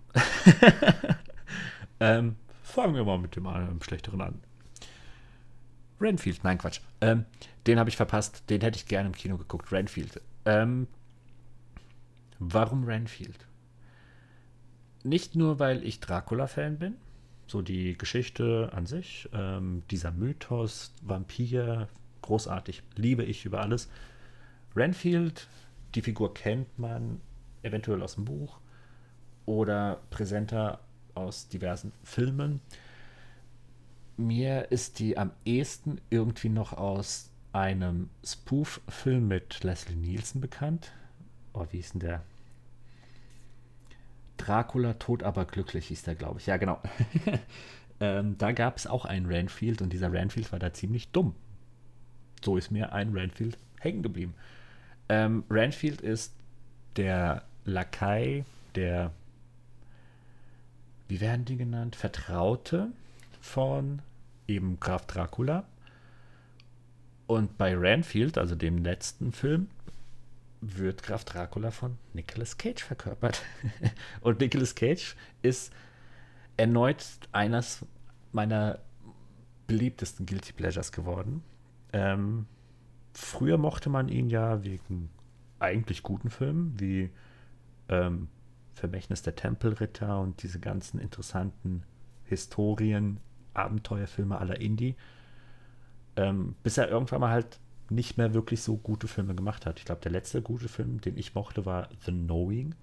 ähm, 1.99 2.37
fangen 2.63 2.95
wir 2.95 3.03
mal 3.03 3.19
mit 3.19 3.35
dem 3.35 3.49
einem 3.49 3.83
schlechteren 3.83 4.21
an. 4.21 4.41
Renfield, 6.01 6.45
nein, 6.45 6.59
Quatsch. 6.59 6.79
Ähm, 7.01 7.25
den 7.67 7.81
habe 7.81 7.91
ich 7.91 7.97
verpasst. 7.97 8.45
Den 8.49 8.61
hätte 8.61 8.79
ich 8.79 8.87
gerne 8.87 9.09
im 9.09 9.15
Kino 9.17 9.39
geguckt. 9.39 9.73
Renfield. 9.73 10.21
Ähm, 10.45 10.87
warum 12.39 12.85
Renfield? 12.85 13.47
Nicht 15.03 15.37
nur, 15.37 15.59
weil 15.59 15.85
ich 15.85 16.01
Dracula-Fan 16.01 16.79
bin, 16.79 16.95
so 17.47 17.63
die 17.63 17.97
Geschichte 17.97 18.71
an 18.73 18.87
sich, 18.87 19.29
ähm, 19.33 19.83
dieser 19.91 20.11
Mythos, 20.11 20.93
Vampir, 21.03 21.89
großartig, 22.23 22.83
liebe 22.97 23.23
ich 23.23 23.45
über 23.45 23.61
alles. 23.61 23.89
Renfield, 24.75 25.47
die 25.95 26.03
Figur 26.03 26.35
kennt 26.35 26.79
man 26.79 27.21
eventuell 27.63 28.03
aus 28.03 28.17
dem 28.17 28.25
Buch 28.25 28.59
oder 29.45 30.01
präsenter 30.11 30.81
aus 31.15 31.49
diversen 31.49 31.93
Filmen. 32.03 32.61
Mir 34.17 34.71
ist 34.71 34.99
die 34.99 35.17
am 35.17 35.31
ehesten 35.45 36.01
irgendwie 36.11 36.49
noch 36.49 36.73
aus 36.73 37.31
einem 37.53 38.11
Spoof-Film 38.25 39.29
mit 39.29 39.63
Leslie 39.63 39.97
Nielsen 39.97 40.41
bekannt. 40.41 40.93
Oh, 41.57 41.67
wie 41.71 41.79
ist 41.79 41.95
denn 41.95 42.01
der? 42.01 42.23
Dracula 44.37 44.93
tot 44.95 45.23
aber 45.23 45.47
glücklich 45.47 45.87
hieß 45.87 46.03
der, 46.03 46.15
glaube 46.15 46.39
ich. 46.39 46.47
Ja, 46.47 46.59
genau. 46.59 46.81
ähm, 48.01 48.37
da 48.37 48.53
gab 48.53 48.77
es 48.77 48.87
auch 48.87 49.07
einen 49.07 49.27
Ranfield 49.27 49.81
und 49.81 49.93
dieser 49.93 50.13
Ranfield 50.13 50.53
war 50.53 50.59
da 50.59 50.75
ziemlich 50.75 51.09
dumm. 51.09 51.35
So 52.45 52.59
ist 52.59 52.71
mir 52.71 52.93
ein 52.93 53.17
Ranfield 53.17 53.57
hängen 53.81 54.03
geblieben. 54.03 54.35
Ähm, 55.09 55.45
Ranfield 55.49 56.03
ist 56.03 56.35
der 56.97 57.45
Lakai, 57.65 58.45
der, 58.75 59.13
wie 61.09 61.23
werden 61.23 61.47
die 61.47 61.57
genannt? 61.57 61.97
Vertraute 61.97 62.91
von 63.41 64.03
eben 64.47 64.79
Graf 64.79 65.07
Dracula. 65.07 65.65
Und 67.27 67.57
bei 67.57 67.75
Ranfield, 67.75 68.37
also 68.37 68.55
dem 68.55 68.85
letzten 68.85 69.33
Film, 69.33 69.69
wird 70.61 71.03
Graf 71.03 71.25
Dracula 71.25 71.71
von 71.71 71.99
Nicolas 72.13 72.57
Cage 72.57 72.83
verkörpert. 72.83 73.43
Und 74.21 74.41
Nicolas 74.41 74.75
Cage 74.75 75.17
ist 75.43 75.73
erneut 76.57 77.05
eines 77.33 77.85
meiner 78.33 78.81
beliebtesten 79.67 80.27
Guilty 80.27 80.53
Pleasures 80.53 80.93
geworden. 80.93 81.43
Ähm, 81.93 82.47
früher 83.13 83.59
mochte 83.59 83.91
man 83.91 84.09
ihn 84.09 84.29
ja 84.29 84.63
wegen 84.63 85.11
eigentlich 85.59 86.03
guten 86.03 86.31
Filmen 86.31 86.79
wie 86.79 87.11
ähm, 87.89 88.29
Vermächtnis 88.75 89.23
der 89.23 89.35
Tempelritter 89.35 90.21
und 90.21 90.43
diese 90.43 90.61
ganzen 90.61 91.01
interessanten 91.01 91.83
Historien, 92.25 93.21
Abenteuerfilme 93.55 94.39
aller 94.39 94.61
Indie. 94.61 94.97
Ähm, 96.17 96.55
bis 96.63 96.79
er 96.79 96.89
irgendwann 96.89 97.21
mal 97.21 97.31
halt 97.31 97.59
nicht 97.91 98.19
mehr 98.19 98.35
wirklich 98.35 98.63
so 98.63 98.77
gute 98.77 99.09
Filme 99.09 99.35
gemacht 99.35 99.67
hat. 99.67 99.79
Ich 99.79 99.85
glaube, 99.85 100.01
der 100.01 100.13
letzte 100.13 100.43
gute 100.43 100.69
Film, 100.69 101.01
den 101.01 101.17
ich 101.17 101.35
mochte, 101.35 101.67
war 101.67 101.89
The 102.05 102.13
Knowing, 102.13 102.75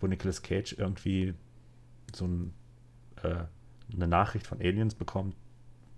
wo 0.00 0.06
Nicolas 0.06 0.42
Cage 0.42 0.74
irgendwie 0.78 1.34
so 2.14 2.26
ein, 2.26 2.52
äh, 3.22 3.44
eine 3.94 4.08
Nachricht 4.08 4.46
von 4.46 4.60
Aliens 4.60 4.94
bekommt, 4.94 5.36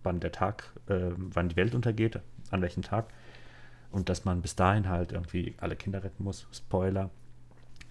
wann 0.03 0.21
der 0.21 0.33
Tag, 0.33 0.73
äh, 0.89 1.11
wann 1.17 1.49
die 1.49 1.57
Welt 1.57 1.75
untergeht, 1.75 2.21
an 2.51 2.63
welchem 2.63 2.83
Tag. 2.83 3.09
Und 3.91 4.09
dass 4.11 4.25
man 4.25 4.43
bis 4.43 4.55
dahin 4.55 4.89
halt 4.89 5.13
irgendwie 5.13 5.55
alle 5.59 5.77
Kinder 5.77 6.05
retten 6.05 6.25
muss. 6.25 6.47
Spoiler. 6.53 7.11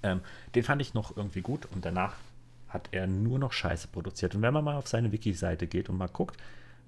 Ähm, 0.04 0.22
den 0.54 0.64
fand 0.64 0.82
ich 0.82 0.94
noch 0.94 1.18
irgendwie 1.18 1.42
gut 1.42 1.68
und 1.74 1.84
danach 1.84 2.16
hat 2.68 2.90
er 2.92 3.08
nur 3.08 3.40
noch 3.40 3.54
Scheiße 3.54 3.88
produziert. 3.88 4.36
Und 4.36 4.44
wenn 4.44 4.54
man 4.54 4.64
mal 4.64 4.76
auf 4.76 4.88
seine 4.88 5.12
Wiki-Seite 5.12 5.66
geht 5.66 5.90
und 5.90 5.98
mal 5.98 6.08
guckt, 6.08 6.38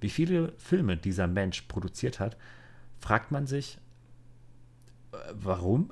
wie 0.02 0.10
viele 0.10 0.54
Filme 0.58 0.98
dieser 0.98 1.28
Mensch 1.28 1.64
produziert 1.64 2.20
hat, 2.20 2.38
fragt 3.00 3.32
man 3.32 3.48
sich, 3.48 3.80
äh, 5.12 5.18
warum? 5.34 5.90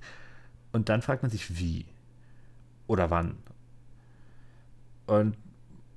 und 0.72 0.88
dann 0.88 1.02
fragt 1.02 1.22
man 1.22 1.30
sich, 1.30 1.58
wie 1.58 1.86
oder 2.86 3.10
wann. 3.10 3.36
Und 5.06 5.36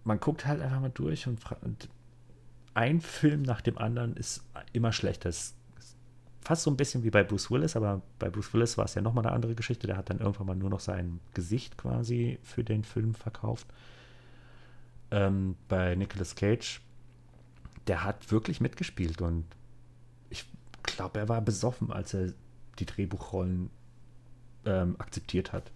man 0.04 0.20
guckt 0.20 0.46
halt 0.46 0.62
einfach 0.62 0.80
mal 0.80 0.90
durch 0.90 1.28
und, 1.28 1.40
und 1.62 1.90
ein 2.74 3.02
Film 3.02 3.44
nach 3.44 3.62
dem 3.62 3.78
anderen 3.78 4.16
ist 4.16 4.44
immer 4.74 4.92
schlechter. 4.92 5.30
Es 5.30 5.56
ist 5.78 5.98
fast 6.42 6.64
so 6.64 6.72
ein 6.72 6.78
bisschen 6.78 7.04
wie 7.04 7.10
bei 7.10 7.24
Bruce 7.24 7.50
Willis, 7.52 7.76
aber 7.76 8.02
bei 8.20 8.30
Bruce 8.30 8.54
Willis 8.54 8.78
war 8.78 8.86
es 8.86 8.96
ja 8.96 9.02
nochmal 9.02 9.26
eine 9.26 9.36
andere 9.36 9.56
Geschichte. 9.56 9.88
Der 9.88 9.98
hat 9.98 10.10
dann 10.10 10.20
irgendwann 10.20 10.48
mal 10.48 10.56
nur 10.56 10.70
noch 10.70 10.80
sein 10.80 11.20
Gesicht 11.34 11.78
quasi 11.78 12.40
für 12.44 12.64
den 12.64 12.84
Film 12.84 13.14
verkauft. 13.14 13.68
Ähm, 15.12 15.56
bei 15.68 15.96
Nicolas 15.96 16.36
Cage, 16.36 16.82
der 17.88 18.04
hat 18.04 18.32
wirklich 18.32 18.62
mitgespielt 18.62 19.22
und 19.22 19.46
glaube, 20.84 21.20
er 21.20 21.30
war 21.30 21.42
besoffen, 21.42 21.92
als 21.92 22.14
er 22.14 22.34
die 22.80 22.86
Drehbuchrollen 22.86 23.70
ähm, 24.66 24.96
akzeptiert 25.00 25.54
hat. 25.54 25.72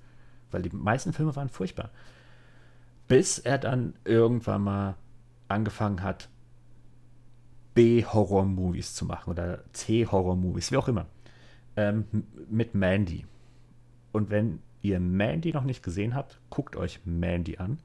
Weil 0.52 0.62
die 0.62 0.76
meisten 0.76 1.14
Filme 1.14 1.36
waren 1.36 1.50
furchtbar. 1.50 1.92
Bis 3.08 3.40
er 3.40 3.58
dann 3.58 3.94
irgendwann 4.04 4.64
mal 4.64 4.96
angefangen 5.48 6.04
hat, 6.04 6.30
B-Horror-Movies 7.74 8.96
zu 8.96 9.06
machen 9.06 9.30
oder 9.30 9.64
C-Horror-Movies, 9.74 10.72
wie 10.72 10.78
auch 10.78 10.88
immer. 10.88 11.06
Ähm, 11.76 12.06
mit 12.50 12.74
Mandy. 12.74 13.26
Und 14.12 14.30
wenn 14.30 14.60
ihr 14.82 15.00
Mandy 15.00 15.54
noch 15.54 15.64
nicht 15.64 15.84
gesehen 15.84 16.16
habt, 16.16 16.40
guckt 16.50 16.76
euch 16.76 17.02
Mandy 17.06 17.58
an. 17.58 17.80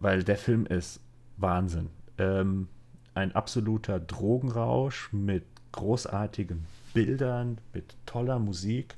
Weil 0.00 0.24
der 0.24 0.36
Film 0.36 0.66
ist 0.66 1.00
Wahnsinn. 1.36 1.90
Ähm, 2.18 2.68
ein 3.14 3.32
absoluter 3.32 4.00
Drogenrausch 4.00 5.12
mit 5.12 5.44
großartigen 5.76 6.66
Bildern, 6.92 7.58
mit 7.72 7.94
toller 8.06 8.40
Musik 8.40 8.96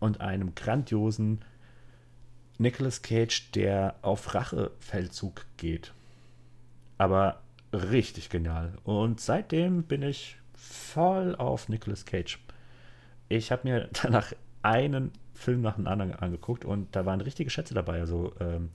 und 0.00 0.20
einem 0.20 0.54
grandiosen 0.54 1.44
Nicolas 2.58 3.02
Cage, 3.02 3.50
der 3.52 3.94
auf 4.02 4.34
Rachefeldzug 4.34 5.46
geht. 5.56 5.92
Aber 6.98 7.40
richtig 7.72 8.30
genial. 8.30 8.72
Und 8.84 9.20
seitdem 9.20 9.82
bin 9.82 10.02
ich 10.02 10.38
voll 10.54 11.36
auf 11.36 11.68
Nicolas 11.68 12.04
Cage. 12.04 12.38
Ich 13.28 13.52
habe 13.52 13.68
mir 13.68 13.88
danach 14.02 14.32
einen 14.62 15.12
Film 15.34 15.60
nach 15.60 15.76
dem 15.76 15.86
anderen 15.86 16.14
angeguckt 16.14 16.64
und 16.64 16.96
da 16.96 17.04
waren 17.04 17.20
richtige 17.20 17.50
Schätze 17.50 17.74
dabei. 17.74 18.00
Also 18.00 18.32
ähm, 18.40 18.70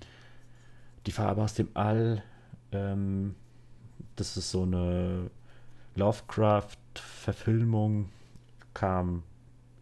die 1.08 1.12
Farbe 1.12 1.42
aus 1.42 1.56
dem 1.56 1.70
All, 1.74 2.24
ähm, 2.72 3.36
das 4.16 4.38
ist 4.38 4.52
so 4.52 4.64
eine 4.64 5.32
Lovecraft-Verfilmung, 6.96 8.10
kam 8.74 9.24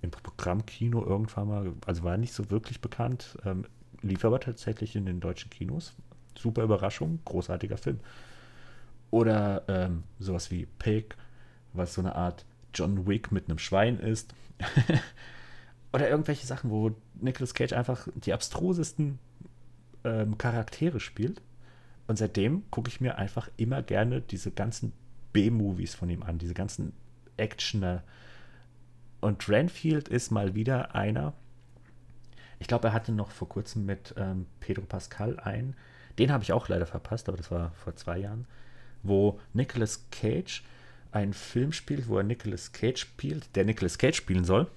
im 0.02 0.11
Programmkino 0.11 1.03
irgendwann 1.06 1.48
mal, 1.48 1.73
also 1.86 2.03
war 2.03 2.18
nicht 2.18 2.34
so 2.34 2.49
wirklich 2.49 2.81
bekannt, 2.81 3.38
ähm, 3.45 3.65
lief 4.02 4.23
aber 4.26 4.40
tatsächlich 4.40 4.95
in 4.95 5.06
den 5.06 5.19
deutschen 5.19 5.49
Kinos. 5.49 5.94
Super 6.38 6.64
Überraschung, 6.64 7.19
großartiger 7.26 7.77
Film. 7.77 7.99
Oder 9.11 9.64
ähm, 9.68 10.03
sowas 10.19 10.52
wie 10.52 10.65
Pig, 10.65 11.15
was 11.73 11.94
so 11.94 12.02
eine 12.02 12.15
Art 12.15 12.45
John 12.73 13.07
Wick 13.07 13.31
mit 13.31 13.49
einem 13.49 13.60
Schwein 13.60 13.99
ist. 13.99 14.34
Oder 15.94 16.10
irgendwelche 16.10 16.48
Sachen, 16.48 16.69
wo 16.69 16.91
Nicolas 17.15 17.53
Cage 17.53 17.73
einfach 17.73 18.07
die 18.15 18.34
abstrusesten 18.34 19.19
ähm, 20.03 20.38
Charaktere 20.38 20.99
spielt. 20.99 21.41
Und 22.07 22.18
seitdem 22.18 22.64
gucke 22.72 22.90
ich 22.90 23.02
mir 23.02 23.18
einfach 23.18 23.49
immer 23.57 23.81
gerne 23.81 24.22
diese 24.22 24.52
ganzen 24.52 24.94
B-Movies 25.34 25.95
von 25.95 26.10
ihm 26.10 26.23
an, 26.23 26.38
diese 26.38 26.53
ganzen 26.53 26.93
Actioner. 27.38 28.03
Und 29.22 29.47
Renfield 29.49 30.07
ist 30.07 30.31
mal 30.31 30.56
wieder 30.56 30.95
einer. 30.95 31.34
Ich 32.60 32.68
glaube, 32.68 32.89
er 32.89 32.93
hatte 32.93 33.11
noch 33.11 33.31
vor 33.31 33.49
kurzem 33.49 33.85
mit 33.85 34.14
ähm, 34.18 34.45
Pedro 34.60 34.84
Pascal 34.85 35.39
einen. 35.39 35.76
Den 36.18 36.31
habe 36.31 36.43
ich 36.43 36.51
auch 36.51 36.68
leider 36.68 36.85
verpasst, 36.85 37.30
aber 37.30 37.38
das 37.38 37.51
war 37.51 37.72
vor 37.72 37.95
zwei 37.95 38.18
Jahren, 38.18 38.45
wo 39.03 39.39
Nicolas 39.53 40.06
Cage 40.11 40.64
einen 41.11 41.34
Film 41.34 41.72
spielt, 41.72 42.07
wo 42.07 42.18
er 42.18 42.23
Nicolas 42.23 42.72
Cage 42.72 42.99
spielt, 42.99 43.56
der 43.56 43.65
Nicolas 43.65 43.97
Cage 43.97 44.15
spielen 44.15 44.43
soll. 44.43 44.68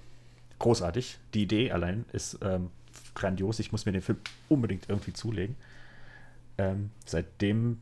großartig. 0.59 1.19
Die 1.33 1.43
Idee 1.43 1.71
allein 1.71 2.05
ist 2.13 2.39
ähm, 2.41 2.69
grandios. 3.15 3.59
Ich 3.59 3.71
muss 3.71 3.85
mir 3.85 3.91
den 3.91 4.01
Film 4.01 4.19
unbedingt 4.49 4.89
irgendwie 4.89 5.13
zulegen. 5.13 5.55
Ähm, 6.57 6.91
seitdem 7.05 7.81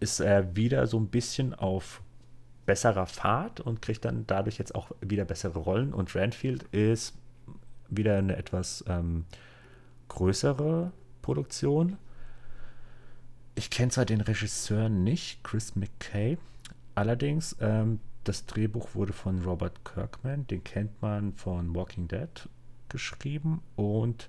ist 0.00 0.20
er 0.20 0.56
wieder 0.56 0.86
so 0.86 0.98
ein 0.98 1.08
bisschen 1.08 1.54
auf 1.54 2.02
besserer 2.66 3.06
Fahrt 3.06 3.60
und 3.60 3.80
kriegt 3.80 4.04
dann 4.04 4.26
dadurch 4.26 4.58
jetzt 4.58 4.74
auch 4.74 4.90
wieder 5.00 5.24
bessere 5.24 5.58
Rollen. 5.58 5.94
Und 5.94 6.14
Randfield 6.14 6.64
ist 6.64 7.14
wieder 7.88 8.18
eine 8.18 8.36
etwas 8.36 8.84
ähm, 8.88 9.24
größere 10.08 10.92
Produktion. 11.22 11.96
Ich 13.54 13.70
kenne 13.70 13.90
zwar 13.90 14.04
den 14.04 14.20
Regisseur 14.20 14.88
nicht, 14.88 15.42
Chris 15.44 15.76
McKay, 15.76 16.36
allerdings 16.94 17.56
ähm, 17.60 18.00
das 18.24 18.44
Drehbuch 18.44 18.94
wurde 18.94 19.12
von 19.12 19.42
Robert 19.42 19.84
Kirkman, 19.84 20.46
den 20.48 20.62
kennt 20.64 21.00
man 21.00 21.32
von 21.34 21.74
Walking 21.74 22.08
Dead 22.08 22.48
geschrieben 22.88 23.62
und 23.76 24.28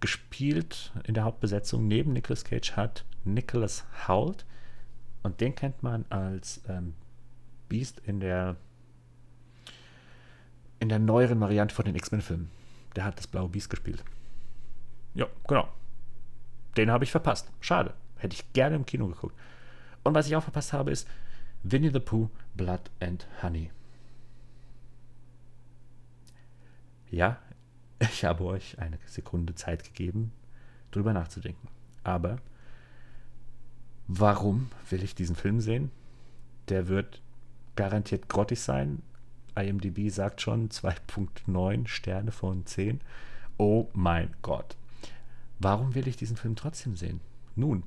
gespielt 0.00 0.92
in 1.04 1.14
der 1.14 1.24
Hauptbesetzung 1.24 1.86
neben 1.86 2.12
Nicolas 2.12 2.44
Cage 2.44 2.72
hat 2.72 3.04
Nicholas 3.24 3.84
Hoult 4.06 4.44
und 5.22 5.40
den 5.40 5.54
kennt 5.54 5.82
man 5.82 6.04
als 6.10 6.62
ähm, 6.68 6.94
Beast 7.68 8.00
in 8.04 8.20
der 8.20 8.56
in 10.80 10.88
der 10.88 10.98
neueren 10.98 11.40
Variante 11.40 11.74
von 11.74 11.86
den 11.86 11.94
X-Men-Filmen. 11.94 12.50
Der 12.94 13.04
hat 13.04 13.18
das 13.18 13.26
blaue 13.26 13.48
Beast 13.48 13.70
gespielt. 13.70 14.04
Ja, 15.14 15.26
genau. 15.48 15.68
Den 16.76 16.90
habe 16.90 17.04
ich 17.04 17.10
verpasst. 17.10 17.50
Schade. 17.60 17.94
Hätte 18.16 18.34
ich 18.34 18.52
gerne 18.52 18.76
im 18.76 18.84
Kino 18.84 19.06
geguckt. 19.06 19.34
Und 20.02 20.14
was 20.14 20.26
ich 20.26 20.36
auch 20.36 20.42
verpasst 20.42 20.72
habe, 20.72 20.90
ist 20.90 21.08
Winnie 21.62 21.90
the 21.90 22.00
Pooh, 22.00 22.28
Blood 22.54 22.90
and 23.00 23.26
Honey. 23.42 23.70
Ja, 27.10 27.38
ich 27.98 28.24
habe 28.24 28.44
euch 28.44 28.78
eine 28.78 28.98
Sekunde 29.06 29.54
Zeit 29.54 29.84
gegeben, 29.84 30.32
drüber 30.90 31.12
nachzudenken. 31.12 31.68
Aber 32.02 32.38
warum 34.08 34.70
will 34.90 35.02
ich 35.02 35.14
diesen 35.14 35.36
Film 35.36 35.60
sehen? 35.60 35.90
Der 36.68 36.88
wird 36.88 37.20
garantiert 37.76 38.28
grottig 38.28 38.60
sein. 38.60 39.02
IMDb 39.56 40.10
sagt 40.10 40.40
schon 40.40 40.68
2.9 40.68 41.86
Sterne 41.86 42.32
von 42.32 42.66
10. 42.66 43.00
Oh 43.56 43.88
mein 43.92 44.34
Gott. 44.42 44.76
Warum 45.58 45.94
will 45.94 46.08
ich 46.08 46.16
diesen 46.16 46.36
Film 46.36 46.56
trotzdem 46.56 46.96
sehen? 46.96 47.20
Nun, 47.54 47.84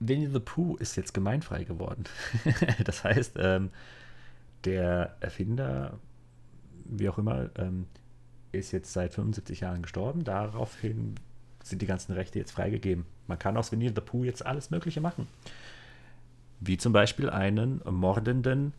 Winnie 0.00 0.28
the 0.28 0.40
Pooh 0.40 0.76
ist 0.76 0.96
jetzt 0.96 1.14
gemeinfrei 1.14 1.64
geworden. 1.64 2.04
das 2.84 3.04
heißt, 3.04 3.34
ähm, 3.38 3.70
der 4.64 5.16
Erfinder 5.20 5.98
wie 6.84 7.08
auch 7.08 7.18
immer, 7.18 7.50
ähm, 7.56 7.86
ist 8.52 8.72
jetzt 8.72 8.92
seit 8.92 9.14
75 9.14 9.60
Jahren 9.60 9.82
gestorben. 9.82 10.24
Daraufhin 10.24 11.14
sind 11.62 11.82
die 11.82 11.86
ganzen 11.86 12.12
Rechte 12.12 12.38
jetzt 12.38 12.52
freigegeben. 12.52 13.06
Man 13.26 13.38
kann 13.38 13.56
aus 13.56 13.72
Winnie 13.72 13.92
the 13.94 14.00
Pooh 14.00 14.24
jetzt 14.24 14.44
alles 14.44 14.70
Mögliche 14.70 15.00
machen. 15.00 15.26
Wie 16.60 16.76
zum 16.76 16.92
Beispiel 16.92 17.30
einen 17.30 17.80
mordenden, 17.88 18.72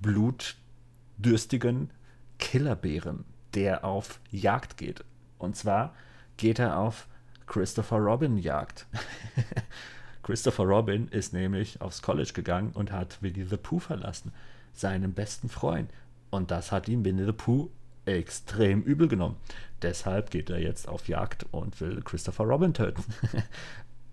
blutdürstigen 0.00 1.90
Killerbären, 2.38 3.24
der 3.54 3.84
auf 3.84 4.20
Jagd 4.30 4.76
geht. 4.76 5.04
Und 5.38 5.56
zwar 5.56 5.94
geht 6.36 6.58
er 6.58 6.78
auf 6.78 7.06
Christopher 7.46 7.98
Robin 7.98 8.38
Jagd. 8.38 8.86
Christopher 10.22 10.64
Robin 10.64 11.08
ist 11.08 11.32
nämlich 11.32 11.80
aufs 11.80 12.02
College 12.02 12.32
gegangen 12.34 12.72
und 12.72 12.92
hat 12.92 13.22
Winnie 13.22 13.44
the 13.44 13.56
Pooh 13.56 13.78
verlassen, 13.78 14.32
seinen 14.72 15.14
besten 15.14 15.48
Freund. 15.48 15.90
Und 16.30 16.50
das 16.50 16.70
hat 16.70 16.88
ihm 16.88 17.04
Winnie 17.04 17.24
the 17.24 17.32
Pooh 17.32 17.70
extrem 18.16 18.82
übel 18.82 19.08
genommen. 19.08 19.36
Deshalb 19.82 20.30
geht 20.30 20.50
er 20.50 20.58
jetzt 20.58 20.88
auf 20.88 21.08
Jagd 21.08 21.46
und 21.50 21.80
will 21.80 22.02
Christopher 22.02 22.44
Robin 22.44 22.74
töten. 22.74 23.04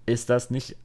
Ist 0.06 0.30
das 0.30 0.50
nicht 0.50 0.76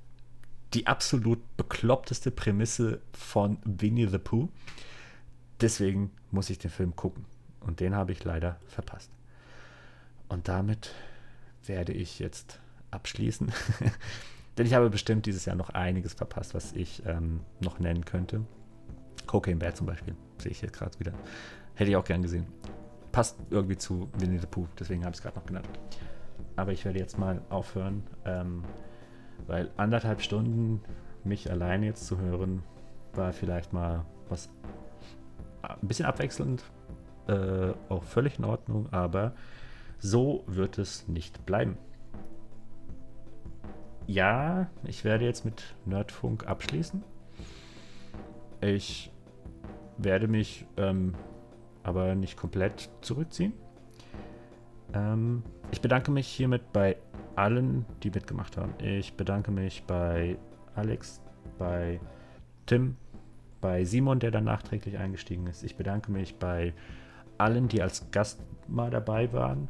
die 0.72 0.86
absolut 0.86 1.40
bekloppteste 1.56 2.30
Prämisse 2.30 3.00
von 3.12 3.58
Winnie 3.64 4.06
the 4.06 4.18
Pooh? 4.18 4.48
Deswegen 5.60 6.10
muss 6.30 6.48
ich 6.48 6.58
den 6.58 6.70
Film 6.70 6.96
gucken. 6.96 7.26
Und 7.60 7.80
den 7.80 7.94
habe 7.94 8.12
ich 8.12 8.24
leider 8.24 8.58
verpasst. 8.66 9.10
Und 10.28 10.48
damit 10.48 10.94
werde 11.66 11.92
ich 11.92 12.18
jetzt 12.18 12.58
abschließen. 12.90 13.52
Denn 14.56 14.66
ich 14.66 14.74
habe 14.74 14.90
bestimmt 14.90 15.26
dieses 15.26 15.44
Jahr 15.44 15.56
noch 15.56 15.70
einiges 15.70 16.14
verpasst, 16.14 16.54
was 16.54 16.72
ich 16.72 17.02
ähm, 17.06 17.40
noch 17.60 17.78
nennen 17.78 18.04
könnte. 18.04 18.44
Cocaine 19.26 19.58
Bear 19.58 19.74
zum 19.74 19.86
Beispiel. 19.86 20.14
Sehe 20.38 20.52
ich 20.52 20.62
jetzt 20.62 20.72
gerade 20.72 20.98
wieder. 20.98 21.12
Hätte 21.74 21.90
ich 21.90 21.96
auch 21.96 22.04
gern 22.04 22.22
gesehen. 22.22 22.46
Passt 23.12 23.38
irgendwie 23.50 23.76
zu 23.76 24.08
Winnie 24.18 24.38
the 24.38 24.46
Pooh, 24.46 24.68
deswegen 24.78 25.04
habe 25.04 25.12
ich 25.12 25.18
es 25.18 25.22
gerade 25.22 25.36
noch 25.36 25.46
genannt. 25.46 25.68
Aber 26.56 26.72
ich 26.72 26.84
werde 26.84 26.98
jetzt 26.98 27.18
mal 27.18 27.42
aufhören, 27.50 28.04
ähm, 28.24 28.64
weil 29.46 29.70
anderthalb 29.76 30.20
Stunden 30.22 30.82
mich 31.24 31.50
alleine 31.50 31.86
jetzt 31.86 32.06
zu 32.06 32.18
hören, 32.18 32.62
war 33.14 33.32
vielleicht 33.32 33.72
mal 33.72 34.04
was 34.28 34.48
ein 35.62 35.88
bisschen 35.88 36.06
abwechselnd, 36.06 36.64
äh, 37.26 37.72
auch 37.88 38.02
völlig 38.04 38.38
in 38.38 38.44
Ordnung, 38.44 38.88
aber 38.92 39.32
so 39.98 40.44
wird 40.46 40.78
es 40.78 41.08
nicht 41.08 41.44
bleiben. 41.46 41.76
Ja, 44.06 44.68
ich 44.84 45.04
werde 45.04 45.24
jetzt 45.24 45.44
mit 45.44 45.74
Nerdfunk 45.84 46.46
abschließen. 46.46 47.02
Ich 48.60 49.12
werde 49.98 50.26
mich 50.26 50.66
ähm, 50.76 51.14
aber 51.82 52.14
nicht 52.14 52.36
komplett 52.36 52.90
zurückziehen. 53.00 53.52
Ähm, 54.92 55.42
ich 55.70 55.80
bedanke 55.80 56.10
mich 56.10 56.26
hiermit 56.26 56.72
bei 56.72 56.96
allen, 57.36 57.86
die 58.02 58.10
mitgemacht 58.10 58.56
haben. 58.56 58.74
Ich 58.78 59.14
bedanke 59.14 59.50
mich 59.50 59.84
bei 59.84 60.36
Alex, 60.74 61.20
bei 61.58 62.00
Tim, 62.66 62.96
bei 63.60 63.84
Simon, 63.84 64.18
der 64.18 64.30
dann 64.30 64.44
nachträglich 64.44 64.98
eingestiegen 64.98 65.46
ist. 65.46 65.62
Ich 65.62 65.76
bedanke 65.76 66.10
mich 66.10 66.36
bei 66.36 66.74
allen, 67.38 67.68
die 67.68 67.82
als 67.82 68.10
Gast 68.10 68.40
mal 68.68 68.90
dabei 68.90 69.32
waren. 69.32 69.68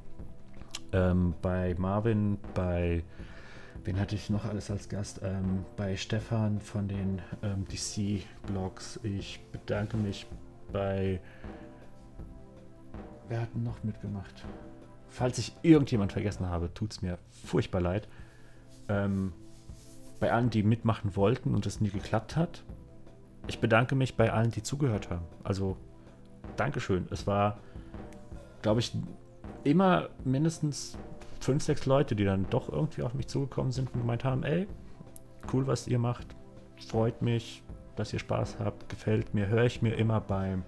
Ähm, 0.92 1.34
bei 1.42 1.74
Marvin, 1.78 2.38
bei 2.54 3.04
Wen 3.84 3.98
hatte 3.98 4.14
ich 4.14 4.28
noch 4.28 4.44
alles 4.44 4.70
als 4.70 4.88
Gast? 4.88 5.20
Ähm, 5.22 5.64
bei 5.76 5.96
Stefan 5.96 6.60
von 6.60 6.86
den 6.86 7.22
ähm, 7.42 7.64
DC-Blogs. 7.64 9.00
Ich 9.02 9.40
bedanke 9.52 9.96
mich 9.96 10.26
bei. 10.70 11.20
Wer 13.30 13.42
hat 13.42 13.54
noch 13.54 13.84
mitgemacht? 13.84 14.44
Falls 15.08 15.38
ich 15.38 15.54
irgendjemand 15.62 16.12
vergessen 16.12 16.48
habe, 16.48 16.74
tut 16.74 16.90
es 16.90 17.00
mir 17.00 17.16
furchtbar 17.44 17.80
leid. 17.80 18.08
Ähm, 18.88 19.32
bei 20.18 20.32
allen, 20.32 20.50
die 20.50 20.64
mitmachen 20.64 21.14
wollten 21.14 21.54
und 21.54 21.64
es 21.64 21.80
nie 21.80 21.90
geklappt 21.90 22.34
hat. 22.34 22.64
Ich 23.46 23.60
bedanke 23.60 23.94
mich 23.94 24.16
bei 24.16 24.32
allen, 24.32 24.50
die 24.50 24.64
zugehört 24.64 25.10
haben. 25.10 25.24
Also, 25.44 25.76
Dankeschön. 26.56 27.06
Es 27.12 27.28
war, 27.28 27.58
glaube 28.62 28.80
ich, 28.80 28.96
immer 29.62 30.08
mindestens 30.24 30.98
fünf, 31.38 31.62
sechs 31.62 31.86
Leute, 31.86 32.16
die 32.16 32.24
dann 32.24 32.50
doch 32.50 32.68
irgendwie 32.68 33.04
auf 33.04 33.14
mich 33.14 33.28
zugekommen 33.28 33.70
sind 33.70 33.94
und 33.94 34.00
gemeint 34.00 34.24
haben, 34.24 34.42
ey, 34.42 34.66
cool, 35.52 35.68
was 35.68 35.86
ihr 35.86 36.00
macht, 36.00 36.26
freut 36.88 37.22
mich, 37.22 37.62
dass 37.94 38.12
ihr 38.12 38.18
Spaß 38.18 38.58
habt, 38.58 38.88
gefällt 38.88 39.34
mir, 39.34 39.46
höre 39.46 39.66
ich 39.66 39.82
mir 39.82 39.94
immer 39.94 40.20
beim 40.20 40.64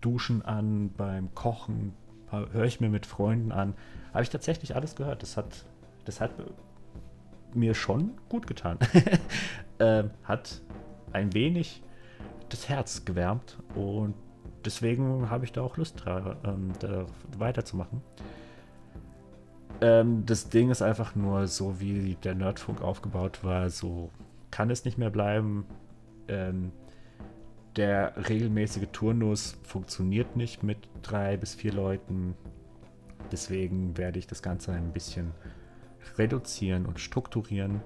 Duschen 0.00 0.42
an, 0.42 0.90
beim 0.96 1.34
Kochen, 1.34 1.94
höre 2.30 2.64
ich 2.64 2.80
mir 2.80 2.88
mit 2.88 3.06
Freunden 3.06 3.52
an. 3.52 3.74
Habe 4.12 4.22
ich 4.22 4.30
tatsächlich 4.30 4.74
alles 4.74 4.94
gehört. 4.96 5.22
Das 5.22 5.36
hat, 5.36 5.64
das 6.04 6.20
hat 6.20 6.32
mir 7.54 7.74
schon 7.74 8.12
gut 8.28 8.46
getan. 8.46 8.78
ähm, 9.78 10.10
hat 10.24 10.60
ein 11.12 11.32
wenig 11.34 11.82
das 12.48 12.68
Herz 12.68 13.04
gewärmt 13.04 13.58
und 13.74 14.14
deswegen 14.64 15.30
habe 15.30 15.44
ich 15.44 15.52
da 15.52 15.62
auch 15.62 15.76
Lust, 15.76 16.04
ähm, 16.06 16.72
da 16.78 17.06
weiterzumachen. 17.38 18.02
Ähm, 19.80 20.24
das 20.26 20.48
Ding 20.48 20.70
ist 20.70 20.82
einfach 20.82 21.14
nur 21.14 21.46
so, 21.48 21.80
wie 21.80 22.16
der 22.22 22.34
Nerdfunk 22.34 22.82
aufgebaut 22.82 23.42
war, 23.42 23.70
so 23.70 24.10
kann 24.50 24.70
es 24.70 24.84
nicht 24.84 24.96
mehr 24.98 25.10
bleiben. 25.10 25.66
Ähm, 26.28 26.72
der 27.76 28.14
regelmäßige 28.28 28.88
Turnus 28.92 29.58
funktioniert 29.62 30.36
nicht 30.36 30.62
mit 30.62 30.78
drei 31.02 31.36
bis 31.36 31.54
vier 31.54 31.72
Leuten. 31.72 32.34
Deswegen 33.30 33.96
werde 33.98 34.18
ich 34.18 34.26
das 34.26 34.42
Ganze 34.42 34.72
ein 34.72 34.92
bisschen 34.92 35.32
reduzieren 36.16 36.86
und 36.86 37.00
strukturieren. 37.00 37.82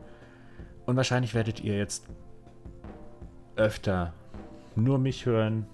Und 0.87 0.97
wahrscheinlich 0.97 1.35
werdet 1.35 1.61
ihr 1.61 1.77
jetzt 1.77 2.07
öfter 3.57 4.15
nur 4.77 4.99
mich 4.99 5.27
hören 5.27 5.67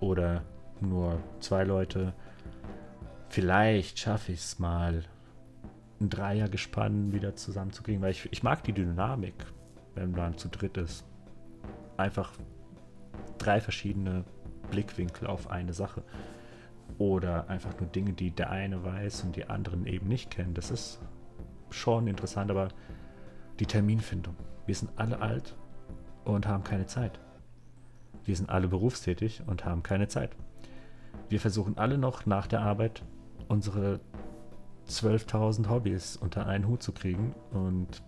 oder 0.00 0.42
nur 0.80 1.20
zwei 1.40 1.64
Leute. 1.64 2.12
Vielleicht 3.28 3.98
schaffe 4.00 4.32
ich 4.32 4.40
es 4.40 4.58
mal 4.58 5.04
ein 6.00 6.10
Dreiergespann 6.10 7.12
wieder 7.12 7.36
zusammenzukriegen, 7.36 8.02
weil 8.02 8.12
ich, 8.12 8.28
ich 8.32 8.42
mag 8.42 8.64
die 8.64 8.72
Dynamik, 8.72 9.34
wenn 9.94 10.10
man 10.10 10.36
zu 10.38 10.48
dritt 10.48 10.76
ist. 10.76 11.04
Einfach 11.96 12.32
drei 13.40 13.60
verschiedene 13.60 14.24
Blickwinkel 14.70 15.26
auf 15.26 15.50
eine 15.50 15.72
Sache. 15.72 16.02
Oder 16.98 17.48
einfach 17.48 17.78
nur 17.80 17.88
Dinge, 17.88 18.12
die 18.12 18.30
der 18.30 18.50
eine 18.50 18.84
weiß 18.84 19.24
und 19.24 19.36
die 19.36 19.46
anderen 19.46 19.86
eben 19.86 20.08
nicht 20.08 20.30
kennen. 20.30 20.54
Das 20.54 20.70
ist 20.70 21.00
schon 21.70 22.06
interessant, 22.06 22.50
aber 22.50 22.68
die 23.58 23.66
Terminfindung. 23.66 24.36
Wir 24.66 24.74
sind 24.74 24.90
alle 24.96 25.20
alt 25.20 25.56
und 26.24 26.46
haben 26.46 26.64
keine 26.64 26.86
Zeit. 26.86 27.20
Wir 28.24 28.36
sind 28.36 28.50
alle 28.50 28.68
berufstätig 28.68 29.42
und 29.46 29.64
haben 29.64 29.82
keine 29.82 30.08
Zeit. 30.08 30.30
Wir 31.28 31.40
versuchen 31.40 31.78
alle 31.78 31.96
noch 31.96 32.26
nach 32.26 32.46
der 32.46 32.60
Arbeit 32.60 33.02
unsere 33.48 34.00
12.000 34.88 35.68
Hobbys 35.68 36.16
unter 36.16 36.46
einen 36.46 36.66
Hut 36.66 36.82
zu 36.82 36.92
kriegen 36.92 37.34
und 37.52 38.02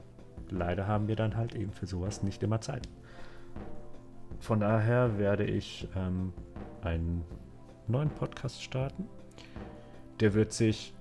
leider 0.50 0.86
haben 0.86 1.08
wir 1.08 1.16
dann 1.16 1.36
halt 1.36 1.54
eben 1.54 1.72
für 1.72 1.86
sowas 1.86 2.22
nicht 2.22 2.42
immer 2.42 2.60
Zeit. 2.60 2.88
Von 4.42 4.58
daher 4.58 5.18
werde 5.18 5.44
ich 5.44 5.86
ähm, 5.94 6.32
einen 6.82 7.24
neuen 7.86 8.10
Podcast 8.10 8.60
starten. 8.60 9.08
Der 10.18 10.34
wird 10.34 10.52
sich 10.52 10.94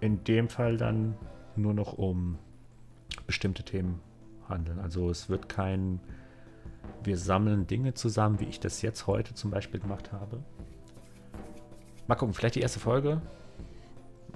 in 0.00 0.22
dem 0.22 0.48
Fall 0.48 0.76
dann 0.76 1.16
nur 1.56 1.74
noch 1.74 1.94
um 1.94 2.38
bestimmte 3.26 3.64
Themen 3.64 3.98
handeln. 4.48 4.78
Also 4.78 5.10
es 5.10 5.28
wird 5.28 5.48
kein, 5.48 5.98
wir 7.02 7.18
sammeln 7.18 7.66
Dinge 7.66 7.94
zusammen, 7.94 8.38
wie 8.38 8.44
ich 8.44 8.60
das 8.60 8.82
jetzt 8.82 9.08
heute 9.08 9.34
zum 9.34 9.50
Beispiel 9.50 9.80
gemacht 9.80 10.12
habe. 10.12 10.40
Mal 12.06 12.14
gucken, 12.14 12.34
vielleicht 12.34 12.54
die 12.54 12.60
erste 12.60 12.78
Folge, 12.78 13.20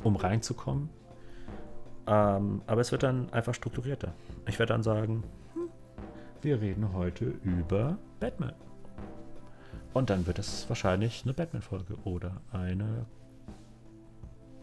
um 0.03 0.17
reinzukommen. 0.17 0.91
Ähm, 2.09 2.63
aber 2.67 2.81
es 2.81 2.91
wird 2.91 3.05
dann 3.05 3.33
einfach 3.33 3.55
strukturierter. 3.55 4.13
Ich 4.49 4.59
werde 4.59 4.73
dann 4.73 4.83
sagen, 4.83 5.23
hm, 5.53 5.69
wir 6.43 6.61
reden 6.61 6.93
heute 6.93 7.27
über 7.45 7.97
Batman. 8.21 8.55
Und 9.93 10.11
dann 10.11 10.27
wird 10.27 10.39
es 10.39 10.69
wahrscheinlich 10.69 11.23
eine 11.25 11.35
Batman-Folge 11.35 11.95
oder 12.05 12.41
eine 12.53 13.07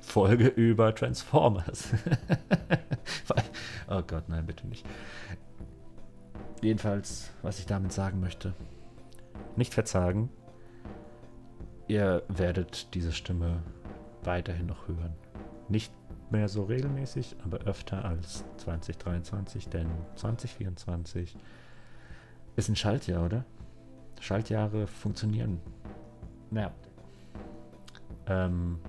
Folge 0.02 0.48
über 0.48 0.94
Transformers. 0.94 1.90
oh 3.88 4.02
Gott, 4.02 4.28
nein, 4.28 4.46
bitte 4.46 4.68
nicht. 4.68 4.86
Jedenfalls, 6.62 7.32
was 7.42 7.60
ich 7.60 7.66
damit 7.66 7.94
sagen 7.94 8.20
möchte, 8.20 8.54
nicht 9.56 9.74
verzagen. 9.74 10.30
Ihr 11.88 12.24
werdet 12.28 12.94
diese 12.94 13.12
Stimme 13.12 13.64
weiterhin 14.24 14.68
noch 14.68 14.88
hören. 14.88 15.14
Nicht 15.70 15.94
mehr 16.30 16.48
so 16.48 16.64
regelmäßig, 16.64 17.36
aber 17.44 17.60
öfter 17.60 18.06
als 18.06 18.46
2023, 18.58 19.70
denn 19.70 19.88
2024 20.16 21.38
ist 22.56 22.70
ein 22.70 22.76
Schaltjahr, 22.76 23.26
oder? 23.26 23.46
Schaltjahre 24.20 24.88
funktionieren. 24.88 25.60
Naja. 26.50 26.72
Ähm, 28.28 28.80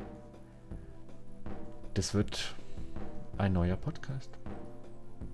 das 1.94 2.14
wird 2.14 2.54
ein 3.38 3.52
neuer 3.52 3.76
Podcast. 3.76 4.30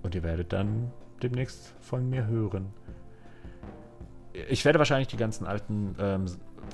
Und 0.03 0.15
ihr 0.15 0.23
werdet 0.23 0.53
dann 0.53 0.91
demnächst 1.21 1.73
von 1.81 2.09
mir 2.09 2.27
hören. 2.27 2.73
Ich 4.49 4.63
werde 4.63 4.79
wahrscheinlich 4.79 5.07
die 5.09 5.17
ganzen 5.17 5.45
alten 5.45 5.95
ähm, 5.99 6.25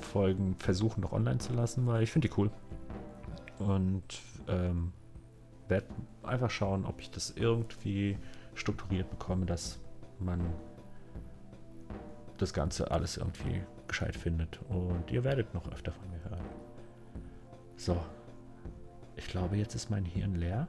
Folgen 0.02 0.56
versuchen 0.58 1.00
noch 1.00 1.12
online 1.12 1.38
zu 1.38 1.52
lassen, 1.52 1.86
weil 1.86 2.02
ich 2.02 2.12
finde 2.12 2.28
die 2.28 2.34
cool. 2.36 2.50
Und 3.58 4.20
ähm, 4.46 4.92
werde 5.68 5.86
einfach 6.22 6.50
schauen, 6.50 6.84
ob 6.84 7.00
ich 7.00 7.10
das 7.10 7.30
irgendwie 7.30 8.18
strukturiert 8.54 9.10
bekomme, 9.10 9.46
dass 9.46 9.80
man 10.18 10.40
das 12.36 12.52
Ganze 12.52 12.90
alles 12.90 13.16
irgendwie 13.16 13.62
gescheit 13.88 14.16
findet. 14.16 14.60
Und 14.68 15.10
ihr 15.10 15.24
werdet 15.24 15.52
noch 15.54 15.70
öfter 15.70 15.92
von 15.92 16.10
mir 16.10 16.22
hören. 16.30 16.44
So, 17.76 18.00
ich 19.16 19.28
glaube, 19.28 19.56
jetzt 19.56 19.74
ist 19.74 19.90
mein 19.90 20.04
Hirn 20.04 20.34
leer. 20.34 20.66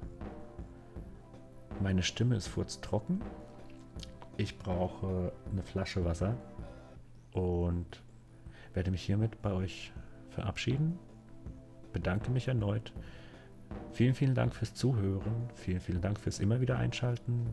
Meine 1.81 2.03
Stimme 2.03 2.35
ist 2.35 2.47
furztrocken. 2.47 3.21
Ich 4.37 4.57
brauche 4.57 5.31
eine 5.51 5.63
Flasche 5.63 6.05
Wasser 6.05 6.35
und 7.33 8.03
werde 8.73 8.91
mich 8.91 9.01
hiermit 9.03 9.41
bei 9.41 9.51
euch 9.51 9.91
verabschieden. 10.29 10.99
Bedanke 11.93 12.31
mich 12.31 12.47
erneut. 12.47 12.93
Vielen, 13.91 14.13
vielen 14.13 14.35
Dank 14.35 14.53
fürs 14.53 14.73
Zuhören. 14.73 15.49
Vielen, 15.55 15.79
vielen 15.79 16.01
Dank 16.01 16.19
fürs 16.19 16.39
immer 16.39 16.61
wieder 16.61 16.77
einschalten. 16.77 17.47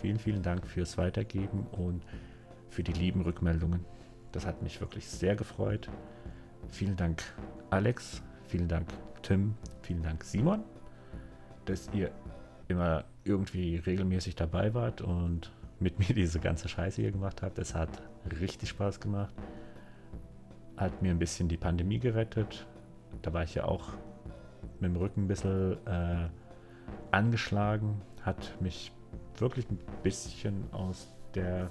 Vielen, 0.00 0.18
vielen 0.18 0.42
Dank 0.42 0.66
fürs 0.66 0.98
Weitergeben 0.98 1.66
und 1.72 2.02
für 2.74 2.82
die 2.82 2.92
lieben 2.92 3.22
Rückmeldungen. 3.22 3.84
Das 4.32 4.44
hat 4.44 4.60
mich 4.62 4.80
wirklich 4.80 5.06
sehr 5.06 5.36
gefreut. 5.36 5.88
Vielen 6.68 6.96
Dank, 6.96 7.22
Alex. 7.70 8.20
Vielen 8.48 8.66
Dank, 8.66 8.88
Tim. 9.22 9.54
Vielen 9.82 10.02
Dank, 10.02 10.24
Simon, 10.24 10.64
dass 11.66 11.88
ihr 11.94 12.10
immer 12.66 13.04
irgendwie 13.22 13.76
regelmäßig 13.76 14.34
dabei 14.34 14.74
wart 14.74 15.02
und 15.02 15.52
mit 15.78 16.00
mir 16.00 16.14
diese 16.14 16.40
ganze 16.40 16.68
Scheiße 16.68 17.00
hier 17.00 17.12
gemacht 17.12 17.42
habt. 17.42 17.58
Es 17.58 17.74
hat 17.76 18.02
richtig 18.40 18.70
Spaß 18.70 18.98
gemacht. 18.98 19.34
Hat 20.76 21.00
mir 21.00 21.12
ein 21.12 21.20
bisschen 21.20 21.48
die 21.48 21.56
Pandemie 21.56 22.00
gerettet. 22.00 22.66
Da 23.22 23.32
war 23.32 23.44
ich 23.44 23.54
ja 23.54 23.66
auch 23.66 23.90
mit 24.80 24.90
dem 24.90 24.96
Rücken 24.96 25.24
ein 25.24 25.28
bisschen 25.28 25.76
äh, 25.86 26.28
angeschlagen. 27.12 28.02
Hat 28.22 28.60
mich 28.60 28.90
wirklich 29.38 29.70
ein 29.70 29.78
bisschen 30.02 30.64
aus 30.72 31.14
der 31.36 31.70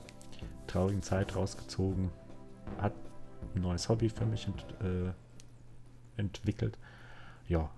traurigen 0.67 1.01
Zeit 1.01 1.35
rausgezogen. 1.35 2.09
Hat 2.79 2.93
ein 3.55 3.61
neues 3.61 3.89
Hobby 3.89 4.09
für 4.09 4.25
mich 4.25 4.47
ent, 4.47 4.65
äh, 4.81 5.11
entwickelt. 6.19 6.77
Ja, 7.47 7.69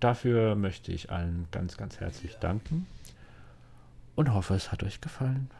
Dafür 0.00 0.56
möchte 0.56 0.92
ich 0.92 1.10
allen 1.10 1.48
ganz, 1.50 1.76
ganz 1.76 2.00
herzlich 2.00 2.36
danken 2.36 2.86
und 4.14 4.32
hoffe, 4.32 4.54
es 4.54 4.70
hat 4.70 4.82
euch 4.82 5.00
gefallen. 5.00 5.50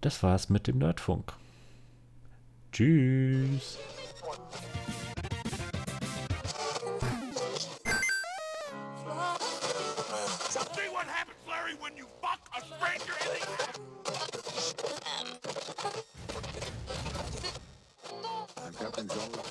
Das 0.00 0.22
war's 0.22 0.48
mit 0.48 0.66
dem 0.68 0.78
Nerdfunk. 0.78 1.32
Tschüss. 2.72 3.78
I'm 13.74 14.01
Captain 19.02 19.32
John 19.32 19.41